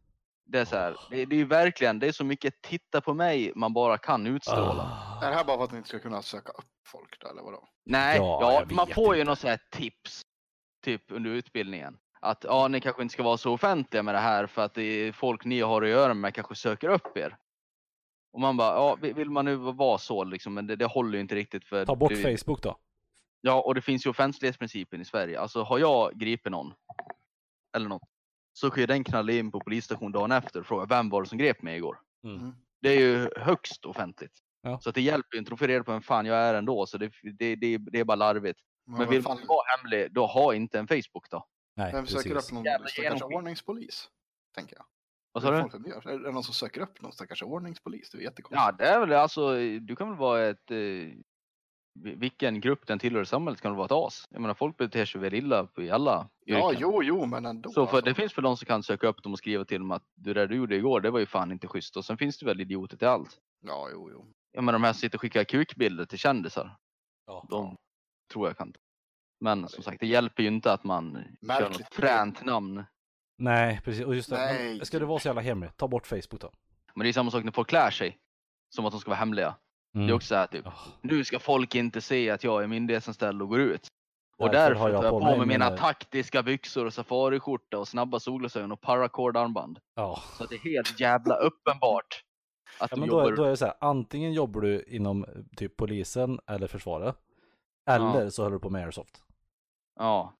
Det 0.53 0.59
är 0.59 0.65
så 0.65 0.77
här, 0.77 0.97
det, 1.11 1.25
det 1.25 1.35
är 1.37 1.39
ju 1.39 1.45
verkligen, 1.45 1.99
det 1.99 2.07
är 2.07 2.13
så 2.13 2.25
mycket 2.25 2.63
titta 2.63 3.01
på 3.01 3.15
mig 3.15 3.53
man 3.57 3.73
bara 3.73 3.99
kan 3.99 4.27
utstråla. 4.27 4.83
Ah. 5.21 5.25
Är 5.27 5.31
det 5.31 5.37
här 5.37 5.45
bara 5.45 5.57
för 5.57 5.65
att 5.65 5.71
ni 5.73 5.77
inte 5.77 5.89
ska 5.89 5.99
kunna 5.99 6.23
söka 6.23 6.53
upp 6.53 6.65
folk 6.89 7.21
då, 7.21 7.29
eller 7.29 7.43
vadå? 7.43 7.69
Nej, 7.85 8.17
Ja, 8.19 8.65
ja, 8.69 8.75
man 8.75 8.87
får 8.87 9.17
ju 9.17 9.25
något 9.25 9.39
så 9.39 9.49
här 9.49 9.59
tips, 9.71 10.23
typ 10.85 11.03
under 11.09 11.31
utbildningen. 11.31 11.97
Att 12.21 12.45
ja, 12.45 12.69
ni 12.69 12.81
kanske 12.81 13.03
inte 13.03 13.13
ska 13.13 13.23
vara 13.23 13.37
så 13.37 13.53
offentliga 13.53 14.03
med 14.03 14.15
det 14.15 14.19
här 14.19 14.47
för 14.47 14.63
att 14.63 14.75
det 14.75 14.83
är 14.83 15.13
folk 15.13 15.45
ni 15.45 15.61
har 15.61 15.83
att 15.83 15.89
göra 15.89 16.15
med 16.15 16.35
kanske 16.35 16.55
söker 16.55 16.89
upp 16.89 17.17
er. 17.17 17.37
Och 18.33 18.41
man 18.41 18.57
bara, 18.57 18.75
ja, 18.75 18.99
vill- 19.01 19.31
man 19.31 19.45
nu 19.45 19.57
vara 19.57 19.99
så 19.99 20.25
liksom, 20.25 20.55
men 20.55 20.67
det, 20.67 20.77
det 20.77 20.85
håller 20.85 21.15
ju 21.15 21.21
inte 21.21 21.35
riktigt 21.35 21.65
för... 21.65 21.87
Ta 21.87 21.97
bort 21.97 22.13
det, 22.15 22.39
Facebook 22.39 22.63
då. 22.63 22.77
Ja, 23.41 23.61
och 23.61 23.75
det 23.75 23.83
finns 23.83 24.07
ju 24.07 24.11
offentlighetsprincipen 24.11 25.01
i 25.01 25.05
Sverige. 25.05 25.41
Alltså 25.41 25.63
har 25.63 25.79
jag 25.79 26.19
gripit 26.19 26.53
någon, 26.53 26.75
eller 27.77 27.89
något, 27.89 28.03
så 28.53 28.71
kan 28.71 28.81
ju 28.81 28.87
den 28.87 29.05
knalla 29.05 29.33
in 29.33 29.51
på 29.51 29.61
polisstation 29.61 30.13
dagen 30.13 30.33
efter 30.33 30.61
och 30.61 30.67
fråga 30.67 30.87
vem 30.87 31.11
var 31.11 31.23
det 31.23 31.29
som 31.29 31.39
grep 31.39 31.63
mig 31.63 31.77
igår? 31.77 31.99
Mm. 32.25 32.37
Mm. 32.37 32.55
Det 32.83 32.89
är 32.89 33.01
ju 33.01 33.31
högst 33.37 33.85
offentligt. 33.85 34.33
Ja. 34.63 34.81
Så 34.81 34.89
att 34.89 34.95
det 34.95 35.01
hjälper 35.01 35.35
ju 35.35 35.39
inte, 35.39 35.51
de 35.51 35.59
får 35.59 35.67
reda 35.67 35.85
på 35.85 35.93
vem 35.93 36.03
fan 36.03 36.27
jag 36.27 36.37
är 36.37 36.55
ändå, 36.55 36.87
så 36.87 36.99
det, 36.99 37.13
det, 37.39 37.57
det, 37.57 37.79
det 37.79 38.01
är 38.01 38.05
bara 38.05 38.15
larvigt. 38.15 38.61
Men, 38.87 38.99
Men 38.99 39.09
vill 39.11 39.23
fan, 39.23 39.39
man 39.39 39.47
vara 39.47 39.65
hemlig, 39.77 40.13
då 40.13 40.27
ha 40.27 40.55
inte 40.55 40.79
en 40.79 40.89
Facebook 40.89 41.31
då. 41.31 41.47
Nej, 41.77 41.93
vem 41.93 42.07
söker 42.07 42.35
precis. 42.35 42.51
upp 42.51 42.55
någon 42.55 42.65
Jävla 42.65 42.87
stackars 42.89 43.23
ordningspolis? 43.23 44.09
Tänker 44.55 44.77
jag. 44.77 44.85
Vad 45.33 45.43
sa 45.43 45.51
du? 45.51 45.57
Är 46.13 46.19
det 46.19 46.33
någon 46.33 46.45
som 46.45 46.55
söker 46.55 46.81
upp 46.81 47.03
någon 47.03 47.13
stackars 47.13 47.43
ordningspolis? 47.43 48.11
Det 48.11 48.19
är 48.19 48.21
Ja, 48.21 48.25
jättekonstigt. 48.25 48.79
det 48.79 48.85
är 48.85 49.01
väl 49.01 49.13
alltså, 49.13 49.55
du 49.81 49.97
kan 49.97 50.09
väl 50.09 50.19
vara 50.19 50.47
ett, 50.49 50.71
eh, 50.71 50.77
vi- 50.77 52.15
vilken 52.17 52.61
grupp 52.61 52.87
den 52.87 52.99
tillhör 52.99 53.23
i 53.23 53.27
samhället 53.27 53.61
kan 53.61 53.71
väl 53.73 53.77
vara 53.77 53.87
ett 53.87 53.93
as. 54.07 54.25
Jag 54.31 54.41
menar 54.41 54.55
folk 54.55 54.77
beter 54.77 55.05
sig 55.05 55.21
väl 55.21 55.35
illa 55.35 55.69
i 55.79 55.91
alla 55.91 56.29
Ja, 56.45 56.71
yrken. 56.73 56.81
jo, 56.83 57.03
jo, 57.03 57.27
men 57.27 57.47
ändå. 57.47 57.71
Så 57.71 57.75
för 57.75 57.97
alltså. 57.97 58.01
det 58.01 58.15
finns 58.15 58.39
väl 58.39 58.43
de 58.45 58.57
som 58.57 58.67
kan 58.67 58.83
söka 58.83 59.07
upp 59.09 59.23
dem 59.23 59.33
och 59.33 59.39
skriva 59.39 59.65
till 59.65 59.81
dem 59.81 59.91
att 59.91 60.05
det 60.15 60.33
där 60.33 60.47
du 60.47 60.57
gjorde 60.57 60.77
igår, 60.77 61.01
det 61.01 61.11
var 61.11 61.19
ju 61.19 61.27
fan 61.27 61.53
inte 61.53 61.69
schysst. 61.69 61.97
Och 61.97 62.05
sen 62.05 62.19
finns 62.19 62.39
det 62.39 62.47
väl 62.47 62.61
idioter 62.61 62.97
till 62.97 63.09
allt. 63.09 63.39
Ja, 63.61 63.89
jo, 63.93 64.11
jo. 64.13 64.33
Jag 64.53 64.65
menar 64.65 64.79
de 64.79 64.85
här 64.85 64.93
som 64.93 65.01
sitter 65.01 65.17
och 65.17 65.21
skickar 65.21 65.45
kukbilder 65.45 66.05
till 66.05 66.19
kändisar. 66.19 66.77
Ja. 67.27 67.47
De 67.51 67.77
tror 68.33 68.47
jag 68.49 68.57
kan. 68.57 68.73
Men 69.41 69.69
som 69.69 69.83
sagt, 69.83 70.01
det 70.01 70.07
hjälper 70.07 70.43
ju 70.43 70.49
inte 70.49 70.73
att 70.73 70.85
man 70.85 71.13
kör 71.13 71.47
Märkligt. 71.47 71.79
något 71.81 71.95
fränt 71.95 72.45
namn. 72.45 72.85
Nej, 73.39 73.81
precis. 73.85 74.05
Och 74.05 74.15
just 74.15 74.31
det, 74.31 74.37
Nej, 74.37 74.77
men 74.77 74.87
ska 74.87 74.99
det 74.99 75.05
vara 75.05 75.19
så 75.19 75.29
jävla 75.29 75.41
hemligt, 75.43 75.77
ta 75.77 75.89
bort 75.89 76.07
Facebook 76.07 76.41
då. 76.41 76.51
Men 76.95 77.05
det 77.05 77.09
är 77.11 77.13
samma 77.13 77.31
sak 77.31 77.45
när 77.45 77.53
folk 77.53 77.69
klär 77.69 77.91
sig. 77.91 78.19
Som 78.75 78.87
att 78.87 78.93
de 78.93 79.01
ska 79.01 79.11
vara 79.11 79.19
hemliga. 79.19 79.57
Mm. 79.95 80.07
Det 80.07 80.13
är 80.13 80.15
också 80.15 80.27
så 80.29 80.35
här 80.35 80.47
typ, 80.47 80.63
Ja. 80.65 80.73
nu 81.03 81.25
ska 81.25 81.39
folk 81.39 81.75
inte 81.75 82.01
se 82.01 82.31
att 82.31 82.45
jag 82.45 82.63
är 82.63 82.67
myndighetsanställd 82.67 83.43
och 83.43 83.49
går 83.49 83.61
ut. 83.61 83.89
Och 84.39 84.51
Därför 84.51 84.69
därför 84.69 84.81
har 84.81 84.89
jag 84.91 85.05
jag 85.05 85.11
på 85.11 85.19
på 85.21 85.25
mig 85.25 85.39
mig 85.39 85.47
mina 85.47 85.65
mina- 85.65 85.77
taktiska 85.77 86.43
byxor 86.43 86.87
och 86.87 86.95
safariskjorta 86.95 87.79
och 87.79 87.89
snabba 87.89 88.21
solglasögon 88.21 88.73
och 88.73 88.81
paracordarmband. 88.81 89.79
Ja. 89.95 90.23
Så 90.39 90.45
att 90.45 90.51
det 90.51 90.57
är 90.57 90.59
helt 90.75 91.01
jävla 91.01 91.35
uppenbart 91.37 92.25
att 92.81 92.91
Ja, 92.91 92.95
du 92.97 93.01
men 93.01 93.09
då, 93.09 93.15
jobbar. 93.19 93.33
är, 93.33 93.37
då 93.37 93.45
är 93.45 93.51
det 93.51 93.57
så 93.57 93.65
här, 93.65 93.75
antingen 93.81 94.33
jobbar 94.33 94.61
du 94.61 94.83
inom 94.89 95.25
eh, 95.25 95.31
typ 95.57 95.77
polisen 95.77 96.41
eller 96.47 96.67
försvaret. 96.67 97.17
Eller 97.91 98.31
så 98.31 98.43
håller 98.43 98.55
du 98.57 98.61
på 98.61 98.71
med 98.71 98.85
airsoft. 98.85 99.23
Ja, 100.01 100.33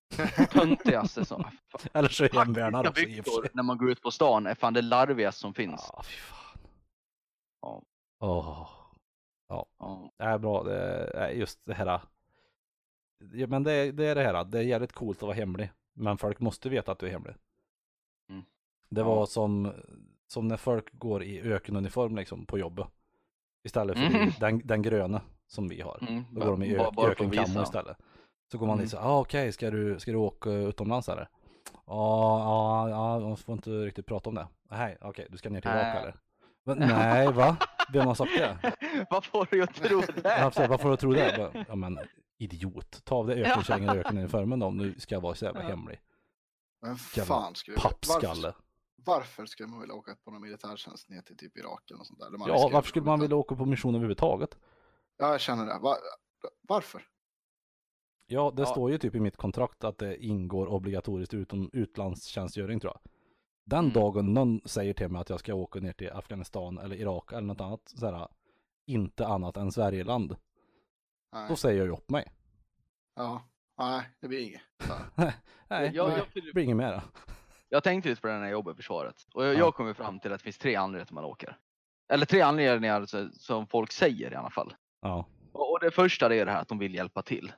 töntigaste 0.51 1.25
som. 1.25 1.45
Eller 1.93 2.09
så 2.09 2.25
är 2.25 2.29
hemvärnare 2.45 2.85
Taktiska 2.85 3.11
också 3.11 3.17
i 3.19 3.21
och 3.21 3.25
för 3.25 3.31
sig. 3.33 3.43
byxor 3.43 3.57
när 3.57 3.63
man 3.63 3.79
går 3.79 3.91
ut 3.91 4.03
på 4.03 4.11
stan 4.11 4.47
är 4.47 4.55
fan 4.55 4.75
det 4.75 4.83
larvigaste 4.83 5.41
som 5.41 5.55
finns. 5.55 5.91
Ja, 5.93 6.03
fy 6.03 6.17
fan. 6.17 6.59
Ja. 7.63 7.83
Åh. 8.21 8.69
Ja. 9.49 9.67
Det 10.19 10.25
är 10.25 10.39
bra, 10.39 10.63
det 10.63 10.77
är 11.15 11.31
just 11.31 11.61
det 11.65 11.75
här. 11.75 12.01
Ja, 13.33 13.47
men 13.47 13.63
det, 13.63 13.73
är- 13.73 13.93
det 13.93 14.05
är 14.07 14.15
det 14.15 14.23
här, 14.23 14.45
det 14.45 14.59
är 14.59 14.63
jävligt 14.63 14.93
coolt 14.93 15.19
att 15.19 15.23
vara 15.23 15.33
hemlig. 15.35 15.71
Men 15.93 16.19
folk 16.19 16.41
måste 16.41 16.69
veta 16.69 16.93
att 16.93 16.99
du 16.99 17.07
är 17.07 17.11
hemlig. 17.11 17.35
Mm. 18.29 18.43
Det 18.89 19.01
Ja. 19.01 19.05
var 19.07 19.27
som, 19.27 19.73
som 20.27 20.49
när 20.49 20.57
folk 20.57 20.93
går 20.93 21.23
i 21.23 21.41
ökenuniform 21.43 22.17
liksom 22.17 22.47
på 22.47 22.59
jobbet. 22.59 22.87
Istället 23.63 23.99
för 23.99 24.05
i 24.29 24.35
den, 24.41 24.61
den 24.65 24.83
gröna 24.83 25.21
som 25.47 25.69
vi 25.69 25.81
har. 25.81 25.99
Mm, 26.09 26.25
Då 26.31 26.41
går 26.41 26.51
de 26.51 26.63
i 26.63 26.79
att 26.79 26.99
ökenkammo 26.99 27.63
istället. 27.63 27.97
Så 28.53 28.59
går 28.59 28.67
man 28.67 28.75
Mm. 28.75 28.85
dit 28.85 28.91
så 28.91 28.99
ah, 28.99 29.19
okej, 29.21 29.53
ska, 29.53 29.71
du, 29.71 30.01
ska 30.01 30.11
du 30.11 30.17
åka 30.17 30.51
utomlands 30.51 31.09
eller? 31.09 31.29
Ja, 31.87 32.39
ja, 32.39 32.89
ja, 32.91 33.21
de 33.21 33.37
får 33.37 33.53
inte 33.55 33.71
riktigt 33.71 34.07
prata 34.07 34.29
om 34.29 34.35
det. 34.35 34.49
Nej, 34.71 34.99
okej, 35.01 35.27
du 35.31 35.39
ska 35.39 35.51
ner 35.51 35.61
till 35.61 35.71
Irak 35.71 35.95
Nej. 35.95 36.03
eller? 36.03 36.17
Men, 36.65 36.79
nej, 36.79 37.33
va? 37.33 37.57
Vem 37.93 38.07
har 38.07 38.15
sagt 38.15 38.31
det? 38.37 38.73
Vad 39.11 39.25
får 39.25 39.49
du 39.51 39.63
att 39.63 39.75
tro 39.75 40.01
Ja, 40.17 40.23
det? 40.23 40.45
absolut, 40.45 40.71
varför 40.71 40.97
tror 40.97 41.15
du 41.15 41.21
det? 41.21 41.35
Bara, 41.53 41.65
Ja 41.69 41.75
men 41.75 41.99
idiot, 42.39 43.05
ta 43.05 43.15
av 43.15 43.27
dig 43.27 43.43
ökenkärringen 43.45 43.91
och 43.91 43.97
ökenuniformen 43.97 44.59
då 44.59 44.67
om 44.67 44.79
du 44.79 44.95
ska 45.01 45.21
vara 45.21 45.35
så 45.35 45.45
jävla 45.45 45.63
Ja. 45.63 45.69
hemlig. 45.69 46.01
Men 46.83 46.97
fan 46.97 47.55
skulle 47.55 47.77
jag... 47.77 47.83
Varför, 47.83 47.97
Pappskalle. 47.97 48.53
varför 49.05 49.47
skulle 49.47 49.69
man 49.69 49.81
vilja 49.81 49.95
åka 49.95 50.17
på 50.25 50.31
någon 50.31 50.43
militärtjänst 50.43 51.09
ner 51.09 51.23
till 51.23 51.37
typ 51.37 51.57
Irak 51.59 51.83
eller 51.91 51.99
något 51.99 52.07
sånt 52.07 52.19
där? 52.21 52.49
Ja, 52.49 52.71
varför 52.73 52.89
skulle 52.89 53.05
man 53.05 53.21
vilja 53.21 53.37
åka 53.37 53.57
på 53.57 53.65
mission 53.65 53.95
överhuvudtaget? 53.95 54.59
Ja, 55.19 55.31
jag 55.31 55.41
känner 55.41 55.67
det. 55.67 55.79
Va, 55.79 55.97
varför? 56.69 57.03
Ja, 58.33 58.53
det 58.57 58.63
Ja. 58.63 58.67
står 58.67 58.91
ju 58.91 58.99
typ 58.99 59.15
i 59.15 59.21
mitt 59.21 59.37
kontrakt 59.37 59.85
att 59.85 59.99
det 59.99 60.25
ingår 60.25 60.67
obligatoriskt 60.67 61.35
utom 61.35 61.71
utlandstjänstgöring 61.73 62.81
tror 62.81 62.93
jag. 62.93 63.13
Den 63.65 63.79
Mm. 63.79 63.93
dagen 63.93 64.35
någon 64.35 64.61
säger 64.65 64.93
till 64.95 65.09
mig 65.09 65.21
att 65.21 65.31
jag 65.31 65.41
ska 65.41 65.55
åka 65.55 65.81
ner 65.81 65.93
till 65.93 66.11
Afghanistan 66.13 66.79
eller 66.79 66.97
Irak 66.97 67.33
eller 67.33 67.41
något 67.47 67.61
annat 67.61 67.81
sådär, 67.85 68.29
inte 68.87 69.27
annat 69.27 69.57
än 69.57 69.73
Sverigeland, 69.73 70.37
Nej. 71.33 71.49
då 71.49 71.57
säger 71.57 71.79
jag 71.79 71.87
ju 71.87 71.93
upp 71.93 72.11
mig. 72.11 72.33
Ja, 73.17 73.43
nej, 73.79 74.03
det 74.21 74.29
blir 74.29 74.41
inget. 74.49 74.61
Så. 74.87 74.93
Nej, 75.69 75.91
Jag, 75.95 76.11
jag, 76.11 76.27
det 76.35 76.53
blir 76.55 76.65
inget 76.65 76.77
mer. 76.77 77.03
jag 77.69 77.83
tänkte 77.85 78.09
lite 78.09 78.21
på 78.21 78.27
det 78.27 78.33
när 78.35 78.43
jag 78.43 78.53
jobbade 78.53 78.75
i 78.75 78.77
försvaret. 78.77 79.17
Och 79.35 79.45
jag, 79.47 79.55
Ja. 79.55 79.59
jag 79.59 79.75
kom 79.75 79.95
fram 79.95 80.21
till 80.21 80.33
att 80.33 80.39
det 80.41 80.45
finns 80.45 80.59
tre 80.59 80.75
anledningar 80.77 81.05
till 81.07 81.15
man 81.15 81.25
åker. 81.25 81.57
Eller 82.13 82.27
tre 82.27 82.41
anledningar 82.41 83.07
så- 83.07 83.29
som 83.33 83.67
folk 83.67 83.93
säger 83.93 84.33
i 84.33 84.35
alla 84.35 84.51
fall. 84.51 84.75
Ja. 85.03 85.27
Och 85.53 85.79
det 85.81 85.91
första 85.91 86.35
är 86.35 86.47
det 86.47 86.53
här 86.53 86.61
att 86.61 86.69
de 86.69 86.79
vill 86.79 86.95
hjälpa 86.95 87.23
till. 87.23 87.53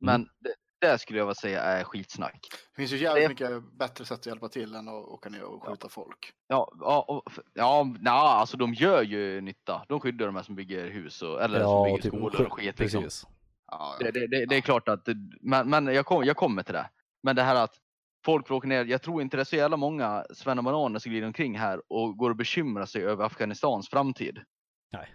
Men 0.00 0.28
det, 0.40 0.54
det 0.80 0.98
skulle 0.98 1.18
jag 1.18 1.26
vilja 1.26 1.34
säga 1.34 1.62
är 1.62 1.84
skitsnack. 1.84 2.46
Det 2.50 2.76
finns 2.76 2.92
ju 2.92 2.96
jävligt 2.96 3.38
Det- 3.38 3.50
mycket 3.50 3.78
bättre 3.78 4.04
sätt 4.04 4.18
att 4.18 4.26
hjälpa 4.26 4.48
till 4.48 4.74
än 4.74 4.88
att 4.88 4.94
åka 4.94 5.28
ner 5.28 5.42
och 5.44 5.66
skjuta 5.66 5.88
folk. 5.88 6.32
Ja, 6.46 6.72
ja, 6.80 7.04
och, 7.08 7.32
ja 7.54 7.94
na, 8.00 8.10
alltså 8.10 8.56
de 8.56 8.74
gör 8.74 9.02
ju 9.02 9.40
nytta. 9.40 9.84
De 9.88 10.00
skyddar 10.00 10.26
de 10.26 10.36
här 10.36 10.42
som 10.42 10.54
bygger 10.54 10.90
hus 10.90 11.22
och, 11.22 11.42
eller 11.42 11.60
som 11.60 11.70
Ja, 11.70 11.84
bygger 11.84 12.02
typ, 12.02 12.12
skolor 12.14 12.46
och 12.46 12.52
skit. 12.52 12.78
Liksom. 12.78 13.02
precis. 13.02 13.26
Ja, 13.70 13.96
ja. 14.00 14.04
Det, 14.04 14.10
det, 14.20 14.26
det, 14.26 14.46
det 14.46 14.56
är 14.56 14.60
klart 14.60 14.88
att, 14.88 15.08
men, 15.40 15.70
men 15.70 15.86
jag, 15.86 16.06
kom, 16.06 16.24
jag 16.24 16.36
kommer 16.36 16.62
till 16.62 16.74
det. 16.74 16.90
Men 17.22 17.36
det 17.36 17.42
här 17.42 17.54
att 17.64 17.74
folk 18.24 18.50
åka 18.50 18.68
ner, 18.68 18.84
jag 18.84 19.02
tror 19.02 19.22
inte 19.22 19.36
det 19.36 19.40
är 19.40 19.44
så 19.44 19.56
jävla 19.56 19.76
många 19.76 20.24
svennebananer 20.34 20.98
som 20.98 21.10
glider 21.10 21.26
omkring 21.26 21.58
här 21.58 21.82
och 21.88 22.16
går 22.16 22.30
och 22.30 22.36
bekymrar 22.36 22.86
sig 22.86 23.02
över 23.04 23.24
Afghanistans 23.24 23.88
framtid. 23.88 24.38
Nej. 24.92 25.08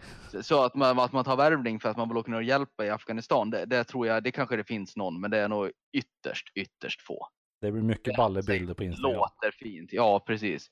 Så- 0.43 0.63
att 0.63 0.75
man, 0.75 0.99
att 0.99 1.11
man 1.11 1.23
tar 1.23 1.35
värvning 1.37 1.79
för 1.79 1.89
att 1.89 1.97
man 1.97 2.07
vill 2.09 2.17
åka 2.17 2.31
ner 2.31 2.37
och 2.37 2.43
hjälpa 2.43 2.85
i 2.85 2.89
Afghanistan, 2.89 3.49
det, 3.49 3.65
det 3.65 3.83
tror 3.83 4.07
jag, 4.07 4.23
det 4.23 4.31
kanske 4.31 4.55
det 4.55 4.63
finns 4.63 4.95
någon, 4.95 5.21
men 5.21 5.31
det 5.31 5.37
är 5.37 5.47
nog 5.47 5.71
ytterst, 5.97 6.51
ytterst 6.55 7.01
få. 7.01 7.27
Det 7.61 7.71
blir 7.71 7.81
mycket 7.81 8.15
ballebilder 8.17 8.73
på 8.73 8.83
Instagram. 8.83 9.13
Låter 9.13 9.51
fint, 9.51 9.93
ja 9.93 10.19
precis. 10.19 10.67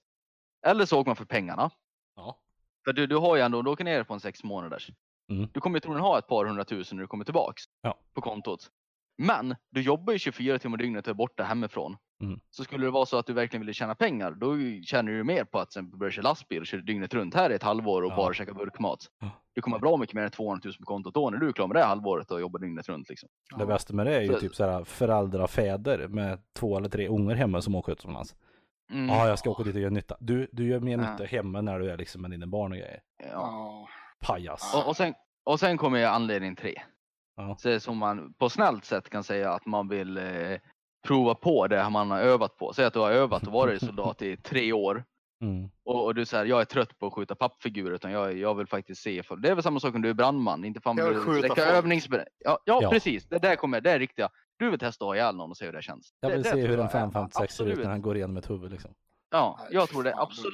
Eller 0.68 0.86
så 0.86 1.00
åker 1.00 1.10
man 1.10 1.16
för 1.16 1.26
pengarna. 1.26 1.72
Ja. 2.16 2.40
För 2.86 2.94
du, 2.94 3.08
du 3.08 3.16
har 3.18 3.36
ju 3.36 3.42
ändå, 3.42 3.62
du 3.62 3.70
åker 3.70 3.84
ner 3.84 4.04
på 4.04 4.14
en 4.14 4.20
sex 4.20 4.44
månaders. 4.44 4.90
Mm. 5.32 5.50
Du 5.54 5.60
kommer 5.60 5.76
ju 5.76 5.80
troligen 5.80 6.04
ha 6.04 6.20
ett 6.20 6.28
par 6.28 6.46
hundratusen 6.46 6.98
när 6.98 7.04
du 7.04 7.08
kommer 7.08 7.26
tillbaks 7.26 7.64
Ja. 7.82 8.00
på 8.14 8.22
kontot. 8.22 8.70
Men 9.18 9.56
du 9.70 9.82
jobbar 9.82 10.14
ju 10.14 10.20
24 10.20 10.60
timmar 10.60 10.78
dygnet 10.78 11.08
och 11.08 11.12
är 11.12 11.16
borta 11.16 11.44
hemifrån. 11.44 11.98
Mm. 12.22 12.40
Så 12.50 12.64
skulle 12.64 12.86
det 12.86 12.92
vara 12.92 13.06
så 13.06 13.18
att 13.18 13.26
du 13.26 13.34
verkligen 13.34 13.62
ville 13.62 13.74
tjäna 13.74 13.96
pengar, 13.96 14.32
då 14.32 14.56
tjänar 14.86 15.12
du 15.12 15.24
mer 15.24 15.44
på 15.44 15.60
att 15.60 15.68
exempel 15.68 16.00
börja 16.00 16.12
köra 16.12 16.24
lastbil 16.24 16.60
och 16.60 16.66
köra 16.68 16.82
dygnet 16.82 17.14
runt 17.14 17.34
här 17.36 17.50
i 17.50 17.54
ett 17.56 17.64
halvår 17.64 18.02
och 18.02 18.12
Ja. 18.12 18.16
bara 18.16 18.34
käka 18.34 18.54
burkmat. 18.54 19.00
Ja. 19.20 19.30
Du 19.54 19.62
kommer 19.62 19.80
bra 19.80 19.98
mycket 19.98 20.16
mer 20.16 20.22
än 20.24 20.32
200 20.32 20.62
000 20.66 20.74
på 20.80 20.86
kontot 20.86 21.14
då 21.14 21.30
när 21.30 21.38
du 21.38 21.48
är 21.48 21.52
klar 21.54 21.68
med 21.68 21.76
det 21.78 21.84
halvåret 21.84 22.32
och 22.32 22.42
jobbar 22.42 22.60
dygnet 22.60 22.90
runt. 22.90 23.10
Liksom. 23.10 23.30
Det 23.58 23.66
bästa 23.66 23.94
med 23.94 24.06
det 24.06 24.16
är 24.16 24.22
ju 24.22 24.28
Så- 24.34 24.40
typ 24.40 24.56
såhär 24.56 24.84
föräldrafäder 24.84 26.08
med 26.08 26.40
två 26.60 26.78
eller 26.78 26.90
tre 26.90 27.08
ungar 27.08 27.36
hemma 27.36 27.62
som 27.62 27.76
åker 27.76 27.92
utomlands. 27.92 28.36
Mm. 28.92 29.10
Ja, 29.10 29.28
jag 29.28 29.40
ska 29.40 29.50
åka 29.50 29.64
dit 29.64 29.76
och 29.76 29.82
göra 29.82 29.92
nytta. 29.92 30.18
Du, 30.20 30.48
du 30.52 30.68
gör 30.68 30.80
mer 30.80 30.98
Ja. 30.98 31.12
nytta 31.12 31.24
hemma 31.24 31.62
när 31.62 31.80
du 31.80 31.90
är 31.92 31.98
liksom 31.98 32.22
med 32.22 32.32
dina 32.32 32.48
barn 32.48 32.72
och 32.72 32.78
grejer. 32.78 33.00
Ja. 33.24 33.28
Ja. 33.32 33.88
Pajas. 34.28 34.76
Och, 34.76 34.88
och, 34.88 34.98
sen, 34.98 35.14
och 35.44 35.60
sen 35.60 35.78
kommer 35.78 36.00
ju 36.00 36.06
anledning 36.06 36.56
tre. 36.56 36.82
Ja. 37.38 37.56
Så 37.60 37.80
som 37.80 37.98
man 37.98 38.34
på 38.34 38.50
snällt 38.50 38.86
sätt 38.86 39.10
kan 39.10 39.24
säga 39.24 39.52
att 39.54 39.66
man 39.66 39.88
vill 39.88 40.18
eh, 40.18 40.24
prova 41.08 41.36
på 41.36 41.68
det 41.68 41.90
man 41.90 42.12
har 42.12 42.20
övat 42.20 42.58
på. 42.58 42.74
Säg 42.74 42.86
att 42.86 42.94
du 42.94 43.00
har 43.00 43.12
övat 43.12 43.48
och 43.48 43.54
varit 43.54 43.80
soldat 43.82 44.22
i 44.22 44.38
tre 44.38 44.74
år. 44.74 45.04
Mm. 45.42 45.70
Och, 45.86 46.06
och 46.06 46.16
du 46.16 46.26
säger 46.26 46.46
jag 46.46 46.62
är 46.62 46.66
trött 46.66 47.00
på 47.00 47.08
att 47.08 47.14
skjuta 47.14 47.36
pappfigurer 47.36 47.96
utan 47.96 48.12
jag, 48.12 48.38
jag 48.38 48.56
vill 48.56 48.68
faktiskt 48.68 49.02
se. 49.02 49.24
För, 49.24 49.36
det 49.36 49.50
är 49.50 49.56
väl 49.56 49.64
samma 49.64 49.80
sak 49.80 49.96
om 49.96 50.02
du 50.02 50.10
är 50.10 50.14
brandman. 50.14 50.66
Inte 50.66 50.82
fan 50.82 50.98
Jag 50.98 51.06
vill 51.06 51.14
du 51.14 51.22
skjuta 51.24 51.56
övningsber- 51.56 52.26
ja, 52.38 52.60
ja, 52.66 52.80
Ja. 52.82 52.90
precis. 52.90 53.26
Det 53.30 53.40
där 53.40 53.56
kommer, 53.56 53.82
det 53.82 53.92
är 53.92 54.00
riktiga. 54.00 54.30
Du 54.58 54.70
vill 54.70 54.80
testa 54.80 55.06
att 55.06 55.08
ha 55.08 55.16
ihjäl 55.16 55.36
någon 55.36 55.50
och 55.50 55.58
se 55.58 55.66
hur 55.66 55.74
det 55.74 55.82
känns. 55.82 56.14
Jag 56.20 56.32
det, 56.32 56.36
vill 56.36 56.44
det 56.44 56.50
se 56.50 56.56
tror 56.56 56.62
hur 56.68 56.74
en 56.74 56.80
jag 56.80 56.86
är 56.86 56.92
556 56.92 57.56
ser 57.56 57.66
ut 57.66 57.78
när 57.78 57.90
han 57.90 58.02
går 58.02 58.16
igenom 58.16 58.38
ett 58.38 58.50
huvud 58.50 58.72
liksom. 58.72 58.94
Ja, 59.30 59.60
jag 59.72 59.90
tror 59.90 60.04
det 60.04 60.10
är 60.12 60.22
absolut. 60.22 60.54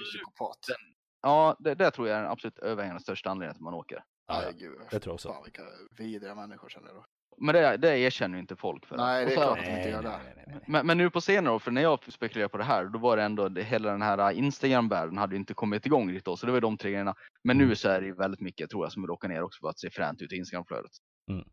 Ja, 1.22 1.56
det, 1.60 1.76
det 1.76 1.92
tror 1.92 2.08
jag 2.08 2.18
är 2.18 2.22
den 2.22 2.32
absolut 2.32 2.60
överhängande 2.60 3.02
största 3.02 3.30
anledningen 3.30 3.54
till 3.56 3.60
att 3.62 3.64
man 3.64 3.74
åker. 3.74 4.04
Ja, 4.28 4.44
ja. 4.44 4.50
gud. 4.60 4.80
det 4.92 5.00
tror 5.00 5.12
jag 5.12 5.14
också. 5.14 5.30
Fan, 5.34 5.44
vilka 5.44 5.62
vidriga 5.98 6.36
människor 6.36 6.70
känner 6.70 6.94
då. 6.94 7.06
Men 7.42 7.56
det, 7.56 7.78
det 7.78 8.00
erkänner 8.00 8.36
ju 8.38 8.42
inte 8.42 8.56
folk 8.56 8.86
för. 8.86 8.98
Nej, 8.98 9.26
det 9.26 9.32
är 9.32 9.36
klart. 9.36 9.60
att 9.60 9.66
de 9.66 9.72
inte 9.72 9.90
gör 9.90 10.02
det. 10.04 10.10
nej, 10.10 10.44
nej. 10.48 10.60
Men, 10.68 10.88
men 10.88 10.98
nu 10.98 11.10
på 11.10 11.22
senare 11.22 11.54
år, 11.56 11.60
för 11.60 11.72
när 11.72 11.82
jag 11.82 12.00
spekulerade 12.12 12.50
på 12.50 12.58
det 12.58 12.64
här, 12.64 12.86
då 12.86 13.00
var 13.00 13.18
det 13.18 13.24
ändå, 13.24 13.50
det, 13.50 13.64
hela 13.64 13.92
den 13.92 14.02
här 14.02 14.32
Instagram-världen 14.32 15.18
hade 15.18 15.36
ju 15.36 15.40
inte 15.40 15.54
kommit 15.54 15.86
igång 15.86 16.10
riktigt 16.10 16.26
då, 16.26 16.38
så 16.38 16.46
det 16.46 16.52
var 16.52 16.62
de 16.62 16.78
tre 16.78 16.92
grejerna. 16.92 17.16
Men 17.44 17.58
Mm. 17.58 17.70
nu 17.70 17.76
så 17.76 17.90
är 17.90 18.02
det 18.02 18.08
ju 18.08 18.14
väldigt 18.16 18.42
mycket, 18.42 18.70
tror 18.70 18.86
jag, 18.86 18.92
som 18.92 19.02
vill 19.02 19.12
åka 19.12 19.28
ner 19.28 19.42
också 19.44 19.60
för 19.62 19.70
att 19.70 19.80
se 19.80 19.90
fränt 19.90 20.22
ut 20.22 20.34
i 20.34 20.36
Instagram-flödet. 20.36 20.92
Ja, 21.26 21.44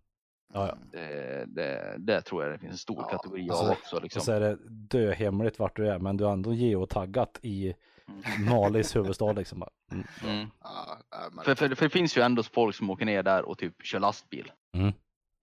ja. 0.53 0.73
Mm. 0.73 0.89
Det, 0.93 1.45
det, 1.47 1.95
det 1.99 2.21
tror 2.23 2.43
jag 2.45 2.53
det 2.53 2.59
finns 2.59 2.73
en 2.73 2.79
stor 2.79 2.97
Ja, 2.99 3.09
kategori 3.19 3.51
alltså, 3.51 3.65
av 3.65 3.71
också. 3.71 4.01
Liksom. 4.01 4.21
Och 4.21 4.25
så 4.25 4.33
är 4.33 4.41
det 4.41 4.59
döhemligt 4.71 5.59
vart 5.59 5.77
du 5.77 5.89
är, 5.89 5.99
men 5.99 6.17
du 6.17 6.25
har 6.25 6.33
ändå 6.33 6.55
geotaggat 6.55 7.39
i 7.43 7.75
Mm. 8.09 8.51
Malis 8.51 8.97
huvudstad 8.97 9.33
liksom. 9.33 9.65
Mm. 9.93 10.05
Mm. 10.25 10.47
Ja, 10.63 10.99
nej, 11.11 11.21
men- 11.33 11.45
För, 11.45 11.55
för, 11.55 11.75
för 11.75 11.85
det 11.87 11.91
finns 11.91 12.17
ju 12.17 12.23
ändå 12.23 12.43
folk 12.43 12.75
som 12.75 12.91
åker 12.91 13.05
ner 13.07 13.23
där 13.23 13.43
och 13.49 13.59
typ 13.59 13.83
kör 13.85 14.01
lastbil. 14.01 14.53
Mm. 14.77 14.93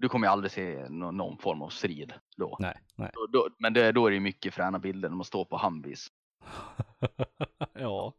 Du 0.01 0.09
kommer 0.09 0.27
ju 0.27 0.31
aldrig 0.31 0.51
se 0.51 0.89
någon, 0.89 1.17
någon 1.17 1.37
form 1.37 1.61
av 1.61 1.69
strid 1.69 2.13
då. 2.37 2.57
Nej, 2.59 2.77
nej. 2.95 3.11
då, 3.13 3.27
då 3.39 3.49
men 3.59 3.73
det, 3.73 3.91
då 3.91 4.05
är 4.05 4.09
det 4.11 4.15
ju 4.15 4.19
mycket 4.21 4.53
fräna 4.53 4.79
bilder 4.79 5.09
när 5.09 5.15
man 5.15 5.25
står 5.25 5.45
på 5.45 5.57
Humvees 5.57 6.07
ja. 7.73 8.13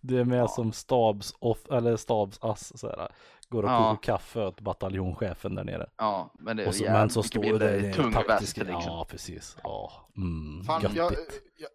Du 0.00 0.20
är 0.20 0.24
med 0.24 0.38
Ja. 0.38 0.48
som 0.48 0.72
stabs 0.72 1.34
off, 1.38 1.66
eller 1.70 1.96
stabsass 1.96 2.78
så 2.80 2.88
här. 2.88 3.08
Går 3.48 3.62
och 3.62 3.70
Ja. 3.70 3.90
kokar 3.96 4.02
kaffe 4.12 4.40
åt 4.44 4.60
bataljonschefen 4.60 5.54
där 5.54 5.64
nere. 5.64 5.86
Ja, 5.96 6.34
men 6.38 6.56
det 6.56 6.62
är 6.64 6.68
Och 6.68 6.74
så, 6.74 6.84
jävligt 6.84 6.98
men 7.00 7.10
så 7.10 7.22
står 7.22 7.42
det 7.42 7.58
där 7.58 7.84
i 7.90 7.92
tung 7.92 8.10
väst 8.10 8.26
taktisk 8.26 8.56
liksom. 8.56 8.82
Ja, 8.86 9.06
precis. 9.10 9.56
Ja, 9.62 10.08
mm, 10.16 10.64
Fan, 10.64 10.82
jag, 10.82 10.94
jag, 10.94 11.12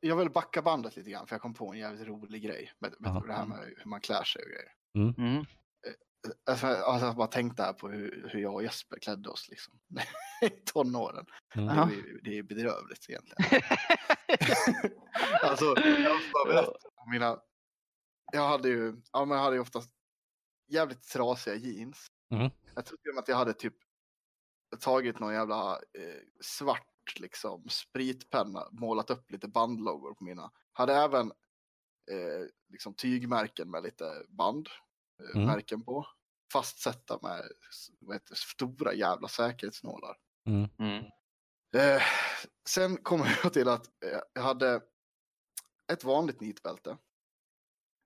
jag 0.02 0.16
vill 0.16 0.30
backa 0.30 0.62
bandet 0.62 0.96
lite 0.96 1.10
grann 1.10 1.28
för 1.28 1.36
jag 1.36 1.42
kom 1.42 1.54
på 1.54 1.72
en 1.72 1.80
jävligt 1.80 2.08
rolig 2.08 2.44
grej 2.44 2.72
med, 2.80 2.94
med 3.00 3.12
Ja. 3.16 3.24
det 3.28 3.34
här 3.34 3.46
med 3.46 3.58
hur 3.78 3.90
man 3.90 4.02
klär 4.02 4.24
sig 4.24 4.42
och 4.42 4.50
grejer. 4.50 5.16
Mm. 5.18 5.46
Alltså, 6.50 6.68
alltså, 6.68 7.06
jag 7.06 7.16
bara 7.16 7.28
tänkte 7.28 7.64
här 7.64 7.74
på 7.74 7.90
hur, 7.90 8.30
hur 8.32 8.40
jag 8.40 8.54
och 8.54 8.64
Jesper 8.64 9.00
klädde 9.00 9.30
oss 9.30 9.50
liksom. 9.50 9.80
i 10.42 10.50
tonåren. 10.50 11.26
Mm. 11.56 11.68
Det, 11.68 11.96
är, 11.96 12.22
det 12.24 12.38
är 12.38 12.44
bedrövligt 12.44 13.10
egentligen. 13.10 13.62
alltså, 15.44 15.66
jag 15.76 16.68
om 16.96 17.12
mina... 17.12 17.40
Jag 18.34 18.48
hade 18.48 18.70
ju, 18.70 19.02
ja, 19.12 19.26
men 19.26 19.38
jag 19.38 19.44
hade 19.44 19.56
ju 19.56 19.62
oftast 19.62 19.92
jävligt 20.68 21.04
trasiga 21.04 21.56
jeans. 21.56 22.08
Mm. 22.34 22.52
Jag 22.76 22.86
tror 22.86 22.98
till 22.98 23.10
och 23.10 23.16
med 23.16 23.22
att 23.22 23.28
jag 23.28 23.36
hade 23.36 23.54
typ 23.54 23.76
tagit 24.80 25.20
någon 25.20 25.34
jävla 25.34 25.72
eh, 25.74 26.22
svart 26.42 27.20
liksom 27.20 27.70
spritpenna, 27.70 28.68
målat 28.72 29.10
upp 29.10 29.32
lite 29.32 29.48
bandloggor 29.48 30.14
på 30.14 30.24
mina. 30.24 30.52
Hade 30.74 30.94
även 30.94 31.32
eh, 32.12 32.48
liksom 32.70 32.94
tygmärken 32.94 33.72
med 33.72 33.84
lite 33.84 34.26
band, 34.30 34.70
Mm. 35.34 35.46
märken 35.46 35.84
på. 35.84 36.08
Fastsätta 36.54 37.20
med 37.22 37.44
heter, 38.14 38.36
stora 38.36 38.94
jävla 38.94 39.28
säkerhetsnålar. 39.28 40.16
Mm. 40.48 40.70
Mm. 40.80 41.04
Eh, 41.76 42.02
sen 42.70 42.98
kommer 42.98 43.26
jag 43.44 43.54
till 43.54 43.70
att 43.70 43.86
eh, 44.06 44.20
jag 44.34 44.42
hade 44.42 44.82
ett 45.92 46.04
vanligt 46.04 46.42
nitbälte. 46.42 46.98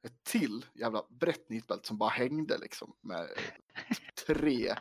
Ett 0.07 0.23
till 0.23 0.65
jävla 0.73 1.03
brett 1.09 1.49
nitbälte 1.49 1.87
som 1.87 1.97
bara 1.97 2.09
hängde 2.09 2.57
liksom 2.57 2.95
med 3.01 3.21
eh, 3.21 3.27
tre 4.27 4.75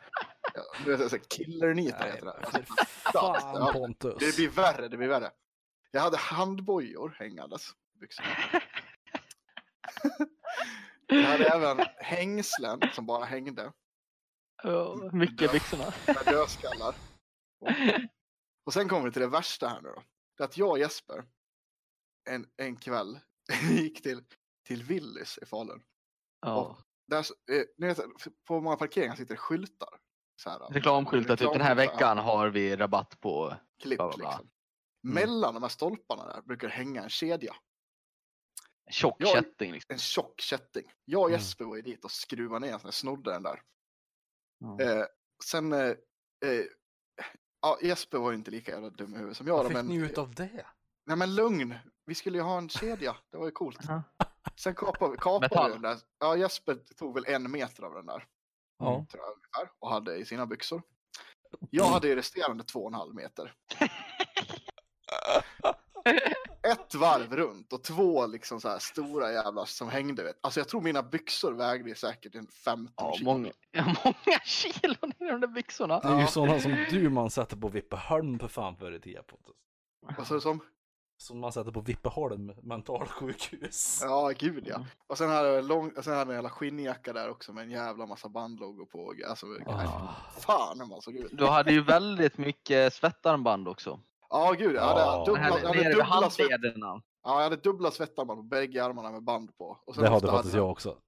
killernitar 1.28 2.06
heter 2.06 2.26
det. 2.26 2.32
Alltså, 2.32 2.74
fan 3.12 3.40
Ja, 3.54 3.72
Pontus. 3.72 4.16
det 4.18 4.36
blir 4.36 4.48
värre, 4.48 4.88
det 4.88 4.96
blir 4.96 5.08
värre. 5.08 5.30
Jag 5.90 6.00
hade 6.00 6.16
handbojor 6.16 7.16
hängandes 7.18 7.70
i 7.94 7.98
byxorna. 7.98 8.28
Jag 11.08 11.22
hade 11.22 11.44
även 11.44 11.86
hängslen 11.96 12.80
som 12.92 13.06
bara 13.06 13.24
hängde 13.24 13.72
Ja, 14.62 15.10
mycket 15.12 15.52
byxorna. 15.52 15.84
med 16.06 16.22
dödskallar. 16.24 16.94
Och, 17.60 17.68
och 18.66 18.72
sen 18.72 18.88
kommer 18.88 19.04
vi 19.04 19.12
till 19.12 19.22
det 19.22 19.28
värsta 19.28 19.68
här 19.68 19.80
nu 19.82 19.88
då. 19.88 20.02
Det 20.36 20.42
är 20.42 20.48
att 20.48 20.56
jag 20.56 20.70
och 20.70 20.78
Jesper 20.78 21.24
en, 22.30 22.46
en 22.56 22.76
kväll 22.76 23.18
gick 23.70 24.02
till, 24.02 24.24
till 24.66 24.82
Willys 24.82 25.38
i 25.42 25.46
Falun. 25.46 25.82
Ja. 26.40 26.78
Där, 27.06 27.20
s- 27.20 27.32
eh, 27.50 27.62
ni 27.78 27.86
vet, 27.86 28.00
på 28.46 28.60
många 28.60 28.76
parkeringar 28.76 29.14
sitter 29.16 29.34
det 29.34 29.40
skyltar. 29.40 29.88
Så 30.42 30.50
här, 30.50 30.58
Reklamskyltar, 30.70 31.36
typ 31.36 31.52
den 31.52 31.60
här 31.60 31.74
veckan 31.74 32.18
har 32.18 32.48
vi 32.48 32.76
rabatt 32.76 33.20
på... 33.20 33.54
Klipp 33.82 33.98
bla, 33.98 34.08
bla, 34.08 34.16
bla. 34.16 34.30
liksom. 34.30 34.50
Mellan 35.02 35.54
de 35.54 35.62
här 35.62 35.70
stolparna 35.70 36.26
där 36.26 36.42
brukar 36.42 36.68
det 36.68 36.74
hänga 36.74 37.02
en 37.02 37.08
kedja. 37.10 37.54
Tjock 38.90 39.16
Ja. 39.18 39.26
kätting 39.32 39.72
liksom. 39.72 39.92
En 39.92 39.98
tjock 39.98 40.40
kätting. 40.40 40.92
Jag 41.04 41.20
och 41.22 41.28
Mm. 41.28 41.40
Jesper 41.40 41.64
var 41.64 41.76
ju 41.76 41.82
dit 41.82 42.04
och 42.04 42.10
skruvade 42.10 42.66
ner, 42.66 42.80
jag 42.84 42.94
snodde 42.94 43.32
den 43.32 43.42
där. 43.42 43.62
Ja. 44.58 44.80
Eh, 44.80 45.04
sen, 45.44 45.72
eh, 45.72 45.80
eh, 46.44 46.64
ja, 47.60 47.78
Jesper 47.82 48.18
var 48.18 48.30
ju 48.30 48.36
inte 48.36 48.50
lika 48.50 48.72
jävla 48.72 48.90
dum 48.90 49.14
i 49.14 49.16
huvudet 49.16 49.36
som 49.36 49.46
jag. 49.46 49.56
Vad 49.56 49.66
fick 49.66 49.76
men, 49.76 49.86
ni 49.86 49.96
ut 49.96 50.18
av 50.18 50.34
det? 50.34 50.66
Nej 51.06 51.16
men 51.16 51.34
lugn, 51.34 51.74
vi 52.06 52.14
skulle 52.14 52.38
ju 52.38 52.44
ha 52.44 52.58
en 52.58 52.68
kedja, 52.68 53.16
det 53.30 53.36
var 53.38 53.44
ju 53.44 53.50
coolt. 53.50 53.78
Sen 54.56 54.74
kapade 54.74 55.16
kapade 55.16 55.66
vi 55.66 55.72
den 55.72 55.82
där. 55.82 55.98
Ja, 56.18 56.36
Jesper 56.36 56.74
tog 56.74 57.14
väl 57.14 57.24
en 57.26 57.50
meter 57.50 57.82
av 57.82 57.94
den 57.94 58.06
där. 58.06 58.26
Tror 58.78 59.06
jag, 59.12 59.32
ungefär, 59.34 59.70
och 59.78 59.90
hade 59.90 60.16
i 60.16 60.24
sina 60.24 60.46
byxor. 60.46 60.82
Jag 61.70 61.84
hade 61.84 62.08
ju 62.08 62.16
resterande 62.16 62.64
två 62.64 62.80
och 62.80 62.88
en 62.88 62.94
halv 62.94 63.14
meter. 63.14 63.54
Ett 66.72 66.94
varv 66.94 67.36
runt 67.36 67.72
och 67.72 67.82
två 67.82 68.26
liksom 68.26 68.60
så 68.60 68.68
här 68.68 68.78
stora 68.78 69.32
jävlar 69.32 69.64
som 69.64 69.88
hängde. 69.88 70.22
Vet. 70.22 70.36
Alltså 70.40 70.60
jag 70.60 70.68
tror 70.68 70.80
mina 70.80 71.02
byxor 71.02 71.52
vägde 71.52 71.94
säkert 71.94 72.34
en 72.34 72.46
15 72.46 72.92
Ja, 72.96 73.12
kilo. 73.18 73.30
många, 73.30 73.52
ja, 73.70 73.84
många 74.04 74.38
kilon 74.44 75.12
i 75.18 75.24
de 75.24 75.40
där 75.40 75.48
byxorna. 75.48 76.00
Det 76.00 76.08
är 76.08 76.20
ju 76.20 76.26
sådana 76.26 76.60
som 76.60 76.76
du 76.90 77.08
man 77.10 77.30
sätter 77.30 77.56
på 77.56 77.68
Vippeholm 77.68 78.38
för 78.38 78.48
fan 78.48 78.76
förr 78.76 78.92
i 78.92 79.00
tiden. 79.00 79.24
Vad 80.18 80.26
sa 80.26 80.34
du 80.34 80.40
som? 80.40 80.60
Som 81.16 81.38
man 81.40 81.52
sätter 81.52 81.70
på 81.70 81.80
Vippeholm 81.80 82.52
mentalsjukhus. 82.62 84.00
Ja, 84.02 84.32
gud 84.38 84.64
ja. 84.66 84.86
Och 85.06 85.18
sen 85.18 85.30
hade 85.30 85.48
jag, 85.48 85.64
lång, 85.64 85.90
och 85.96 86.04
sen 86.04 86.12
hade 86.12 86.20
jag 86.20 86.28
en 86.28 86.34
jävla 86.34 86.50
skinnjacka 86.50 87.12
där 87.12 87.30
också 87.30 87.52
med 87.52 87.64
en 87.64 87.70
jävla 87.70 88.06
massa 88.06 88.28
bandloggor 88.28 88.84
på. 88.86 89.14
Alltså, 89.28 89.46
Ah. 89.66 90.08
fan 90.40 90.80
hur 90.80 90.86
man 90.86 91.02
såg 91.02 91.14
ut. 91.16 91.28
Du 91.32 91.46
hade 91.46 91.72
ju 91.72 91.80
väldigt 91.82 92.38
mycket 92.38 92.92
svettarmband 92.94 93.68
också. 93.68 94.00
Ja, 94.28 94.52
gud. 94.58 94.76
Jag 94.76 94.82
hade, 94.82 95.00
Ja. 95.00 95.24
dubbla, 95.26 95.42
Här, 95.42 95.48
jag 95.50 95.68
hade 95.68 95.90
dubbla, 95.90 96.30
svett, 96.30 96.50
handlederna. 96.50 96.86
ja, 97.22 97.36
jag 97.36 97.42
hade 97.42 97.56
dubbla 97.56 97.90
svettarmband 97.90 98.38
på 98.38 98.42
bägge 98.42 98.84
armarna 98.84 99.10
med 99.10 99.22
band 99.24 99.56
på. 99.58 99.78
Och 99.86 99.94
sen 99.94 100.04
Det 100.04 100.10
hade 100.10 100.26
faktiskt 100.26 100.54
jag 100.54 100.70
också. 100.70 100.98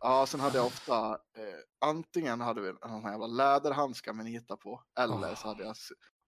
Ja, 0.00 0.26
sen 0.26 0.40
hade 0.40 0.58
jag 0.58 0.66
ofta, 0.66 1.08
eh, 1.10 1.88
antingen 1.88 2.40
hade 2.40 2.60
vi 2.60 2.68
en 2.68 3.02
jävla 3.02 3.26
läderhandskar 3.26 4.12
med 4.12 4.24
nita 4.24 4.56
på, 4.56 4.82
eller 5.00 5.34
så 5.34 5.48
hade 5.48 5.64
jag 5.64 5.74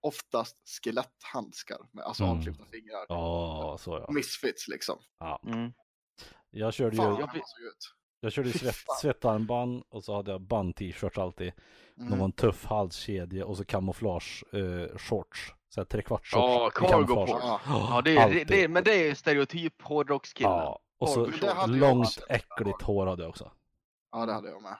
oftast 0.00 0.56
skeletthandskar 0.82 1.78
med 1.92 2.04
alltså 2.04 2.24
Mm. 2.24 2.36
avklippta 2.38 2.64
fingrar. 2.64 3.06
Ja, 3.08 3.76
så 3.80 3.90
ja. 4.06 4.12
Misfits 4.12 4.68
liksom. 4.68 4.98
ja. 5.18 5.40
Mm. 5.46 5.72
Jag 6.50 6.74
körde 6.74 6.96
Fan 6.96 7.14
ju, 7.14 7.20
jag 7.20 7.30
jag 8.20 8.32
körde 8.32 8.52
svett, 8.52 8.74
svettarmband 9.00 9.82
och 9.88 10.04
så 10.04 10.14
hade 10.14 10.30
jag 10.30 10.40
band-t-shirt 10.42 11.18
alltid. 11.18 11.52
Mm. 12.00 12.18
Någon 12.18 12.32
tuff 12.32 12.64
halskedja 12.64 13.46
och 13.46 13.56
så 13.56 13.64
kamouflage 13.64 14.44
eh, 14.52 14.96
shorts. 14.98 15.54
Så 15.68 15.80
här 15.80 15.84
trekvarts 15.84 16.32
Ja, 16.32 16.70
cargo 16.74 17.06
shorts. 17.26 17.32
Ja. 17.32 17.60
Ja, 17.66 18.02
det 18.04 18.16
är, 18.16 18.44
det, 18.44 18.68
men 18.68 18.84
det 18.84 18.94
är 18.94 19.08
ju 19.08 19.14
stereotyp 19.14 19.82
hårdrockskille. 19.82 20.48
Ja, 20.50 20.78
och 21.00 21.08
så 21.08 21.20
Men 21.20 21.40
det 21.40 21.52
hade 21.52 21.78
jag 21.78 21.80
långt 21.96 22.18
äckligt 22.28 22.82
hår 22.82 23.06
hade 23.06 23.22
jag 23.22 23.30
också. 23.30 23.52
ja, 24.12 24.26
det 24.26 24.32
hade 24.32 24.48
jag 24.50 24.62
med. 24.62 24.76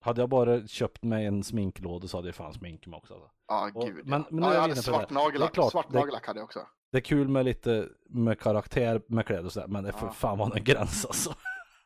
Hade 0.00 0.22
jag 0.22 0.28
bara 0.28 0.66
köpt 0.66 1.02
mig 1.04 1.26
en 1.26 1.44
sminklåda 1.44 2.08
så 2.08 2.16
hade 2.18 2.28
jag 2.28 2.34
fan 2.34 2.52
smink 2.54 2.86
mig 2.86 2.96
också. 2.98 3.14
Alltså. 3.14 3.30
Ja, 3.48 3.70
Och- 3.74 3.86
gud. 3.86 4.06
men- 4.06 4.20
ja. 4.20 4.26
men 4.30 4.40
nu 4.40 4.46
ja, 4.46 4.50
är 4.50 4.54
jag 4.54 4.60
hade 4.60 4.72
inne 4.72 4.76
på 4.76 4.82
svart. 4.82 5.08
Det 5.08 5.12
är 5.12 5.14
nagellack. 5.14 5.52
klart, 5.54 5.72
svart 5.72 5.86
det- 5.90 5.98
nagellack 5.98 6.26
hade 6.26 6.38
jag 6.38 6.44
också. 6.44 6.66
Det 6.92 6.98
är 6.98 7.02
kul 7.02 7.28
med 7.28 7.44
lite 7.44 7.88
med 8.08 8.40
karaktär 8.40 9.02
med 9.08 9.26
kläder 9.26 9.44
och 9.44 9.52
sådär, 9.52 9.66
men 9.68 9.84
det 9.84 9.92
får 9.92 10.08
Ja. 10.08 10.12
fan 10.12 10.38
vara 10.38 10.56
en 10.56 10.64
gräns 10.64 11.04
alltså. 11.06 11.34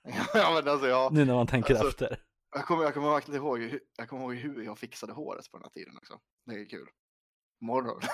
ja, 0.35 0.53
men 0.55 0.69
alltså 0.73 0.87
ja. 0.89 1.09
Nu 1.13 1.25
när 1.25 1.35
man 1.35 1.47
tänker 1.47 1.75
Alltså, 1.75 1.89
efter. 1.89 2.21
Jag 2.55 2.65
kommer, 2.65 2.85
jag 2.85 2.95
kommer 2.95 3.11
verkligen 3.11 3.43
ihåg, 3.43 3.59
hur- 3.61 3.81
jag 3.99 4.09
kommer 4.09 4.23
ihåg 4.23 4.35
hur 4.35 4.63
jag 4.65 4.79
fixade 4.79 5.13
håret 5.13 5.51
på 5.51 5.57
den 5.57 5.65
här 5.65 5.71
tiden 5.71 5.97
också. 5.97 6.19
Det 6.47 6.53
är 6.55 6.69
kul. 6.69 6.87
Morgon. 7.61 8.01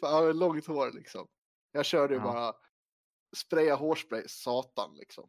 Fan, 0.00 0.38
långt 0.38 0.66
hår 0.66 0.90
liksom. 0.92 1.28
Jag 1.72 1.84
körde 1.84 2.14
ju 2.14 2.20
Ja. 2.20 2.24
bara 2.26 2.52
spraya 3.36 3.74
hårspray, 3.74 4.24
satan 4.28 4.96
liksom. 4.96 5.28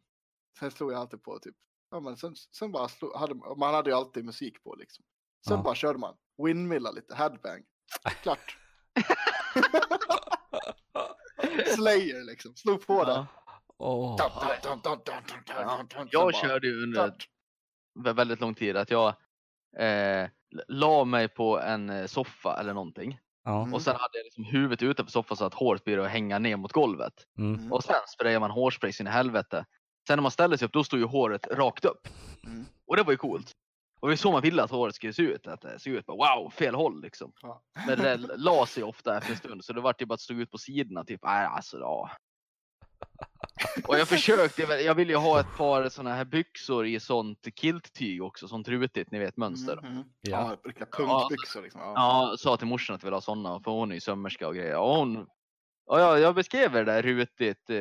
Sen 0.58 0.70
slog 0.70 0.92
jag 0.92 0.98
alltid 1.00 1.22
på 1.22 1.38
typ, 1.38 1.56
ja 1.90 2.00
men 2.00 2.16
sen, 2.16 2.36
sen 2.36 2.72
bara 2.72 2.88
slog, 2.88 3.16
hade, 3.16 3.34
man 3.34 3.74
hade 3.74 3.90
ju 3.90 3.96
alltid 3.96 4.24
musik 4.24 4.62
på 4.62 4.74
liksom. 4.74 5.04
Sen 5.48 5.56
Ja. 5.56 5.62
bara 5.62 5.74
körde 5.74 5.98
man, 5.98 6.16
windmilla 6.44 6.90
lite, 6.90 7.14
headbang. 7.14 7.64
Klart. 8.22 8.58
Slayer 11.74 12.24
liksom, 12.24 12.56
slog 12.56 12.86
på. 12.86 12.94
Ja. 12.94 13.26
Dun, 14.62 14.80
dun, 14.82 15.00
dun, 15.04 15.04
dun, 15.04 15.22
sen 15.92 16.08
Jag 16.12 16.34
körde 16.34 16.66
ju 16.66 16.82
under 16.82 17.14
väldigt 18.14 18.40
lång 18.40 18.54
tid 18.54 18.76
att 18.76 18.90
jag 18.90 19.08
eh, 19.78 20.28
la 20.68 21.04
mig 21.04 21.28
på 21.28 21.60
en 21.60 21.90
eh, 21.90 22.06
soffa 22.06 22.56
eller 22.60 22.74
någonting. 22.74 23.18
Ja. 23.44 23.62
Mm. 23.62 23.74
Och 23.74 23.82
sen 23.82 23.96
hade 23.96 24.18
jag 24.18 24.24
liksom 24.24 24.44
huvudet 24.44 24.82
ute 24.82 25.04
på 25.04 25.10
soffan 25.10 25.36
så 25.36 25.44
att 25.44 25.54
håret 25.54 25.84
blir 25.84 25.98
att 25.98 26.10
hänga 26.10 26.38
ner 26.38 26.56
mot 26.56 26.72
golvet. 26.72 27.12
Mm. 27.38 27.54
Mm. 27.54 27.72
Och 27.72 27.84
sen 27.84 28.00
sprayar 28.14 28.40
man 28.40 28.50
hårspray 28.50 28.92
sin 28.92 29.06
i 29.06 29.10
helvete. 29.10 29.64
Sen 30.06 30.16
när 30.16 30.22
man 30.22 30.30
ställer 30.30 30.56
sig 30.56 30.66
upp 30.66 30.72
då 30.72 30.84
står 30.84 30.98
ju 30.98 31.04
håret 31.04 31.46
rakt 31.46 31.84
upp. 31.84 32.08
Mm. 32.44 32.64
Och 32.86 32.96
det 32.96 33.02
var 33.02 33.12
ju 33.12 33.16
coolt. 33.16 33.52
Och 34.00 34.08
det 34.08 34.14
är 34.14 34.16
så 34.16 34.32
man 34.32 34.42
ville 34.42 34.62
att 34.62 34.70
håret 34.70 34.94
skulle 34.94 35.12
se 35.12 35.22
ut. 35.22 35.46
Att 35.46 35.60
det 35.60 35.78
ser 35.78 35.90
ut 35.90 36.06
bara 36.06 36.36
wow, 36.36 36.50
fel 36.50 36.74
håll 36.74 37.02
liksom. 37.02 37.32
Ja. 37.42 37.62
Men 37.86 37.98
det 37.98 38.16
la 38.36 38.66
sig 38.66 38.82
ofta 38.82 39.16
efter 39.16 39.30
en 39.30 39.36
stund 39.36 39.64
så 39.64 39.72
det 39.72 39.80
vart 39.80 40.02
ju 40.02 40.06
bara 40.06 40.14
att 40.14 40.20
stå 40.20 40.34
ut 40.34 40.50
på 40.50 40.58
sidorna 40.58 41.04
typ. 41.04 41.20
Nej 41.24 41.46
alltså 41.46 41.78
ja. 41.78 42.10
Och 43.88 43.98
jag 43.98 44.08
försökte, 44.08 44.62
jag 44.62 44.68
vill- 44.68 44.86
jag 44.86 44.94
ville 44.94 45.12
ju 45.12 45.18
ha 45.18 45.40
ett 45.40 45.56
par 45.56 45.88
såna 45.88 46.14
här 46.14 46.24
byxor 46.24 46.86
i 46.86 47.00
sånt 47.00 47.46
kilttyg 47.56 48.22
också, 48.22 48.48
sånt 48.48 48.68
rutigt, 48.68 49.10
ni 49.10 49.18
vet 49.18 49.36
mönster. 49.36 49.78
Mm, 49.78 49.92
mm. 49.92 50.04
Ja. 50.20 50.56
Ja, 50.78 50.86
punkbyxor 50.92 51.62
liksom. 51.62 51.80
Ja. 51.80 51.92
Ja, 51.96 52.36
sa 52.38 52.56
till 52.56 52.66
morsan 52.66 52.96
att 52.96 53.02
jag 53.02 53.06
ville 53.06 53.16
ha 53.16 53.20
såna, 53.20 53.60
för 53.60 53.70
hon 53.70 53.90
är 53.90 53.94
ju 53.94 54.00
sömmerska 54.00 54.48
och 54.48 54.54
grejer. 54.54 54.76
Och 54.76 54.96
hon, 54.96 55.26
ja, 55.86 56.00
jag, 56.00 56.20
jag 56.20 56.34
beskrev 56.34 56.72
det 56.72 56.84
där 56.84 57.02
rutigt 57.02 57.70
eh, 57.70 57.76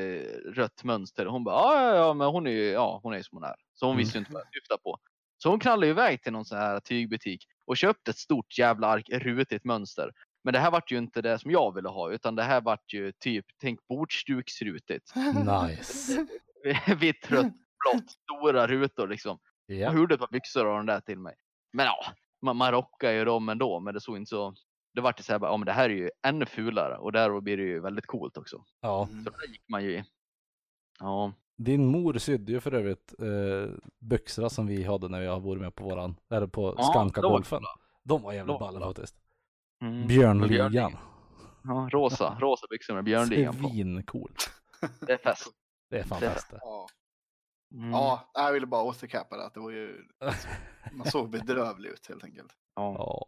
rött 0.54 0.84
mönster. 0.84 1.26
Hon 1.26 1.44
bara, 1.44 1.56
ja, 1.56 1.90
ja, 1.90 1.96
ja, 1.96 2.14
men 2.14 2.28
hon 2.28 2.48
är 2.48 2.52
ju, 2.52 2.64
ja, 2.70 3.00
hon 3.04 3.14
är 3.14 3.18
ju 3.18 3.24
som 3.24 3.38
hon 3.38 3.44
är. 3.44 3.56
Så 3.74 3.86
hon 3.88 3.98
visste 3.98 4.18
ju 4.18 4.20
inte 4.20 4.34
vad 4.34 4.42
jag 4.42 4.54
syftade 4.62 4.82
på. 4.84 4.98
Så 5.38 5.50
hon 5.50 5.60
knallade 5.60 5.88
iväg 5.88 6.22
till 6.24 6.32
någon 6.32 6.46
sån 6.46 6.58
här 6.58 6.80
tygbutik 6.80 7.46
och 7.66 7.78
köpte 7.78 8.12
ett 8.12 8.18
stort 8.18 8.58
jävla 8.58 8.88
ark 8.88 9.10
rutigt 9.10 9.64
mönster. 9.64 10.12
Men 10.46 10.54
det 10.54 10.60
här 10.60 10.72
vart 10.72 10.92
ju 10.92 10.98
inte 10.98 11.22
det 11.22 11.40
som 11.40 11.52
jag 11.52 11.76
ville 11.76 11.90
ha, 11.90 12.12
utan 12.12 12.36
det 12.36 12.44
här 12.44 12.62
vart 12.62 12.94
ju 12.94 13.12
typ, 13.12 13.46
tänk 13.62 13.88
bordsduksrutigt. 13.88 15.14
Nice. 15.68 16.26
Vitt, 17.00 17.32
rött, 17.32 17.54
blått, 17.84 18.10
stora 18.10 18.68
rutor 18.68 19.08
liksom. 19.08 19.40
Ja. 19.66 19.76
Jag 19.76 19.96
gjorde 19.96 20.14
ett 20.14 20.20
par 20.20 20.28
byxor 20.32 20.66
av 20.66 20.78
den 20.78 20.86
där 20.86 21.00
till 21.00 21.20
mig. 21.20 21.36
Men 21.74 21.86
ja, 21.86 22.06
man, 22.42 22.58
man 22.58 22.72
rockar 22.72 23.12
ju 23.12 23.26
dem 23.26 23.50
ändå, 23.50 23.80
men 23.80 23.94
det 23.94 24.02
såg 24.02 24.18
inte 24.18 24.30
så. 24.30 24.54
Det 24.94 25.02
vart 25.02 25.20
så 25.20 25.34
här, 25.34 25.40
ja 25.44 25.58
men 25.58 25.66
det 25.66 25.72
här 25.72 25.90
är 25.90 25.94
ju 25.94 26.10
ännu 26.28 26.46
fulare 26.46 26.98
och 26.98 27.12
där 27.12 27.42
blir 27.42 27.58
det 27.58 27.64
ju 27.64 27.80
väldigt 27.80 28.06
coolt 28.06 28.38
också. 28.38 28.64
ja. 28.82 29.08
Så 29.26 29.30
där 29.30 29.48
gick 29.48 29.64
man 29.70 29.84
ju 29.84 29.92
i. 29.92 30.04
Ja, 31.00 31.34
Din 31.58 31.86
mor 31.86 32.14
sydde 32.18 32.52
ju 32.52 32.60
för 32.60 32.74
övrigt 32.74 33.14
eh, 33.20 33.74
byxorna 34.00 34.50
som 34.50 34.68
vi 34.68 34.84
hade 34.84 35.10
när 35.10 35.20
vi 35.20 35.28
har 35.28 35.40
varit 35.40 35.62
med 35.62 35.76
på 35.76 35.84
våran, 35.84 36.16
eller 36.32 36.48
på 36.48 36.76
Ja, 36.78 36.84
Skanka 36.84 37.22
de 37.22 37.32
var. 37.32 37.62
De 38.04 38.22
var 38.22 38.34
jävligt 38.34 38.48
De 38.48 38.60
var 38.60 38.74
balla 38.74 38.86
faktiskt. 38.86 39.25
Mm. 39.82 40.08
Björnligan. 40.08 40.98
Ja, 41.64 41.90
rosa, 41.92 42.38
rosa 42.40 42.68
byxor 42.70 42.94
med 42.94 43.04
björnligan 43.04 43.62
på. 43.62 43.70
Svincoolt. 43.70 44.52
Det 45.00 45.14
är 45.14 45.18
fest. 45.18 45.48
Det 45.90 46.00
är 46.00 46.04
fan 46.04 46.20
Det- 46.22 46.30
fest 46.30 46.52
det. 46.52 46.60
Ja. 46.62 46.88
Mm. 47.74 47.92
ja, 47.92 48.30
jag 48.34 48.54
ville 48.54 48.66
bara 48.66 48.84
återkappa 48.84 49.38
det. 49.38 49.46
Att 49.46 49.54
det 49.54 49.60
var 49.60 49.72
ju, 49.72 50.08
man 50.92 51.08
såg 51.12 51.30
bedrövlig 51.30 51.90
ut 51.90 52.08
helt 52.08 52.24
enkelt. 52.24 52.54
Ja. 52.76 52.96
Ja. 52.98 53.26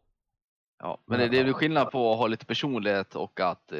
Ja, 0.79 1.01
men 1.05 1.19
det, 1.19 1.27
det 1.27 1.39
är 1.39 1.45
ju 1.45 1.53
skillnad 1.53 1.91
på 1.91 2.11
att 2.11 2.17
ha 2.17 2.27
lite 2.27 2.45
personlighet 2.45 3.15
och 3.15 3.39
att 3.39 3.71
eh, 3.71 3.79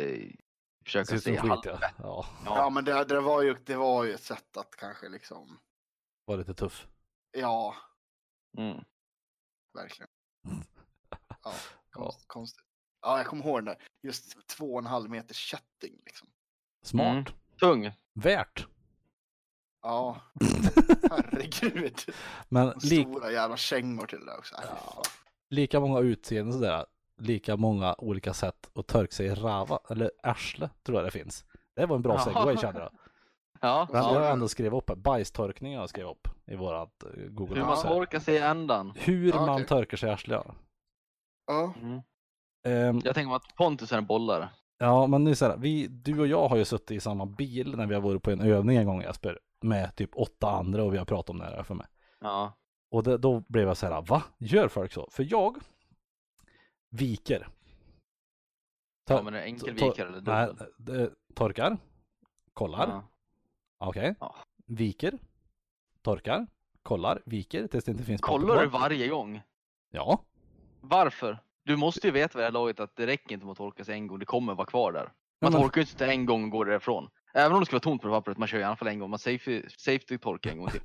försöka 0.86 1.20
se 1.20 1.38
skit 1.38 1.50
halv... 1.50 1.62
ja. 1.66 1.78
Ja, 1.82 1.92
Ja, 1.98 2.26
Ja, 2.46 2.70
men 2.70 2.86
det, 2.86 3.04
det, 3.06 3.20
var 3.22 3.42
ju, 3.42 3.56
det 3.66 3.76
var 3.76 4.04
ju 4.04 4.14
ett 4.14 4.24
sätt 4.24 4.58
att 4.58 4.76
kanske 4.76 5.10
liksom, 5.10 5.60
var 6.26 6.38
lite 6.38 6.54
tuff. 6.54 6.88
ja, 7.32 7.76
mm. 8.58 8.84
verkligen. 9.74 10.10
Ja, 11.44 11.54
konst, 11.98 12.28
konstigt. 12.28 12.64
Ja, 13.02 13.18
jag 13.18 13.26
kommer 13.28 13.44
ihåg 13.46 13.58
den 13.58 13.66
där. 13.66 13.78
Just 14.04 14.48
två 14.48 14.74
och 14.74 14.80
en 14.80 14.86
halv 14.86 15.10
meter 15.10 15.34
kätting 15.36 15.96
liksom. 16.06 16.28
Smart. 16.84 17.08
Mm. 17.08 17.26
Tung. 17.60 17.92
Värt. 18.14 18.68
Ja, 19.82 20.22
herregud. 21.12 22.00
Men 22.50 22.80
Stora 22.80 23.32
jävla 23.32 23.58
kängor 23.58 24.06
till 24.08 24.20
det 24.20 24.26
där 24.26 24.38
också. 24.38 24.56
Ja. 24.68 25.02
lika 25.50 25.80
många 25.80 26.00
utseenden 26.00 26.54
sådär. 26.54 26.86
Lika 27.20 27.56
många 27.58 27.96
olika 27.98 28.34
sätt 28.34 28.70
att 28.76 28.88
törka 28.88 29.12
sig 29.12 29.26
i 29.26 29.30
rava, 29.36 29.80
eller 29.90 30.12
arsle 30.24 30.70
tror 30.84 30.98
jag 30.98 31.06
det 31.08 31.12
finns. 31.12 31.46
Det 31.76 31.86
var 31.86 31.96
en 31.96 32.02
bra 32.02 32.14
Ja. 32.14 32.24
segway 32.24 32.58
kände 32.58 32.80
jag. 32.80 32.92
Ja, 33.62 33.88
Men 33.92 34.02
Ja. 34.04 34.14
jag 34.14 34.22
har 34.22 34.32
ändå 34.32 34.48
skrivit 34.48 34.74
upp. 34.74 34.98
Bajstorkning 34.98 35.74
har 35.76 35.82
jag 35.84 35.90
skrivit 35.90 36.12
upp 36.12 36.28
i 36.48 36.56
vårat 36.56 37.04
eh, 37.04 37.10
Google 37.30 37.56
hur 37.56 37.66
man 37.66 37.82
torkar 37.84 38.20
sig 38.20 38.36
i 38.36 38.38
ändan. 38.38 38.94
Hur 38.96 39.30
Ja, 39.30 39.46
man 39.46 39.50
okej. 39.56 39.68
torkar 39.68 39.98
sig 39.98 40.10
i 40.10 40.12
arslet 40.12 40.46
ja. 41.48 41.74
Mm. 41.82 42.02
Ehm, 42.64 43.02
Jag 43.06 43.16
tänker 43.16 43.28
mig 43.28 43.36
att 43.36 43.56
Pontus 43.56 43.92
är 43.92 43.98
en 43.98 44.06
bollare. 44.06 44.50
Ja, 44.78 45.08
men 45.08 45.28
är 45.28 45.34
så 45.34 45.46
här, 45.46 45.58
vi, 45.58 45.88
du 45.88 46.20
och 46.20 46.28
jag 46.28 46.48
har 46.48 46.58
ju 46.58 46.66
suttit 46.66 46.92
i 46.92 47.00
samma 47.00 47.26
bil 47.26 47.76
när 47.78 47.86
vi 47.88 47.94
har 47.96 48.02
varit 48.02 48.24
på 48.24 48.32
en 48.32 48.42
övning 48.42 48.78
en 48.78 48.86
gång 48.86 49.02
Jesper. 49.02 49.40
Med 49.62 49.96
typ 49.96 50.10
åtta 50.16 50.50
andra 50.52 50.84
och 50.84 50.94
vi 50.94 50.98
har 50.98 51.06
pratat 51.06 51.30
om 51.30 51.38
det 51.40 51.46
här 51.46 51.64
för 51.64 51.76
mig. 51.76 51.88
Ja. 52.20 52.54
Och 52.92 53.04
det, 53.04 53.18
då 53.18 53.44
blev 53.48 53.68
jag 53.68 53.78
så 53.78 53.88
här, 53.88 54.02
va? 54.02 54.24
Gör 54.38 54.68
folk 54.68 54.92
så? 54.94 55.08
För 55.12 55.28
jag 55.30 55.58
viker. 56.90 57.48
Ta- 59.06 59.14
ja 59.14 59.24
men 59.24 59.34
är 59.34 59.38
det 59.38 59.46
enkelvikare 59.46 60.08
eller 60.08 60.22
Nej, 60.22 60.48
dubbel? 60.48 60.68
det, 60.78 61.12
torkar. 61.36 61.78
Kollar. 62.54 62.88
Ja. 62.88 63.04
Okej. 63.78 64.16
Ja. 64.20 64.36
Viker. 64.66 65.18
Torkar. 66.02 66.48
Kollar. 66.84 67.22
Viker 67.26 67.68
tills 67.68 67.84
det 67.84 67.92
inte 67.92 68.04
finns 68.04 68.22
papper 68.22 68.34
Kollar 68.40 68.62
du 68.62 68.68
varje 68.68 69.08
gång? 69.08 69.42
Ja. 69.92 70.22
Varför? 70.90 71.40
Du 71.64 71.76
måste 71.76 72.08
ju 72.08 72.12
veta 72.14 72.38
vid 72.38 72.42
det 72.42 72.46
här 72.46 72.52
laget 72.52 72.80
att 72.80 72.96
det 72.96 73.08
räcker 73.08 73.34
inte 73.34 73.46
med 73.46 73.52
att 73.52 73.58
torka 73.58 73.84
sig 73.86 73.94
en 73.96 74.08
gång, 74.08 74.20
det 74.20 74.26
kommer 74.26 74.56
vara 74.56 74.68
kvar 74.68 74.92
där. 74.92 75.12
Man 75.42 75.52
men- 75.52 75.62
torkar 75.62 75.82
ju 75.82 75.88
inte 75.92 76.06
en 76.06 76.26
gång 76.26 76.44
och 76.44 76.50
går 76.50 76.66
därifrån. 76.66 77.10
Även 77.34 77.54
om 77.54 77.60
det 77.60 77.66
ska 77.66 77.74
vara 77.76 77.82
tomt 77.82 78.02
på 78.02 78.10
pappret, 78.10 78.38
man 78.38 78.48
kör 78.48 78.60
i 78.60 78.64
alla 78.64 78.76
fall 78.76 78.88
en 78.88 79.00
gång. 79.00 79.10
Man 79.10 79.20
safety, 79.20 79.64
safety 79.78 80.18
torkar 80.18 80.52
en 80.52 80.58
gång 80.58 80.70
till. 80.70 80.82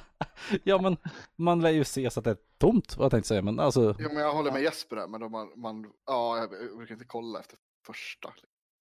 ja, 0.64 0.80
men 0.82 0.96
man 1.36 1.60
lär 1.60 1.70
ju 1.70 1.84
se 1.84 2.10
så 2.10 2.20
att 2.20 2.24
det 2.24 2.30
är 2.30 2.36
tomt, 2.58 2.96
vad 2.96 3.04
jag 3.04 3.10
tänkte 3.10 3.28
säga. 3.28 3.42
Men 3.42 3.60
alltså, 3.60 3.96
jo, 3.98 4.08
men 4.12 4.22
jag 4.22 4.32
håller 4.32 4.52
med 4.52 4.62
Jesper 4.62 4.96
där. 4.96 5.06
Men 5.06 5.20
då 5.20 5.28
man, 5.28 5.52
man, 5.56 5.92
ja, 6.06 6.38
jag 6.38 6.76
brukar 6.76 6.94
inte 6.94 7.04
kolla 7.04 7.40
efter 7.40 7.58
första. 7.86 8.32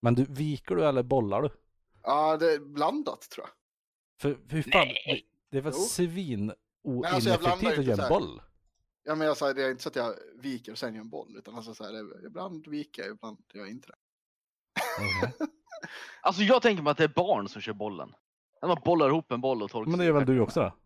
men 0.03 0.14
du, 0.14 0.25
viker 0.25 0.75
du 0.75 0.85
eller 0.85 1.03
bollar 1.03 1.43
du? 1.43 1.51
Ja, 2.03 2.37
det 2.37 2.53
är 2.53 2.59
blandat 2.59 3.21
tror 3.21 3.47
jag. 3.47 3.53
För 4.21 4.53
hur 4.55 4.62
fan, 4.62 4.87
Nej. 4.87 5.27
det, 5.51 5.51
det 5.51 5.59
är 5.59 5.62
väl 5.62 5.73
svin 5.73 6.53
Men 6.85 7.05
alltså, 7.05 7.31
att 7.31 7.62
göra 7.62 7.93
en 7.93 8.01
här. 8.01 8.09
boll. 8.09 8.41
Ja, 9.07 9.15
men 9.15 9.27
jag 9.27 9.37
säger 9.37 9.55
det 9.55 9.63
är 9.65 9.71
inte 9.71 9.83
så 9.83 9.89
att 9.89 9.97
jag 9.97 10.15
viker 10.35 10.73
och 10.73 10.79
sen 10.79 10.95
gör 10.95 11.01
en 11.01 11.09
boll. 11.11 11.37
Utan 11.37 11.55
alltså 11.55 11.75
så 11.75 11.85
här, 11.85 11.93
det- 11.93 12.27
ibland 12.27 12.67
viker 12.67 13.03
jag, 13.03 13.11
ibland 13.15 13.39
gör 13.55 13.61
jag 13.61 13.71
inte 13.71 13.89
det. 13.89 13.95
Okej. 14.99 15.49
Alltså 16.23 16.43
jag 16.43 16.63
tänker 16.63 16.83
mig 16.83 16.91
att 16.91 16.97
det 16.99 17.05
är 17.05 17.09
barn 17.09 17.49
som 17.49 17.61
kör 17.63 17.73
bollen. 17.73 18.15
När 18.63 18.69
man 18.69 18.79
bollar 18.85 19.09
ihop 19.09 19.33
en 19.33 19.41
boll 19.41 19.63
och 19.63 19.71
torkar 19.71 19.91
Men 19.91 19.99
det 19.99 20.05
är 20.05 20.13
väl 20.13 20.27
du 20.27 20.41
också 20.41 20.61
då? 20.61 20.77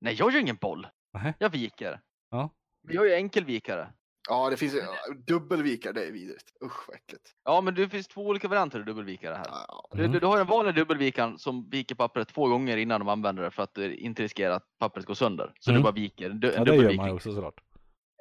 Nej, 0.00 0.14
jag 0.14 0.32
gör 0.32 0.40
ingen 0.40 0.56
boll. 0.56 0.86
Nähä. 1.12 1.34
Jag 1.38 1.50
viker. 1.50 2.00
Ja. 2.30 2.50
Men 2.82 2.94
Jag 2.94 3.10
är 3.10 3.14
enkelvikare. 3.16 3.92
Ja, 4.30 4.50
det 4.50 4.56
finns 4.56 4.74
ju 4.74 4.80
dubbelvikar, 5.26 5.92
det 5.92 6.04
är 6.06 6.12
vidrigt. 6.12 6.44
Usch 6.64 6.88
vad 6.88 6.96
äckligt. 6.96 7.30
Ja, 7.44 7.60
men 7.60 7.74
det 7.74 7.88
finns 7.88 8.08
två 8.08 8.26
olika 8.26 8.48
varianter 8.48 8.78
av 8.78 8.84
dubbelvikare 8.84 9.34
här. 9.34 9.44
Ja, 9.48 9.88
Du, 9.92 9.98
Mm. 9.98 10.12
du, 10.12 10.18
du 10.20 10.26
har 10.26 10.36
den 10.38 10.46
vanliga 10.46 10.72
dubbelvikaren 10.72 11.38
som 11.38 11.68
viker 11.70 11.94
pappret 11.94 12.28
två 12.28 12.48
gånger 12.48 12.76
innan 12.76 13.00
de 13.00 13.08
använder 13.08 13.42
det 13.42 13.50
för 13.50 13.62
att 13.62 13.78
inte 13.78 14.22
riskera 14.22 14.54
att 14.54 14.64
pappret 14.78 15.06
går 15.06 15.14
sönder. 15.14 15.52
Så 15.60 15.70
Mm. 15.70 15.80
du 15.80 15.82
bara 15.82 15.92
viker. 15.92 16.28
Du, 16.30 16.48
en 16.52 16.54
Ja, 16.58 16.64
det 16.72 16.76
gör 16.76 16.94
man 16.96 17.06
ju 17.08 17.14
också 17.14 17.32
såklart. 17.32 17.60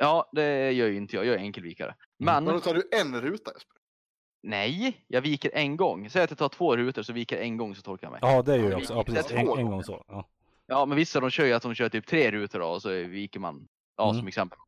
Ja, 0.02 0.30
det 0.34 0.72
gör 0.72 0.88
ju 0.88 0.96
inte 0.98 1.16
jag. 1.16 1.26
Jag 1.26 1.36
är 1.36 1.40
enkelvikare. 1.40 1.96
Men 2.20 2.44
Men 2.44 2.54
då 2.54 2.60
tar 2.60 2.74
du 2.74 2.90
en 2.92 3.22
ruta 3.22 3.52
Jesper. 3.54 3.74
nej, 4.44 5.06
jag 5.08 5.22
viker 5.22 5.52
en 5.54 5.78
gång. 5.78 6.10
Säg 6.10 6.22
att 6.24 6.32
jag 6.32 6.38
tar 6.38 6.50
två 6.50 6.78
rutor 6.78 7.02
så 7.04 7.14
viker 7.14 7.36
jag 7.36 7.46
en 7.46 7.58
gång 7.58 7.76
så 7.76 7.82
torkar 7.82 8.08
jag 8.08 8.12
mig. 8.12 8.20
Ja, 8.24 8.42
det 8.42 8.58
gör 8.58 8.64
Ja, 8.64 8.70
jag 8.70 8.78
också. 8.80 8.94
Ja, 8.94 9.04
precis. 9.04 9.32
En, 9.32 9.38
en 9.38 9.66
gång 9.70 9.84
så. 9.84 10.04
Ja. 10.08 10.30
Ja, 10.68 10.86
men 10.86 10.96
vissa 10.98 11.20
de 11.20 11.30
kör 11.30 11.46
ju 11.46 11.54
att 11.54 11.62
de 11.64 11.74
kör 11.76 11.90
typ 11.90 12.08
tre 12.08 12.32
rutor 12.32 12.60
då, 12.60 12.66
och 12.68 12.82
så 12.82 12.90
viker 12.90 13.40
man. 13.40 13.68
Ja, 13.98 14.04
Mm. 14.10 14.20
som 14.20 14.28
exempel. 14.28 14.60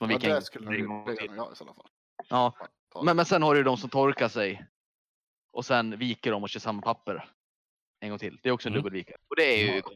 Ja, 0.00 0.06
viker 0.06 0.28
en 0.28 0.34
det 0.34 0.42
skulle 0.42 0.66
en 0.66 0.74
nog 0.80 0.88
gång 0.88 1.06
det 1.06 1.16
till. 1.16 1.26
gör 1.30 1.36
jag 1.36 1.52
i 1.52 1.56
sådana 1.56 1.74
fall. 1.74 1.86
Ja, 2.28 2.54
men, 3.04 3.16
men 3.16 3.24
sen 3.24 3.42
har 3.42 3.54
du 3.54 3.62
de 3.62 3.76
som 3.76 3.90
torkar 3.90 4.28
sig. 4.28 4.64
Och 5.52 5.64
sen 5.64 5.98
viker 5.98 6.30
de 6.30 6.42
och 6.42 6.48
kör 6.48 6.60
samma 6.60 6.82
papper. 6.82 7.28
En 8.00 8.08
gång 8.10 8.18
till. 8.18 8.38
Det 8.42 8.48
är 8.48 8.52
också 8.52 8.68
en 8.68 8.72
Mm. 8.72 8.82
dubbelvikare. 8.82 9.16
Och 9.28 9.36
det 9.36 9.42
är 9.44 9.74
ju 9.74 9.82
Ja. 9.84 9.90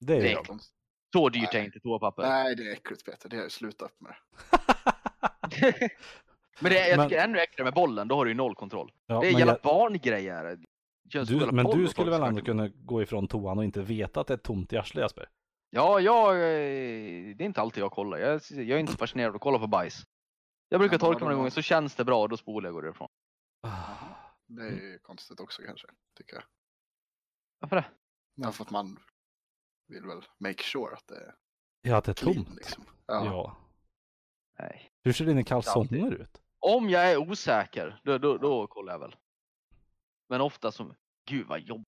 Det 0.00 0.16
är 0.16 0.20
Det 0.22 0.32
är 0.32 0.36
konst- 0.36 0.72
så 1.12 1.28
dyrt 1.28 1.54
är 1.54 1.58
Nej. 1.58 1.64
inte 1.66 1.80
toapapper. 1.80 2.22
Nej, 2.22 2.56
det 2.56 2.62
är 2.68 2.72
äckligt 2.72 3.04
Peter. 3.04 3.28
Det 3.28 3.36
har 3.36 3.42
jag 3.42 3.52
slutat 3.52 3.92
med. 4.00 4.14
men 6.60 6.72
det 6.72 6.78
är, 6.78 6.88
jag 6.90 6.96
Men- 6.98 7.08
tycker 7.08 7.22
ännu 7.24 7.38
äckligare 7.38 7.64
med 7.64 7.74
bollen, 7.74 8.08
då 8.08 8.14
har 8.14 8.24
du 8.24 8.30
ju 8.30 8.34
noll 8.36 8.54
kontroll. 8.54 8.92
Ja, 9.06 9.20
det 9.20 9.26
är 9.26 9.30
jävla 9.30 9.52
jag, 9.52 9.60
barngrejer. 9.62 10.58
Du, 11.02 11.52
men 11.52 11.66
du 11.66 11.88
skulle 11.88 12.10
väl 12.10 12.22
ändå 12.22 12.42
kunna 12.42 12.68
gå 12.68 13.02
ifrån 13.02 13.28
toan 13.28 13.58
och 13.58 13.64
inte 13.64 13.80
veta 13.82 14.20
att 14.20 14.26
det 14.26 14.34
är 14.34 14.38
tomt 14.38 14.72
i 14.72 14.76
arslet 14.76 15.02
Jesper? 15.02 15.28
Ja, 15.70 16.00
jag, 16.00 16.34
eh, 16.34 17.36
det 17.36 17.42
är 17.44 17.46
inte 17.46 17.60
alltid 17.60 17.82
jag 17.82 17.92
kollar. 17.92 18.18
Jag, 18.18 18.40
jag 18.50 18.70
är 18.70 18.78
inte 18.78 18.96
fascinerad 18.96 19.28
av 19.30 19.34
att 19.36 19.40
kolla 19.42 19.58
på 19.58 19.66
bajs. 19.66 20.06
Jag 20.68 20.80
brukar 20.80 20.94
Ja, 20.94 20.98
torka 20.98 21.18
då- 21.18 21.24
mig 21.24 21.34
någon 21.34 21.42
gång 21.44 21.50
så 21.50 21.62
känns 21.62 21.94
det 21.94 22.04
bra 22.04 22.22
och 22.22 22.28
då 22.28 22.36
spolar 22.36 22.68
jag 22.68 22.76
och 22.76 22.82
går 22.82 22.82
därifrån. 22.82 23.08
Det 24.46 24.62
är 24.62 24.70
ju 24.70 24.98
konstigt 24.98 25.40
också 25.40 25.62
kanske, 25.62 25.86
tycker 26.16 26.34
jag. 26.34 26.44
Varför 27.58 27.76
det? 27.76 27.84
Ja, 28.34 28.52
för 28.52 28.64
att 28.64 28.70
man 28.70 28.98
vill 29.86 30.06
väl 30.06 30.22
make 30.38 30.62
sure 30.62 30.94
att 30.94 31.06
det 31.06 31.14
är 31.16 31.34
Ja, 31.82 31.96
att 31.96 32.04
det 32.04 32.12
är 32.12 32.14
clean 32.14 32.44
tomt. 32.44 32.56
liksom. 32.56 32.84
Ja. 33.06 33.24
Ja. 33.24 33.56
Nej. 34.58 34.90
Hur 35.02 35.12
ser 35.12 35.24
dina 35.26 35.42
kalsonger 35.42 36.10
ut? 36.14 36.42
Om 36.58 36.90
jag 36.90 37.12
är 37.12 37.16
osäker, 37.16 38.00
då, 38.04 38.18
då, 38.18 38.36
då 38.38 38.66
kollar 38.66 38.92
jag 38.92 39.00
väl. 39.00 39.16
Men 40.28 40.40
ofta 40.40 40.72
som, 40.72 40.94
gud 41.28 41.46
vad 41.46 41.60
jobbigt. 41.60 41.86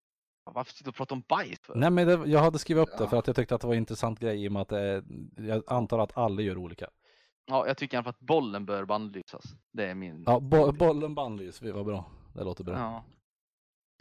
Varför 0.54 0.72
sitter 0.72 0.84
du 0.84 0.88
och 0.88 0.94
pratar 0.96 1.16
om 1.16 1.22
bajs 1.28 1.60
för? 1.62 1.74
Nej, 1.74 1.90
men 1.90 2.06
det, 2.06 2.30
jag 2.30 2.40
hade 2.40 2.58
skrivit 2.58 2.82
upp 2.88 2.98
det 2.98 3.04
Ja. 3.04 3.10
för 3.10 3.16
att 3.16 3.26
jag 3.26 3.36
tyckte 3.36 3.54
att 3.54 3.60
det 3.60 3.66
var 3.66 3.74
en 3.74 3.78
intressant 3.78 4.18
grej 4.20 4.44
i 4.44 4.48
och 4.48 4.52
med 4.52 4.62
att 4.62 4.68
det 4.68 4.80
är, 4.80 5.02
jag 5.36 5.62
antar 5.66 5.98
att 5.98 6.16
alla 6.18 6.42
gör 6.42 6.56
olika. 6.58 6.88
Ja, 7.46 7.66
jag 7.66 7.76
tycker 7.76 7.96
i 7.96 7.98
alla 7.98 8.04
fall 8.04 8.10
att 8.10 8.20
bollen 8.26 8.66
bör 8.66 8.84
bandlysas. 8.84 9.44
Det 9.72 9.86
är 9.90 9.94
min... 9.94 10.22
Ja, 10.26 10.40
bo, 10.40 10.72
bollen 10.72 11.14
bannlys, 11.14 11.58
det 11.60 11.72
var 11.72 11.84
bra. 11.84 12.10
Det 12.34 12.44
låter 12.44 12.64
bra. 12.64 12.74
Ja. 12.78 13.04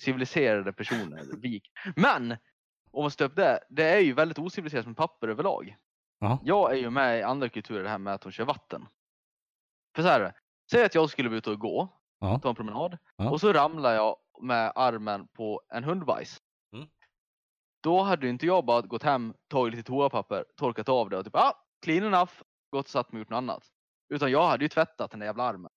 Civiliserade 0.02 0.74
personer. 0.74 1.24
vik. 1.42 1.72
Men! 1.96 2.32
Om 2.92 3.04
man 3.04 3.12
stöp 3.12 3.36
det, 3.36 3.60
det 3.70 3.84
är 3.84 4.00
ju 4.00 4.14
väldigt 4.14 4.40
ociviliserat 4.40 4.86
med 4.86 4.98
papper 4.98 5.28
överlag. 5.28 5.76
Ja. 6.20 6.40
Jag 6.44 6.72
är 6.72 6.76
ju 6.76 6.90
med 6.90 7.20
i 7.20 7.24
andra 7.24 7.50
kulturer 7.50 7.84
det 7.84 7.90
här 7.90 7.98
med 7.98 8.14
att 8.14 8.22
de 8.22 8.32
kör 8.32 8.46
vatten. 8.46 8.86
För 9.96 10.02
så 10.04 10.08
här 10.10 10.20
är 10.20 10.24
det. 10.24 10.34
Säg 10.72 10.86
att 10.86 10.96
jag 10.96 11.10
skulle 11.10 11.30
vara 11.30 11.38
ute 11.38 11.50
och 11.50 11.60
gå, 11.60 11.88
Ja. 12.20 12.40
ta 12.40 12.50
en 12.50 12.56
promenad, 12.56 12.98
Ja. 13.18 13.30
och 13.30 13.42
så 13.42 13.54
ramlar 13.54 13.94
jag 13.94 14.16
med 14.42 14.72
armen 14.76 15.28
på 15.28 15.62
en 15.74 15.84
hundbajs. 15.84 16.38
Mm. 16.76 16.88
Då 17.84 18.02
hade 18.02 18.30
inte 18.30 18.46
jag 18.46 18.66
bara 18.66 18.82
gått 18.82 19.04
hem, 19.04 19.34
tagit 19.50 19.76
lite 19.76 19.88
toapapper, 19.88 20.46
torkat 20.58 20.90
av 20.90 21.10
det 21.10 21.18
och 21.18 21.26
typ 21.26 21.36
ah, 21.36 21.54
clean 21.86 22.04
enough, 22.06 22.32
gått 22.72 22.86
och 22.86 22.90
satt 22.90 23.12
mig 23.12 23.18
och 23.18 23.22
gjort 23.22 23.30
något 23.30 23.38
annat. 23.38 23.64
Utan 24.14 24.32
jag 24.32 24.48
hade 24.48 24.66
ju 24.66 24.70
tvättat 24.70 25.12
den 25.12 25.20
där 25.20 25.28
jävla 25.28 25.44
armen. 25.44 25.72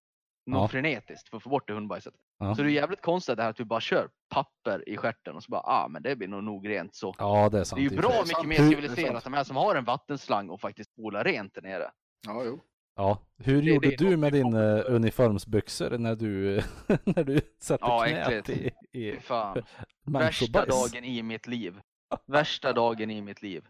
Något 0.47 0.61
Ja. 0.63 0.69
frenetiskt 0.69 1.29
för 1.29 1.37
att 1.37 1.43
få 1.43 1.49
bort 1.51 1.67
det 1.69 1.75
hundbajset. 1.75 2.15
Ja. 2.39 2.55
Så 2.55 2.63
det 2.63 2.69
är 2.69 2.73
jävligt 2.73 3.03
konstigt 3.03 3.37
det 3.37 3.43
här 3.43 3.51
att 3.51 3.61
vi 3.61 3.65
bara 3.65 3.81
kör 3.81 4.09
papper 4.35 4.89
i 4.89 4.97
stjärten 4.97 5.37
och 5.37 5.43
så 5.43 5.51
bara 5.51 5.61
ah 5.61 5.89
men 5.89 6.03
det 6.03 6.17
blir 6.17 6.29
nog, 6.29 6.45
nog 6.45 6.69
rent 6.69 6.95
så. 6.95 7.15
Ja, 7.19 7.35
det 7.35 7.47
är 7.47 7.51
Det 7.51 7.59
är 7.59 7.65
sant. 7.65 7.83
ju 7.83 7.91
bra 7.91 8.09
mycket 8.11 8.29
sant. 8.29 8.49
mer 8.49 8.57
Hur- 8.59 8.65
det 8.71 8.75
är 8.75 8.77
civiliserat 8.77 9.13
sant. 9.13 9.25
de 9.25 9.33
här 9.33 9.45
som 9.45 9.57
har 9.57 9.75
en 9.75 9.85
vattenslang 9.85 10.51
och 10.51 10.61
faktiskt 10.61 10.91
spolar 10.93 11.25
rent 11.25 11.55
där 11.55 11.63
nere. 11.63 11.91
Ja, 12.27 12.43
jo. 12.45 12.61
Ja, 13.01 13.19
hur 13.39 13.63
Det- 13.63 13.69
gjorde 13.69 13.89
det 13.91 13.97
du 13.97 14.17
med 14.17 14.33
din 14.33 14.55
uh, 14.55 14.83
uniformsbyxor 14.87 15.99
när 15.99 16.17
du, 16.17 16.63
när 17.05 17.25
du 17.25 17.41
satte 17.61 17.85
Ja, 17.85 18.05
knät 18.09 18.29
äckligt. 18.49 18.77
i, 18.93 19.09
i 19.09 19.21
fan. 19.21 19.63
Värsta 20.07 20.67
dagen 20.67 21.05
i 21.05 21.23
mitt 21.23 21.47
liv. 21.47 21.81
Värsta 22.27 22.73
dagen 22.73 23.11
i 23.11 23.23
mitt 23.23 23.43
liv. 23.43 23.65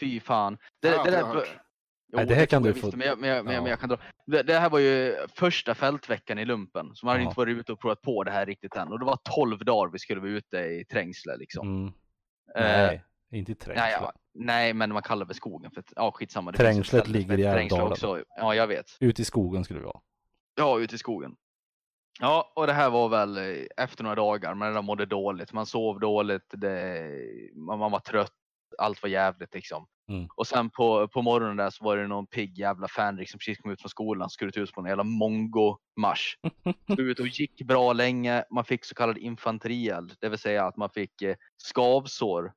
Fy 0.00 0.20
fan. 0.20 0.58
Det, 0.82 0.88
Ja, 0.88 1.04
det, 1.04 1.10
där. 1.10 1.24
Jo, 1.34 1.42
Nej, 2.12 2.26
det 2.26 2.34
här 2.34 2.46
kan 2.46 2.62
du 2.62 2.74
få- 2.74 2.86
visst, 2.86 2.96
Men 2.96 3.06
jag, 3.06 3.18
men 3.18 3.30
jag, 3.30 3.44
men 3.44 3.54
jag, 3.54 3.60
men 3.62 3.66
Ja. 3.66 3.72
jag 3.72 3.80
kan 3.80 3.88
dra. 3.88 3.98
Det, 4.26 4.42
det 4.42 4.58
här 4.58 4.70
var 4.70 4.78
ju 4.78 5.16
första 5.34 5.74
fältveckan 5.74 6.38
i 6.38 6.44
lumpen. 6.44 6.90
Så 6.94 7.06
man 7.06 7.12
hade 7.12 7.22
Ja. 7.24 7.28
inte 7.28 7.40
varit 7.40 7.56
ute 7.56 7.72
och 7.72 7.80
provat 7.80 8.02
på 8.02 8.24
det 8.24 8.30
här 8.30 8.46
riktigt 8.46 8.76
än. 8.76 8.88
Och 8.88 8.98
det 8.98 9.04
var 9.04 9.18
12 9.36 9.58
dagar 9.58 9.92
vi 9.92 9.98
skulle 9.98 10.20
vara 10.20 10.30
ute 10.30 10.56
i 10.58 10.84
Trängsle 10.84 11.36
liksom. 11.36 11.68
Mm. 11.68 11.86
Eh, 12.56 12.62
Nej, 12.86 13.04
inte 13.30 13.52
i 13.52 13.54
Trängsle. 13.54 13.82
nej, 13.82 13.92
ja, 14.00 14.12
nej, 14.34 14.74
men 14.74 14.92
man 14.92 15.02
kallar 15.02 15.26
det 15.26 15.34
väl 15.34 15.70
för 15.70 15.80
att, 15.80 15.92
ja 15.96 16.12
skitsamma. 16.12 16.52
det 16.52 16.58
Trängslet 16.58 17.08
ligger 17.08 17.38
i 17.38 17.44
Älvdalen. 17.44 17.92
också. 17.92 18.22
Ja, 18.36 18.54
jag 18.54 18.66
vet. 18.66 18.86
Ut 19.00 19.20
i 19.20 19.24
skogen 19.24 19.64
skulle 19.64 19.80
vi 19.80 19.86
vara. 19.86 20.00
Ja, 20.56 20.80
ute 20.80 20.94
i 20.94 20.98
skogen. 20.98 21.36
Ja, 22.20 22.52
och 22.56 22.66
det 22.66 22.72
här 22.72 22.90
var 22.90 23.08
väl 23.08 23.36
eh, 23.36 23.66
efter 23.76 24.02
några 24.02 24.16
dagar, 24.16 24.54
men 24.54 24.72
man 24.72 24.84
mådde 24.84 25.06
dåligt. 25.06 25.52
Man 25.52 25.66
sov 25.66 26.00
dåligt, 26.00 26.42
det, 26.50 27.10
man, 27.54 27.78
man 27.78 27.92
var 27.92 28.00
trött, 28.00 28.32
allt 28.78 29.02
var 29.02 29.08
jävligt 29.08 29.54
liksom. 29.54 29.86
Mm. 30.08 30.28
Och 30.36 30.46
sen 30.46 30.70
på, 30.70 31.08
på 31.08 31.22
morgonen 31.22 31.56
där 31.56 31.70
så 31.70 31.84
var 31.84 31.96
det 31.96 32.06
någon 32.06 32.26
pigg 32.26 32.58
jävla 32.58 32.88
fanrik 32.88 33.30
som 33.30 33.38
precis 33.38 33.58
kom 33.58 33.70
ut 33.70 33.80
från 33.80 33.90
skolan, 33.90 34.30
skurit 34.30 34.56
ut 34.56 34.72
på 34.72 34.80
en 34.80 34.86
jävla 34.86 35.04
mongo-marsch. 35.04 36.36
Stod 36.84 37.00
ut 37.08 37.20
och 37.20 37.26
gick 37.26 37.62
bra 37.62 37.92
länge, 37.92 38.44
man 38.50 38.64
fick 38.64 38.84
så 38.84 38.94
kallad 38.94 39.18
infanterield, 39.18 40.14
det 40.20 40.28
vill 40.28 40.38
säga 40.38 40.66
att 40.66 40.76
man 40.76 40.90
fick 40.90 41.22
eh, 41.22 41.36
skavsår 41.56 42.52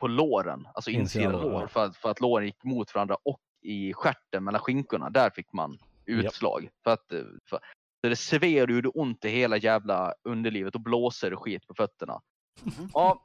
på 0.00 0.08
låren, 0.08 0.68
alltså 0.74 0.90
Insidan 0.90 1.34
insida 1.34 1.48
lår, 1.48 1.66
för 1.66 1.84
att, 1.84 1.96
för 1.96 2.10
att 2.10 2.20
låren 2.20 2.46
gick 2.46 2.64
mot 2.64 2.94
varandra 2.94 3.16
och 3.22 3.40
i 3.62 3.92
stjärten 3.92 4.44
mellan 4.44 4.60
skinkorna, 4.60 5.10
där 5.10 5.30
fick 5.30 5.52
man 5.52 5.78
utslag. 6.06 6.68
För 6.84 6.90
att, 6.90 7.12
eh, 7.12 7.24
för, 7.50 7.58
så 8.00 8.08
det 8.08 8.16
sved 8.16 8.62
och 8.62 8.70
gjorde 8.70 8.88
ont 8.88 9.24
i 9.24 9.28
hela 9.28 9.56
jävla 9.56 10.14
underlivet 10.24 10.74
och 10.74 10.80
blåser 10.80 11.32
och 11.32 11.42
skit 11.42 11.66
på 11.66 11.74
fötterna. 11.74 12.20
Mhm. 12.62 12.90
Ja, 12.94 13.24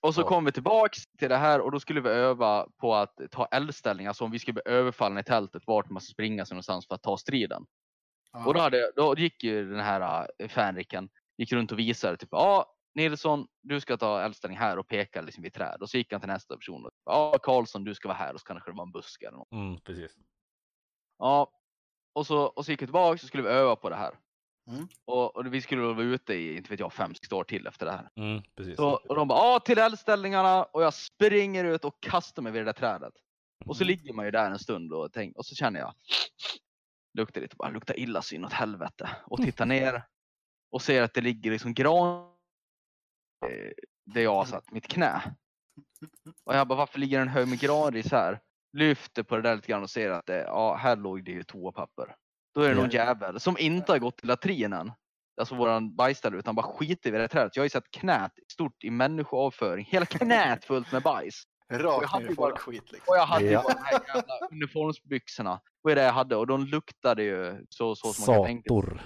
och 0.00 0.14
så 0.14 0.22
kom 0.22 0.44
vi 0.44 0.52
tillbaks 0.52 0.98
till 1.18 1.28
det 1.28 1.36
här 1.36 1.60
och 1.60 1.72
då 1.72 1.80
skulle 1.80 2.00
vi 2.00 2.08
öva 2.08 2.66
på 2.80 2.94
att 2.94 3.20
ta 3.30 3.46
eldställning, 3.46 4.06
alltså 4.06 4.24
om 4.24 4.30
vi 4.30 4.38
skulle 4.38 4.52
bli 4.52 4.72
överfallna 4.72 5.20
i 5.20 5.24
tältet, 5.24 5.62
vart 5.66 5.90
man 5.90 6.00
ska 6.00 6.12
springa 6.12 6.44
sig 6.44 6.54
någonstans 6.54 6.86
för 6.86 6.94
att 6.94 7.02
ta 7.02 7.16
striden. 7.16 7.66
Och 8.46 8.54
då, 8.54 8.60
hade, 8.60 8.92
då 8.96 9.14
gick 9.16 9.44
ju 9.44 9.70
den 9.70 9.80
här 9.80 10.26
äh, 10.38 10.48
fanriken, 10.48 11.08
gick 11.38 11.52
runt 11.52 11.72
och 11.72 11.78
visade 11.78 12.16
typ, 12.16 12.28
ja 12.32 12.76
Nilsson, 12.94 13.46
du 13.62 13.80
ska 13.80 13.96
ta 13.96 14.20
eldställning 14.22 14.58
här 14.58 14.78
och 14.78 14.88
peka 14.88 15.20
liksom 15.20 15.42
vid 15.42 15.52
träd. 15.54 15.82
Och 15.82 15.90
så 15.90 15.96
gick 15.96 16.12
han 16.12 16.20
till 16.20 16.28
nästa 16.28 16.56
person 16.56 16.84
och 16.86 16.90
ja 17.04 17.38
Karlsson, 17.42 17.84
du 17.84 17.94
ska 17.94 18.08
vara 18.08 18.18
här 18.18 18.34
och 18.34 18.40
så 18.40 18.46
kanske 18.46 18.70
det 18.70 18.76
var 18.76 18.84
en 18.84 18.92
buske 18.92 19.26
eller 19.26 19.38
något. 19.38 19.52
Mm, 19.52 19.80
precis. 19.80 20.12
Ja, 21.18 21.52
och 22.12 22.26
så, 22.26 22.42
och 22.42 22.64
så 22.64 22.70
gick 22.70 22.82
vi 22.82 22.86
tillbaka 22.86 23.18
så 23.18 23.26
skulle 23.26 23.42
vi 23.42 23.48
öva 23.48 23.76
på 23.76 23.90
det 23.90 23.96
här. 23.96 24.18
Mm. 24.70 24.88
Och, 25.04 25.36
och 25.36 25.54
vi 25.54 25.62
skulle 25.62 25.82
vara 25.82 26.02
ute 26.02 26.34
i, 26.34 26.56
inte 26.56 26.70
vet 26.70 26.80
jag, 26.80 26.92
fem, 26.92 27.14
år 27.32 27.44
till 27.44 27.66
efter 27.66 27.86
det 27.86 27.92
här. 27.92 28.10
Mm, 28.16 28.42
precis. 28.56 28.76
Så, 28.76 28.90
och 29.08 29.14
de 29.14 29.28
bara, 29.28 29.38
ja 29.38 29.60
till 29.60 29.78
eldställningarna 29.78 30.64
och 30.64 30.82
jag 30.82 30.94
springer 30.94 31.64
ut 31.64 31.84
och 31.84 32.00
kastar 32.00 32.42
mig 32.42 32.52
vid 32.52 32.60
det 32.60 32.64
där 32.64 32.72
trädet. 32.72 33.14
Och 33.66 33.76
så 33.76 33.82
Mm. 33.82 33.88
ligger 33.88 34.12
man 34.12 34.24
ju 34.24 34.30
där 34.30 34.50
en 34.50 34.58
stund 34.58 34.92
och, 34.92 35.12
tänk, 35.12 35.36
och 35.36 35.46
så 35.46 35.54
känner 35.54 35.80
jag, 35.80 35.94
luktar 37.18 37.40
lite, 37.40 37.56
bara 37.56 37.70
luktar 37.70 37.98
illa 37.98 38.22
så 38.22 38.34
inåt 38.34 38.52
helvete. 38.52 39.10
Och 39.26 39.38
tittar 39.38 39.66
ner 39.96 40.02
och 40.70 40.82
ser 40.82 41.02
att 41.02 41.14
det 41.14 41.20
ligger 41.20 41.50
liksom 41.50 41.74
gran 41.74 42.30
där 44.06 44.20
jag 44.22 44.34
har 44.34 44.44
satt 44.44 44.70
mitt 44.72 44.88
knä. 44.88 45.22
Och 46.44 46.54
jag 46.54 46.68
bara, 46.68 46.74
varför 46.78 46.98
ligger 46.98 47.20
en 47.20 47.28
hög 47.28 47.48
med 47.48 47.60
granris 47.60 48.10
här? 48.12 48.40
Lyfter 48.76 49.22
på 49.22 49.36
det 49.36 49.42
där 49.42 49.56
lite 49.56 49.68
grann 49.68 49.82
och 49.82 49.90
ser 49.90 50.10
att 50.10 50.26
det, 50.26 50.38
ja, 50.42 50.74
här 50.74 50.96
låg 50.96 51.24
det 51.24 51.30
ju 51.30 51.42
toapapper. 51.42 52.14
Då 52.54 52.60
är 52.62 52.68
det 52.68 52.74
någon 52.74 52.90
jävel 52.90 53.40
som 53.40 53.56
inte 53.58 53.92
har 53.92 53.98
gått 53.98 54.16
till 54.16 54.28
latrinen, 54.28 54.92
alltså 55.40 55.54
våran 55.54 55.96
bajsställe, 55.96 56.36
utan 56.36 56.54
bara 56.54 56.66
skiter 56.66 57.14
i 57.14 57.18
det 57.18 57.28
trädet. 57.28 57.56
Jag 57.56 57.60
har 57.60 57.64
ju 57.66 57.70
sett 57.70 57.90
knät 57.90 58.32
stort 58.52 58.84
i 58.84 58.90
människoavföring, 58.90 59.84
hela 59.84 60.06
knät 60.06 60.64
fullt 60.64 60.92
med 60.92 61.02
bajs. 61.02 61.42
Rakt 61.72 62.12
ner 62.20 62.30
i 62.30 62.34
bara- 62.34 62.34
folkskit 62.34 62.92
liksom. 62.92 63.12
Och 63.12 63.16
jag 63.16 63.26
hade 63.26 63.44
ju 63.44 63.50
Ja. 63.50 63.62
bara 63.62 63.74
de 63.74 63.82
här 63.84 63.92
jävla 64.16 64.48
uniformsbyxorna. 64.50 65.60
Och 65.84 65.90
det 65.94 66.02
jag 66.02 66.12
hade 66.12 66.36
och 66.36 66.46
de 66.46 66.64
luktade 66.66 67.22
ju 67.22 67.66
så, 67.68 67.94
så 67.96 68.12
som 68.12 68.24
man 68.34 68.36
kan 68.36 68.46
tänka 68.46 68.68
sig. 68.68 68.82
Sator. 68.82 69.02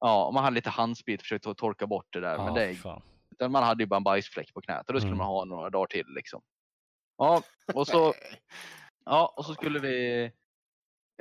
Ja, 0.00 0.24
och 0.26 0.34
man 0.34 0.44
hade 0.44 0.54
lite 0.54 0.70
handsprit 0.70 1.22
försökte 1.22 1.50
att 1.50 1.56
torka 1.56 1.86
bort 1.86 2.06
det 2.12 2.20
där. 2.20 2.36
men 2.38 2.46
Ja, 2.46 2.52
det, 2.54 2.74
fan. 2.74 3.02
Utan 3.42 3.52
man 3.52 3.62
hade 3.62 3.82
ju 3.82 3.86
bara 3.86 3.96
en 3.96 4.04
bajsfläck 4.04 4.54
på 4.54 4.60
knät 4.60 4.86
och 4.88 4.94
då 4.94 5.00
skulle 5.00 5.08
Mm. 5.10 5.18
man 5.18 5.26
ha 5.26 5.44
några 5.44 5.70
dagar 5.70 5.86
till 5.86 6.06
liksom. 6.08 6.42
Ja, 7.18 7.42
och 7.74 7.86
så, 7.86 8.14
ja, 9.04 9.34
och 9.36 9.44
så 9.44 9.54
skulle 9.54 9.78
vi 9.78 10.22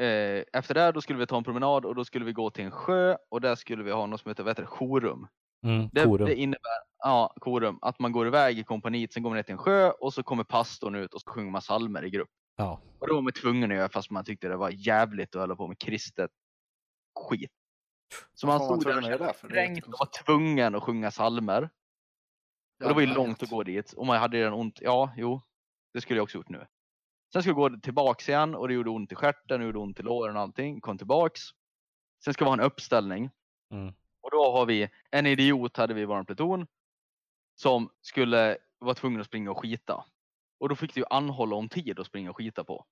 eh, 0.01 0.43
efter 0.53 0.73
det 0.73 0.81
här, 0.81 0.91
då 0.93 1.01
skulle 1.01 1.19
vi 1.19 1.27
ta 1.27 1.37
en 1.37 1.43
promenad 1.43 1.85
och 1.85 1.95
då 1.95 2.05
skulle 2.05 2.25
vi 2.25 2.33
gå 2.33 2.49
till 2.49 2.65
en 2.65 2.71
sjö 2.71 3.17
och 3.29 3.41
där 3.41 3.55
skulle 3.55 3.83
vi 3.83 3.91
ha 3.91 4.05
något 4.05 4.21
som 4.21 4.29
heter, 4.29 4.43
vad 4.43 4.51
heter 4.51 4.63
det, 4.63 4.69
jorum. 4.85 5.27
Mm, 5.65 5.89
Det, 5.91 6.03
korum. 6.03 6.27
det 6.27 6.35
innebär, 6.35 6.79
ja, 6.97 7.33
korum, 7.41 7.79
att 7.81 7.99
man 7.99 8.11
går 8.11 8.27
iväg 8.27 8.59
i 8.59 8.63
kompaniet, 8.63 9.13
sen 9.13 9.23
går 9.23 9.29
man 9.29 9.35
ner 9.37 9.43
till 9.43 9.51
en 9.53 9.57
sjö 9.57 9.91
och 9.91 10.13
så 10.13 10.23
kommer 10.23 10.43
pastorn 10.43 10.95
ut 10.95 11.13
och 11.13 11.21
så 11.21 11.29
sjunger 11.31 11.51
man 11.51 11.61
psalmer 11.61 12.05
i 12.05 12.09
grupp. 12.09 12.29
Ja. 12.57 12.81
Och 12.99 13.07
det 13.07 13.13
var 13.13 13.21
man 13.21 13.33
tvungen 13.33 13.71
att 13.71 13.77
göra 13.77 13.89
fast 13.89 14.11
man 14.11 14.25
tyckte 14.25 14.47
det 14.47 14.57
var 14.57 14.69
jävligt 14.69 15.35
att 15.35 15.41
hålla 15.41 15.55
på 15.55 15.67
med 15.67 15.79
kristet 15.79 16.31
skit. 17.29 17.51
Så 18.33 18.47
man 18.47 18.59
stod 18.59 18.83
där 18.85 19.13
och 19.13 19.19
var 19.99 20.23
tvungen 20.25 20.75
att 20.75 20.83
sjunga 20.83 21.09
psalmer. 21.11 21.69
Och 22.81 22.87
det 22.87 22.93
var 22.93 23.01
ju 23.01 23.07
långt 23.07 23.43
att 23.43 23.49
gå 23.49 23.63
dit. 23.63 23.93
Och 23.93 24.05
man 24.05 24.17
hade 24.17 24.37
redan 24.37 24.53
ont. 24.53 24.81
Ja, 24.81 25.13
jo. 25.17 25.41
Det 25.93 26.01
skulle 26.01 26.17
jag 26.17 26.23
också 26.23 26.37
gjort 26.37 26.49
nu. 26.49 26.67
Sen 27.33 27.41
skulle 27.41 27.61
jag 27.61 27.71
gå 27.71 27.79
tillbaks 27.79 28.29
igen 28.29 28.55
och 28.55 28.67
det 28.67 28.73
gjorde 28.73 28.89
ont 28.89 29.11
i 29.11 29.15
stjärten, 29.15 29.59
det 29.59 29.65
gjorde 29.65 29.79
ont 29.79 29.99
i 29.99 30.03
låren 30.03 30.35
och 30.35 30.41
allting. 30.41 30.81
Kom 30.81 30.97
tillbaks. 30.97 31.41
Sen 32.23 32.33
ska 32.33 32.45
vi 32.45 32.49
ha 32.49 32.53
en 32.53 32.59
uppställning. 32.59 33.29
Mm. 33.73 33.93
Och 34.21 34.31
då 34.31 34.51
har 34.51 34.65
vi 34.65 34.89
en 35.11 35.25
idiot 35.25 35.77
hade 35.77 35.93
vi 35.93 36.01
i 36.01 36.05
vår 36.05 36.23
pluton. 36.23 36.67
Som 37.55 37.89
skulle 38.01 38.57
vara 38.79 38.95
tvungen 38.95 39.21
att 39.21 39.27
springa 39.27 39.51
och 39.51 39.59
skita. 39.59 40.05
Och 40.59 40.69
då 40.69 40.75
fick 40.75 40.93
du 40.93 41.03
anhålla 41.09 41.55
om 41.55 41.69
tid 41.69 41.99
att 41.99 42.07
springa 42.07 42.29
och 42.29 42.37
skita 42.37 42.63
på. 42.63 42.85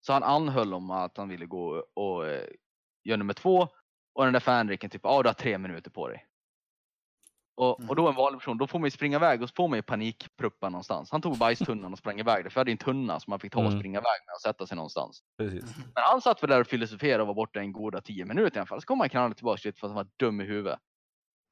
Så 0.00 0.12
han 0.12 0.22
anhöll 0.22 0.74
om 0.74 0.90
att 0.90 1.16
han 1.16 1.28
ville 1.28 1.46
gå 1.46 1.86
och 1.94 2.28
eh, 2.28 2.48
göra 3.04 3.16
nummer 3.16 3.34
två. 3.34 3.68
Och 4.12 4.24
den 4.24 4.32
där 4.32 4.40
fanriken 4.40 4.90
typ, 4.90 5.00
ja 5.04 5.22
du 5.22 5.28
har 5.28 5.34
tre 5.34 5.58
minuter 5.58 5.90
på 5.90 6.08
dig. 6.08 6.26
Och, 7.54 7.80
och 7.88 7.96
då 7.96 8.08
en 8.08 8.14
vanlig 8.14 8.40
person, 8.40 8.58
då 8.58 8.66
får 8.66 8.78
man 8.78 8.86
ju 8.86 8.90
springa 8.90 9.16
iväg 9.16 9.42
och 9.42 9.48
så 9.48 9.52
får 9.54 9.68
man 9.68 9.78
ju 9.78 9.82
panikpruppa 9.82 10.68
någonstans. 10.68 11.10
Han 11.10 11.22
tog 11.22 11.38
bajstunnan 11.38 11.92
och 11.92 11.98
sprang 11.98 12.20
iväg 12.20 12.44
där, 12.44 12.50
för 12.50 12.58
jag 12.58 12.60
hade 12.60 12.70
en 12.72 12.78
tunna 12.78 13.20
som 13.20 13.30
man 13.30 13.40
fick 13.40 13.52
ta 13.52 13.58
och 13.60 13.66
Mm. 13.66 13.78
springa 13.78 13.98
iväg 13.98 14.20
med 14.26 14.34
och 14.34 14.40
sätta 14.40 14.66
sig 14.66 14.76
någonstans. 14.76 15.22
Precis. 15.38 15.76
Men 15.76 16.02
han 16.10 16.20
satt 16.20 16.42
väl 16.42 16.50
där 16.50 16.60
och 16.60 16.66
filosoferade 16.66 17.22
och 17.22 17.26
var 17.26 17.34
borta 17.34 17.60
en 17.60 17.72
goda 17.72 18.00
tio 18.00 18.24
minuter 18.24 18.56
i 18.56 18.58
alla 18.58 18.66
fall. 18.66 18.80
Så 18.80 18.86
kom 18.86 19.00
han 19.00 19.08
knallar 19.08 19.34
tillbaka 19.34 19.60
lite 19.64 19.78
för 19.80 19.86
att 19.86 19.90
han 19.90 19.96
var 19.96 20.06
dum 20.18 20.40
i 20.40 20.44
huvudet. 20.44 20.78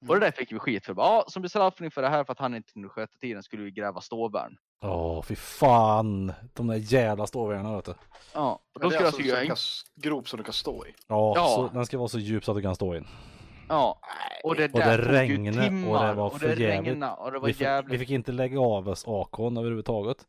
Och 0.08 0.14
det 0.14 0.20
där 0.20 0.30
fick 0.30 0.52
vi 0.52 0.58
skit 0.58 0.86
för. 0.86 0.94
Bara, 0.94 1.06
Ja, 1.08 1.24
som 1.28 1.42
bestraffning 1.42 1.90
för 1.90 2.02
det 2.02 2.08
här 2.08 2.24
för 2.24 2.32
att 2.32 2.38
han 2.38 2.54
inte 2.54 2.72
kunde 2.72 2.88
sköta 2.88 3.18
tiden 3.18 3.42
skulle 3.42 3.62
vi 3.62 3.70
gräva 3.70 4.00
ståvärn. 4.00 4.56
Åh, 4.82 5.22
fy 5.22 5.36
fan. 5.36 6.32
De 6.54 6.66
där 6.66 6.76
jävla 6.76 7.26
ståvärna 7.26 7.76
vet 7.76 7.84
du. 7.84 7.94
Ja, 8.34 8.60
och 8.74 8.80
då 8.80 8.88
det 8.88 8.96
är 8.96 9.10
skulle 9.10 9.28
jag 9.28 9.38
alltså 9.50 9.56
så 9.56 9.86
en... 9.98 10.02
grop 10.02 10.28
som 10.28 10.36
du 10.36 10.44
kan 10.44 10.52
stå 10.52 10.86
i. 10.86 10.94
Ja, 11.08 11.32
Ja. 11.36 11.46
Så, 11.48 11.68
den 11.74 11.86
ska 11.86 11.98
vara 11.98 12.08
så 12.08 12.18
djup 12.18 12.44
så 12.44 12.50
att 12.50 12.56
du 12.56 12.62
kan 12.62 12.74
stå 12.74 12.94
in. 12.96 13.06
Ja, 13.70 14.00
och 14.44 14.56
det 14.56 14.74
Och 14.74 14.80
det 14.80 14.96
regnade 14.96 15.86
och 15.86 16.02
det 16.02 16.14
var 16.14 16.30
för 17.52 17.62
jävligt. 17.62 17.92
Vi 17.92 17.96
vi 17.96 17.98
fick 17.98 18.10
inte 18.10 18.32
lägga 18.32 18.60
av 18.60 18.88
oss 18.88 19.04
AKn 19.06 19.56
överhuvudtaget. 19.56 20.26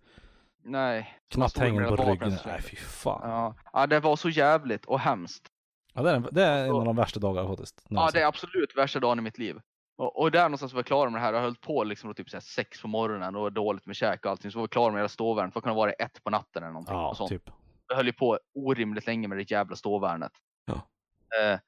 Nej. 0.64 1.20
Knappt 1.30 1.58
hängen 1.58 1.88
på 1.88 1.96
ryggen. 1.96 2.38
Nej, 2.46 2.62
fy 2.62 2.76
fan. 2.76 3.30
Ja. 3.30 3.56
ja, 3.74 3.88
det 3.88 4.00
var 4.00 4.16
så 4.16 4.30
jävligt 4.30 4.86
och 4.86 5.00
hemskt. 5.00 5.48
Ja, 5.94 6.02
det, 6.02 6.12
är, 6.12 6.24
det 6.32 6.44
är 6.44 6.66
en 6.66 6.72
av 6.72 6.86
de 6.86 6.96
värsta 6.96 7.20
dagarna 7.20 7.48
faktiskt. 7.48 7.86
Ja, 7.90 7.96
någonsin. 7.96 8.20
det 8.20 8.24
är 8.24 8.28
absolut 8.28 8.78
värsta 8.78 9.00
dagen 9.00 9.20
i 9.20 9.22
mitt 9.22 9.38
liv. 9.38 9.60
Och, 9.98 10.20
och 10.20 10.32
där 10.32 10.44
någonstans 10.44 10.74
var 10.74 10.80
jag 10.80 10.86
klar 10.86 11.10
med 11.10 11.22
det 11.22 11.26
här. 11.26 11.34
Jag 11.34 11.42
höll 11.42 11.56
på 11.56 11.84
liksom 11.84 12.10
då 12.10 12.14
typ 12.14 12.30
så 12.30 12.42
sex 12.42 12.82
på 12.82 12.88
morgonen 12.88 13.36
och 13.36 13.54
dåligt 13.54 13.86
med 13.86 13.96
käk 13.96 14.26
och 14.26 14.32
allting. 14.32 14.52
Så 14.52 14.60
var 14.60 14.64
jag 14.64 14.72
klar 14.72 14.92
med 14.92 15.00
hela 15.00 15.10
ståvärnet. 15.10 15.54
För 15.54 15.60
att 15.60 15.64
kunna 15.64 15.76
vara 15.76 15.92
det 15.92 16.04
ett 16.04 16.24
på 16.24 16.30
natten 16.30 16.64
eller 16.64 16.74
någonting. 16.74 16.96
Ja, 16.96 17.10
och 17.10 17.18
sånt. 17.18 17.30
typ. 17.30 17.50
Jag 17.88 17.96
höll 17.96 18.06
ju 18.06 18.14
på 18.14 18.40
orimligt 18.56 19.08
länge 19.08 19.28
med 19.28 19.38
det 19.38 19.52
jävla 19.52 19.76
ståvärnet. 19.76 20.32
Ja. 20.66 20.74
Eh, 20.74 21.60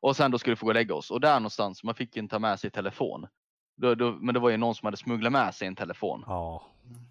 och 0.00 0.16
sen 0.16 0.30
då 0.30 0.38
skulle 0.38 0.52
vi 0.52 0.56
få 0.56 0.66
gå 0.66 0.70
och 0.70 0.74
lägga 0.74 0.94
oss. 0.94 1.10
Och 1.10 1.20
där 1.20 1.34
någonstans, 1.34 1.84
man 1.84 1.94
fick 1.94 2.16
inte 2.16 2.32
ta 2.34 2.38
med 2.38 2.60
sig 2.60 2.70
telefon. 2.70 3.26
Då, 3.76 3.94
då, 3.94 4.12
men 4.12 4.34
det 4.34 4.40
var 4.40 4.50
ju 4.50 4.56
någon 4.56 4.74
som 4.74 4.86
hade 4.86 4.96
smugglat 4.96 5.32
med 5.32 5.54
sig 5.54 5.68
en 5.68 5.76
telefon 5.76 6.24
Ja. 6.26 6.62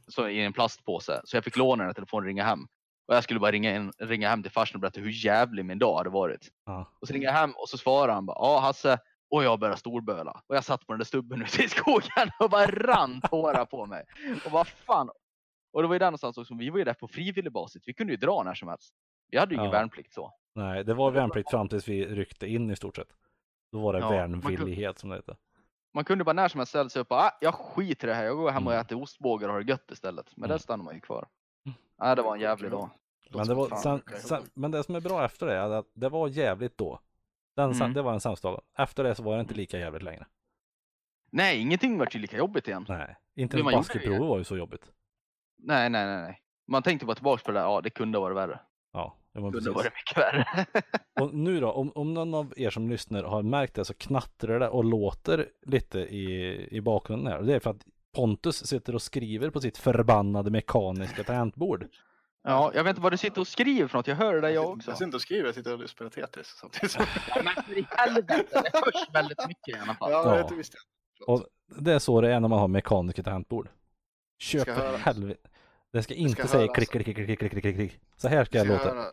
så, 0.07 0.27
i 0.29 0.43
en 0.43 0.53
plastpåse. 0.53 1.21
Så 1.23 1.37
jag 1.37 1.43
fick 1.43 1.57
låna 1.57 1.83
den 1.83 1.87
här 1.89 1.93
telefonen 1.93 2.23
och 2.23 2.27
ringa 2.27 2.43
hem. 2.43 2.67
Och 3.07 3.15
jag 3.15 3.23
skulle 3.23 3.39
bara 3.39 3.51
ringa, 3.51 3.75
in, 3.75 3.91
ringa 3.97 4.29
hem 4.29 4.43
till 4.43 4.51
farsan 4.51 4.75
och 4.75 4.81
berätta 4.81 5.01
hur 5.01 5.25
jävlig 5.25 5.65
min 5.65 5.79
dag 5.79 5.97
hade 5.97 6.09
varit. 6.09 6.47
Ja. 6.65 6.91
Och 7.01 7.07
så 7.07 7.13
ringer 7.13 7.27
jag 7.27 7.33
hem 7.33 7.51
och 7.51 7.69
så 7.69 7.77
svarar 7.77 8.13
han 8.13 8.25
bara, 8.25 8.37
ja 8.39 8.59
Hasse, 8.59 8.97
och 9.31 9.43
jag 9.43 9.59
började 9.59 9.79
storböla. 9.79 10.41
Och 10.47 10.55
jag 10.55 10.63
satt 10.63 10.87
på 10.87 10.93
den 10.93 10.99
där 10.99 11.05
stubben 11.05 11.41
ute 11.43 11.63
i 11.63 11.67
skogen 11.69 12.31
och 12.39 12.49
bara 12.49 12.65
rann 12.65 13.21
tårar 13.21 13.65
på 13.65 13.85
mig. 13.85 14.03
Och 14.45 14.51
vad 14.51 14.67
fan. 14.67 15.09
Och 15.73 15.81
det 15.81 15.87
var 15.87 15.95
ju 15.95 15.99
där 15.99 16.05
någonstans 16.07 16.37
också, 16.37 16.53
vi 16.55 16.69
var 16.69 16.77
ju 16.77 16.83
där 16.83 16.93
på 16.93 17.07
frivillig 17.07 17.51
basis. 17.51 17.83
Vi 17.85 17.93
kunde 17.93 18.13
ju 18.13 18.17
dra 18.17 18.43
när 18.43 18.53
som 18.53 18.67
helst. 18.67 18.93
Vi 19.31 19.37
hade 19.37 19.51
ju 19.53 19.55
ingen 19.61 19.71
Ja. 19.71 19.79
värnplikt 19.79 20.13
så. 20.13 20.33
Nej, 20.59 20.83
det 20.83 20.93
var 20.93 21.11
värnplikt 21.11 21.49
fram 21.49 21.67
tills 21.69 21.87
vi 21.87 22.05
ryckte 22.05 22.47
in 22.47 22.69
i 22.71 22.75
stort 22.75 22.95
sett. 22.95 23.15
Då 23.71 23.79
var 23.79 23.93
det 23.93 23.99
Ja, 23.99 24.09
värnvillighet 24.09 24.99
som 24.99 25.09
det 25.09 25.15
heter. 25.15 25.37
Man 25.93 26.05
kunde 26.05 26.23
bara 26.23 26.33
när 26.33 26.47
som 26.47 26.59
helst 26.59 26.69
ställa 26.69 26.89
sig 26.89 27.01
upp 27.01 27.11
och 27.11 27.17
ah, 27.17 27.37
jag 27.41 27.53
skiter 27.53 28.07
i 28.07 28.09
det 28.09 28.15
här. 28.15 28.23
Jag 28.23 28.37
går 28.37 28.51
hem 28.51 28.67
och 28.67 28.73
Mm. 28.73 28.81
äter 28.85 29.01
ostbågar 29.01 29.47
och 29.47 29.53
har 29.53 29.61
det 29.61 29.69
gött 29.71 29.91
istället. 29.91 30.25
Men 30.37 30.43
Mm. 30.45 30.49
där 30.49 30.57
stannar 30.57 30.83
man 30.83 30.93
ju 30.95 30.99
kvar. 31.01 31.27
Mm. 31.65 31.77
Ja, 31.97 32.15
det 32.15 32.21
var 32.21 32.35
en 32.35 32.41
jävlig 32.41 32.71
dag. 32.71 32.89
Men 33.29 33.39
det, 33.39 33.45
som 33.45 33.55
var, 33.57 33.75
sen, 33.75 34.01
sen, 34.19 34.43
men 34.53 34.71
det 34.71 34.83
som 34.83 34.95
är 34.95 35.01
bra 35.01 35.25
efter 35.25 35.45
det 35.45 35.53
är 35.55 35.69
att 35.69 35.85
det 35.93 36.09
var 36.09 36.27
jävligt 36.27 36.77
då. 36.77 36.99
Den, 37.55 37.71
Mm. 37.71 37.93
Det 37.93 38.01
var 38.01 38.11
den 38.11 38.21
sämsta 38.21 38.51
dagen. 38.51 38.61
Efter 38.77 39.03
det 39.03 39.15
så 39.15 39.23
var 39.23 39.35
det 39.35 39.41
inte 39.41 39.53
lika 39.53 39.77
jävligt 39.79 40.03
längre. 40.03 40.25
Nej, 41.31 41.59
ingenting 41.61 41.97
vart 41.97 42.15
ju 42.15 42.19
lika 42.19 42.37
jobbigt 42.37 42.67
igen. 42.67 42.85
Nej, 42.89 43.15
inte 43.35 43.57
ens 43.57 43.71
basketprovet 43.71 44.19
var 44.21 44.37
ju 44.37 44.43
så 44.43 44.57
jobbigt. 44.57 44.91
Nej, 45.57 45.89
nej, 45.89 46.05
nej, 46.05 46.21
nej. 46.21 46.41
Man 46.67 46.83
tänkte 46.83 47.05
bara 47.05 47.15
tillbaka 47.15 47.43
på 47.45 47.51
det 47.51 47.59
där, 47.59 47.65
ja 47.65 47.81
det 47.81 47.89
kunde 47.89 48.17
ha 48.17 48.21
varit 48.23 48.37
värre. 48.37 48.59
Ja, 48.93 49.15
var 49.28 49.28
kunde 49.43 49.57
precis. 49.57 49.73
varit 49.75 49.93
mycket 49.95 50.17
värre. 50.17 50.65
Och 51.21 51.33
nu 51.33 51.59
då, 51.59 51.71
om, 51.71 51.91
om 51.95 52.13
någon 52.13 52.33
av 52.33 52.53
er 52.57 52.69
som 52.69 52.89
lyssnar 52.89 53.23
har 53.23 53.43
märkt 53.43 53.73
det 53.75 53.85
så 53.85 53.93
knattrar 53.93 54.59
det 54.59 54.69
och 54.69 54.83
låter 54.85 55.47
lite 55.65 55.99
i, 55.99 56.67
i 56.71 56.81
bakgrunden 56.81 57.33
här. 57.33 57.41
Det 57.41 57.55
är 57.55 57.59
för 57.59 57.69
att 57.69 57.81
Pontus 58.15 58.67
sitter 58.67 58.95
och 58.95 59.01
skriver 59.01 59.49
på 59.49 59.61
sitt 59.61 59.77
förbannade 59.77 60.51
mekaniska 60.51 61.23
tangentbord. 61.23 61.85
ja, 62.43 62.71
jag 62.75 62.83
vet 62.83 62.89
inte 62.89 63.01
vad 63.01 63.13
du 63.13 63.17
sitter 63.17 63.41
och 63.41 63.47
skriver 63.47 63.87
för 63.87 63.97
något, 63.97 64.07
jag 64.07 64.15
hör 64.15 64.33
det 64.33 64.41
där 64.41 64.49
jag 64.49 64.69
också. 64.69 64.89
Jag 64.89 64.97
sitter 64.97 65.05
inte 65.05 65.17
och 65.17 65.21
skriver, 65.21 65.45
jag 65.45 65.55
sitter 65.55 65.83
och 65.83 65.89
spelar 65.89 66.09
Tetris 66.11 66.47
samtidigt. 66.61 66.97
Ja, 67.35 67.41
men 67.43 67.63
för 67.63 67.77
i 67.77 67.85
helvete, 67.89 68.45
det 68.63 68.71
hörs 68.73 69.09
väldigt 69.13 69.47
mycket 69.47 69.67
i 69.77 69.79
alla 69.81 69.93
fall. 69.93 70.11
ja, 70.11 70.37
Ja. 70.37 70.47
det 70.49 70.55
visste 70.55 70.77
jag. 71.19 71.29
Och 71.29 71.45
det 71.79 71.93
är 71.93 71.99
så 71.99 72.21
det 72.21 72.33
är 72.33 72.39
när 72.39 72.47
man 72.47 72.59
har 72.59 72.67
mekaniska 72.67 73.23
tangentbord. 73.23 73.69
Köp 74.39 74.61
Ska 74.61 74.75
för 74.75 74.97
helvete. 74.97 75.49
Det 75.91 76.03
ska 76.03 76.13
inte 76.13 76.33
ska 76.41 76.47
säga 76.47 76.61
höras. 76.61 76.75
klick, 76.75 76.89
klick, 76.89 77.03
klick, 77.05 77.15
klick, 77.27 77.39
klick, 77.39 77.51
klick, 77.63 77.75
klick. 77.75 77.99
Så 78.17 78.27
här 78.27 78.45
ska 78.45 78.57
jag 78.57 78.67
Det 78.67 78.73
låta. 78.73 78.89
höra- 78.89 79.05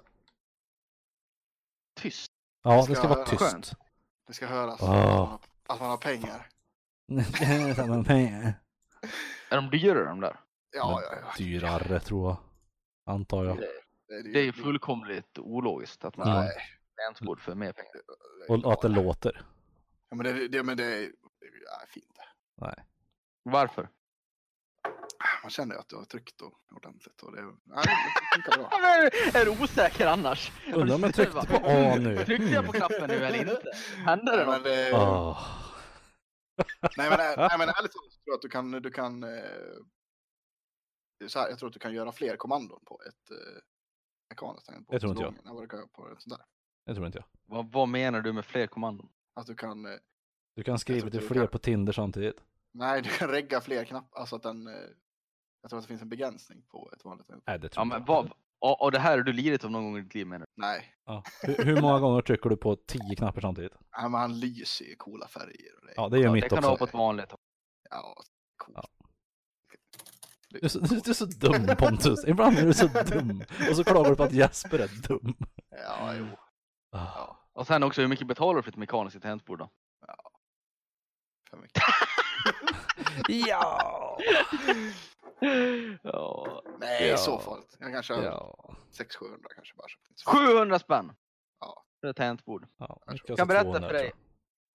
Tyst. 1.97 2.32
Ja, 2.62 2.82
ska 2.82 2.92
det 2.92 2.99
ska 2.99 3.09
vara 3.09 3.24
tyst. 3.24 3.42
Skönt. 3.42 3.72
Det 4.26 4.34
ska 4.34 4.47
höras 4.47 4.82
Ah. 4.82 4.84
att, 4.84 4.90
man 4.90 5.28
har, 5.28 5.38
att 5.66 5.80
man 5.80 5.90
har 5.90 5.97
pengar. 5.97 6.47
Pengar. 8.05 8.55
Är 9.51 9.57
de 9.57 9.70
dyrare 9.70 10.05
de 10.05 10.20
där? 10.20 10.40
Ja, 10.76 11.03
ja, 11.03 11.16
ja. 11.22 11.32
Dyrare 11.38 12.01
tror 12.01 12.28
jag. 12.28 12.36
Antar 13.14 13.44
jag. 13.44 13.57
Det, 13.57 13.68
det, 14.22 14.32
Det 14.32 14.38
är 14.38 14.44
ju 14.44 14.53
fullkomligt 14.53 15.38
ologiskt 15.38 16.05
att 16.05 16.16
man 16.16 16.28
har 16.28 16.40
Nej. 16.40 16.53
tangentbord 16.97 17.40
för 17.40 17.55
mer 17.55 17.72
pengar. 17.72 17.92
Och 18.49 18.72
att 18.72 18.80
det 18.80 18.88
låter. 18.88 19.42
Ja, 20.09 20.16
men 20.16 20.24
det, 20.24 20.49
det, 20.49 20.62
men 20.62 20.76
det 20.76 20.84
är 20.84 21.03
ja, 21.66 21.86
fint. 21.88 22.18
Varför? 23.42 23.88
Man 25.47 25.51
känner 25.51 25.74
ju 25.74 25.80
att 25.80 25.88
du 25.88 25.97
har 25.97 26.05
tryckt 26.05 26.40
och 26.40 26.53
ordentligt. 26.76 27.22
Och 27.22 27.36
det, 27.36 27.42
nej, 27.42 27.84
det 28.47 28.57
bra. 28.57 28.70
Är 29.40 29.44
du 29.44 29.51
osäker 29.62 30.07
annars? 30.07 30.53
Undrar 30.74 30.94
om 30.94 31.03
jag 31.03 31.14
tryckte 31.14 31.47
på 31.47 31.57
A 31.57 31.97
nu. 32.01 32.16
Tryckte 32.26 32.47
jag 32.47 32.66
på 32.66 32.72
knappen 32.72 33.09
nu 33.09 33.14
eller 33.14 33.38
inte? 33.38 33.70
Hände 33.97 34.36
det 34.36 34.47
Nej, 34.47 34.47
men, 34.47 34.55
något? 34.55 34.64
det, 34.64 34.92
Åh. 34.92 35.47
nej, 36.97 37.11
men, 37.11 37.18
nej, 37.36 37.59
men 37.59 37.68
ärligt 37.68 37.92
talat 37.92 38.12
så 38.12 38.20
tror 38.20 38.24
jag 38.24 38.34
att 38.34 38.42
du 38.42 38.49
kan, 38.49 38.70
du 38.70 38.90
kan 38.90 39.22
eh, 39.22 39.28
så 41.26 41.38
här, 41.38 41.49
jag 41.49 41.59
tror 41.59 41.66
att 41.68 41.72
du 41.72 41.78
kan 41.78 41.94
göra 41.94 42.12
fler 42.12 42.36
kommandon 42.36 42.80
på 42.84 43.01
ett 43.09 43.30
eh, 43.30 43.36
mekaniskt 44.30 44.66
tangentbord. 44.66 44.94
Det 44.97 45.01
tror 45.01 45.11
inte 45.11 45.22
jag. 45.22 45.34
Än 45.49 45.55
vad 45.55 45.62
du 45.64 45.68
kan 45.68 45.78
göra 45.78 45.88
på 45.88 46.09
ett 46.12 46.22
sånt 46.22 46.38
där. 46.38 46.47
Det 46.86 46.94
tror 46.94 47.07
inte 47.07 47.18
jag. 47.18 47.26
Vad, 47.57 47.72
vad 47.72 47.88
menar 47.88 48.20
du 48.20 48.32
med 48.32 48.44
fler 48.44 48.66
kommandon? 48.66 49.09
Att 49.34 49.47
du 49.47 49.55
kan, 49.55 49.86
eh, 49.86 49.99
Du 50.57 50.62
kan 50.62 50.78
skriva 50.78 51.01
tror 51.01 51.11
till 51.11 51.28
fler 51.28 51.40
kan. 51.40 51.49
på 51.49 51.59
Tinder 51.59 51.92
samtidigt. 51.92 52.36
nej, 52.72 53.03
du 53.03 53.09
kan 53.09 53.28
regga 53.28 53.61
fler 53.61 53.84
knappar. 53.84 54.20
Alltså 54.20 54.36
att 54.36 54.42
den, 54.42 54.66
eh, 54.66 54.72
jag 55.67 55.71
tror 55.71 55.79
att 55.79 55.85
det 55.85 55.89
finns 55.89 56.03
en 56.03 56.09
begränsning 56.09 56.62
på 56.62 56.91
ett 56.97 57.05
vanligt 57.05 57.27
tangentbord. 57.27 57.49
Nej, 57.53 57.59
det 57.59 57.69
tror 57.69 57.81
Ja, 57.81 57.85
men 57.85 57.99
jag. 57.99 58.07
vad, 58.07 58.31
och, 58.59 58.83
och 58.83 58.93
det 58.93 58.99
här 58.99 59.11
har 59.19 59.25
du 59.25 59.33
lidit 59.33 59.64
av 59.64 59.71
någon 59.71 59.85
gång 59.85 59.99
i 59.99 60.01
ditt 60.01 60.14
liv 60.14 60.27
menar 60.27 60.47
du? 60.47 60.62
Nej, 60.62 60.93
Ja. 61.07 61.23
Hur, 61.43 61.64
hur 61.64 61.81
många 61.83 61.99
gånger 62.01 62.23
trycker 62.23 62.51
du 62.51 62.57
på 62.57 62.77
tio 62.77 63.17
knappar 63.17 63.41
samtidigt? 63.41 63.73
nej, 63.99 64.11
men 64.11 64.21
han 64.21 64.41
lyser 64.41 64.85
i 64.93 64.97
coola 64.97 65.29
färger. 65.29 65.77
Och 65.81 65.87
det, 65.87 65.93
Ja, 65.97 66.09
det 66.09 66.19
gör 66.19 66.25
Ja, 66.25 66.33
mitt 66.33 66.43
det 66.43 66.49
kan 66.49 66.61
du 66.62 66.67
ha 66.69 66.73
också. 66.73 66.85
på 66.87 66.89
ett 66.89 66.95
vanligt. 66.95 67.35
ja, 67.91 68.14
coolt. 68.57 68.79
Ja. 68.83 68.89
Du 70.49 70.59
är, 70.62 70.69
så, 70.69 70.79
du 70.79 71.11
är 71.11 71.14
så 71.14 71.25
dum 71.25 71.67
Pontus. 71.79 72.25
Ibland 72.27 72.59
är 72.59 72.67
du 72.67 72.73
så 72.75 72.87
dum. 72.87 73.43
Och 73.71 73.77
så 73.77 73.85
klagar 73.85 74.11
du 74.11 74.17
på 74.17 74.23
att 74.23 74.33
Jesper 74.33 74.79
är 74.79 75.09
dum. 75.09 75.35
Ja, 75.71 76.14
jo. 76.14 76.27
Ah. 76.93 77.37
Och 77.53 77.67
sen 77.67 77.83
också 77.83 78.01
hur 78.01 78.09
mycket 78.09 78.27
betalar 78.27 78.57
du 78.57 78.62
för 78.62 78.71
ett 78.71 78.77
mekaniskt 78.77 79.23
tangentbord 79.23 79.59
då? 79.59 79.71
För 81.51 81.57
mycket. 81.57 81.83
Ja! 83.29 84.19
Ja. 86.03 86.62
Nej, 86.78 87.09
Ja. 87.09 87.16
så 87.16 87.39
farligt. 87.39 87.76
Jag 87.80 87.93
kanske 87.93 88.14
har 88.14 88.22
Ja. 88.22 88.74
600-700 88.93 89.47
kanske 89.55 89.74
bara. 89.76 89.89
så 89.89 89.99
att 89.99 90.05
det 90.05 90.11
inte 90.11 90.22
är 90.22 90.47
så- 90.47 90.53
700 90.55 90.78
spänn! 90.78 91.12
Ja. 91.61 91.84
För 92.01 92.09
ett 92.09 92.16
tangentbord. 92.16 92.66
ja. 92.76 93.01
Jag 93.26 93.37
kan 93.37 93.49
berätta 93.49 93.64
200, 93.64 93.89
för 93.89 93.95
dig 93.95 94.12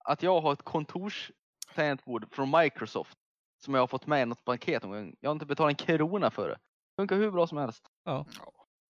att 0.05 0.23
jag 0.23 0.41
har 0.41 0.53
ett 0.53 0.61
kontorstangentbord 0.61 2.33
från 2.35 2.51
Microsoft 2.51 3.17
som 3.57 3.73
jag 3.73 3.81
har 3.81 3.87
fått 3.87 4.07
med 4.07 4.21
i 4.21 4.25
något 4.25 4.45
paket 4.45 4.83
någon 4.83 4.91
gång. 4.91 5.15
Jag 5.19 5.29
har 5.29 5.33
inte 5.33 5.45
betalat 5.45 5.69
en 5.69 5.85
krona 5.85 6.31
för 6.31 6.49
det. 6.49 6.59
Funkar 6.95 7.15
hur 7.15 7.31
bra 7.31 7.47
som 7.47 7.57
helst. 7.57 7.83
Ja, 8.03 8.25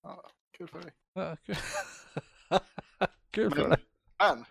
ja, 0.04 0.32
kul 0.58 0.68
för 0.68 0.80
dig. 0.82 0.92
Ja, 1.14 1.36
kul. 1.44 1.56
kul 3.32 3.52
för 3.56 3.70
dig. 3.70 3.86
men 4.18 4.46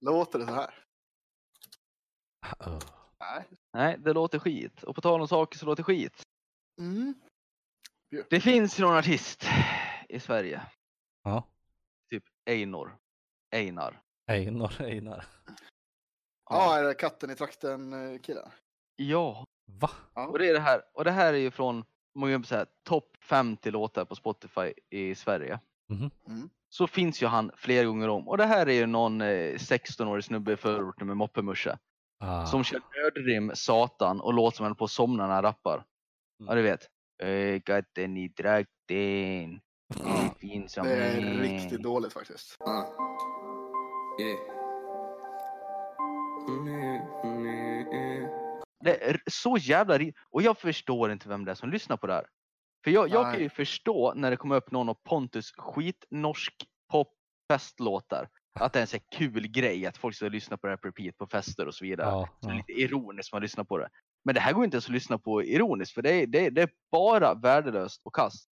låter 0.00 0.38
det 0.38 0.46
så 0.46 0.52
här? 0.54 0.74
Oh. 2.58 2.78
Nej. 3.20 3.44
Nej, 3.72 3.96
det 3.98 4.12
låter 4.12 4.38
skit. 4.38 4.82
Och 4.82 4.94
på 4.94 5.00
tal 5.00 5.20
om 5.20 5.28
saker 5.28 5.58
så 5.58 5.66
låter 5.66 5.82
skit. 5.82 6.23
Mm. 6.78 7.14
Det 8.30 8.40
finns 8.40 8.80
ju 8.80 8.84
någon 8.84 8.96
artist 8.96 9.46
i 10.08 10.20
Sverige. 10.20 10.62
Ja. 11.22 11.48
Typ 12.10 12.24
Einor. 12.50 12.96
Einar. 13.54 14.00
Einar, 14.30 14.82
Einar. 14.82 15.26
Ja, 16.50 16.78
är 16.78 16.82
det 16.82 16.94
katten 16.94 17.30
i 17.30 17.34
trakten 17.34 17.92
eh, 17.92 18.20
killen? 18.20 18.50
Ja, 18.96 19.44
Va? 19.66 19.90
Ja. 20.14 20.26
och 20.26 20.38
det 20.38 20.48
är 20.48 20.52
det 20.52 20.60
här. 20.60 20.82
Och 20.94 21.04
det 21.04 21.10
här 21.10 21.34
är 21.34 21.38
ju 21.38 21.50
från, 21.50 21.84
många 22.14 22.42
så 22.42 22.54
här, 22.54 22.66
topp 22.82 23.16
50 23.20 23.70
låtar 23.70 24.04
på 24.04 24.14
Spotify 24.14 24.72
i 24.90 25.14
Sverige. 25.14 25.60
Mhm. 25.88 26.10
Mm. 26.28 26.50
Så 26.68 26.86
finns 26.86 27.22
ju 27.22 27.26
han 27.26 27.50
flera 27.56 27.84
gånger 27.84 28.08
om. 28.08 28.28
Och 28.28 28.38
det 28.38 28.46
här 28.46 28.66
är 28.66 28.72
ju 28.72 28.86
någon 28.86 29.20
eh, 29.20 29.54
16-årig 29.54 30.24
snubbe 30.24 30.52
i 30.52 30.56
förorten 30.56 31.06
med 31.06 31.16
moppemuscha. 31.16 31.78
Ah. 32.18 32.46
Som 32.46 32.64
kör 32.64 32.80
nördrim 33.02 33.50
satan 33.54 34.20
och 34.20 34.34
låter 34.34 34.56
som 34.56 34.66
han 34.66 34.74
på 34.74 34.84
att 34.84 34.90
somna 34.90 35.26
när 35.26 35.34
han 35.34 35.42
rappar. 35.42 35.84
Mm. 36.40 36.48
Ja 36.48 36.54
du 36.54 36.62
vet. 36.62 36.88
"Öh, 37.22 37.60
Katten 37.60 38.16
i 38.16 38.28
trakten. 38.28 39.60
Ja, 40.04 40.34
Fin 40.40 40.68
som 40.68 40.86
Det 40.86 40.94
är 40.94 41.16
en." 41.18 41.38
riktigt 41.38 41.82
dåligt 41.82 42.12
faktiskt. 42.12 42.56
Uh, 42.68 42.84
yeah. 44.20 44.38
Mm, 46.48 47.00
mm, 47.24 47.86
mm. 47.92 48.28
Det 48.84 49.04
är 49.10 49.20
så 49.30 49.56
jävla 49.60 49.98
Och 50.30 50.42
jag 50.42 50.58
förstår 50.58 51.12
inte 51.12 51.28
vem 51.28 51.44
det 51.44 51.50
är 51.50 51.54
som 51.54 51.70
lyssnar 51.70 51.96
på 51.96 52.06
det 52.06 52.12
här. 52.12 52.26
För 52.84 52.90
jag, 52.90 53.08
jag 53.08 53.22
kan 53.22 53.32
Nej. 53.32 53.42
ju 53.42 53.48
förstå 53.48 54.12
när 54.16 54.30
det 54.30 54.36
kommer 54.36 54.56
upp 54.56 54.70
någon 54.70 54.88
av 54.88 54.94
Pontus 54.94 55.52
skitnorsk 55.56 56.54
pop-festlåtar. 56.92 58.28
Att 58.60 58.72
det 58.72 58.78
är 58.78 58.80
en 58.80 58.86
så 58.86 58.96
här 58.96 59.04
kul 59.18 59.46
grej 59.48 59.86
att 59.86 59.96
folk 59.96 60.16
ska 60.16 60.28
lyssna 60.28 60.56
på 60.56 60.66
det 60.66 60.70
här 60.70 60.76
på 60.76 60.88
repeat 60.88 61.16
på 61.18 61.26
fester 61.26 61.66
och 61.66 61.74
så 61.74 61.84
vidare. 61.84 62.08
Ja, 62.08 62.28
Så 62.40 62.48
ja. 62.50 62.54
lite 62.54 62.72
ironiskt 62.72 63.32
man 63.32 63.42
lyssnar 63.42 63.64
på 63.64 63.78
det. 63.78 63.88
Men 64.24 64.34
det 64.34 64.40
här 64.40 64.52
går 64.52 64.64
inte 64.64 64.74
ens 64.74 64.86
att 64.86 64.92
lyssna 64.92 65.18
på 65.18 65.42
ironiskt 65.42 65.94
för 65.94 66.02
det 66.02 66.10
är, 66.12 66.26
det 66.26 66.50
det 66.50 66.62
är 66.62 66.70
bara 66.92 67.34
värdelöst 67.34 68.02
och 68.04 68.14
kast. 68.14 68.48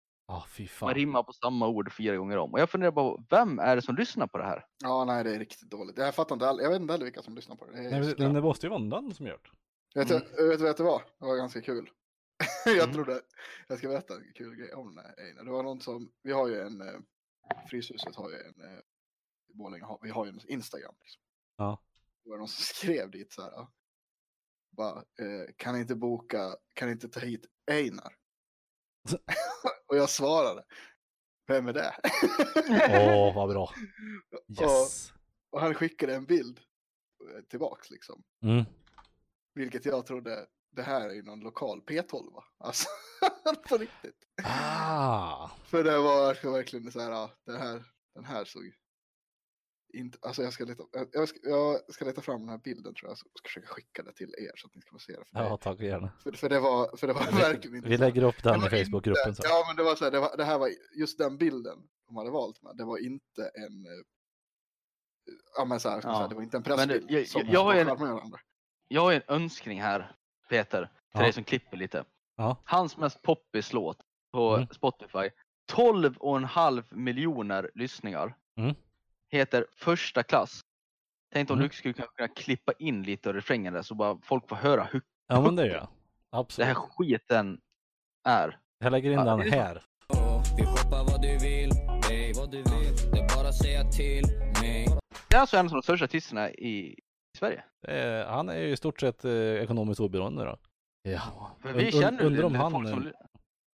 Fy 0.48 0.68
Man 0.80 0.94
rimmar 0.94 1.22
på 1.22 1.32
samma 1.32 1.68
ord 1.68 1.92
fyra 1.92 2.16
gånger 2.16 2.36
om. 2.36 2.52
Och 2.52 2.60
jag 2.60 2.70
funderar 2.70 2.92
på, 2.92 3.24
vem 3.30 3.58
är 3.58 3.76
det 3.76 3.82
som 3.82 3.96
lyssnar 3.96 4.26
på 4.26 4.38
det 4.38 4.44
här? 4.44 4.64
Ja, 4.82 5.04
nej, 5.04 5.24
det 5.24 5.34
är 5.34 5.38
riktigt 5.38 5.70
dåligt. 5.70 5.98
Jag 5.98 6.14
fattar 6.14 6.34
inte, 6.34 6.48
all... 6.48 6.60
jag 6.62 6.70
vet 6.70 6.80
inte 6.80 6.92
heller 6.92 7.04
vilka 7.04 7.22
som 7.22 7.34
lyssnar 7.34 7.56
på 7.56 7.66
det. 7.66 7.72
det 7.72 7.90
Nej, 7.90 8.14
men 8.18 8.34
det, 8.34 8.40
måste 8.40 8.66
ju 8.66 8.70
vara 8.70 8.80
någon 8.80 9.14
som 9.14 9.26
gjort. 9.26 9.50
vet, 9.94 10.08
du, 10.08 10.14
vet 10.48 10.58
du 10.58 10.64
vad 10.64 10.76
det 10.76 10.82
var? 10.82 11.02
Det 11.18 11.26
var 11.26 11.36
ganska 11.36 11.60
kul. 11.60 11.90
jag 12.64 12.78
Mm. 12.78 12.92
trodde, 12.94 13.20
jag 13.68 13.78
ska 13.78 13.88
berätta 13.88 14.14
en 14.14 14.32
kul 14.34 14.56
grej 14.56 14.74
om 14.74 14.94
den 14.94 15.04
här 15.04 15.14
Einar. 15.28 15.44
Det 15.44 15.50
var 15.50 15.62
någon 15.62 15.80
som, 15.80 16.10
vi 16.22 16.32
har 16.32 16.48
ju 16.48 16.60
en, 16.60 16.80
eh, 16.80 17.00
Fryshuset 17.70 18.16
har 18.16 18.30
ju 18.30 18.36
en, 18.36 18.64
eh, 18.64 18.78
i 19.48 19.54
Borlänge, 19.54 19.84
vi 20.02 20.10
har 20.10 20.24
ju 20.24 20.30
en 20.30 20.40
Instagram. 20.48 20.94
Liksom. 21.00 21.22
Ja. 21.56 21.82
Det 22.24 22.30
var 22.30 22.38
någon 22.38 22.48
som 22.48 22.62
skrev 22.74 23.10
dit 23.10 23.32
så 23.32 23.42
här. 23.42 23.66
Bara, 24.80 24.96
eh, 24.96 25.52
kan 25.56 25.76
inte 25.76 25.94
boka, 25.94 26.56
kan 26.72 26.90
inte 26.90 27.08
ta 27.08 27.20
hit 27.20 27.46
Einar? 27.70 28.14
och 29.88 29.96
jag 29.96 30.10
svarade, 30.10 30.64
vem 31.46 31.68
är 31.68 31.72
det? 31.72 31.94
Åh, 32.90 33.34
vad 33.34 33.48
bra. 33.48 33.74
Yes. 34.60 35.12
och 35.50 35.60
han 35.60 35.74
skickade 35.74 36.14
en 36.14 36.24
bild 36.24 36.60
eh, 37.34 37.42
tillbaks 37.42 37.90
liksom. 37.90 38.22
Mm. 38.42 38.64
Vilket 39.54 39.84
jag 39.84 40.06
trodde, 40.06 40.46
det 40.70 40.82
här 40.82 41.08
är 41.08 41.14
ju 41.14 41.22
någon 41.22 41.40
lokal 41.40 41.80
P12 41.80 42.32
va? 42.32 42.44
Alltså, 42.58 42.88
på 43.68 43.78
riktigt. 43.78 44.26
Ah. 44.44 45.50
För 45.64 45.84
det 45.84 45.98
var 45.98 46.52
verkligen 46.52 46.92
så 46.92 47.00
här, 47.00 47.10
ja, 47.10 47.30
det 47.46 47.58
här, 47.58 47.84
den 48.14 48.24
här 48.24 48.44
såg 48.44 48.64
inte, 49.94 50.18
alltså 50.22 50.42
jag 50.42 50.52
ska 50.52 50.64
leta, 50.64 50.82
jag 51.12 51.28
ska, 51.28 51.38
jag 51.42 51.94
ska 51.94 52.04
leta 52.04 52.20
fram 52.20 52.40
den 52.40 52.48
här 52.48 52.58
bilden 52.58 52.94
tror 52.94 53.10
jag, 53.10 53.18
så 53.18 53.26
ska 53.34 53.48
försöka 53.48 53.66
skicka 53.66 54.02
det 54.02 54.12
till 54.12 54.34
er 54.38 54.52
så 54.56 54.66
att 54.66 54.74
ni 54.74 54.80
ska 54.80 54.90
få 54.92 54.98
se 54.98 55.12
det. 55.12 55.24
För, 55.24 55.42
Ja, 55.44 55.50
det, 55.50 55.58
tack 55.62 55.80
gärna. 55.80 56.12
för, 56.22 56.32
för 56.32 56.48
det 56.48 56.60
var, 56.60 56.96
för 56.96 57.06
det 57.06 57.12
var 57.12 57.20
verkligen 57.32 57.76
inte 57.76 57.88
Vi 57.88 57.96
lägger 57.96 58.22
upp 58.22 58.42
den 58.42 58.56
i 58.60 58.84
Facebookgruppen. 58.84 59.34
Ja, 59.42 59.64
men 59.68 59.76
det 59.76 59.82
var 59.82 59.94
så 59.96 60.04
här, 60.04 60.10
det, 60.10 60.20
var, 60.20 60.36
det 60.36 60.44
här 60.44 60.58
var, 60.58 60.70
just 60.98 61.18
den 61.18 61.36
bilden 61.38 61.78
de 62.06 62.16
hade 62.16 62.30
valt 62.30 62.62
med, 62.62 62.76
det 62.76 62.84
var 62.84 62.98
inte 62.98 63.42
en, 63.54 63.86
eh, 63.86 64.04
ja 65.56 65.64
men 65.64 65.80
så 65.80 65.88
här, 65.88 66.00
Ja. 66.04 66.16
säga, 66.16 66.28
det 66.28 66.34
var 66.34 66.42
inte 66.42 66.56
en 66.56 66.62
Men 66.66 66.76
det- 66.78 66.86
pressbild 66.94 67.10
jag- 67.20 67.28
som 67.28 67.42
jag- 67.44 67.54
jag 67.54 67.64
har 67.64 67.74
en-. 67.74 68.32
Jag 68.88 69.00
har 69.02 69.12
en 69.12 69.22
önskning 69.28 69.80
här, 69.82 70.16
Peter, 70.48 70.82
till 70.84 70.90
Ja. 71.12 71.20
dig 71.22 71.32
som 71.32 71.44
klipper 71.44 71.76
lite. 71.76 72.04
Ja. 72.36 72.56
Hans 72.64 72.96
mest 72.96 73.22
poppis 73.22 73.72
låt 73.72 73.98
på 74.32 74.54
Mm. 74.56 74.68
Spotify 74.68 75.30
12 75.66 76.16
och 76.16 76.36
en 76.36 76.44
halv 76.44 76.82
miljoner 76.96 77.70
lyssningar. 77.74 78.34
Mm. 78.56 78.74
Heter 79.30 79.66
Första 79.76 80.22
klass. 80.22 80.60
Tänkte 81.34 81.52
om 81.52 81.58
Mm. 81.58 81.68
du 81.68 81.76
skulle 81.76 81.94
kunna 81.94 82.28
klippa 82.28 82.72
in 82.78 83.02
lite 83.02 83.28
av 83.28 83.34
refrängen 83.34 83.72
där 83.72 83.82
så 83.82 83.94
bara 83.94 84.18
folk 84.22 84.48
får 84.48 84.56
höra 84.56 84.84
hur 84.92 85.02
Ja 85.28 85.40
men 85.40 85.56
det 85.56 85.66
gör 85.66 85.74
jag. 85.74 85.82
det 85.82 86.36
Absolut. 86.38 86.66
här 86.66 86.74
skiten 86.74 87.60
är. 88.28 88.58
Jag 88.78 88.90
lägger 88.90 89.10
in 89.10 89.18
Ja, 89.18 89.24
den 89.24 89.38
det 89.38 89.46
är 89.46 89.50
här. 89.50 89.82
Vi 90.56 90.64
shoppar 90.66 91.04
vad 91.12 91.22
du 91.22 91.38
vill, 91.38 91.70
ey 92.10 92.32
vad 92.36 92.50
du 92.50 92.56
vill 92.56 92.96
Det 93.12 93.18
är 93.18 93.36
bara 93.36 93.48
att 93.48 93.54
säga 93.58 93.84
till 93.90 94.24
mig 94.62 94.86
Det 95.30 95.36
är 95.36 95.40
alltså 95.40 95.56
en 95.56 95.66
av 95.66 95.72
de 95.72 95.82
största 95.82 96.04
artisterna 96.04 96.50
i, 96.50 96.98
Sverige. 97.38 97.64
Eh, 97.88 98.26
han 98.28 98.48
är 98.48 98.58
ju 98.58 98.68
i 98.72 98.76
stort 98.76 99.00
sett 99.00 99.24
eh, 99.24 99.32
ekonomiskt 99.32 100.00
oberoende 100.00 100.44
då. 100.44 100.56
Ja. 101.02 101.56
För 101.62 101.72
vi 101.72 101.84
Und- 101.84 102.00
känner 102.00 102.22
undrar 102.24 102.44
om 102.44 102.54
han, 102.54 102.72
folk 102.72 102.88
som, 102.88 103.00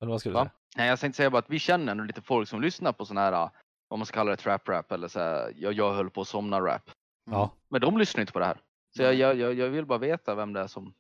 Eller 0.03 0.11
vad 0.13 0.21
ska 0.21 0.31
du 0.31 0.35
säga? 0.35 0.51
Nej 0.77 0.89
jag 0.89 1.01
tänkte 1.01 1.17
säga 1.17 1.31
bara 1.31 1.39
att 1.39 1.51
vi 1.51 1.59
känner 1.59 1.95
lite 2.07 2.23
folk 2.23 2.49
som 2.49 2.61
lyssnar 2.63 2.93
på 2.93 3.05
sån 3.05 3.17
här, 3.17 3.51
vad 3.89 3.99
man 3.99 4.07
ska 4.07 4.14
kalla 4.14 4.30
det, 4.30 4.37
trap 4.37 4.68
rap 4.68 4.93
eller 4.93 5.09
så 5.09 5.20
här, 5.20 5.53
jag, 5.57 5.72
jag 5.72 5.95
höll 5.95 6.11
på 6.11 6.20
att 6.20 6.28
somna 6.28 6.61
rap. 6.61 6.91
Ja. 7.30 7.51
Men 7.68 7.80
de 7.80 7.99
lyssnar 7.99 8.20
inte 8.20 8.32
på 8.32 8.39
det 8.39 8.45
här. 8.45 8.61
Så 8.97 9.03
jag, 9.03 9.14
jag, 9.14 9.55
jag, 9.55 9.68
vill 9.68 9.87
bara 9.87 9.99
veta 9.99 10.34
vem 10.34 10.53
det 10.53 10.61
är 10.61 10.66
som 10.66 10.95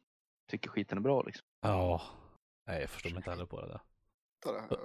tycker 0.50 0.70
skiten 0.70 0.98
är 0.98 1.02
bra 1.02 1.22
liksom. 1.22 1.46
Ja. 1.60 2.02
Nej, 2.66 2.80
jag 2.80 2.90
förstår 2.90 3.10
mig 3.10 3.16
inte 3.16 3.30
heller 3.30 3.46
på 3.46 3.60
det 3.60 3.68
där. 3.68 3.80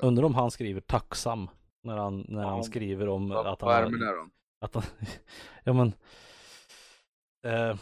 Undrar 0.01 0.23
om 0.23 0.35
han 0.35 0.51
skriver 0.51 0.81
tacksam 0.81 1.49
när 1.83 1.97
han, 1.97 2.25
när 2.27 2.43
han 2.43 2.57
Ja. 2.57 2.63
skriver 2.63 3.09
om 3.09 3.31
att 3.31 3.45
han 3.45 3.55
Vad 3.59 3.75
är 3.75 3.83
det 3.83 3.89
med 3.89 3.99
det 3.99 4.15
då? 4.15 4.29
Att 4.59 4.73
han, 4.75 4.83
ja 5.63 5.73
men. 5.73 5.93
Eh, 7.45 7.77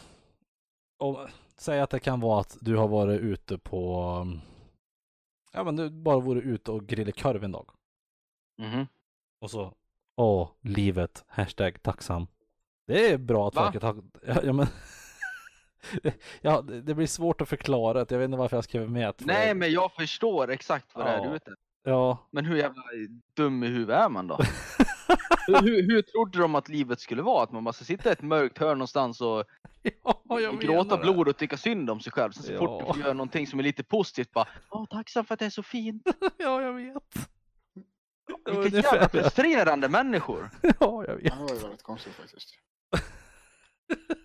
om, 0.98 1.28
säg 1.56 1.80
att 1.80 1.90
det 1.90 2.00
kan 2.00 2.20
vara 2.20 2.40
att 2.40 2.56
du 2.60 2.76
har 2.76 2.88
varit 2.88 3.20
ute 3.20 3.58
på. 3.58 3.82
Ja 5.52 5.64
men 5.64 5.76
du 5.76 5.90
bara 5.90 6.20
varit 6.20 6.44
ute 6.44 6.70
och 6.70 6.86
grillat 6.86 7.22
korv 7.22 7.44
en 7.44 7.52
dag. 7.52 7.70
Mhm. 8.58 8.86
Och 9.40 9.50
så. 9.50 9.74
Åh, 10.20 10.48
livet. 10.60 11.24
Hashtag 11.28 11.82
tacksam. 11.82 12.26
Det 12.86 13.10
är 13.10 13.18
bra 13.18 13.48
att 13.48 13.54
Va? 13.54 13.62
folk 13.62 13.74
är 13.74 13.80
tack... 13.80 13.96
Ja, 14.26 14.34
ja 14.44 14.52
men. 14.52 14.66
ja, 16.40 16.60
det 16.62 16.94
blir 16.94 17.06
svårt 17.06 17.40
att 17.40 17.48
förklara. 17.48 18.04
det. 18.04 18.10
Jag 18.14 18.18
vet 18.18 18.24
inte 18.24 18.38
varför 18.38 18.56
jag 18.56 18.64
skrev 18.64 18.90
med. 18.90 19.14
för- 19.18 19.24
Nej 19.26 19.54
men 19.54 19.72
jag 19.72 19.92
förstår 19.92 20.50
exakt 20.50 20.94
vad 20.94 21.06
det 21.06 21.10
är 21.10 21.16
Ja. 21.16 21.22
du 21.24 21.30
är 21.30 21.34
ute. 21.36 21.54
Ja. 21.84 22.28
Men 22.30 22.44
hur 22.44 22.56
jävla 22.56 22.82
dum 23.36 23.64
i 23.64 23.66
huvudet 23.66 23.96
är 23.96 24.08
man 24.08 24.26
då? 24.26 24.38
hur, 25.46 25.82
hur, 25.82 26.02
trodde 26.02 26.38
de 26.38 26.54
att 26.54 26.68
livet 26.68 27.00
skulle 27.00 27.22
vara? 27.22 27.42
Att 27.42 27.52
man 27.52 27.64
bara 27.64 27.72
ska 27.72 27.84
sitta 27.84 28.08
i 28.08 28.12
ett 28.12 28.22
mörkt 28.22 28.58
hörn 28.58 28.78
någonstans 28.78 29.20
och 29.20 29.44
ja, 30.04 30.52
gråta 30.60 30.96
det. 30.96 31.02
blod 31.02 31.28
och 31.28 31.36
tycka 31.36 31.56
synd 31.56 31.90
om 31.90 32.00
sig 32.00 32.12
själv. 32.12 32.32
Sen 32.32 32.42
så 32.42 32.56
fort 32.58 32.70
Ja. 32.70 32.86
du 32.86 32.92
får 32.94 33.02
göra 33.02 33.12
någonting 33.12 33.46
som 33.46 33.58
är 33.58 33.62
lite 33.62 33.82
positivt 33.84 34.32
bara 34.32 34.48
Åh 34.70 34.84
tacksam 34.90 35.24
för 35.24 35.34
att 35.34 35.38
det 35.40 35.46
är 35.46 35.50
så 35.50 35.62
fint. 35.62 36.02
ja, 36.38 36.62
jag 36.62 36.72
vet. 36.72 37.28
Ungefär 38.44 38.82
jävla 38.92 39.08
frustrerande 39.08 39.88
människor. 39.88 40.50
Ja, 40.80 41.04
jag 41.06 41.14
vet. 41.16 41.24
Det 41.24 41.38
var 41.40 41.48
ju 41.48 41.54
väldigt 41.60 41.82
konstigt 41.82 42.12
faktiskt. 42.12 42.48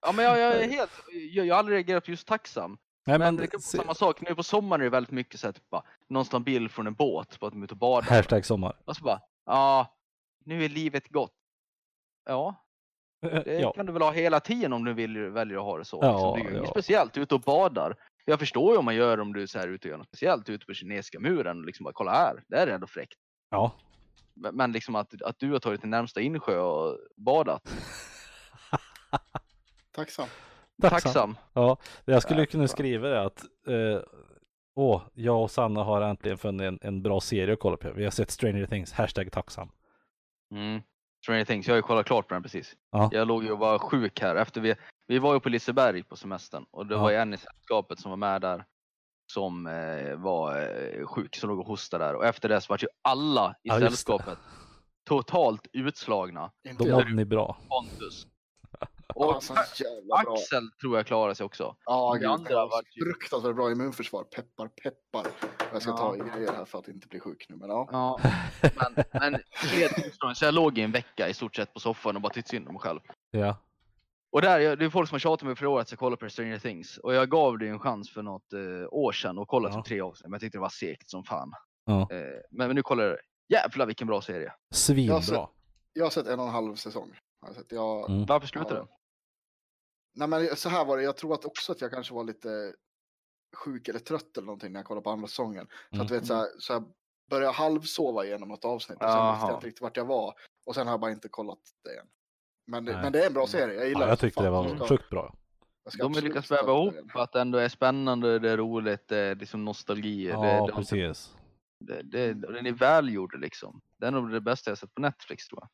Ja 0.00 0.12
men 0.12 0.24
jag, 0.24 0.38
jag 0.38 0.56
är 0.62 0.68
helt, 0.68 0.90
jag, 1.32 1.46
jag 1.46 1.54
har 1.54 1.58
aldrig 1.58 1.76
reagerat 1.76 2.08
just 2.08 2.26
tacksam. 2.28 2.78
Nej, 3.06 3.18
Men 3.18 3.34
men, 3.34 3.36
det 3.36 3.46
kan 3.46 3.58
vara 3.58 3.62
se- 3.62 3.76
samma 3.78 3.94
sak, 3.94 4.20
nu 4.20 4.34
på 4.34 4.42
sommaren 4.42 4.80
är 4.80 4.84
det 4.84 4.90
väldigt 4.90 5.10
mycket 5.12 5.40
så 5.40 5.46
här, 5.46 5.52
typ 5.52 5.70
bara, 5.70 5.82
någon 6.08 6.44
bild 6.44 6.70
från 6.70 6.86
en 6.86 6.94
båt 6.94 7.40
på 7.40 7.46
att 7.46 7.52
de 7.52 7.60
är 7.62 7.64
ute 7.64 7.74
och 7.74 7.78
badar. 7.78 8.10
Hashtag 8.16 8.44
sommar. 8.46 8.76
Och 8.84 8.96
så 8.96 9.04
bara, 9.04 9.20
ja, 9.46 9.96
nu 10.44 10.64
är 10.64 10.68
livet 10.68 11.08
gott. 11.08 11.32
Ja, 12.24 12.64
det 13.20 13.60
Ja, 13.60 13.72
kan 13.72 13.86
du 13.86 13.92
väl 13.92 14.02
ha 14.02 14.12
hela 14.12 14.40
tiden 14.40 14.72
om 14.72 14.84
du 14.84 14.92
vill, 14.92 15.18
väljer 15.18 15.58
att 15.58 15.64
ha 15.64 15.78
det 15.78 15.84
så. 15.84 15.98
Ja, 16.02 16.12
liksom. 16.12 16.32
Det 16.34 16.40
är 16.40 16.44
ju 16.44 16.50
inget 16.50 16.66
ja. 16.68 16.70
speciellt, 16.70 17.16
ute 17.16 17.34
och 17.34 17.40
badar. 17.40 17.96
Jag 18.28 18.38
förstår 18.38 18.72
ju 18.72 18.78
om 18.78 18.84
man 18.84 18.94
gör 18.94 19.20
om 19.20 19.32
du 19.32 19.42
är 19.42 19.46
så 19.46 19.58
här 19.58 19.68
ute 19.68 19.88
och 19.88 19.90
gör 19.90 19.98
något 19.98 20.06
speciellt 20.06 20.48
ute 20.48 20.66
på 20.66 20.74
kinesiska 20.74 21.20
muren 21.20 21.58
och 21.60 21.66
liksom 21.66 21.84
bara 21.84 21.92
kolla 21.92 22.10
här, 22.12 22.42
det 22.48 22.56
här 22.56 22.66
är 22.66 22.72
ändå 22.72 22.86
fräckt. 22.86 23.18
ja. 23.50 23.72
Men 24.34 24.56
men 24.56 24.72
liksom 24.72 24.94
att, 24.96 25.22
att 25.22 25.38
du 25.38 25.52
har 25.52 25.58
tagit 25.58 25.80
till 25.80 25.88
närmsta 25.90 26.20
insjö 26.20 26.58
och 26.58 26.98
badat. 27.16 27.72
Tacksam. 29.92 30.28
Tacksam. 30.82 31.36
Ja, 31.52 31.76
jag 32.04 32.22
skulle 32.22 32.40
Ja, 32.40 32.46
kunna 32.46 32.62
bra. 32.62 32.68
skriva 32.68 33.08
det 33.08 33.22
att 33.22 33.42
eh, 33.68 34.00
Åh, 34.74 35.02
jag 35.14 35.42
och 35.42 35.50
Sanna 35.50 35.82
har 35.84 36.02
äntligen 36.02 36.38
funnit 36.38 36.64
en, 36.66 36.78
en 36.82 37.02
bra 37.02 37.20
serie 37.20 37.52
att 37.54 37.60
kolla 37.60 37.76
på. 37.76 37.92
Vi 37.92 38.04
har 38.04 38.10
sett 38.10 38.30
Stranger 38.30 38.66
Things, 38.66 38.92
hashtag 38.92 39.32
tacksam. 39.32 39.68
Mm. 40.54 40.82
Stranger 41.22 41.44
Things, 41.44 41.66
jag 41.66 41.74
har 41.74 41.78
ju 41.78 41.82
kollat 41.82 42.06
klart 42.06 42.28
på 42.28 42.34
den 42.34 42.42
precis. 42.42 42.76
Ja. 42.90 43.08
Jag 43.12 43.28
låg 43.28 43.44
ju 43.44 43.52
och 43.52 43.58
var 43.58 43.78
sjuk 43.78 44.20
här 44.20 44.36
efter 44.36 44.60
vi, 44.60 44.74
vi 45.08 45.18
var 45.18 45.34
ju 45.34 45.40
på 45.40 45.48
Liseberg 45.48 46.02
på 46.02 46.16
semestern 46.16 46.64
och 46.70 46.86
det 46.86 46.94
Ja. 46.94 47.00
var 47.00 47.10
ju 47.10 47.16
en 47.16 47.34
i 47.34 47.36
sällskapet 47.36 48.00
som 48.00 48.10
var 48.10 48.16
med 48.16 48.40
där 48.40 48.64
som 49.32 49.66
eh, 49.66 50.14
var 50.16 50.60
eh, 50.60 51.06
sjuk, 51.06 51.36
som 51.36 51.48
låg 51.50 51.58
och 51.58 51.66
hostade 51.66 52.04
där 52.04 52.14
och 52.14 52.24
efter 52.26 52.48
det 52.48 52.60
så 52.60 52.72
var 52.72 52.78
ju 52.82 52.88
alla 53.02 53.50
i 53.50 53.68
Ja, 53.68 53.78
sällskapet 53.78 54.38
totalt 55.08 55.66
utslagna. 55.72 56.50
Då 56.78 56.86
mådde 56.90 57.14
ni 57.14 57.24
bra. 57.24 57.58
Pontus. 57.68 58.26
Och 59.14 59.36
Och 59.36 59.42
så 59.42 59.54
jävla 59.54 60.22
bra. 60.24 60.34
Axel 60.34 60.70
tror 60.80 60.96
jag 60.96 61.06
klarade 61.06 61.34
sig 61.34 61.46
också. 61.46 61.76
Ja, 61.84 62.12
gud, 62.20 62.28
andra 62.30 62.54
var 62.66 62.82
fruktansvärt 63.04 63.56
bra 63.56 63.70
immunförsvar. 63.72 64.24
Peppar, 64.24 64.68
peppar. 64.68 65.26
Jag 65.72 65.82
ska 65.82 65.90
Ja. 65.90 65.96
ta 65.96 66.16
i 66.16 66.18
grejer 66.18 66.52
här 66.52 66.64
för 66.64 66.78
att 66.78 66.88
inte 66.88 67.08
bli 67.08 67.20
sjuk 67.20 67.46
nu. 67.48 67.56
Men 67.56 67.68
ja. 67.70 67.88
Ja, 67.92 68.20
men, 68.60 69.04
men 70.22 70.34
så 70.34 70.44
jag 70.44 70.54
låg 70.54 70.78
i 70.78 70.82
en 70.82 70.92
vecka 70.92 71.28
i 71.28 71.34
stort 71.34 71.56
sett 71.56 71.74
på 71.74 71.80
soffan 71.80 72.16
och 72.16 72.22
bara 72.22 72.32
tyckte 72.32 72.50
synd 72.50 72.68
om 72.68 72.74
mig 72.74 72.80
själv. 72.80 73.00
Ja. 73.30 73.56
Och 74.30 74.42
där, 74.42 74.58
jag- 74.60 74.78
det 74.78 74.84
är 74.84 74.90
folk 74.90 75.08
som 75.08 75.14
har 75.14 75.18
tjatat 75.20 75.46
mig 75.46 75.56
för 75.56 75.66
år 75.66 75.76
att 75.76 75.80
jag 75.80 75.86
ska 75.86 75.96
kolla 75.96 76.16
på 76.16 76.30
Stranger 76.30 76.58
Things. 76.58 76.98
Och 76.98 77.14
jag 77.14 77.30
gav 77.30 77.58
det 77.58 77.68
en 77.68 77.78
chans 77.80 78.10
för 78.10 78.22
något 78.22 78.52
eh, 78.52 78.60
år 78.90 79.12
sedan 79.12 79.38
och 79.38 79.48
kollade 79.48 79.74
Ja. 79.74 79.80
typ 79.82 79.88
tre 79.88 80.00
avsnitt. 80.00 80.24
Men 80.26 80.32
jag 80.32 80.40
tyckte 80.40 80.58
det 80.58 80.62
var 80.62 80.68
segt 80.68 81.10
som 81.10 81.24
fan. 81.24 81.52
Ja. 81.84 82.00
Eh, 82.00 82.18
men, 82.50 82.66
men 82.68 82.74
nu 82.76 82.82
kollar 82.82 83.04
jag. 83.04 83.16
Jävlar 83.48 83.86
vilken 83.86 84.06
bra 84.06 84.20
serie. 84.22 84.52
Svinbra. 84.74 85.48
Jag 85.92 86.04
har 86.04 86.10
sett 86.10 86.26
en 86.26 86.40
och 86.40 86.46
en 86.46 86.52
halv 86.52 86.74
säsong. 86.74 87.18
Har 87.40 87.48
jag, 87.48 87.56
sett. 87.56 87.72
jag 87.72 88.10
Mm. 88.10 88.26
Varför 88.26 88.46
slutade 88.46 88.74
Ja. 88.74 88.78
den? 88.80 88.88
Nej 90.14 90.28
men 90.28 90.56
så 90.56 90.68
här 90.68 90.84
var 90.84 90.96
det, 90.96 91.02
jag 91.02 91.16
tror 91.16 91.34
att 91.34 91.44
också 91.44 91.72
att 91.72 91.80
jag 91.80 91.90
kanske 91.90 92.14
var 92.14 92.24
lite 92.24 92.74
sjuk 93.56 93.88
eller 93.88 93.98
trött 93.98 94.36
eller 94.36 94.46
någonting 94.46 94.72
när 94.72 94.78
jag 94.80 94.86
kollade 94.86 95.04
på 95.04 95.10
andra 95.10 95.28
säsongen. 95.28 95.66
Så 95.90 95.94
Mm. 95.94 96.02
att 96.02 96.08
du 96.08 96.14
vet 96.18 96.26
så 96.26 96.34
här, 96.34 96.46
så 96.58 96.72
jag 96.72 96.84
började 97.30 97.52
halvsova 97.52 98.24
igenom 98.24 98.48
något 98.48 98.64
avsnitt 98.64 98.98
och 99.02 99.10
sen 99.10 99.30
visste 99.32 99.46
jag 99.46 99.54
inte 99.56 99.66
riktigt 99.66 99.82
vart 99.82 99.96
jag 99.96 100.04
var. 100.04 100.34
Och 100.66 100.74
sen 100.74 100.86
har 100.86 100.92
jag 100.92 101.00
bara 101.00 101.10
inte 101.10 101.28
kollat 101.28 101.58
det 101.84 101.90
igen. 101.92 102.06
Men, 102.68 102.84
det- 102.84 102.92
Nej. 102.92 103.02
men 103.02 103.12
det 103.12 103.22
är 103.22 103.26
en 103.26 103.32
bra 103.32 103.46
serie, 103.46 103.74
jag 103.74 103.88
gillar 103.88 104.00
Ja, 104.00 104.08
jag 104.08 104.18
tyckte 104.18 104.42
det 104.42 104.50
var 104.50 104.88
sjukt 104.88 105.10
bra. 105.10 105.34
De 105.98 106.14
har 106.14 106.22
lyckats 106.22 106.50
väva 106.50 106.72
upp 106.86 106.94
ihop 106.94 107.16
att 107.16 107.32
det 107.32 107.40
ändå 107.40 107.58
är 107.58 107.68
spännande, 107.68 108.38
det 108.38 108.50
är 108.50 108.56
roligt, 108.56 109.08
det 109.08 109.18
är 109.18 109.34
liksom 109.34 109.64
nostalgi. 109.64 110.28
Ja, 110.28 110.40
det, 110.42 110.66
det, 110.66 110.72
precis. 110.72 111.36
det, 111.84 112.02
det, 112.02 112.34
den 112.34 112.66
är 112.66 112.72
välgjord 112.72 113.40
liksom. 113.40 113.80
Det 113.98 114.06
är 114.06 114.10
nog 114.10 114.30
det 114.30 114.40
bästa 114.40 114.70
jag 114.70 114.78
sett 114.78 114.94
på 114.94 115.00
Netflix 115.00 115.48
tror 115.48 115.60
jag. 115.62 115.68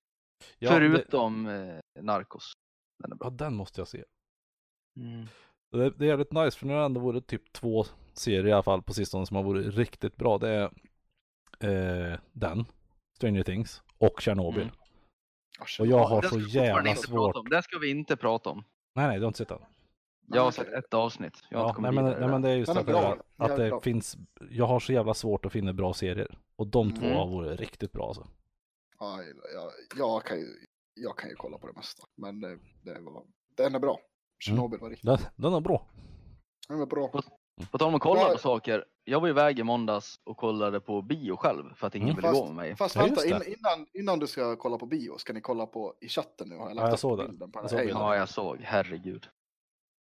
Ja, 0.58 0.78
det, 0.78 0.90
Förutom 0.90 1.46
eh, 1.46 2.02
Narcos. 2.02 2.52
Den 3.02 3.12
är 3.12 3.16
bra. 3.16 3.26
ja, 3.26 3.30
den 3.30 3.54
måste 3.54 3.80
jag 3.80 3.88
se. 3.88 4.04
Mm. 4.96 5.26
Det, 5.72 5.90
det 5.90 6.04
är 6.04 6.08
jävligt 6.08 6.32
nice 6.32 6.58
för 6.58 6.66
nu 6.66 6.72
har 6.72 6.80
det 6.80 6.86
ändå 6.86 7.00
varit 7.00 7.26
typ 7.26 7.52
två 7.52 7.84
serier 8.12 8.46
i 8.46 8.52
alla 8.52 8.62
fall 8.62 8.82
på 8.82 8.94
sistone 8.94 9.26
som 9.26 9.36
har 9.36 9.42
varit 9.42 9.74
riktigt 9.74 10.16
bra. 10.16 10.38
Det 10.38 10.48
är 11.60 12.12
eh, 12.12 12.18
den, 12.32 12.64
Stranger 13.16 13.42
Things 13.42 13.82
och 13.98 14.20
Chernobyl. 14.20 14.62
Mm. 14.62 14.74
Och 15.60 15.86
jag 15.86 16.04
har 16.04 16.22
så 16.22 16.38
jävla 16.40 16.94
svårt. 16.94 17.50
Det 17.50 17.62
ska 17.62 17.78
vi 17.78 17.90
inte 17.90 18.16
prata 18.16 18.50
om. 18.50 18.64
Nej, 18.94 19.06
nej, 19.08 19.16
du 19.16 19.22
har 19.22 19.28
inte 19.28 19.38
sett 19.38 19.48
den. 19.48 19.58
Jag 20.26 20.42
har 20.42 20.50
sett 20.50 20.68
ett 20.72 20.94
avsnitt. 20.94 21.42
Jag 21.50 21.58
har 21.58 21.64
Ja, 21.64 21.68
inte 21.70 21.80
nej, 21.80 21.92
men, 21.92 22.04
nej 22.04 22.28
men 22.28 22.42
det 22.42 22.50
är 22.50 22.54
just 22.56 22.76
att, 22.76 22.86
det, 22.86 23.18
att 23.36 23.56
det 23.56 23.80
finns, 23.82 24.16
jag 24.50 24.66
har 24.66 24.80
så 24.80 24.92
jävla 24.92 25.14
svårt 25.14 25.44
att 25.46 25.52
finna 25.52 25.72
bra 25.72 25.92
serier. 25.94 26.38
Och 26.56 26.66
de 26.66 26.92
två 26.94 27.04
Mm. 27.06 27.16
har 27.16 27.26
varit 27.26 27.60
riktigt 27.60 27.92
bra 27.92 28.06
alltså. 28.06 28.26
Ja, 28.98 29.22
jag, 29.54 29.70
jag, 29.96 30.24
kan 30.24 30.38
ju, 30.38 30.46
jag 30.94 31.18
kan 31.18 31.30
ju 31.30 31.36
kolla 31.36 31.58
på 31.58 31.66
det 31.66 31.72
mesta. 31.72 32.02
Men 32.16 32.40
det, 32.40 32.58
det 32.82 33.00
var, 33.00 33.22
den 33.56 33.74
är 33.74 33.78
bra. 33.78 33.98
Tjernobyl 34.44 34.80
var 34.80 34.90
riktigt 34.90 35.06
Den, 35.06 35.18
den 35.36 35.52
är 35.54 35.60
bra. 35.60 35.86
den 36.68 36.80
är 36.80 36.86
bra. 36.86 37.08
På 37.08 37.22
tal 37.78 37.88
om 37.88 37.94
att 37.94 38.02
kolla 38.02 38.20
Ja. 38.20 38.28
på 38.32 38.38
saker. 38.38 38.84
Jag 39.04 39.20
var 39.20 39.28
iväg 39.28 39.58
i 39.58 39.62
måndags 39.62 40.20
och 40.24 40.36
kollade 40.36 40.80
på 40.80 41.02
bio 41.02 41.36
själv 41.36 41.74
för 41.74 41.86
att 41.86 41.94
ingen 41.94 42.08
Mm. 42.08 42.16
ville 42.16 42.28
Fast- 42.28 42.40
gå 42.40 42.46
med 42.46 42.54
mig. 42.56 42.76
Fast 42.76 42.94
Ja, 42.96 43.02
vänta, 43.02 43.26
in, 43.26 43.32
innan, 43.34 43.86
innan 43.92 44.18
du 44.18 44.26
ska 44.26 44.56
kolla 44.56 44.78
på 44.78 44.86
bio 44.86 45.18
ska 45.18 45.32
ni 45.32 45.40
kolla 45.40 45.66
på 45.66 45.94
i 46.00 46.08
chatten 46.08 46.48
nu. 46.48 46.56
Har 46.56 46.68
jag 46.68 46.74
lagt 46.76 46.84
Ja, 46.84 46.90
jag 46.90 46.98
såg 46.98 47.18
bilden 47.28 47.52
på 47.52 47.58
Jag 47.58 47.70
den 47.70 47.78
såg. 47.78 47.88
Ja, 48.00 48.16
jag 48.16 48.28
såg. 48.28 48.60
Herregud. 48.60 49.28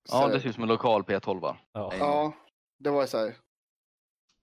Så- 0.10 0.16
Ja, 0.18 0.28
det 0.28 0.40
ser 0.42 0.50
ut 0.50 0.56
som 0.56 0.64
en 0.64 0.70
lokal 0.70 1.04
P12. 1.04 1.42
Ja. 1.44 1.56
Ja. 1.72 1.94
Ja, 2.00 2.34
det 2.80 2.90
var 2.90 3.06
så 3.06 3.18
här. 3.18 3.36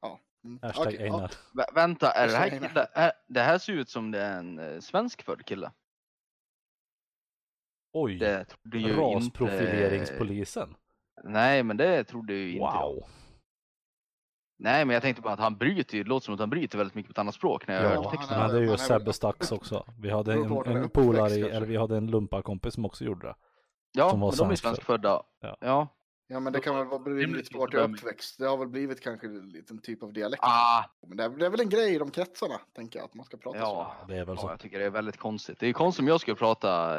Ja. 0.01 0.21
Mm. 0.45 0.59
Hashtag 0.63 0.95
ja. 0.95 1.01
Einar. 1.01 1.29
Vä- 1.55 1.75
vänta, 1.75 2.11
är 2.11 2.27
det, 2.29 2.37
här 2.37 2.49
kille, 2.51 2.89
är, 2.93 3.13
det 3.29 3.41
här 3.41 3.59
ser 3.59 3.73
ut 3.73 3.89
som 3.89 4.11
det 4.11 4.21
är 4.21 4.39
en 4.39 4.59
eh, 4.59 4.81
svenskfödd 4.81 5.45
kille. 5.45 5.73
Oj, 7.93 8.19
rasprofileringspolisen. 8.99 10.69
inte... 10.69 10.81
Nej, 11.25 11.63
men 11.63 11.77
det 11.77 12.05
trodde 12.05 12.33
ju 12.35 12.47
inte 12.53 12.59
jag. 12.65 12.89
Wow. 12.95 13.05
Nej, 14.59 14.85
men 14.85 14.95
jag 14.95 15.03
tänkte 15.03 15.23
bara 15.23 15.33
att 15.33 15.39
han 15.41 15.57
bryter 15.57 15.97
ju. 15.97 16.03
Det 16.03 16.09
låter 16.09 16.25
som 16.25 16.35
att 16.35 16.41
han 16.41 16.51
bryter 16.51 16.79
väldigt 16.79 16.95
mycket 16.95 17.09
på 17.09 17.13
ett 17.13 17.19
annat 17.19 17.35
språk 17.35 17.67
när 17.67 17.75
jag 17.75 17.85
Ja, 17.85 17.89
hörde 17.89 18.09
han 18.09 18.17
texten. 18.17 18.37
är- 18.37 18.43
men 18.43 18.51
det 18.51 18.57
är 18.57 18.61
ju 18.61 18.67
han 18.67 18.75
är 18.75 18.79
väl 18.79 18.87
Sebbe 19.01 19.13
Stax 19.13 19.53
också. 19.53 19.85
Vi 19.99 20.11
hade 20.11 20.33
en, 20.33 20.53
en 20.67 20.89
polare, 20.89 21.33
eller 21.35 21.67
vi 21.67 21.77
hade 21.77 21.97
en 21.97 22.07
lumparkompis 22.11 22.75
som 22.75 22.85
också 22.85 23.05
gjorde 23.05 23.27
det. 23.27 23.35
Ja, 23.93 24.11
som 24.11 24.21
var 24.21 24.29
men 24.31 24.37
de 24.39 24.43
är 24.43 24.47
svenskfödd. 24.47 24.71
svenskfödda. 24.77 25.23
Ja. 25.41 25.57
Ja. 25.61 25.89
Ja, 26.33 26.41
men 26.41 26.53
det 26.53 26.61
kan 26.61 26.77
väl 26.77 26.87
vara 26.87 27.03
rimligt 27.03 27.23
Rimligt 27.27 27.55
vart 27.55 27.73
jag 27.73 27.83
är 27.83 27.89
bedömning. 27.89 27.99
uppväxt. 27.99 28.39
Det 28.39 28.47
har 28.47 28.57
väl 28.57 28.69
blivit 28.69 29.01
kanske 29.01 29.27
en 29.27 29.49
liten 29.49 29.79
typ 29.79 30.03
av 30.03 30.13
dialekt. 30.13 30.43
Ah, 30.45 30.85
Men 31.07 31.17
det 31.17 31.25
är, 31.25 31.29
det 31.29 31.47
är 31.47 31.51
väl 31.51 31.61
en 31.61 31.69
grej 31.69 31.95
i 31.95 31.99
de 31.99 32.11
kretsarna, 32.11 32.61
tänker 32.73 32.99
jag, 32.99 33.05
att 33.07 33.15
man 33.15 33.27
ska 33.27 33.37
prata 33.37 33.59
ja. 33.59 33.95
Det 34.09 34.17
är 34.17 34.25
väl 34.25 34.35
ja, 34.37 34.43
så. 34.43 34.49
jag 34.49 34.61
tycker 34.61 34.79
det 34.79 34.85
är 34.85 34.91
väldigt 34.91 35.17
konstigt. 35.17 35.59
Det 35.61 35.67
är 35.67 35.73
konstigt 35.73 36.03
om 36.03 36.09
jag 36.09 36.21
skulle 36.21 36.37
prata, 36.37 36.97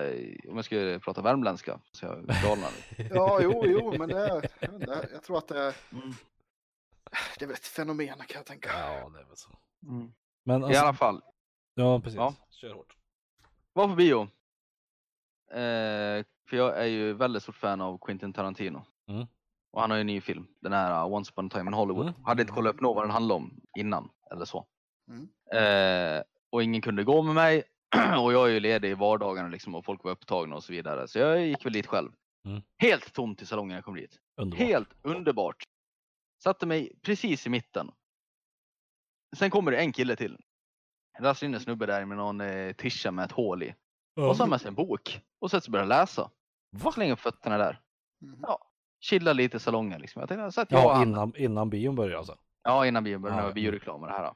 om 0.50 0.56
jag 0.56 0.66
skulle 0.66 1.00
prata 1.00 1.22
värmländska. 1.22 1.80
Så 1.92 2.06
jag 2.06 2.26
galnar. 2.26 2.70
så. 2.70 3.04
Ja, 3.16 3.40
jo, 3.44 3.64
jo, 3.66 3.96
men 3.98 4.10
det 4.10 4.18
är, 4.30 4.50
jag, 5.12 5.24
tror 5.24 5.38
att 5.38 5.48
det 5.48 5.60
är, 5.60 5.76
Mm. 5.92 6.14
det 7.40 7.46
är 7.46 7.48
väl 7.48 7.56
ett 7.56 7.66
fenomen 7.66 8.08
kan 8.08 8.26
jag 8.36 8.46
tänka. 8.46 8.70
Ja, 8.70 9.10
det 9.10 9.20
är 9.20 9.26
väl 9.26 9.38
så. 9.38 9.50
Mm. 9.84 10.12
Men 10.44 10.62
I 10.62 10.66
alltså, 10.66 10.82
alla 10.84 10.94
fall, 10.94 11.22
ja 11.76 12.00
precis. 12.00 12.18
Ja. 12.18 12.34
Kör 12.50 12.74
hårt. 12.74 12.96
var 13.74 13.88
på 13.88 13.96
bio. 13.96 14.22
Eh, 15.52 16.26
för 16.50 16.58
jag 16.58 16.78
är 16.78 16.86
ju 16.86 17.14
väldigt 17.14 17.44
stort 17.44 17.56
fan 17.56 17.82
av 17.82 17.98
Quentin 18.06 18.34
Tarantino. 18.34 18.86
Mm. 19.08 19.28
Och 19.72 19.82
han 19.82 19.90
har 19.90 19.98
ju 19.98 20.02
en 20.02 20.08
ny 20.08 20.22
film, 20.22 20.48
den 20.62 20.74
här 20.74 21.06
uh, 21.06 21.14
Once 21.14 21.32
upon 21.32 21.46
a 21.46 21.50
time 21.50 21.68
in 21.70 21.74
Hollywood. 21.74 22.08
Mm. 22.08 22.24
Hade 22.24 22.42
inte 22.42 22.54
kollat 22.54 22.76
upp 22.76 22.82
något 22.82 22.96
vad 22.96 23.04
den 23.04 23.12
handlade 23.12 23.38
om 23.38 23.62
innan 23.80 24.10
eller 24.32 24.46
så. 24.46 24.68
Mm. 25.12 25.30
Eh, 25.54 26.24
och 26.52 26.64
ingen 26.64 26.82
kunde 26.82 27.04
gå 27.04 27.22
med 27.22 27.36
mig. 27.36 27.64
och 28.24 28.34
jag 28.34 28.50
är 28.50 28.54
ju 28.54 28.60
ledig 28.60 28.90
i 28.90 28.94
vardagarna 28.94 29.50
liksom 29.50 29.76
och 29.76 29.86
folk 29.86 30.04
var 30.04 30.12
upptagna 30.12 30.56
och 30.56 30.64
så 30.64 30.74
vidare. 30.74 31.08
Så 31.08 31.20
jag 31.20 31.48
gick 31.48 31.66
väl 31.66 31.74
dit 31.74 31.88
själv. 31.88 32.12
Mm. 32.48 32.62
Helt 32.78 33.14
tomt 33.14 33.42
i 33.42 33.46
salongen 33.46 33.68
när 33.70 33.76
jag 33.76 33.86
kom 33.86 33.96
dit. 33.96 34.20
Underbart. 34.42 34.60
Helt 34.60 34.90
underbart. 35.02 35.64
Satte 36.44 36.66
mig 36.66 37.00
precis 37.02 37.48
i 37.48 37.50
mitten. 37.50 37.92
Sen 39.38 39.50
kommer 39.50 39.72
det 39.72 39.78
en 39.78 39.94
kille 39.94 40.16
till. 40.16 40.38
Rasslar 41.20 41.48
in 41.50 41.54
en 41.54 41.62
snubbe 41.62 41.86
där 41.86 42.06
med 42.06 42.18
någon 42.18 42.42
eh, 42.42 42.74
tisha 42.74 43.12
med 43.12 43.26
ett 43.26 43.32
hål 43.32 43.64
i. 43.64 43.76
Och 44.16 44.16
så 44.16 44.24
har 44.24 44.36
han 44.36 44.50
med 44.50 44.62
sig 44.62 44.68
en 44.68 44.76
bok. 44.76 45.22
Och 45.40 45.52
sätter 45.52 45.62
sig 45.62 45.70
och 45.70 45.72
börjar 45.72 45.86
läsa. 45.86 46.32
Va? 46.72 46.92
Slänger 46.92 47.14
upp 47.14 47.20
fötterna 47.20 47.58
där. 47.58 47.82
Mhm. 48.22 48.40
Ja. 48.42 48.71
Chilla 49.02 49.34
lite 49.34 49.58
i 49.58 49.60
salongen 49.60 50.02
liksom. 50.02 50.20
Jag 50.20 50.30
tänkte, 50.30 50.52
så 50.52 50.62
att 50.62 50.72
jag 50.72 50.82
Ja, 50.82 51.04
innan, 51.04 51.34
innan 51.36 51.70
bion 51.70 51.96
börjar 51.96 52.18
alltså. 52.18 52.38
Ja, 52.64 52.86
innan 52.86 53.04
bion 53.04 53.22
började. 53.22 53.42
Ja, 53.42 53.44
Ja, 53.44 53.50
ja. 53.50 53.54
bioreklam 53.54 54.02
och 54.02 54.08
det 54.08 54.14
här. 54.14 54.34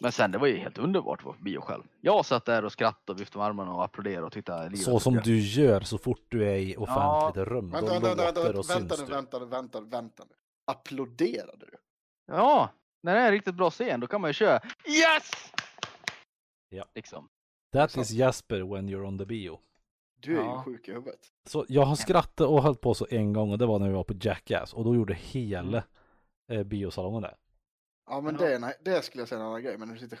Men 0.00 0.12
sen 0.12 0.30
det 0.30 0.38
var 0.38 0.46
ju 0.46 0.56
helt 0.56 0.78
underbart 0.78 1.18
att 1.18 1.24
vara 1.24 1.36
på 1.36 1.42
bio 1.42 1.60
själv. 1.60 1.82
Jag 2.00 2.26
satt 2.26 2.44
där 2.44 2.64
och 2.64 2.72
skrattade 2.72 3.12
och 3.12 3.20
viftade 3.20 3.38
med 3.38 3.46
armarna 3.46 3.74
och 3.74 3.84
applåderade 3.84 4.26
och 4.26 4.36
att 4.36 4.72
livet 4.72 4.78
Så 4.84 5.00
som 5.00 5.14
du 5.14 5.38
gör 5.40 5.80
så 5.80 5.98
fort 5.98 6.26
du 6.28 6.48
är 6.48 6.56
i 6.56 6.76
offentligt 6.76 7.46
rum. 7.46 7.70
Vänta, 7.70 8.00
Då 8.00 8.00
vänta, 8.00 8.24
vänta, 8.24 8.52
vänta, 8.74 9.04
vänta, 9.04 9.40
vänta, 9.44 9.80
nu, 9.80 9.86
vänta 9.86 10.24
nu. 10.24 10.34
Applåderade 10.66 11.66
du? 11.66 11.76
Ja, 12.26 12.70
när 13.02 13.14
det 13.14 13.20
är 13.20 13.26
en 13.26 13.32
riktigt 13.32 13.54
bra 13.54 13.70
scen 13.70 14.00
då 14.00 14.06
kan 14.06 14.20
man 14.20 14.30
ju 14.30 14.34
köra 14.34 14.60
Yes! 14.86 15.52
Ja. 16.68 16.84
Liksom. 16.94 17.28
That 17.72 17.96
is 17.96 18.10
Jasper 18.10 18.60
when 18.60 18.88
you're 18.88 19.04
on 19.04 19.18
the 19.18 19.26
bio. 19.26 19.60
Du 20.20 20.38
är 20.38 20.44
Ja. 20.44 20.64
ju 20.66 20.72
sjuk 20.72 20.88
i 20.88 20.92
huvudet. 20.92 21.20
Så 21.46 21.64
jag 21.68 21.82
har 21.82 21.96
skrattat 21.96 22.46
och 22.46 22.62
hållit 22.62 22.80
på 22.80 22.94
så 22.94 23.06
en 23.10 23.32
gång 23.32 23.52
och 23.52 23.58
det 23.58 23.66
var 23.66 23.78
när 23.78 23.88
vi 23.88 23.94
var 23.94 24.04
på 24.04 24.14
Jackass 24.20 24.74
och 24.74 24.84
då 24.84 24.94
gjorde 24.94 25.12
Mm. 25.12 25.22
hela 25.24 25.82
eh, 26.50 26.62
biosalongen 26.62 27.22
det. 27.22 27.34
Ja, 28.10 28.20
men 28.20 28.34
Ja. 28.34 28.40
det, 28.46 28.52
är 28.52 28.56
en- 28.56 28.72
det 28.84 29.04
skulle 29.04 29.20
jag 29.22 29.28
säga 29.28 29.38
är 29.38 29.42
en 29.44 29.48
annan 29.48 29.62
grej, 29.62 29.78
men 29.78 29.88
du 29.88 29.98
sitter... 29.98 30.18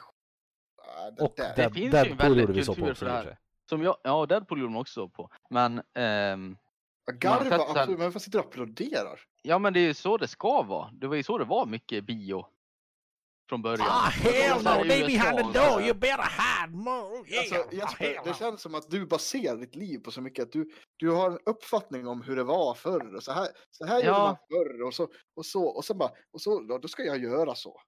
Ah, 0.78 1.10
det 1.10 1.22
Och 1.24 1.32
där. 1.36 1.52
Det 1.56 1.62
Dead, 1.62 1.74
finns 1.74 1.94
ju 1.94 1.98
en 1.98 2.16
väldigt 2.16 2.40
gjorde 2.40 2.52
vi 2.52 2.64
så 2.64 2.72
på 2.72 2.76
kultur 2.76 2.90
också 2.90 3.04
för 3.04 3.06
det 3.12 3.12
här. 3.18 3.38
Som 3.68 3.82
jag, 3.82 3.96
ja 4.04 4.26
Deadpool 4.26 4.60
gjorde 4.60 4.72
de 4.72 4.76
också 4.80 5.08
på. 5.08 5.30
Men 5.50 5.82
ehm, 5.94 6.56
Garva, 7.14 7.44
Man 7.50 7.60
absolut, 7.60 7.88
men 7.98 8.06
varför 8.06 8.18
sitter 8.18 8.38
du 8.38 8.42
och 8.44 8.50
applåderar? 8.50 9.20
ja 9.42 9.58
men 9.58 9.72
det 9.72 9.80
är 9.80 9.84
ju 9.86 9.94
så 9.94 10.16
det 10.16 10.28
ska 10.28 10.62
vara. 10.62 10.90
Det 10.92 11.06
var 11.06 11.16
ju 11.16 11.22
så 11.22 11.38
det 11.38 11.44
var 11.44 11.66
mycket 11.66 12.04
bio. 12.04 12.46
Från 13.48 13.62
början. 13.62 13.86
Ah, 13.90 14.08
hell 14.08 14.62
no, 14.62 14.88
they 14.88 15.06
behind 15.06 15.36
the 15.38 15.58
door, 15.58 15.82
you 15.82 15.94
better 15.94 16.22
hide 16.22 16.76
more! 16.76 17.18
Alltså, 17.38 17.74
Jesper, 17.76 18.20
det 18.24 18.38
känns 18.38 18.62
som 18.62 18.74
att 18.74 18.90
du 18.90 19.06
baserar 19.06 19.56
ditt 19.56 19.74
liv 19.74 19.98
på 19.98 20.10
så 20.10 20.20
mycket 20.20 20.42
att 20.42 20.52
du, 20.52 20.70
du 20.96 21.10
har 21.10 21.30
en 21.30 21.38
uppfattning 21.46 22.06
om 22.06 22.22
hur 22.22 22.36
det 22.36 22.44
var 22.44 22.74
förr 22.74 23.14
och 23.16 23.22
så 23.22 23.32
här, 23.32 23.48
så 23.70 23.86
här 23.86 23.96
gjorde 23.96 24.08
Ja. 24.08 24.18
man 24.18 24.36
förr 24.36 24.82
och 24.86 24.94
så 24.94 25.08
och 25.36 25.46
så 25.46 25.64
och 25.64 25.84
sen 25.84 25.98
bara 25.98 26.10
och 26.32 26.40
så 26.40 26.60
då, 26.60 26.78
då 26.78 26.88
ska 26.88 27.02
jag 27.04 27.18
göra 27.18 27.54
så. 27.54 27.80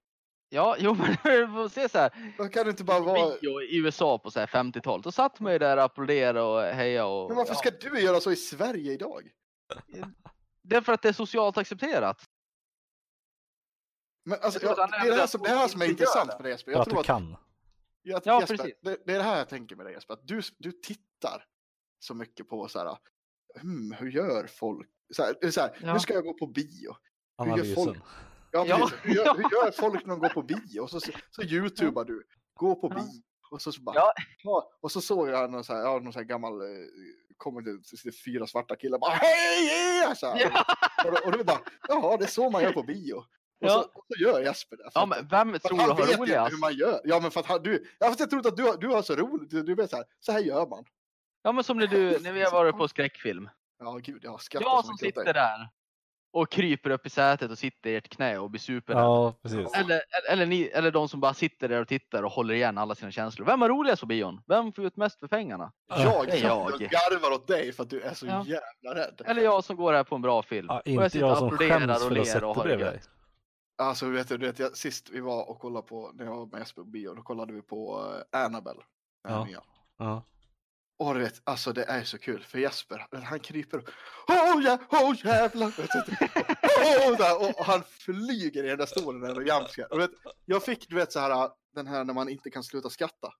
Ja, 0.49 0.75
jo 0.79 0.93
men 1.23 1.63
du 1.63 1.69
se 1.69 1.89
så 1.89 1.97
här. 1.97 2.33
Då 2.37 2.47
kan 2.47 2.63
det 2.63 2.69
inte 2.69 2.83
bara 2.83 2.99
vara. 2.99 3.33
I 3.71 3.77
USA 3.77 4.17
på 4.19 4.31
så 4.31 4.39
här 4.39 4.47
50-talet. 4.47 5.03
Då 5.03 5.11
satt 5.11 5.39
man 5.39 5.53
ju 5.53 5.59
där 5.59 5.77
och 5.77 5.83
applåderade 5.83 6.41
och 6.41 6.61
heja 6.61 7.05
och... 7.05 7.29
Men 7.29 7.37
varför 7.37 7.53
ja. 7.53 7.57
ska 7.57 7.89
du 7.89 7.99
göra 7.99 8.19
så 8.19 8.31
i 8.31 8.35
Sverige 8.35 8.91
idag? 8.93 9.29
Det 10.63 10.75
är 10.75 10.81
för 10.81 10.93
att 10.93 11.01
det 11.01 11.09
är 11.09 11.13
socialt 11.13 11.57
accepterat. 11.57 12.23
Men 14.23 14.39
alltså, 14.41 14.59
Jag 14.65 14.77
det 14.77 14.81
är 14.81 15.09
det 15.09 15.15
här 15.15 15.27
som, 15.27 15.41
det 15.41 15.49
här 15.49 15.67
som 15.67 15.81
är 15.81 15.85
intressant 15.85 16.29
med 16.29 16.43
dig 16.43 16.51
Jesper. 16.51 16.71
Jag 16.71 16.79
att 16.81 16.85
tror 16.85 16.93
du 16.95 16.99
att, 16.99 17.05
kan. 17.05 17.35
jag, 18.01 18.21
Ja, 18.25 18.39
Jesper, 18.41 18.57
precis. 18.57 18.75
det, 18.81 18.97
det 19.05 19.13
är 19.13 19.17
det 19.17 19.23
här 19.23 19.37
jag 19.37 19.49
tänker 19.49 19.75
med 19.75 19.85
dig 19.85 19.93
Jesper. 19.93 20.13
Att 20.13 20.27
du, 20.27 20.41
du 20.57 20.71
tittar 20.71 21.45
så 21.99 22.13
mycket 22.13 22.49
på 22.49 22.67
så 22.67 22.79
här. 22.79 22.97
Hmm, 23.61 23.91
hur 23.91 24.11
gör 24.11 24.47
folk? 24.47 24.89
Så 25.13 25.23
här, 25.23 25.51
så 25.51 25.61
här, 25.61 25.77
Ja. 25.81 25.93
Nu 25.93 25.99
ska 25.99 26.13
jag 26.13 26.23
gå 26.23 26.33
på 26.33 26.47
bio. 26.47 26.95
Hur 27.37 27.45
gör 27.45 27.53
Analysen. 27.53 27.75
folk? 27.75 27.97
Ja, 28.51 28.65
Ja. 28.67 28.89
Hur, 29.03 29.13
gör, 29.15 29.35
hur 29.35 29.43
gör 29.43 29.71
folk 29.81 30.05
när 30.05 30.09
de 30.15 30.19
går 30.19 30.29
på 30.29 30.41
bio? 30.41 30.79
Och 30.79 30.89
så, 30.89 30.99
så, 30.99 31.11
så 31.29 31.41
youtubar 31.43 32.05
du. 32.05 32.23
Gå 32.53 32.75
på 32.75 32.87
Ja. 32.89 32.95
bio. 32.95 33.21
Och 33.51 33.61
så, 33.61 33.71
så 33.71 33.81
bara, 33.81 33.95
Ja. 33.95 34.13
ja. 34.43 34.71
Och 34.81 34.91
så 34.91 35.01
såg 35.01 35.29
jag 35.29 35.51
någon 35.51 35.63
så 35.63 35.73
här, 35.73 35.81
ja, 35.81 35.99
någon 35.99 36.13
så 36.13 36.19
här 36.19 36.25
gammal, 36.25 36.61
eh, 36.61 36.67
kommer 37.37 37.61
det 37.61 38.11
fyra 38.25 38.47
svarta 38.47 38.75
killar 38.75 38.99
bara 38.99 39.11
hej! 39.13 39.65
yeah! 39.99 40.13
Så 40.13 40.27
här. 40.27 40.39
Ja. 40.39 40.65
Och, 41.05 41.11
då- 41.11 41.25
och 41.25 41.31
du 41.37 41.43
bara, 41.43 41.59
jaha, 41.87 42.17
det 42.17 42.23
är 42.25 42.27
så 42.27 42.49
man 42.49 42.63
gör 42.63 42.71
på 42.73 42.83
bio. 42.83 43.23
Och, 43.61 43.67
Ja. 43.67 43.69
så, 43.73 43.79
och 43.99 44.05
så 44.07 44.23
gör 44.23 44.41
Jesper 44.41 44.77
det. 44.77 44.89
Ja 44.93 45.05
men 45.05 45.27
vem 45.27 45.59
tror 45.59 45.77
du 45.77 45.83
han 45.83 45.95
vet 45.97 46.05
har 46.05 46.13
ju 46.13 46.17
roligast? 46.17 46.53
hur 46.53 46.57
man 46.59 46.73
gör. 46.73 47.01
Ja, 47.03 47.19
men 47.19 47.31
för 47.31 47.39
att 47.39 47.45
han, 47.45 47.63
du, 47.63 47.85
ja, 47.99 48.07
fast 48.07 48.19
jag 48.19 48.29
tror 48.29 48.39
inte 48.39 48.49
att 48.49 48.57
du, 48.57 48.63
har- 48.63 48.77
du 48.77 48.87
har 48.87 49.01
så 49.01 49.15
roligt. 49.15 49.49
Du, 49.65 49.75
vet 49.75 49.89
så 49.89 49.95
här, 49.95 50.05
så 50.19 50.31
här 50.31 50.39
gör 50.39 50.67
man. 50.67 50.83
Ja 51.43 51.51
men 51.51 51.63
som 51.63 51.77
när 51.77 51.87
du, 51.87 52.19
när 52.19 52.31
vi 52.31 52.43
har 52.43 52.51
varit 52.51 52.77
på 52.77 52.87
skräckfilm. 52.87 53.49
Ja, 53.79 53.91
gud, 54.03 54.19
jag 54.23 54.41
skrattar 54.41 54.65
Jag 54.67 54.85
som 54.85 54.95
dig. 54.95 55.07
sitter 55.11 55.33
där 55.33 55.69
och 56.33 56.51
kryper 56.51 56.89
upp 56.89 57.05
i 57.05 57.09
sätet 57.09 57.51
och 57.51 57.57
sitter 57.57 57.89
i 57.89 57.95
ert 57.95 58.09
knä 58.09 58.37
och 58.37 58.49
blir 58.49 58.59
superrädd. 58.61 59.01
Ja, 59.03 59.33
precis. 59.43 59.59
Eller, 59.73 59.83
eller, 59.83 60.31
eller, 60.31 60.45
ni, 60.45 60.63
eller 60.63 60.91
de 60.91 61.09
som 61.09 61.19
bara 61.19 61.33
sitter 61.33 61.69
där 61.69 61.81
och 61.81 61.87
tittar 61.87 62.23
och 62.23 62.31
håller 62.31 62.53
igen 62.53 62.77
alla 62.77 62.95
sina 62.95 63.11
känslor. 63.11 63.45
Vem 63.45 63.61
har 63.61 63.69
roligast 63.69 63.99
på 64.01 64.05
bion? 64.05 64.41
Vem 64.47 64.73
får 64.73 64.85
ut 64.85 64.97
mest 64.97 65.19
för 65.19 65.27
pengarna? 65.27 65.71
Jag, 65.89 66.25
Det 66.27 66.31
är 66.31 66.43
jag. 66.43 66.71
jag. 66.79 66.79
garvar 66.89 67.35
åt 67.35 67.47
dig 67.47 67.73
för 67.73 67.83
att 67.83 67.89
du 67.89 68.01
är 68.01 68.13
så 68.13 68.25
Ja. 68.25 68.45
jävla 68.47 69.01
rädd. 69.01 69.21
Eller 69.25 69.41
jag 69.41 69.63
som 69.63 69.75
går 69.75 69.93
här 69.93 70.03
på 70.03 70.15
en 70.15 70.21
bra 70.21 70.43
film. 70.43 70.65
Ja, 70.69 70.79
och 70.79 70.87
inte 70.87 71.09
sitter 71.09 71.27
jag 71.27 71.37
som 71.37 71.49
skäms 71.57 71.89
och 71.91 71.97
för 72.01 72.05
att 72.07 72.11
ler 72.13 72.23
sätta 72.23 72.47
och 72.47 72.55
har 72.55 72.63
det 72.63 72.67
bredvid 72.77 72.87
dig. 72.87 73.01
Alltså, 73.77 74.09
vet 74.09 74.27
du, 74.27 74.37
vet 74.37 74.59
jag, 74.59 74.77
sist 74.77 75.09
vi 75.09 75.19
var 75.19 75.49
och 75.49 75.59
kollade 75.59 75.87
på, 75.87 76.11
när 76.13 76.25
jag 76.25 76.35
var 76.35 76.45
med 76.45 76.59
Jesper 76.59 76.81
på 76.81 76.87
bio, 76.87 77.13
då 77.13 77.21
kollade 77.21 77.53
vi 77.53 77.61
på 77.61 77.99
uh, 77.99 78.41
Annabelle. 78.41 78.81
Ja. 79.23 79.45
nya. 79.45 79.63
Ja. 79.97 80.23
Och 80.99 81.13
du 81.13 81.19
vet, 81.19 81.41
alltså 81.43 81.73
det 81.73 81.83
är 81.83 82.03
så 82.03 82.17
kul 82.17 82.43
för 82.43 82.59
Jesper, 82.59 83.07
han 83.23 83.39
kryper 83.39 83.77
upp. 83.77 83.89
Åh 84.27 84.61
ja, 84.63 84.77
åh 84.89 85.15
jävlar! 85.25 85.71
Där, 87.17 87.41
och, 87.41 87.59
och 87.59 87.65
han 87.65 87.83
flyger 87.83 88.63
i 88.63 88.67
den 88.67 88.77
där 88.77 88.85
stolen 88.85 89.33
det 89.33 89.43
jamskar. 89.43 89.93
Och 89.93 89.99
vet, 89.99 90.11
jag 90.45 90.63
fick 90.63 90.89
du 90.89 90.95
vet 90.95 91.11
så 91.11 91.19
här, 91.19 91.49
den 91.75 91.87
här 91.87 92.03
när 92.03 92.13
man 92.13 92.29
inte 92.29 92.49
kan 92.49 92.63
sluta 92.63 92.89
skratta. 92.89 93.33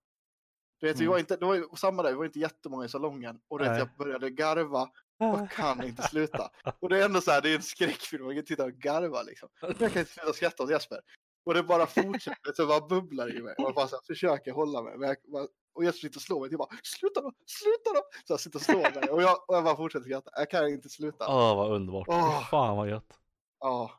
Du 0.79 0.87
vet, 0.87 0.97
vi 0.97 1.03
Mm. 1.03 1.11
var 1.11 1.19
inte, 1.19 1.35
det 1.37 1.45
var 1.45 1.55
ju 1.55 1.65
samma 1.77 2.03
där, 2.03 2.09
vi 2.11 2.15
var 2.17 2.25
inte 2.25 2.39
jättemånga 2.39 2.85
i 2.85 2.89
salongen. 2.89 3.39
Och 3.47 3.59
du 3.59 3.65
vet, 3.65 3.77
jag 3.77 3.89
började 3.97 4.29
garva 4.29 4.89
och 5.21 5.49
kan 5.51 5.83
inte 5.83 6.03
sluta. 6.03 6.49
Och 6.79 6.89
det 6.89 7.01
är 7.01 7.05
ändå 7.05 7.21
så 7.21 7.31
här, 7.31 7.41
det 7.41 7.49
är 7.49 7.55
en 7.55 7.61
skräckfilm, 7.61 8.25
man 8.25 8.35
kan 8.35 8.45
titta 8.45 8.63
och 8.63 8.71
garva 8.73 9.21
liksom. 9.21 9.49
Men 9.61 9.69
jag 9.79 9.91
kan 9.93 9.99
inte 9.99 10.11
sluta 10.13 10.33
skratta 10.33 10.63
åt 10.63 10.69
Jesper. 10.71 10.99
Och 11.45 11.53
det 11.53 11.63
bara 11.63 11.85
fortsätter, 11.87 12.53
så 12.55 12.67
bara 12.67 12.87
bubblar 12.87 13.35
i 13.37 13.41
mig. 13.41 13.55
Och 13.57 13.63
jag 13.63 13.75
bara 13.75 13.87
så 13.87 13.95
här, 13.95 14.03
försöker 14.07 14.51
hålla 14.51 14.81
mig. 14.81 14.97
Men 14.97 15.07
jag, 15.09 15.17
bara- 15.31 15.47
och 15.73 15.83
Jesper 15.85 15.99
sitter 16.07 16.17
och 16.17 16.21
slår 16.21 16.39
mig, 16.41 16.49
jag 16.51 16.57
bara 16.59 16.69
sluta 16.83 17.21
då, 17.21 17.31
sluta 17.45 17.89
då! 17.93 18.01
Så 18.27 18.33
jag 18.33 18.39
sitter 18.39 18.57
och 18.59 18.63
slår 18.63 18.99
mig 19.01 19.09
och 19.09 19.21
jag, 19.21 19.49
och 19.49 19.55
jag 19.55 19.63
bara 19.63 19.75
fortsätter 19.75 20.05
skratta. 20.05 20.31
Jag 20.35 20.49
kan 20.49 20.67
inte 20.67 20.89
sluta. 20.89 21.25
Åh, 21.27 21.55
vad 21.57 21.71
underbart. 21.71 22.07
Fy 22.07 22.45
Fan 22.49 22.77
vad 22.77 22.89
gött. 22.89 23.19
Ja, 23.59 23.91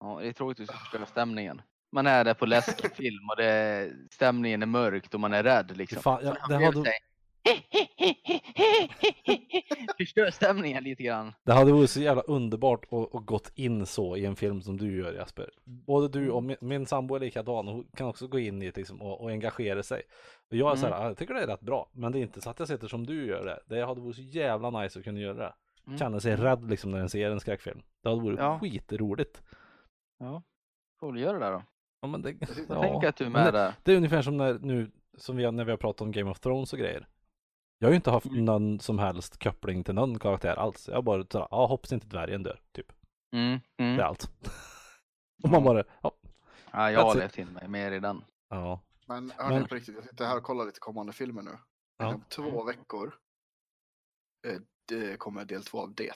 Ja, 0.00 0.18
det 0.20 0.28
är 0.28 0.32
tråkigt 0.32 0.60
att 0.60 0.66
du 0.66 0.66
ska 0.66 0.76
förstöra 0.78 1.06
stämningen. 1.06 1.62
Man 1.92 2.06
är 2.06 2.24
där 2.24 2.34
på 2.34 2.46
läskfilm 2.46 3.30
och 3.30 3.36
det 3.36 3.92
stämningen 4.12 4.62
är 4.62 4.66
mörkt 4.66 5.14
och 5.14 5.20
man 5.20 5.32
är 5.32 5.42
rädd 5.42 5.76
liksom. 5.76 6.02
Fan, 6.02 6.20
ja, 6.24 6.36
Så 6.42 6.48
det, 6.48 6.64
hade. 6.64 6.92
Förstör 9.98 10.30
stämningen 10.30 10.84
lite 10.84 11.02
grann. 11.02 11.32
det 11.44 11.52
hade 11.52 11.72
varit 11.72 11.90
så 11.90 12.00
jävla 12.00 12.22
underbart 12.22 12.84
att, 12.92 13.26
gått 13.26 13.52
in 13.54 13.86
så 13.86 14.16
i 14.16 14.24
en 14.26 14.36
film 14.36 14.62
som 14.62 14.76
du 14.76 14.96
gör 14.98 15.12
Jesper. 15.12 15.50
Både 15.64 16.08
du 16.08 16.30
och 16.30 16.42
min, 16.42 16.56
min 16.60 16.86
sambo 16.86 17.14
är 17.14 17.20
likadan 17.20 17.68
och 17.68 17.74
hon 17.74 17.86
kan 17.96 18.06
också 18.08 18.28
gå 18.28 18.38
in 18.38 18.62
i 18.62 18.66
det 18.66 18.76
liksom, 18.76 19.02
och, 19.02 19.20
och 19.20 19.30
engagera 19.30 19.82
sig. 19.82 20.02
Och 20.50 20.56
jag 20.56 20.72
är 20.72 20.76
så 20.76 20.86
här, 20.86 20.92
Mm. 20.92 21.04
"Ah, 21.04 21.08
jag 21.08 21.16
tycker 21.16 21.34
det 21.34 21.42
är 21.42 21.46
rätt 21.46 21.60
bra, 21.60 21.90
men 21.92 22.12
det 22.12 22.18
är 22.18 22.22
inte 22.22 22.40
så 22.40 22.50
att 22.50 22.58
jag 22.58 22.68
sitter 22.68 22.88
som 22.88 23.06
du 23.06 23.26
gör 23.26 23.44
det. 23.44 23.60
Det 23.74 23.86
hade 23.86 24.00
varit 24.00 24.16
så 24.16 24.22
jävla 24.22 24.70
nice 24.70 24.98
att 24.98 25.04
kunna 25.04 25.20
göra 25.20 25.34
det. 25.34 25.52
Mm. 25.86 25.98
Känna 25.98 26.20
sig 26.20 26.36
rädd 26.36 26.70
liksom 26.70 26.90
när 26.90 26.98
en 26.98 27.08
ser 27.08 27.30
en 27.30 27.40
skräckfilm. 27.40 27.82
Det 28.02 28.08
hade 28.08 28.22
varit 28.22 28.38
Ja. 28.38 28.58
skitroligt. 28.60 29.42
Ja, 30.18 30.42
får 31.00 31.12
väl 31.12 31.22
göra 31.22 31.38
det 31.38 31.50
då. 31.56 31.62
Ja, 32.02 32.08
men 32.08 32.22
det, 32.22 32.34
Jag 32.68 32.82
tänker 32.82 33.08
att 33.08 33.16
du 33.16 33.24
är 33.24 33.28
med 33.30 33.46
det, 33.46 33.50
där. 33.58 33.74
det 33.82 33.92
är 33.92 33.96
ungefär 33.96 34.22
som 34.22 34.36
när, 34.36 34.58
nu, 34.58 34.90
som 35.16 35.36
vi, 35.36 35.50
när 35.52 35.64
vi 35.64 35.70
har 35.70 35.78
pratat 35.78 36.00
om 36.00 36.12
Game 36.12 36.30
of 36.30 36.40
Thrones 36.40 36.72
och 36.72 36.78
grejer. 36.78 37.06
Jag 37.82 37.88
har 37.88 37.90
ju 37.92 37.96
inte 37.96 38.10
haft 38.10 38.26
Mm. 38.26 38.44
någon 38.44 38.80
som 38.80 38.98
helst 38.98 39.42
koppling 39.42 39.84
till 39.84 39.94
någon 39.94 40.18
karaktär 40.18 40.56
alls. 40.56 40.88
Jag 40.88 41.04
bara 41.04 41.24
ja 41.30 41.66
hoppas 41.66 41.92
inte 41.92 42.06
dvärgen 42.06 42.42
dör, 42.42 42.60
typ. 42.72 42.86
Mm, 43.32 43.60
mm. 43.78 43.96
Det 43.96 44.02
är 44.02 44.06
allt. 44.06 44.24
och 45.42 45.50
man 45.50 45.60
Ja. 45.64 45.66
bara, 45.74 45.84
ja. 46.02 46.12
Ja, 46.72 46.90
jag 46.90 47.02
har 47.02 47.14
levt 47.14 47.38
in 47.38 47.48
mig 47.48 47.68
mer 47.68 47.92
i 47.92 48.00
den. 48.00 48.24
ja. 48.48 48.80
men 49.06 49.32
hörni 49.36 49.54
Men- 49.58 49.68
på 49.68 49.74
riktigt, 49.74 49.94
jag 49.94 50.04
sitter 50.04 50.24
här 50.26 50.36
och 50.36 50.42
kollar 50.42 50.64
lite 50.66 50.80
kommande 50.80 51.12
filmer 51.12 51.42
nu. 51.42 51.58
Ja. 51.98 52.14
Om 52.14 52.24
två 52.28 52.64
veckor 52.64 53.14
eh, 54.46 54.60
det 54.88 55.18
kommer 55.18 55.44
del 55.44 55.62
två 55.64 55.80
av 55.80 55.94
Det. 55.94 56.12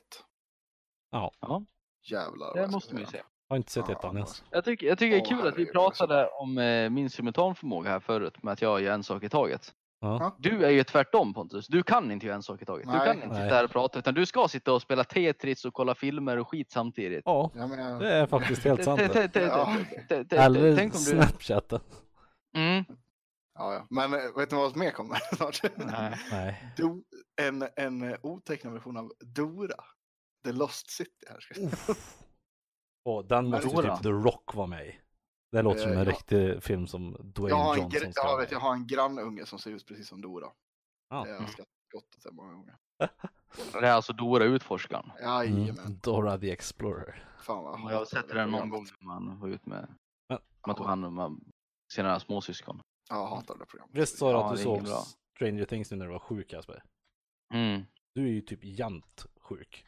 Jävlar. 2.02 2.46
vad 2.46 2.54
Det 2.56 2.60
jag 2.60 2.68
ska 2.70 2.76
måste 2.76 2.94
man 2.94 3.00
ju 3.02 3.06
se. 3.06 3.22
Har 3.48 3.56
inte 3.56 3.70
sett 3.72 3.84
Ja, 3.88 3.94
ettan 3.98 4.16
ens. 4.16 4.44
Jag 4.50 4.64
tycker, 4.64 4.86
jag 4.86 4.98
tycker 4.98 5.16
det 5.16 5.22
är 5.22 5.28
kul 5.38 5.46
att 5.48 5.58
vi 5.58 5.62
alltså. 5.62 5.72
pratade 5.72 6.28
om 6.28 6.58
eh, 6.58 6.90
min 6.90 7.10
simultanförmåga 7.10 7.90
här 7.90 8.00
förut 8.00 8.42
med 8.42 8.52
att 8.52 8.62
jag 8.62 8.80
gör 8.82 8.94
en 8.94 9.02
sak 9.02 9.22
i 9.22 9.28
taget. 9.28 9.74
Ja. 10.04 10.36
Du 10.38 10.64
är 10.64 10.70
ju 10.70 10.84
tvärtom 10.84 11.34
Pontus. 11.34 11.66
Du 11.66 11.82
kan 11.82 12.10
inte 12.10 12.26
göra 12.26 12.36
en 12.36 12.42
sak 12.42 12.62
i 12.62 12.64
taget. 12.64 12.86
Du 12.86 12.92
Nej. 12.92 13.06
kan 13.06 13.16
inte 13.16 13.26
Nej. 13.26 13.42
sitta 13.42 13.54
här 13.54 13.64
och 13.64 13.70
prata 13.70 13.98
utan 13.98 14.14
du 14.14 14.26
ska 14.26 14.48
sitta 14.48 14.72
och 14.72 14.82
spela 14.82 15.04
Tetris 15.04 15.64
och 15.64 15.74
kolla 15.74 15.94
filmer 15.94 16.36
och 16.36 16.48
skit 16.48 16.70
samtidigt. 16.70 17.22
Ja, 17.24 17.50
det 18.00 18.12
är 18.12 18.26
faktiskt 18.26 18.64
helt 18.64 18.84
sant. 18.84 19.00
Eller 19.00 20.76
du... 20.76 20.90
Snapchatten. 20.90 21.80
Mm. 22.56 22.84
Ja, 23.58 23.74
ja. 23.74 23.86
Men 23.90 24.14
eh, 24.14 24.36
vet 24.36 24.50
ni 24.50 24.56
vad 24.56 24.70
som 24.70 24.80
mer 24.80 24.90
kommer 24.90 25.18
snart? 25.36 25.62
Nej. 25.76 26.18
Nej. 26.30 26.72
Do, 26.76 27.02
en, 27.42 27.68
en 27.76 28.16
otecknad 28.22 28.72
version 28.72 28.96
av 28.96 29.12
Dora. 29.20 29.84
The 30.44 30.52
Lost 30.52 30.90
City 30.90 31.26
här. 31.30 31.40
Ska 31.40 31.60
jag 31.60 31.78
säga. 31.78 31.96
Och 33.04 33.24
den 33.24 33.46
måste 33.50 33.68
ju 33.68 33.74
Dora. 33.74 33.96
typ 33.96 34.02
The 34.02 34.10
Rock 34.10 34.54
vara 34.54 34.66
med 34.66 34.86
i. 34.86 35.00
Det 35.54 35.62
låter 35.62 35.80
som 35.80 35.90
Eh, 35.90 35.98
en 35.98 36.04
ja. 36.04 36.10
riktig 36.10 36.62
film 36.62 36.86
som 36.86 37.14
Jag 37.18 37.26
Dwayne 37.26 37.56
har, 37.56 37.74
en, 37.74 37.80
Johnson 37.80 38.12
ska 38.12 38.26
jag, 38.26 38.38
vet, 38.38 38.50
jag 38.50 38.60
har 38.60 38.72
en 38.74 38.86
grannunge 38.86 39.46
som 39.46 39.58
ser 39.58 39.70
ut 39.70 39.86
precis 39.86 40.08
som 40.08 40.20
Dora. 40.20 40.46
Ja. 41.10 41.24
Det 41.24 41.30
har 41.32 41.40
jag 41.40 41.48
skrattat 41.48 41.94
åt 41.94 42.22
det 42.24 42.30
många 42.32 42.52
gånger. 42.52 42.76
Det 43.72 43.86
är 43.86 43.92
alltså 43.92 44.12
Dora 44.12 44.44
utforskaren. 44.44 45.10
Jajamän. 45.20 45.78
Mm. 45.78 45.98
Dora 46.02 46.38
the 46.38 46.50
Explorer. 46.50 47.28
Fan 47.40 47.64
vad 47.82 47.92
Jag 47.92 47.98
har 47.98 48.04
sett 48.04 48.28
den 48.28 48.50
någon 48.50 48.68
gång 48.70 48.86
när 49.00 49.06
man 49.06 49.40
var 49.40 49.48
ute 49.48 49.68
med, 49.68 49.94
Men- 50.28 50.38
man 50.66 50.76
tog 50.76 50.86
hand 50.86 51.04
om 51.04 51.44
sina 51.92 52.20
småsyskon. 52.20 52.80
Ja, 53.08 53.16
jag 53.16 53.26
hatar 53.26 53.58
det 53.58 53.66
programmet. 53.66 53.96
Visst 53.96 54.18
sa 54.18 54.32
du 54.32 54.38
att 54.38 54.56
du 54.56 54.62
såg. 54.62 54.86
Stranger 55.36 55.64
Things 55.64 55.90
nu 55.90 55.96
när 55.96 56.06
du 56.06 56.12
var 56.12 56.18
sjuk 56.18 56.52
Jasper? 56.52 56.82
Mm. 57.54 57.82
Du 58.14 58.24
är 58.24 58.32
ju 58.32 58.40
typ 58.40 58.64
jämt 58.64 59.26
sjuk. 59.40 59.84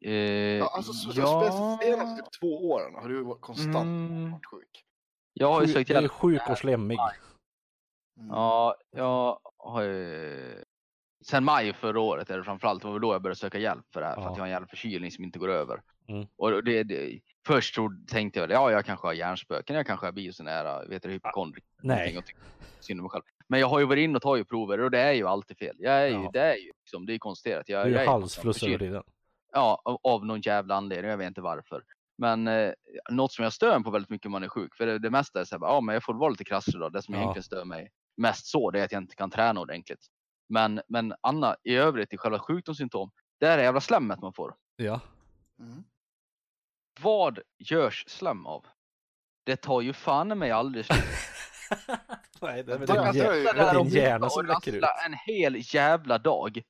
Ja, 0.00 0.10
Eh, 0.10 0.62
alltså 0.62 0.92
så, 0.92 1.12
så 1.12 1.20
ja. 1.20 1.78
senaste 1.82 2.22
typ 2.22 2.40
två 2.40 2.70
åren 2.70 2.94
har 2.94 3.08
du 3.08 3.22
varit 3.22 3.40
konstant 3.40 3.76
Mm. 3.76 4.30
varit 4.32 4.46
sjuk. 4.46 4.84
Jag 5.32 5.52
har 5.52 5.62
ju 5.62 5.68
sökt 5.68 5.88
du 5.88 5.94
är 5.94 6.00
hjälp. 6.00 6.12
sjuk 6.12 6.42
och 6.50 6.58
slemmig. 6.58 6.98
Mm. 8.18 8.30
Ja, 8.30 8.74
jag 8.90 9.38
har 9.56 9.82
ju... 9.82 10.64
Sen 11.24 11.44
maj 11.44 11.72
förra 11.72 12.00
året 12.00 12.30
är 12.30 12.38
det 12.38 12.44
framförallt, 12.44 12.82
det 12.82 12.88
var 12.88 12.98
då 12.98 13.12
jag 13.14 13.22
började 13.22 13.38
söka 13.38 13.58
hjälp 13.58 13.84
för 13.92 14.00
det 14.00 14.06
här. 14.06 14.14
För 14.14 14.22
Ja. 14.22 14.28
att 14.30 14.36
jag 14.36 14.42
har 14.42 14.46
en 14.46 14.52
jävla 14.52 14.66
förkylning 14.68 15.10
som 15.10 15.24
inte 15.24 15.38
går 15.38 15.48
över. 15.50 15.82
Mm. 16.08 16.26
Och 16.36 16.64
det, 16.64 16.82
det, 16.82 17.20
först 17.46 17.74
trodde, 17.74 18.06
tänkte 18.06 18.38
jag 18.40 18.46
väl, 18.46 18.54
ja 18.54 18.70
jag 18.70 18.84
kanske 18.84 19.06
har 19.06 19.12
hjärnspöken, 19.14 19.76
jag 19.76 19.86
kanske 19.86 20.06
har 20.06 20.12
biosonära, 20.12 20.84
vet 20.84 21.02
du, 21.02 21.08
hypokondrik. 21.10 21.64
Nej. 21.82 22.18
och 22.18 22.24
synd 22.80 23.00
om 23.00 23.04
mig 23.04 23.10
själv. 23.10 23.22
Men 23.48 23.60
jag 23.60 23.68
har 23.68 23.78
ju 23.78 23.84
varit 23.84 24.02
inne 24.04 24.16
och 24.16 24.22
tagit 24.22 24.48
prover 24.48 24.80
och 24.80 24.90
det 24.90 25.00
är 25.00 25.12
ju 25.12 25.26
alltid 25.28 25.58
fel. 25.58 25.76
Jag 25.78 25.92
är 25.94 26.06
ju, 26.06 26.14
Ja. 26.14 26.30
det 26.32 26.40
är 26.40 26.56
ju 26.56 26.72
liksom, 26.82 27.06
det 27.06 27.14
är 27.14 27.18
konstaterat. 27.18 27.68
Jag, 27.68 27.86
Du 27.86 27.90
jag 27.92 28.00
är 28.00 28.06
är 28.06 28.10
halsfluss 28.10 28.62
över 28.62 28.78
tiden. 28.78 29.02
Ja, 29.52 29.82
av, 29.84 29.98
av 30.02 30.26
någon 30.26 30.40
jävla 30.40 30.74
anledning. 30.74 31.10
Jag 31.10 31.18
vet 31.18 31.26
inte 31.28 31.40
varför. 31.40 31.82
Men 32.18 32.48
eh, 32.48 32.72
något 33.10 33.32
som 33.32 33.42
jag 33.42 33.52
stör 33.52 33.74
mig 33.78 33.84
på 33.84 33.90
väldigt 33.90 34.10
mycket 34.10 34.26
om 34.26 34.32
man 34.32 34.42
är 34.42 34.48
sjuk. 34.48 34.74
För 34.76 34.86
det, 34.86 34.98
det 34.98 35.10
mesta 35.10 35.40
är 35.40 35.44
så 35.44 35.58
här, 35.58 35.66
ja 35.66 35.80
men 35.80 35.92
jag 35.92 36.04
får 36.04 36.14
vara 36.14 36.30
lite 36.30 36.44
krasslig 36.44 36.80
då. 36.80 36.88
Det 36.88 37.02
som 37.02 37.14
Ja. 37.14 37.20
egentligen 37.20 37.42
stör 37.44 37.64
mig 37.64 37.90
mest 38.16 38.46
så, 38.46 38.70
det 38.70 38.80
är 38.80 38.84
att 38.84 38.92
jag 38.92 39.02
inte 39.02 39.14
kan 39.16 39.30
träna 39.30 39.60
ordentligt. 39.60 40.06
Men, 40.48 40.80
men 40.88 41.14
Anna, 41.20 41.56
i 41.64 41.74
övrigt 41.76 42.12
i 42.12 42.16
själva 42.18 42.38
sjukdomssymptom, 42.38 43.10
det 43.40 43.46
är 43.46 43.56
det 43.56 43.62
jävla 43.62 43.80
slemmet 43.80 44.20
man 44.20 44.32
får. 44.32 44.54
Ja. 44.76 45.00
Mm. 45.60 45.84
Vad 47.00 47.38
görs 47.58 48.04
slem 48.08 48.46
av? 48.46 48.66
Det 49.44 49.56
tar 49.56 49.80
ju 49.80 49.92
fan 49.92 50.32
i 50.32 50.34
mig 50.34 50.50
aldrig 50.50 50.84
slut. 50.84 50.98
Nej, 52.40 52.62
det 52.62 52.72
är 52.72 52.78
väl 52.78 52.86
din, 53.74 53.84
din 53.84 54.02
hjärna 54.02 54.30
som 54.30 54.46
läcker 54.46 54.72
ut. 54.72 54.84
en 55.06 55.14
hel 55.26 55.74
jävla 55.74 56.18
dag. 56.18 56.62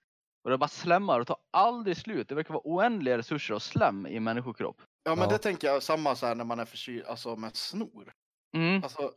Och 0.48 0.52
det 0.52 0.58
bara 0.58 0.68
slemmar 0.68 1.20
och 1.20 1.26
tar 1.26 1.36
aldrig 1.50 1.96
slut. 1.96 2.28
Det 2.28 2.34
verkar 2.34 2.54
vara 2.54 2.62
oändliga 2.64 3.18
resurser 3.18 3.54
av 3.54 3.58
slem 3.58 4.06
i 4.06 4.20
människokropp. 4.20 4.82
Ja, 5.02 5.14
men 5.14 5.24
Ja. 5.24 5.30
det 5.30 5.38
tänker 5.38 5.68
jag 5.68 5.82
samma 5.82 6.16
så 6.16 6.26
här 6.26 6.34
när 6.34 6.44
man 6.44 6.60
är 6.60 6.64
förkyld, 6.64 7.04
alltså 7.06 7.36
med 7.36 7.56
snor. 7.56 8.12
Mm. 8.56 8.82
Alltså, 8.82 9.12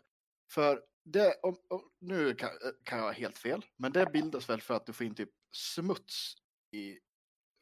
för 0.52 0.82
det, 1.06 1.34
om, 1.44 1.56
om, 1.70 1.82
nu 2.02 2.34
kan, 2.36 2.50
kan 2.84 2.98
jag 2.98 3.06
ha 3.06 3.12
helt 3.12 3.38
fel, 3.38 3.66
men 3.78 3.92
det 3.92 4.06
bildas 4.14 4.50
väl 4.50 4.62
för 4.62 4.74
att 4.74 4.86
du 4.86 4.94
får 4.94 5.06
in 5.06 5.16
typ 5.16 5.30
smuts 5.56 6.34
i, 6.76 6.98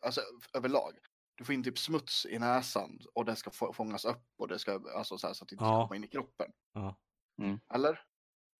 alltså 0.05 0.21
överlag. 0.53 0.93
Du 1.37 1.43
får 1.45 1.55
in 1.55 1.63
typ 1.63 1.77
smuts 1.77 2.25
i 2.25 2.39
näsan 2.39 2.99
och 3.13 3.25
det 3.25 3.35
ska 3.35 3.51
få, 3.51 3.73
fångas 3.73 4.05
upp 4.05 4.23
och 4.39 4.47
det 4.47 4.59
ska, 4.59 4.81
alltså 4.95 5.17
så, 5.17 5.27
här, 5.27 5.33
så 5.33 5.43
att 5.43 5.49
det 5.49 5.53
inte 5.53 5.65
Ja. 5.65 5.69
ska 5.81 5.87
komma 5.87 5.95
in 5.95 6.03
i 6.03 6.07
kroppen. 6.07 6.51
Ja. 6.73 6.95
Mm. 7.41 7.59
Eller? 7.73 8.01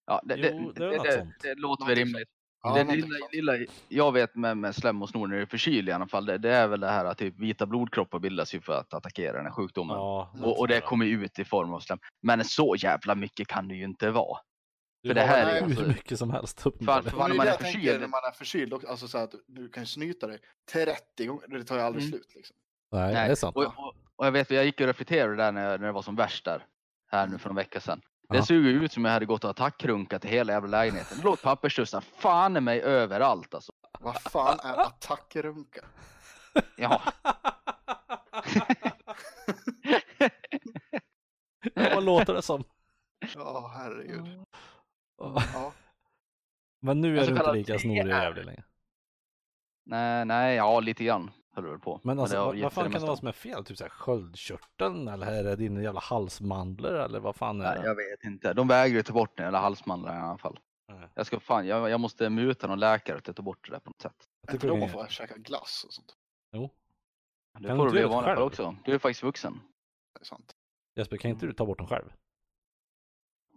Ja, 0.06 0.22
det, 0.23 0.36
Jo, 0.36 0.72
det, 0.72 0.90
det 0.90 1.34
det, 1.41 1.56
låter 1.56 1.86
väl 1.86 1.95
rimligt. 1.95 2.30
Ja, 2.64 2.73
det 2.84 2.95
lilla, 2.95 3.07
lilla 3.31 3.65
jag 3.90 4.11
vet 4.11 4.36
med, 4.36 4.57
med 4.57 4.76
slem 4.76 5.02
och 5.02 5.10
snor 5.10 5.27
när 5.27 5.36
det 5.36 5.41
är 5.41 5.45
förkyld 5.45 5.90
i 5.90 5.91
alla 5.91 6.07
fall, 6.07 6.26
det, 6.26 6.38
det 6.38 6.49
är 6.56 6.68
väl 6.68 6.80
det 6.80 6.88
här 6.90 7.06
att 7.06 7.18
typ 7.18 7.40
vita 7.40 7.65
blodkroppar 7.65 8.19
bildas 8.19 8.53
ju 8.56 8.61
för 8.61 8.73
att 8.73 8.94
attackera 8.94 9.34
den 9.38 9.45
här 9.45 9.52
sjukdomen. 9.53 9.95
Ja, 9.95 10.34
och, 10.44 10.60
och 10.60 10.68
det 10.68 10.81
kommer 10.81 11.06
ju 11.06 11.26
ut 11.26 11.40
i 11.40 11.45
form 11.45 11.73
av 11.73 11.80
slem. 11.80 11.99
Men 12.22 12.45
så 12.45 12.76
jävla 12.77 13.15
mycket 13.15 13.48
kan 13.48 13.68
det 13.68 13.76
ju 13.76 13.84
inte 13.84 14.11
vara. 14.11 14.40
Du 15.03 15.10
för 15.10 15.14
det 15.15 15.22
här 15.22 15.56
är 15.56 15.61
hur 15.68 15.88
mycket 15.88 16.19
som 16.19 16.30
helst 16.31 16.61
För, 16.61 16.72
för 16.72 17.18
Men 17.18 17.30
när 17.30 17.36
man 17.38 17.48
är 17.48 17.52
förkyld. 17.52 17.99
när 18.02 18.07
man 18.07 18.19
är 18.23 18.31
förkyld, 18.31 18.73
och- 18.73 18.86
alltså 18.86 19.07
så 19.07 19.18
att 19.18 19.36
du 19.48 19.69
kan 19.69 19.86
snyta 19.86 20.27
dig 20.27 20.40
30 20.72 21.26
gånger, 21.26 21.48
det 21.48 21.64
tar 21.64 21.76
ju 21.76 21.81
aldrig 21.81 22.03
Mm. 22.06 22.11
slut 22.11 22.36
liksom. 22.36 22.56
Nej, 22.91 23.14
Nej, 23.14 23.26
det 23.27 23.31
är 23.31 23.36
sant. 23.36 23.56
Och, 23.56 23.64
och, 23.64 23.95
och 24.15 24.26
jag 24.26 24.31
vet, 24.31 24.52
jag 24.52 24.65
gick 24.65 24.81
och 24.81 24.88
reflekterade 24.88 25.36
där 25.36 25.52
när, 25.52 25.77
när 25.77 25.86
det 25.88 25.91
var 25.91 26.02
som 26.02 26.15
värst 26.15 26.45
där. 26.45 26.65
Här 27.11 27.27
nu 27.27 27.38
för 27.38 27.49
en 27.49 27.56
vecka 27.56 27.80
sedan. 27.80 28.02
Det 28.30 28.38
Ja. 28.38 28.43
såg 28.45 28.57
ut 28.57 28.91
som 28.93 29.06
jag 29.06 29.11
hade 29.11 29.26
gått 29.26 29.43
och 29.43 29.49
attackrunkat 29.49 30.26
i 30.26 30.27
hela 30.27 30.53
jävla 30.53 30.68
lägenheten. 30.77 31.18
Det 31.18 31.23
låg 31.23 31.41
papperstussar 31.41 32.01
fan 32.01 32.57
i 32.57 32.61
mig 32.61 32.81
överallt 32.81 33.53
alltså. 33.53 33.72
Vad 33.99 34.22
fan 34.22 34.60
är 34.64 34.77
attackrunka? 34.77 35.81
Ja. 36.76 37.01
Vad 41.76 42.03
låter 42.03 42.34
det 42.34 42.41
som? 42.41 42.64
Ja, 43.35 43.72
herregud. 43.76 44.26
Ja. 45.18 45.43
Ja. 45.53 45.72
Men 46.81 47.01
nu 47.01 47.19
är 47.19 47.26
du 47.27 47.31
inte 47.31 47.53
lika 47.53 47.80
snorig 47.80 48.01
och 48.03 48.10
jävlig 48.10 48.45
längre. 48.45 48.64
Nej, 49.85 50.26
nej, 50.26 50.56
ja 50.56 50.80
lite 50.80 51.03
grann 51.03 51.31
höll 51.51 51.63
det 51.63 51.69
väl 51.69 51.80
på. 51.80 51.99
Men 52.03 52.19
alltså, 52.19 52.35
det 52.35 52.41
har 52.41 52.61
vad, 52.63 52.73
fan 52.73 52.84
kan 52.84 52.91
mesta 52.91 52.99
det 52.99 53.07
vara 53.07 53.17
som 53.17 53.27
är 53.27 53.31
fel? 53.31 53.65
Typ 53.65 53.77
såhär 53.77 53.89
sköldkörteln 53.89 55.07
eller 55.07 55.27
är 55.27 55.43
det 55.43 55.55
dina 55.55 55.81
jävla 55.81 55.99
halsmandlar 55.99 56.93
eller 56.93 57.19
vad 57.19 57.35
fan 57.35 57.61
är 57.61 57.65
Nej, 57.65 57.80
det? 57.81 57.88
jag 57.88 57.95
vet 57.95 58.23
inte. 58.23 58.53
De 58.53 58.67
vägrar 58.67 58.95
ju 58.95 59.03
ta 59.03 59.13
bort 59.13 59.38
den 59.38 59.43
jävla 59.43 59.59
halsmandlarna 59.59 60.19
i 60.19 60.21
alla 60.21 60.38
fall. 60.38 60.59
Nej. 60.88 61.09
Jag 61.15 61.26
ska 61.26 61.39
fan, 61.39 61.67
jag, 61.67 61.89
jag 61.89 61.99
måste 61.99 62.30
muta 62.30 62.67
någon 62.67 62.80
läkare 62.80 63.21
till 63.21 63.30
att 63.30 63.35
ta 63.35 63.43
bort 63.43 63.67
det 63.67 63.71
där 63.76 63.80
på 63.80 63.89
något 63.89 64.01
sätt. 64.01 64.15
Jag 64.41 64.51
tycker 64.51 64.67
de 64.67 64.80
det 64.80 64.85
att 64.85 64.91
är... 64.91 64.93
få 64.93 65.07
käka 65.07 65.38
glass 65.38 65.84
och 65.88 65.93
sånt. 65.93 66.15
Jo, 66.51 66.69
Det 67.59 67.67
Kan 67.67 67.77
får 67.77 67.85
du 67.85 67.91
bli 67.91 67.99
göra 67.99 68.09
det 68.09 68.15
vanlig 68.15 68.35
fall 68.35 68.43
också. 68.43 68.76
Du 68.85 68.93
är 68.93 68.99
faktiskt 68.99 69.23
vuxen. 69.23 69.61
Det 70.13 70.21
är 70.21 70.26
sant. 70.26 70.55
Jesper 70.95 71.17
kan 71.17 71.31
inte 71.31 71.45
du 71.45 71.53
ta 71.53 71.65
bort 71.65 71.77
dem 71.77 71.88
själv? 71.88 72.13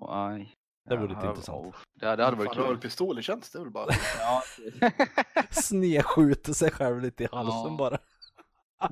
Aj. 0.00 0.56
Det 0.84 0.96
vore 0.96 1.08
lite 1.08 1.20
Ja, 1.22 1.28
intressant. 1.30 1.66
oh, 1.66 1.74
Det, 2.00 2.16
det 2.16 2.24
hade 2.24 2.36
varit 2.36 2.52
kul. 2.52 2.78
pistol 2.78 3.18
i 3.18 3.22
tjänst? 3.22 3.52
Det 3.52 3.58
är 3.58 3.62
väl 3.62 3.70
bara... 3.70 3.86
Ja. 4.20 4.42
Snedskjuter 5.50 6.52
sig 6.52 6.70
själv 6.70 7.00
lite 7.00 7.24
i 7.24 7.28
halsen 7.32 7.72
Ja. 7.72 7.76
bara. 7.78 7.98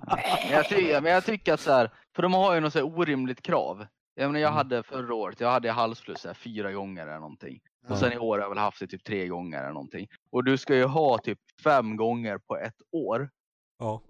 men, 0.06 0.52
jag 0.52 0.68
tycker, 0.68 1.00
men 1.00 1.12
jag 1.12 1.24
tycker 1.24 1.52
att 1.54 1.60
så 1.60 1.72
här, 1.72 1.90
för 2.16 2.22
de 2.22 2.34
har 2.34 2.54
ju 2.54 2.60
något 2.60 2.72
så 2.72 2.78
här 2.78 2.98
orimligt 2.98 3.42
krav. 3.42 3.86
Jag 4.14 4.26
menar, 4.28 4.40
jag 4.40 4.48
Mm. 4.48 4.56
hade 4.56 4.82
förra 4.82 5.14
året, 5.14 5.40
jag 5.40 5.50
hade 5.50 5.70
halsfluss 5.70 6.24
här 6.24 6.34
fyra 6.34 6.72
gånger 6.72 7.02
eller 7.06 7.18
någonting. 7.18 7.60
Ja. 7.86 7.92
Och 7.92 7.98
sen 7.98 8.12
i 8.12 8.18
år 8.18 8.38
har 8.38 8.44
jag 8.44 8.48
väl 8.48 8.58
haft 8.58 8.80
det 8.80 8.86
typ 8.86 9.04
tre 9.04 9.28
gånger 9.28 9.58
eller 9.62 9.72
någonting. 9.72 10.08
Och 10.32 10.44
du 10.44 10.58
ska 10.58 10.74
ju 10.76 10.84
ha 10.84 11.18
typ 11.18 11.38
fem 11.64 11.96
gånger 11.96 12.38
på 12.38 12.56
ett 12.56 12.76
år 12.92 13.30
Ja. 13.78 14.02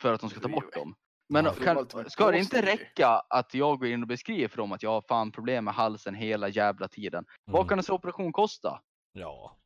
för 0.00 0.12
att 0.12 0.20
de 0.20 0.30
ska 0.30 0.40
ta 0.40 0.48
bort 0.48 0.74
dem. 0.74 0.94
Men 1.32 1.44
Ja, 1.44 1.54
det 1.58 1.64
kan, 1.64 2.10
ska 2.10 2.30
det 2.30 2.38
inte 2.38 2.62
räcka 2.62 3.08
att 3.08 3.54
jag 3.54 3.78
går 3.78 3.88
in 3.88 4.02
och 4.02 4.08
beskriver 4.08 4.48
för 4.48 4.56
dem 4.56 4.72
att 4.72 4.82
jag 4.82 4.90
har 4.90 5.00
fan 5.08 5.32
problem 5.32 5.64
med 5.64 5.74
halsen 5.74 6.14
hela 6.14 6.48
jävla 6.48 6.88
tiden? 6.88 7.24
Vad 7.44 7.60
Mm. 7.60 7.68
kan 7.68 7.78
en 7.78 7.82
sån 7.84 7.94
operation 7.94 8.32
kosta? 8.32 8.80
Ja. 9.12 9.56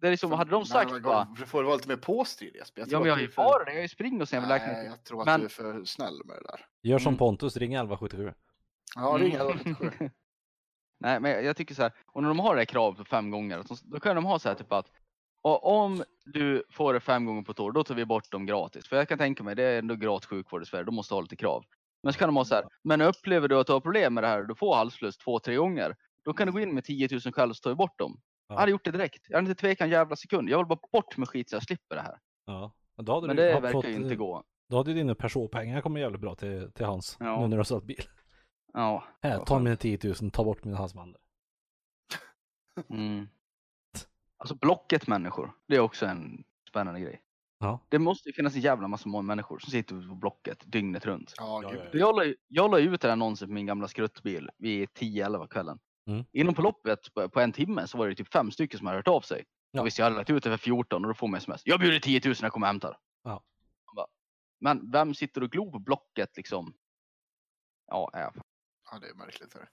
Det 0.00 0.06
är 0.06 0.10
liksom, 0.10 0.32
hade 0.32 0.50
de 0.50 0.64
sagt 0.64 0.90
Nej, 0.92 1.00
bara, 1.00 1.28
Du 1.38 1.46
får 1.46 1.62
vara 1.64 1.74
lite 1.76 1.88
mer 1.88 1.96
påstridig 1.96 2.58
Jesper. 2.58 2.84
ja 2.88 2.98
men 2.98 3.08
jag 3.08 3.14
har 3.14 3.20
ju 3.20 3.26
är 3.26 3.30
för- 3.30 3.64
det, 3.64 3.70
jag 3.70 3.76
har 3.78 3.82
ju 3.82 3.88
spring 3.88 4.20
och 4.20 4.28
sen 4.28 4.40
Nej, 4.42 4.48
läkaren. 4.48 4.86
jag 4.86 5.04
tror 5.04 5.20
att 5.20 5.26
Men- 5.26 5.40
du 5.40 5.46
är 5.46 5.50
för 5.50 5.84
snäll 5.84 6.20
med 6.24 6.36
det 6.36 6.42
där. 6.42 6.66
Gör 6.82 6.98
som 6.98 7.08
Mm. 7.10 7.18
Pontus, 7.18 7.56
ring 7.56 7.74
1177. 7.74 8.32
Ja, 8.96 9.16
ring 9.20 9.34
Mm. 9.34 9.46
1177. 9.48 10.10
Nej, 11.00 11.20
men 11.20 11.44
jag 11.44 11.56
tycker 11.56 11.74
så 11.74 11.82
här, 11.82 11.92
och 12.06 12.22
när 12.22 12.28
de 12.28 12.38
har 12.38 12.54
det 12.54 12.60
här 12.60 12.64
kravet 12.66 12.98
på 12.98 13.04
fem 13.04 13.30
gånger, 13.30 13.62
då 13.82 14.00
kan 14.00 14.16
de 14.16 14.24
ha 14.24 14.38
så 14.38 14.48
här 14.48 14.56
typ 14.56 14.72
att 14.72 14.86
och 15.42 15.66
om 15.82 16.04
du 16.32 16.64
får 16.70 16.94
det 16.94 17.00
fem 17.00 17.24
gånger 17.24 17.42
på 17.42 17.52
ett 17.52 17.60
år, 17.60 17.72
då 17.72 17.84
tar 17.84 17.94
vi 17.94 18.04
bort 18.04 18.32
dem 18.32 18.46
gratis. 18.46 18.88
För 18.88 18.96
jag 18.96 19.08
kan 19.08 19.18
tänka 19.18 19.42
mig, 19.42 19.54
det 19.54 19.62
är 19.62 19.78
ändå 19.78 19.94
gratis 19.94 20.26
sjukvård 20.28 20.62
i 20.62 20.66
Sverige, 20.66 20.84
de 20.84 20.94
måste 20.94 21.14
ha 21.14 21.20
lite 21.20 21.36
krav. 21.36 21.64
Men 22.02 22.12
så 22.12 22.18
kan 22.18 22.28
de 22.28 22.36
ha 22.36 22.44
så 22.44 22.54
här, 22.54 22.64
men 22.82 23.00
upplever 23.00 23.48
du 23.48 23.58
att 23.58 23.66
du 23.66 23.72
har 23.72 23.80
problem 23.80 24.14
med 24.14 24.24
det 24.24 24.28
här 24.28 24.40
och 24.40 24.48
du 24.48 24.54
får 24.54 24.76
halsfluss 24.76 25.18
två, 25.18 25.38
tre 25.38 25.56
gånger, 25.56 25.96
då 26.24 26.32
kan 26.32 26.46
du 26.46 26.52
gå 26.52 26.60
in 26.60 26.74
med 26.74 26.84
10 26.84 27.08
000 27.10 27.20
själv 27.20 27.52
så 27.52 27.60
tar 27.62 27.70
vi 27.70 27.76
bort 27.76 27.98
dem. 27.98 28.20
Ja. 28.48 28.54
Jag 28.54 28.60
hade 28.60 28.70
gjort 28.70 28.84
det 28.84 28.90
direkt. 28.90 29.26
Jag 29.28 29.36
hade 29.36 29.50
inte 29.50 29.60
tvekat 29.60 29.84
en 29.84 29.90
jävla 29.90 30.16
sekund. 30.16 30.48
Jag 30.48 30.58
vill 30.58 30.66
bara 30.66 30.78
bort 30.92 31.16
med 31.16 31.28
skit 31.28 31.50
så 31.50 31.56
jag 31.56 31.62
slipper 31.62 31.96
det 31.96 32.02
här. 32.02 32.18
Ja. 32.46 32.72
Men 32.96 33.04
då 33.04 33.14
hade 33.14 33.26
Men 33.26 33.36
du 33.36 33.42
det 33.42 33.52
verkar 33.52 33.72
fått, 33.72 33.84
ju 33.84 33.94
inte 33.94 34.16
gå. 34.16 34.44
Då 34.68 34.76
hade 34.76 34.90
ju 34.90 34.96
dina 34.96 35.14
Peugeot-pengar 35.14 35.80
kommit 35.80 36.00
jävligt 36.00 36.20
bra 36.20 36.34
till, 36.34 36.72
till 36.72 36.86
hans. 36.86 37.16
Ja. 37.20 37.36
Nu 37.36 37.42
när 37.42 37.48
du 37.48 37.56
har 37.56 37.64
sålt 37.64 37.84
bil. 37.84 38.02
Ja. 38.72 39.04
Här, 39.22 39.38
Vad 39.38 39.46
ta 39.46 39.58
mina 39.58 39.76
10 39.76 39.98
000, 40.20 40.30
ta 40.30 40.44
bort 40.44 40.64
mina 40.64 40.76
halsmandlar. 40.76 41.20
Mm. 42.90 43.28
Alltså 44.38 44.54
Blocket 44.54 45.06
människor, 45.06 45.52
det 45.68 45.76
är 45.76 45.80
också 45.80 46.06
en 46.06 46.44
spännande 46.68 47.00
grej. 47.00 47.22
Ja. 47.58 47.78
Det 47.88 47.98
måste 47.98 48.28
ju 48.28 48.32
finnas 48.32 48.54
en 48.54 48.60
jävla 48.60 48.88
massa 48.88 49.08
många 49.08 49.22
människor 49.22 49.58
som 49.58 49.70
sitter 49.70 50.08
på 50.08 50.14
Blocket 50.14 50.72
dygnet 50.72 51.06
runt. 51.06 51.34
Ja, 51.36 51.62
Ja, 51.62 51.74
ja, 51.74 51.84
ja. 51.92 51.98
Jag 51.98 52.16
la, 52.16 52.34
jag 52.48 52.70
la 52.70 52.78
ut 52.78 53.00
den 53.00 53.10
annonsen 53.10 53.48
på 53.48 53.54
min 53.54 53.66
gamla 53.66 53.88
skruttbil 53.88 54.50
vid 54.58 54.88
10-11 54.88 55.48
kvällen. 55.48 55.78
Mm. 56.06 56.24
Inom 56.32 56.54
på 56.54 56.62
loppet 56.62 57.14
på, 57.14 57.28
på 57.28 57.40
en 57.40 57.52
timme 57.52 57.86
så 57.86 57.98
var 57.98 58.08
det 58.08 58.14
typ 58.14 58.32
fem 58.32 58.50
stycken 58.50 58.78
som 58.78 58.86
hade 58.86 58.98
hört 58.98 59.08
av 59.08 59.20
sig. 59.20 59.44
Ja. 59.70 59.80
Och 59.80 59.86
visst, 59.86 59.98
jag 59.98 60.04
hade 60.04 60.16
lagt 60.16 60.30
ut 60.30 60.42
det 60.42 60.50
för 60.50 60.56
14 60.56 61.04
och 61.04 61.08
då 61.08 61.14
får 61.14 61.28
man 61.28 61.38
sms. 61.38 61.62
Jag 61.64 61.80
bjuder 61.80 62.00
10 62.00 62.20
000 62.24 62.34
när 62.40 62.44
jag 62.46 62.52
kommer 62.52 62.66
och 62.66 62.68
hämtar. 62.68 62.98
Ja. 63.24 63.42
Bara, 63.96 64.06
Men 64.60 64.90
vem 64.90 65.14
sitter 65.14 65.42
och 65.42 65.50
glor 65.50 65.72
på 65.72 65.78
Blocket 65.78 66.36
liksom? 66.36 66.74
Ja, 67.86 68.10
ja. 68.12 68.32
Ja, 68.90 68.98
det 68.98 69.08
är 69.08 69.14
märkligt. 69.14 69.54
Här. 69.54 69.68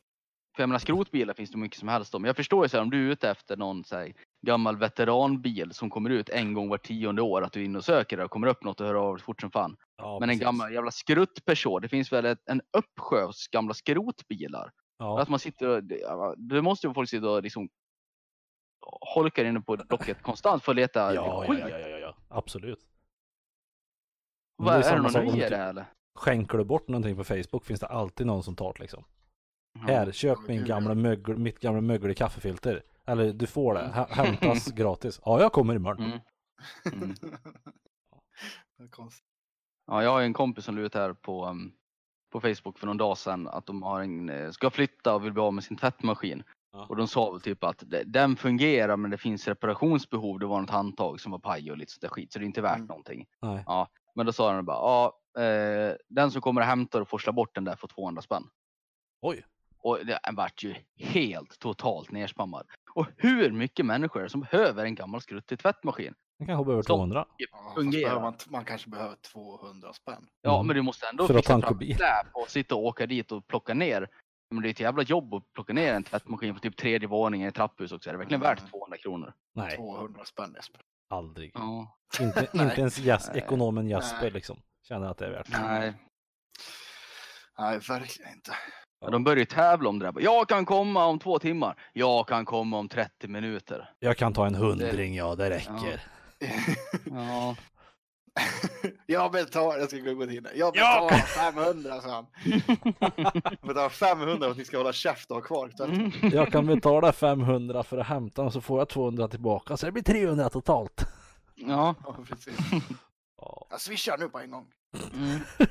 För 0.56 0.64
jag 0.64 0.70
menar 0.70 0.80
skrotbilar 0.80 1.34
finns 1.34 1.52
det 1.52 1.58
mycket 1.58 1.80
som 1.80 1.88
helst 1.88 2.16
om. 2.16 2.26
Jag 2.26 2.36
förstår 2.36 2.66
ju 2.66 2.70
så 2.70 2.78
här, 2.78 2.82
om 2.84 2.90
du 2.90 3.08
är 3.08 3.12
ute 3.12 3.30
efter 3.30 3.58
någon 3.58 3.84
så 3.84 3.96
här, 3.96 4.14
gammal 4.48 4.78
veteranbil 4.78 5.74
som 5.74 5.90
kommer 5.90 6.10
ut 6.10 6.30
en 6.30 6.54
gång 6.54 6.70
var 6.70 6.78
tionde 6.78 7.22
år 7.22 7.42
att 7.42 7.54
du 7.54 7.62
är 7.62 7.66
inne 7.66 7.78
och 7.78 7.86
söker 7.86 8.18
det 8.18 8.24
och 8.24 8.32
kommer 8.32 8.48
upp 8.48 8.64
något 8.64 8.82
och 8.82 8.88
hör 8.88 8.96
av 8.96 9.16
dig 9.16 9.24
fort 9.24 9.42
som 9.42 9.52
fan. 9.52 9.78
Ja, 9.98 10.20
Men 10.20 10.30
en 10.30 10.34
precis. 10.34 10.44
gammal 10.44 10.74
jävla 10.74 10.92
skruttperson, 10.92 11.82
det 11.82 11.88
finns 11.90 12.12
väl 12.14 12.26
ett, 12.26 12.50
en 12.50 12.62
uppsjö 12.78 13.24
av 13.24 13.32
gamla 13.52 13.74
skrotbilar. 13.74 14.72
Ja. 14.98 15.22
Att 15.22 15.30
man 15.30 15.40
sitter 15.40 15.68
och, 15.68 15.84
det, 16.38 16.62
måste 16.62 16.88
ju 16.88 16.94
folk 16.94 17.10
sitta 17.10 17.30
och 17.30 17.44
liksom 17.44 17.70
holkar 19.16 19.46
inne 19.46 19.62
på 19.62 19.78
Blocket 19.78 20.22
konstant 20.22 20.64
för 20.64 20.72
att 20.72 20.76
leta 20.76 21.14
Ja, 21.14 21.46
ja, 21.48 21.54
skit. 21.54 21.60
ja, 21.60 21.80
ja, 21.80 21.88
ja, 21.88 21.98
ja, 21.98 22.16
absolut. 22.28 22.80
Vad, 24.58 24.80
det 24.82 24.88
är, 24.88 24.96
det 24.96 25.02
någon 25.02 25.26
ny 25.26 25.32
i 25.32 25.44
du 25.44 25.50
det 25.50 25.58
eller? 25.58 25.86
Skänker 26.16 26.58
du 26.58 26.64
bort 26.64 26.88
någonting 26.88 27.16
på 27.16 27.24
Facebook 27.24 27.66
finns 27.66 27.80
det 27.80 27.88
alltid 27.88 28.28
någon 28.28 28.44
som 28.44 28.56
tar 28.56 28.74
det 28.74 28.80
liksom. 28.80 29.04
Här, 29.80 30.12
köp 30.12 30.38
Ja, 30.42 30.44
min 30.48 30.66
gamla 30.66 30.90
ja. 30.90 30.96
mögel, 30.96 31.38
mitt 31.38 31.60
gamla 31.60 31.82
mögel 31.82 32.12
i 32.12 32.16
kaffefilter. 32.16 32.84
Eller 33.06 33.34
du 33.34 33.48
får 33.48 33.74
det. 33.74 33.92
Hä- 33.96 34.08
hämtas 34.14 34.72
gratis. 34.72 35.22
Ja, 35.26 35.42
jag 35.42 35.52
kommer 35.52 35.76
imorgon. 35.76 36.06
Mm. 36.06 36.20
Mm. 36.94 37.16
Ja, 39.88 40.04
jag 40.04 40.10
har 40.12 40.22
en 40.22 40.34
kompis 40.34 40.66
som 40.66 40.76
la 40.78 40.82
ut 40.82 40.94
här 40.94 41.14
på, 41.14 41.46
um, 41.46 41.74
på 42.32 42.42
Facebook 42.42 42.80
för 42.80 42.88
någon 42.88 42.98
dag 42.98 43.18
sedan 43.18 43.48
att 43.48 43.66
de 43.66 43.84
har 43.84 44.02
en, 44.02 44.30
eh, 44.30 44.52
ska 44.52 44.70
flytta 44.70 45.16
och 45.16 45.26
vill 45.26 45.34
bli 45.34 45.42
av 45.42 45.54
med 45.54 45.64
sin 45.64 45.78
tvättmaskin. 45.78 46.44
Ja. 46.72 46.86
Och 46.90 46.96
de 46.96 47.08
sa 47.08 47.32
väl 47.32 47.42
typ 47.42 47.64
att 47.64 47.84
de- 47.86 48.04
den 48.04 48.36
fungerar 48.36 48.98
men 48.98 49.12
det 49.12 49.18
finns 49.18 49.48
reparationsbehov. 49.48 50.40
Det 50.40 50.46
var 50.46 50.62
något 50.62 50.70
handtag 50.70 51.20
som 51.22 51.32
var 51.32 51.40
paj 51.40 51.72
och 51.72 51.78
lite 51.78 51.92
sånt 51.92 52.02
där 52.02 52.10
skit 52.10 52.34
så 52.34 52.40
det 52.40 52.44
är 52.46 52.48
inte 52.48 52.62
värt 52.62 52.76
Mm. 52.76 52.88
någonting. 52.88 53.26
Nej. 53.42 53.66
Men 54.16 54.26
då 54.26 54.34
sa 54.34 54.54
de 54.54 54.66
bara, 54.66 54.78
ja, 54.78 55.42
eh, 55.44 55.96
den 56.10 56.32
som 56.32 56.42
kommer 56.42 56.62
och 56.62 56.68
hämtar 56.68 57.02
och 57.02 57.10
forslar 57.10 57.34
bort 57.34 57.56
den 57.56 57.64
där 57.64 57.76
får 57.76 57.88
200 57.88 58.22
spänn. 58.22 58.44
Oj. 59.22 59.46
Och 59.86 60.06
det 60.06 60.20
vart 60.34 60.64
ju 60.64 60.76
helt 60.98 61.60
totalt 61.60 62.12
nerspammad. 62.12 62.68
Och 62.96 63.08
hur 63.18 63.52
mycket 63.52 63.86
människor 63.86 64.20
är 64.20 64.24
det 64.24 64.30
som 64.30 64.42
behöver 64.42 64.86
en 64.86 64.96
gammal 64.96 65.22
skruttig 65.22 65.60
tvättmaskin? 65.60 66.14
Den 66.40 66.48
kanske 66.48 66.66
behöver 66.66 66.84
Stopp. 66.84 66.98
200. 66.98 67.26
Ja, 67.92 68.20
man, 68.20 68.34
man 68.48 68.66
kanske 68.66 68.90
behöver 68.90 69.16
200 69.16 69.94
spänn. 69.94 70.28
Ja, 70.42 70.56
Mm. 70.56 70.68
men 70.68 70.76
du 70.76 70.82
måste 70.82 71.08
ändå 71.08 71.28
För 71.28 71.34
att 71.34 71.40
fixa 71.40 71.62
fram 71.62 71.80
släp 71.80 72.28
och 72.34 72.50
sitta 72.50 72.76
och 72.76 72.84
åka 72.86 73.06
dit 73.06 73.32
och 73.32 73.48
plocka 73.48 73.74
ner. 73.74 74.10
Men 74.50 74.62
det 74.64 74.70
är 74.70 74.72
ett 74.72 74.80
jävla 74.80 75.04
jobb 75.04 75.34
att 75.34 75.54
plocka 75.54 75.74
ner 75.74 75.94
en 75.94 76.04
tvättmaskin 76.04 76.54
på 76.54 76.60
typ 76.60 76.78
tredje 76.78 77.08
våningen 77.08 77.50
i 77.50 77.52
trapphus 77.52 77.92
också. 77.92 78.10
Är 78.10 78.14
det 78.14 78.18
verkligen 78.18 78.42
Mm. 78.44 78.56
värt 78.56 78.70
200 78.72 78.98
kronor? 78.98 79.34
Nej, 79.56 79.76
200 79.76 80.26
spänn 80.26 80.54
Jesper. 80.56 80.82
aldrig. 81.10 81.52
Ja. 81.54 81.98
Inte, 82.22 82.48
inte 82.54 82.82
ens 82.82 82.98
jas, 83.00 83.28
Nej. 83.34 83.38
ekonomen 83.38 83.88
Jasper 83.88 84.32
liksom. 84.32 84.62
Känner 84.88 85.08
att 85.08 85.18
det 85.18 85.26
är 85.26 85.32
värt. 85.32 85.48
Nej. 85.50 85.94
Nej, 87.58 87.80
verkligen 87.80 88.32
inte. 88.34 88.52
Ja, 89.00 89.10
De 89.10 89.24
börjar 89.24 89.38
ju 89.40 89.46
tävla 89.46 89.90
om 89.90 90.00
det 90.00 90.12
där. 90.12 90.22
Jag 90.22 90.48
kan 90.50 90.66
komma 90.66 91.06
om 91.06 91.20
två 91.20 91.40
timmar. 91.40 91.76
Jag 91.94 92.28
kan 92.28 92.46
komma 92.46 92.78
om 92.78 92.88
30 92.90 93.28
minuter. 93.28 93.90
Jag 94.00 94.18
kan 94.18 94.34
ta 94.34 94.46
en 94.48 94.56
hundring, 94.56 95.16
ja 95.16 95.36
det 95.36 95.50
räcker. 95.50 96.02
Ja. 97.06 97.56
jag 99.06 99.32
betalar, 99.32 99.78
jag 99.80 99.90
ska 99.90 99.98
gå 100.00 100.26
till 100.26 100.44
det. 100.44 100.52
Jag 100.56 100.72
Ja! 100.78 101.10
betalar 101.10 101.22
500 101.52 102.02
sa 102.02 102.10
han. 102.10 102.26
Jag 103.62 103.68
betalar 103.68 103.90
500 103.90 104.38
för 104.46 104.52
att 104.52 104.58
ni 104.58 104.66
ska 104.66 104.78
hålla 104.78 104.94
käft 104.94 105.32
och 105.32 105.38
ha 105.38 105.44
kvar. 105.44 105.72
Mm. 105.84 106.12
Jag 106.22 106.52
kan 106.52 106.66
betala 106.66 107.12
500 107.14 107.84
för 107.84 107.98
att 107.98 108.08
hämta 108.08 108.42
och 108.42 108.54
så 108.54 108.62
får 108.62 108.80
jag 108.80 108.90
200 108.90 109.28
tillbaka 109.28 109.78
så 109.78 109.86
det 109.86 109.92
blir 109.92 110.04
300 110.04 110.50
totalt. 110.50 111.06
Ja. 111.56 111.96
Ja, 112.06 112.16
precis. 112.30 112.58
Ja, 113.42 113.68
Jag 113.70 113.82
swishar 113.82 114.18
nu 114.18 114.30
på 114.30 114.40
en 114.40 114.52
gång. 114.52 114.66
Mm. 115.14 115.40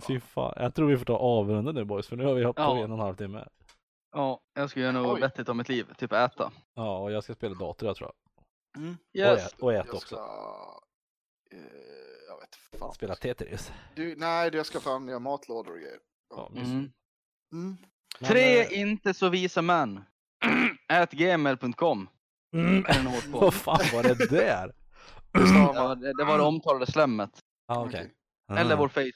fy 0.00 0.20
fan. 0.20 0.52
Jag 0.56 0.74
tror 0.74 0.88
vi 0.88 0.96
får 0.96 1.04
ta 1.04 1.16
avrunda 1.16 1.72
nu 1.72 1.84
boys 1.84 2.06
för 2.08 2.16
nu 2.16 2.24
har 2.24 2.34
vi 2.34 2.44
hoppat 2.44 2.62
Ja. 2.64 2.70
på 2.74 2.76
en 2.82 2.90
och 2.92 2.98
en 2.98 3.04
halv 3.04 3.16
timme. 3.16 3.48
ja. 4.12 4.40
Jag 4.54 4.70
ska 4.70 4.80
göra 4.80 4.92
något 4.92 5.14
Oj. 5.14 5.20
vettigt 5.20 5.48
av 5.48 5.56
mitt 5.56 5.68
liv. 5.68 5.86
Typ 5.98 6.12
äta. 6.12 6.52
Ja, 6.74 6.98
och 6.98 7.12
jag 7.12 7.24
ska 7.24 7.34
spela 7.34 7.54
dator 7.54 7.86
jag 7.88 7.96
tror 7.96 8.10
jag. 8.10 8.82
Mm. 8.82 8.96
Och, 9.08 9.16
Yes. 9.16 9.46
ät, 9.52 9.60
och 9.60 9.72
äta 9.72 9.86
Jag 9.86 9.94
också. 9.94 10.06
ska... 10.06 10.16
Eh, 11.52 11.58
jag 12.28 12.40
vet 12.40 12.80
fan. 12.80 12.94
Spela 12.94 13.14
Tetris. 13.14 13.72
Du, 13.94 14.16
nej, 14.16 14.50
jag 14.54 14.66
ska 14.66 14.80
fan 14.80 15.08
göra 15.08 15.18
matlådor 15.18 15.72
och 15.72 15.78
grejer. 15.78 15.98
Ja, 16.30 16.50
Mm. 16.56 16.68
Mm. 16.68 17.76
Men, 18.20 18.28
Tre 18.30 18.60
eh, 18.60 18.80
inte 18.80 19.14
så 19.14 19.28
visa 19.28 19.62
män. 19.62 20.04
Ät 20.92 21.10
gmail.com. 21.12 22.08
Mm. 22.56 22.84
Vad 23.32 23.54
fan 23.54 23.80
var 23.92 24.02
det 24.02 24.30
där? 24.30 24.72
Det 25.32 25.74
man. 25.74 26.00
det, 26.00 26.24
var 26.24 26.38
det 26.38 26.44
omtalade 26.44 26.86
slemmet. 26.92 27.30
Ja, 27.66 27.84
okej. 27.86 28.12
Okej. 28.50 28.60
Eller 28.60 28.74
Ah. 28.74 28.78
vår 28.78 28.88
Facebook. 28.88 29.12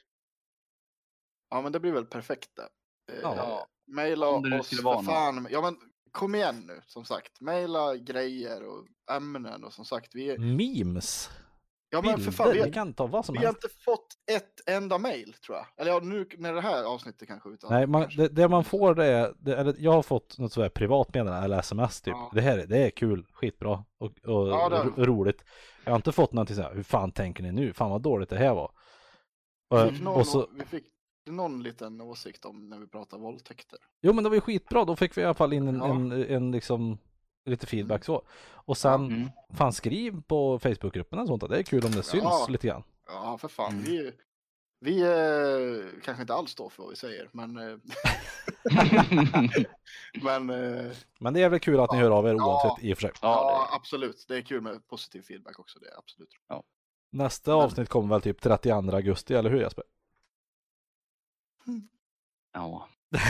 Ja, 1.50 1.60
men 1.62 1.72
det 1.72 1.80
blir 1.80 1.92
väl 1.92 2.06
perfekt 2.06 2.50
det. 2.56 3.12
Eh, 3.12 3.18
Ja. 3.22 3.66
Nu 4.42 4.58
oss 4.58 4.68
för 4.68 5.02
fan. 5.02 5.46
Ja, 5.50 5.60
men 5.60 5.76
kom 6.10 6.34
igen 6.34 6.64
nu, 6.66 6.80
som 6.86 7.04
sagt. 7.04 7.40
Maila 7.40 7.96
grejer 7.96 8.62
och 8.68 8.86
ämnen 9.16 9.64
och 9.64 9.72
som 9.72 9.84
sagt. 9.84 10.14
Vi, 10.14 10.38
Memes. 10.38 11.30
ja, 11.90 12.02
men 12.02 12.20
för 12.20 12.30
fan, 12.32 12.52
vi, 12.52 12.62
Vi 12.62 12.72
kan 12.72 12.92
ta 12.94 13.06
vad 13.06 13.24
som 13.26 13.32
vi 13.32 13.38
har 13.38 13.44
helst. 13.46 13.64
inte 13.64 13.76
fått 13.84 14.06
ett 14.32 14.68
enda 14.68 14.98
mail 14.98 15.32
tror 15.46 15.56
jag. 15.58 15.66
Eller 15.76 15.90
ja, 15.92 16.00
nu 16.02 16.28
när 16.38 16.54
det 16.54 16.60
här 16.60 16.84
avsnittet 16.84 17.28
kanske 17.28 17.48
utan. 17.48 17.70
Nej, 17.72 17.86
man, 17.86 18.02
kanske. 18.02 18.22
det, 18.22 18.28
det 18.28 18.48
man 18.48 18.64
får 18.64 18.94
det 18.94 19.06
är, 19.06 19.34
det, 19.38 19.56
eller 19.56 19.74
jag 19.78 19.92
har 19.92 20.02
fått 20.02 20.38
något 20.38 20.52
sådär 20.52 20.68
privat 20.68 21.14
meddelande 21.14 21.44
eller 21.44 21.58
sms 21.58 22.00
typ. 22.02 22.12
Ja. 22.16 22.30
Det 22.34 22.40
här 22.40 22.58
är- 22.58 22.66
det 22.66 22.78
är 22.78 22.90
kul, 22.90 23.26
skitbra 23.32 23.84
och, 23.98 24.06
och 24.06 24.48
Ja, 24.48 24.84
är 25.00 25.04
roligt. 25.04 25.44
Jag 25.84 25.92
har 25.92 25.96
inte 25.96 26.12
fått 26.12 26.32
någonting 26.32 26.56
såhär, 26.56 26.74
hur 26.74 26.82
fan 26.82 27.12
tänker 27.12 27.42
ni 27.42 27.52
nu? 27.52 27.72
Fan 27.72 27.90
vad 27.90 28.02
dåligt 28.02 28.28
det 28.28 28.36
här 28.38 28.54
var. 28.54 28.72
Vi, 29.84 29.90
fick 29.90 30.02
någon, 30.02 30.20
och 30.20 30.26
så, 30.26 30.48
vi 30.54 30.64
fick 30.64 30.84
någon 31.26 31.62
liten 31.62 32.00
åsikt 32.00 32.44
om 32.44 32.68
när 32.68 32.78
vi 32.78 32.86
pratar 32.86 33.18
våldtäkter. 33.18 33.78
jo 34.02 34.12
men 34.12 34.24
det 34.24 34.30
var 34.30 34.34
ju 34.34 34.40
skitbra, 34.40 34.84
då 34.84 34.96
fick 34.96 35.16
vi 35.16 35.20
i 35.20 35.24
alla 35.24 35.34
fall 35.34 35.52
in 35.52 35.68
en, 35.68 35.76
Ja. 35.78 35.86
en, 35.90 36.12
en 36.12 36.50
liksom 36.52 36.98
lite 37.44 37.66
feedback 37.66 38.04
så. 38.04 38.22
Och 38.52 38.76
sen, 38.76 39.06
Mm. 39.06 39.28
fan 39.54 39.72
skriv 39.72 40.22
på 40.22 40.58
Facebookgruppen 40.58 41.18
och 41.18 41.26
sånt, 41.26 41.48
det 41.48 41.58
är 41.58 41.62
kul 41.62 41.84
om 41.84 41.90
det 41.92 42.02
syns 42.02 42.22
Ja. 42.24 42.46
lite 42.48 42.66
grann. 42.66 42.82
Ja, 43.06 43.38
för 43.38 43.48
fan. 43.48 43.72
Mm. 43.72 43.84
Vi, 43.84 44.12
vi 44.80 45.00
eh, 45.02 46.02
kanske 46.04 46.20
inte 46.22 46.34
alls 46.34 46.50
står 46.50 46.68
för 46.70 46.82
vad 46.82 46.90
vi 46.90 46.96
säger, 46.96 47.28
men, 47.32 47.56
eh, 47.58 47.76
men 50.22 50.50
eh, 50.50 50.90
Men 51.18 51.34
det 51.34 51.42
är 51.42 51.48
väl 51.48 51.60
kul 51.60 51.80
att 51.80 51.92
ni 51.92 51.98
Ja. 51.98 52.02
hör 52.04 52.10
av 52.10 52.26
er 52.26 52.34
Ja. 52.34 52.46
oavsett 52.46 52.84
i 52.84 52.92
och 52.94 52.98
för 52.98 53.02
sig. 53.02 53.10
Ja, 53.22 53.28
ja, 53.28 53.68
det- 53.70 53.76
absolut. 53.76 54.24
Det 54.28 54.36
är 54.36 54.42
kul 54.42 54.60
med 54.60 54.88
positiv 54.88 55.22
feedback 55.22 55.58
också. 55.58 55.78
Det 55.78 55.86
är 55.88 55.98
absolut. 55.98 56.28
Nästa 57.12 57.50
Men- 57.50 57.60
avsnitt 57.60 57.88
kommer 57.88 58.08
väl 58.08 58.22
typ 58.22 58.40
32 58.40 58.94
augusti, 58.96 59.34
eller 59.34 59.50
hur 59.50 59.60
Jesper? 59.60 59.84
Ja. 62.52 62.88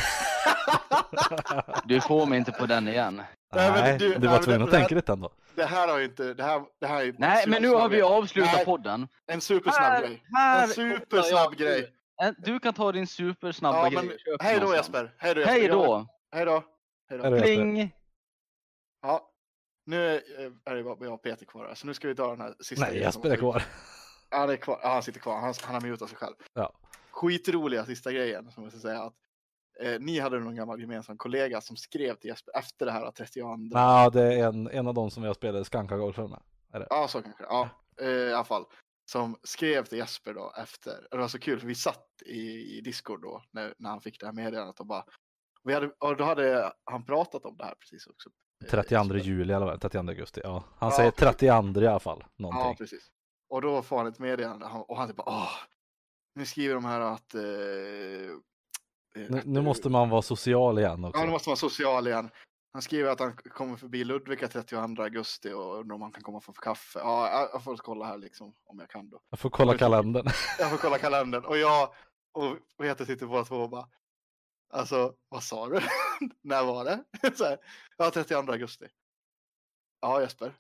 Du 1.84 2.00
får 2.00 2.26
mig 2.26 2.38
inte 2.38 2.52
på 2.52 2.66
den 2.66 2.88
igen. 2.88 3.22
Nej, 3.54 3.70
men 3.72 3.80
Nej, 3.80 3.98
du- 3.98 4.14
du, 4.14 4.26
var 4.28 4.38
tvungen 4.42 4.60
det- 4.60 4.64
att 4.64 4.70
tänka 4.70 4.88
här- 4.88 4.96
lite 4.96 5.12
ändå. 5.12 5.30
Det 5.54 5.64
här 5.64 5.88
har 5.88 5.98
ju 5.98 6.04
inte, 6.04 6.34
det 6.34 6.42
här, 6.42 6.62
det 6.80 6.86
här 6.86 7.02
är 7.04 7.14
Nej, 7.18 7.44
men 7.48 7.62
nu 7.62 7.68
har 7.68 7.88
vi 7.88 8.02
avslutat 8.02 8.52
Nej. 8.54 8.64
podden. 8.64 9.08
En 9.26 9.40
supersnabb 9.40 10.02
grej. 10.02 10.22
här 10.32 10.62
En 10.62 10.68
supersnabb 10.68 11.54
grej. 11.56 11.92
En- 12.22 12.34
Du 12.38 12.60
kan 12.60 12.74
ta 12.74 12.92
din 12.92 13.06
supersnabba 13.06 13.90
Ja, 13.92 14.00
grej. 14.02 14.16
hej 14.40 14.60
då. 14.60 14.74
Jesper. 14.74 15.14
Hej 15.18 15.34
då. 15.34 15.44
Hej 15.44 15.68
då. 15.68 16.06
Hej 16.32 17.18
då. 17.18 17.40
Pling. 17.40 17.94
Ja. 19.02 19.30
Nu 19.86 20.14
eh, 20.16 20.72
är 20.72 20.74
det 20.74 20.82
bara 20.84 20.96
jag 21.00 21.12
och 21.14 21.22
Peter 21.22 21.46
kvar 21.46 21.66
här, 21.66 21.74
så 21.74 21.86
nu 21.86 21.94
ska 21.94 22.08
vi 22.08 22.14
ta 22.14 22.30
den 22.30 22.40
här 22.40 22.54
sista 22.60 22.86
Nej, 22.86 22.98
Jesper 22.98 23.30
är 23.30 23.36
kvar. 23.36 23.62
Ja, 24.30 24.46
det 24.46 24.52
är 24.52 24.56
kvar. 24.56 24.80
Ja, 24.82 24.88
han 24.92 25.02
sitter 25.02 25.20
kvar. 25.20 25.40
Han, 25.40 25.54
han 25.62 25.74
har 25.74 25.80
mutat 25.82 26.08
sig 26.08 26.18
själv. 26.18 26.34
Ja. 26.54 26.72
Skitroliga 27.10 27.84
sista 27.86 28.12
grejen 28.12 28.50
som 28.50 28.62
jag 28.62 28.72
ska 28.72 28.80
säga. 28.80 29.02
Att, 29.02 29.14
eh, 29.80 30.00
ni 30.00 30.18
hade 30.18 30.38
någon 30.38 30.54
gammal 30.56 30.80
gemensam 30.80 31.16
kollega 31.18 31.60
som 31.60 31.76
skrev 31.76 32.14
till 32.14 32.28
Jesper 32.28 32.58
efter 32.58 32.86
det 32.86 32.92
här 32.92 33.10
32. 33.10 33.56
Ja, 33.72 34.10
det 34.10 34.34
är 34.40 34.46
en, 34.48 34.68
en 34.70 34.86
av 34.86 34.94
de 34.94 35.10
som 35.10 35.22
jag 35.24 35.36
spelade 35.36 35.64
Skanka 35.64 35.96
Golf 35.96 36.16
med. 36.16 36.42
Ja, 36.90 37.08
så 37.08 37.22
kanske. 37.22 37.42
Ja, 37.44 37.68
eh, 38.00 38.08
i 38.08 38.32
alla 38.32 38.44
fall. 38.44 38.64
Som 39.10 39.36
skrev 39.42 39.84
till 39.84 39.98
Jesper 39.98 40.34
då 40.34 40.52
efter. 40.62 41.06
Det 41.10 41.16
var 41.16 41.28
så 41.28 41.38
kul 41.38 41.60
för 41.60 41.66
vi 41.66 41.74
satt 41.74 42.06
i, 42.26 42.76
i 42.78 42.80
Discord 42.80 43.22
då 43.22 43.42
när, 43.50 43.74
när 43.78 43.90
han 43.90 44.00
fick 44.00 44.20
det 44.20 44.26
här 44.26 44.32
meddelandet 44.32 44.80
och 44.80 44.86
bara. 44.86 45.04
Vi 45.64 45.74
hade, 45.74 45.86
och 45.98 46.16
då 46.16 46.24
hade 46.24 46.72
han 46.84 47.04
pratat 47.04 47.44
om 47.44 47.56
det 47.56 47.64
här 47.64 47.74
precis 47.74 48.06
också. 48.06 48.28
eh, 48.64 48.70
32 48.70 48.94
Jesper. 49.14 49.30
juli 49.30 49.52
eller 49.54 49.66
vad 49.66 49.80
32 49.80 50.08
augusti. 50.08 50.40
Ja, 50.44 50.64
han 50.78 50.90
Ja, 50.90 50.96
säger 50.96 51.10
precis. 51.10 51.36
32 51.38 51.80
i 51.80 51.86
alla 51.86 52.00
fall. 52.00 52.18
Ja, 52.20 52.26
Någonting. 52.36 52.76
precis. 52.76 53.10
Och 53.48 53.62
då 53.62 53.82
får 53.82 53.96
han 53.98 54.06
ett 54.06 54.18
meddelande 54.18 54.66
och 54.66 54.96
han 54.96 55.08
typ 55.08 55.16
bara 55.16 55.30
åh. 55.30 55.50
Nu 56.34 56.46
skriver 56.46 56.74
de 56.74 56.84
här 56.84 57.00
att. 57.00 57.34
Eh, 57.34 57.42
nu, 59.14 59.42
nu 59.44 59.60
måste 59.60 59.88
man 59.88 60.08
vara 60.10 60.22
social 60.22 60.78
igen 60.78 61.04
också. 61.04 61.20
Ja, 61.20 61.24
nu 61.26 61.30
måste 61.30 61.48
man 61.48 61.52
vara 61.52 61.70
social 61.70 62.06
igen. 62.08 62.30
Han 62.72 62.82
skriver 62.82 63.10
att 63.10 63.20
han 63.20 63.36
kommer 63.36 63.76
förbi 63.76 64.04
Ludvika 64.04 64.48
32 64.48 65.02
augusti 65.02 65.52
och 65.52 65.78
undrar 65.78 65.94
om 65.94 66.02
han 66.02 66.12
kan 66.12 66.22
komma 66.22 66.40
för 66.40 66.52
kaffe. 66.52 66.98
Ja, 66.98 67.48
jag- 67.52 67.64
får 67.64 67.76
kolla 67.76 68.04
här 68.04 68.18
liksom 68.18 68.54
om 68.64 68.78
jag 68.78 68.90
kan 68.90 69.10
då. 69.10 69.20
Jag 69.30 69.38
får 69.38 69.50
kolla 69.50 69.78
kalendern. 69.78 70.26
Jag 70.58 70.70
får 70.70 70.76
kolla 70.78 70.98
kalendern 70.98 71.44
och 71.44 71.58
jag 71.58 71.94
och 72.32 72.56
Peter 72.78 73.04
sitter 73.04 73.26
båda 73.26 73.44
två 73.44 73.56
och 73.56 73.70
bara. 73.70 73.88
Alltså, 74.72 75.14
vad 75.28 75.42
sa 75.42 75.68
du? 75.68 75.80
När 76.42 76.64
var 76.64 76.84
det? 76.84 77.04
Så 77.36 77.44
här, 77.44 77.58
ja, 77.96 78.10
32 78.10 78.52
augusti. 78.52 78.86
Ja, 80.00 80.20
Jesper. 80.20 80.54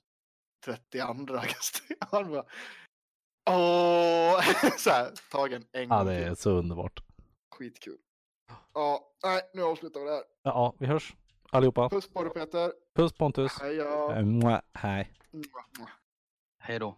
32 0.64 1.04
augusti. 1.36 1.94
Han 2.10 2.30
bara. 2.30 2.44
Åh! 3.46 4.40
Så 4.78 4.90
här, 4.90 5.10
tagen 5.30 5.64
en 5.72 5.88
Ja, 5.88 5.96
gång 5.96 6.06
det 6.06 6.18
till. 6.22 6.30
är 6.30 6.34
så 6.34 6.50
underbart. 6.50 7.02
Skitkul. 7.56 7.96
Ja, 8.74 9.12
nej, 9.24 9.42
nu 9.54 9.62
avslutar 9.62 10.00
vi 10.00 10.06
det 10.06 10.12
här. 10.12 10.22
Ja, 10.42 10.74
vi 10.78 10.86
hörs 10.86 11.14
allihopa. 11.50 11.88
Puss 11.88 12.08
på 12.08 12.22
dig 12.24 12.32
Peter. 12.32 12.72
Puss 12.96 13.12
Pontus. 13.12 13.52
Hej 13.60 13.74
ja. 13.76 14.22
Mwah, 14.22 14.60
Hej. 14.74 15.12
Hej 16.58 16.78
då. 16.78 16.96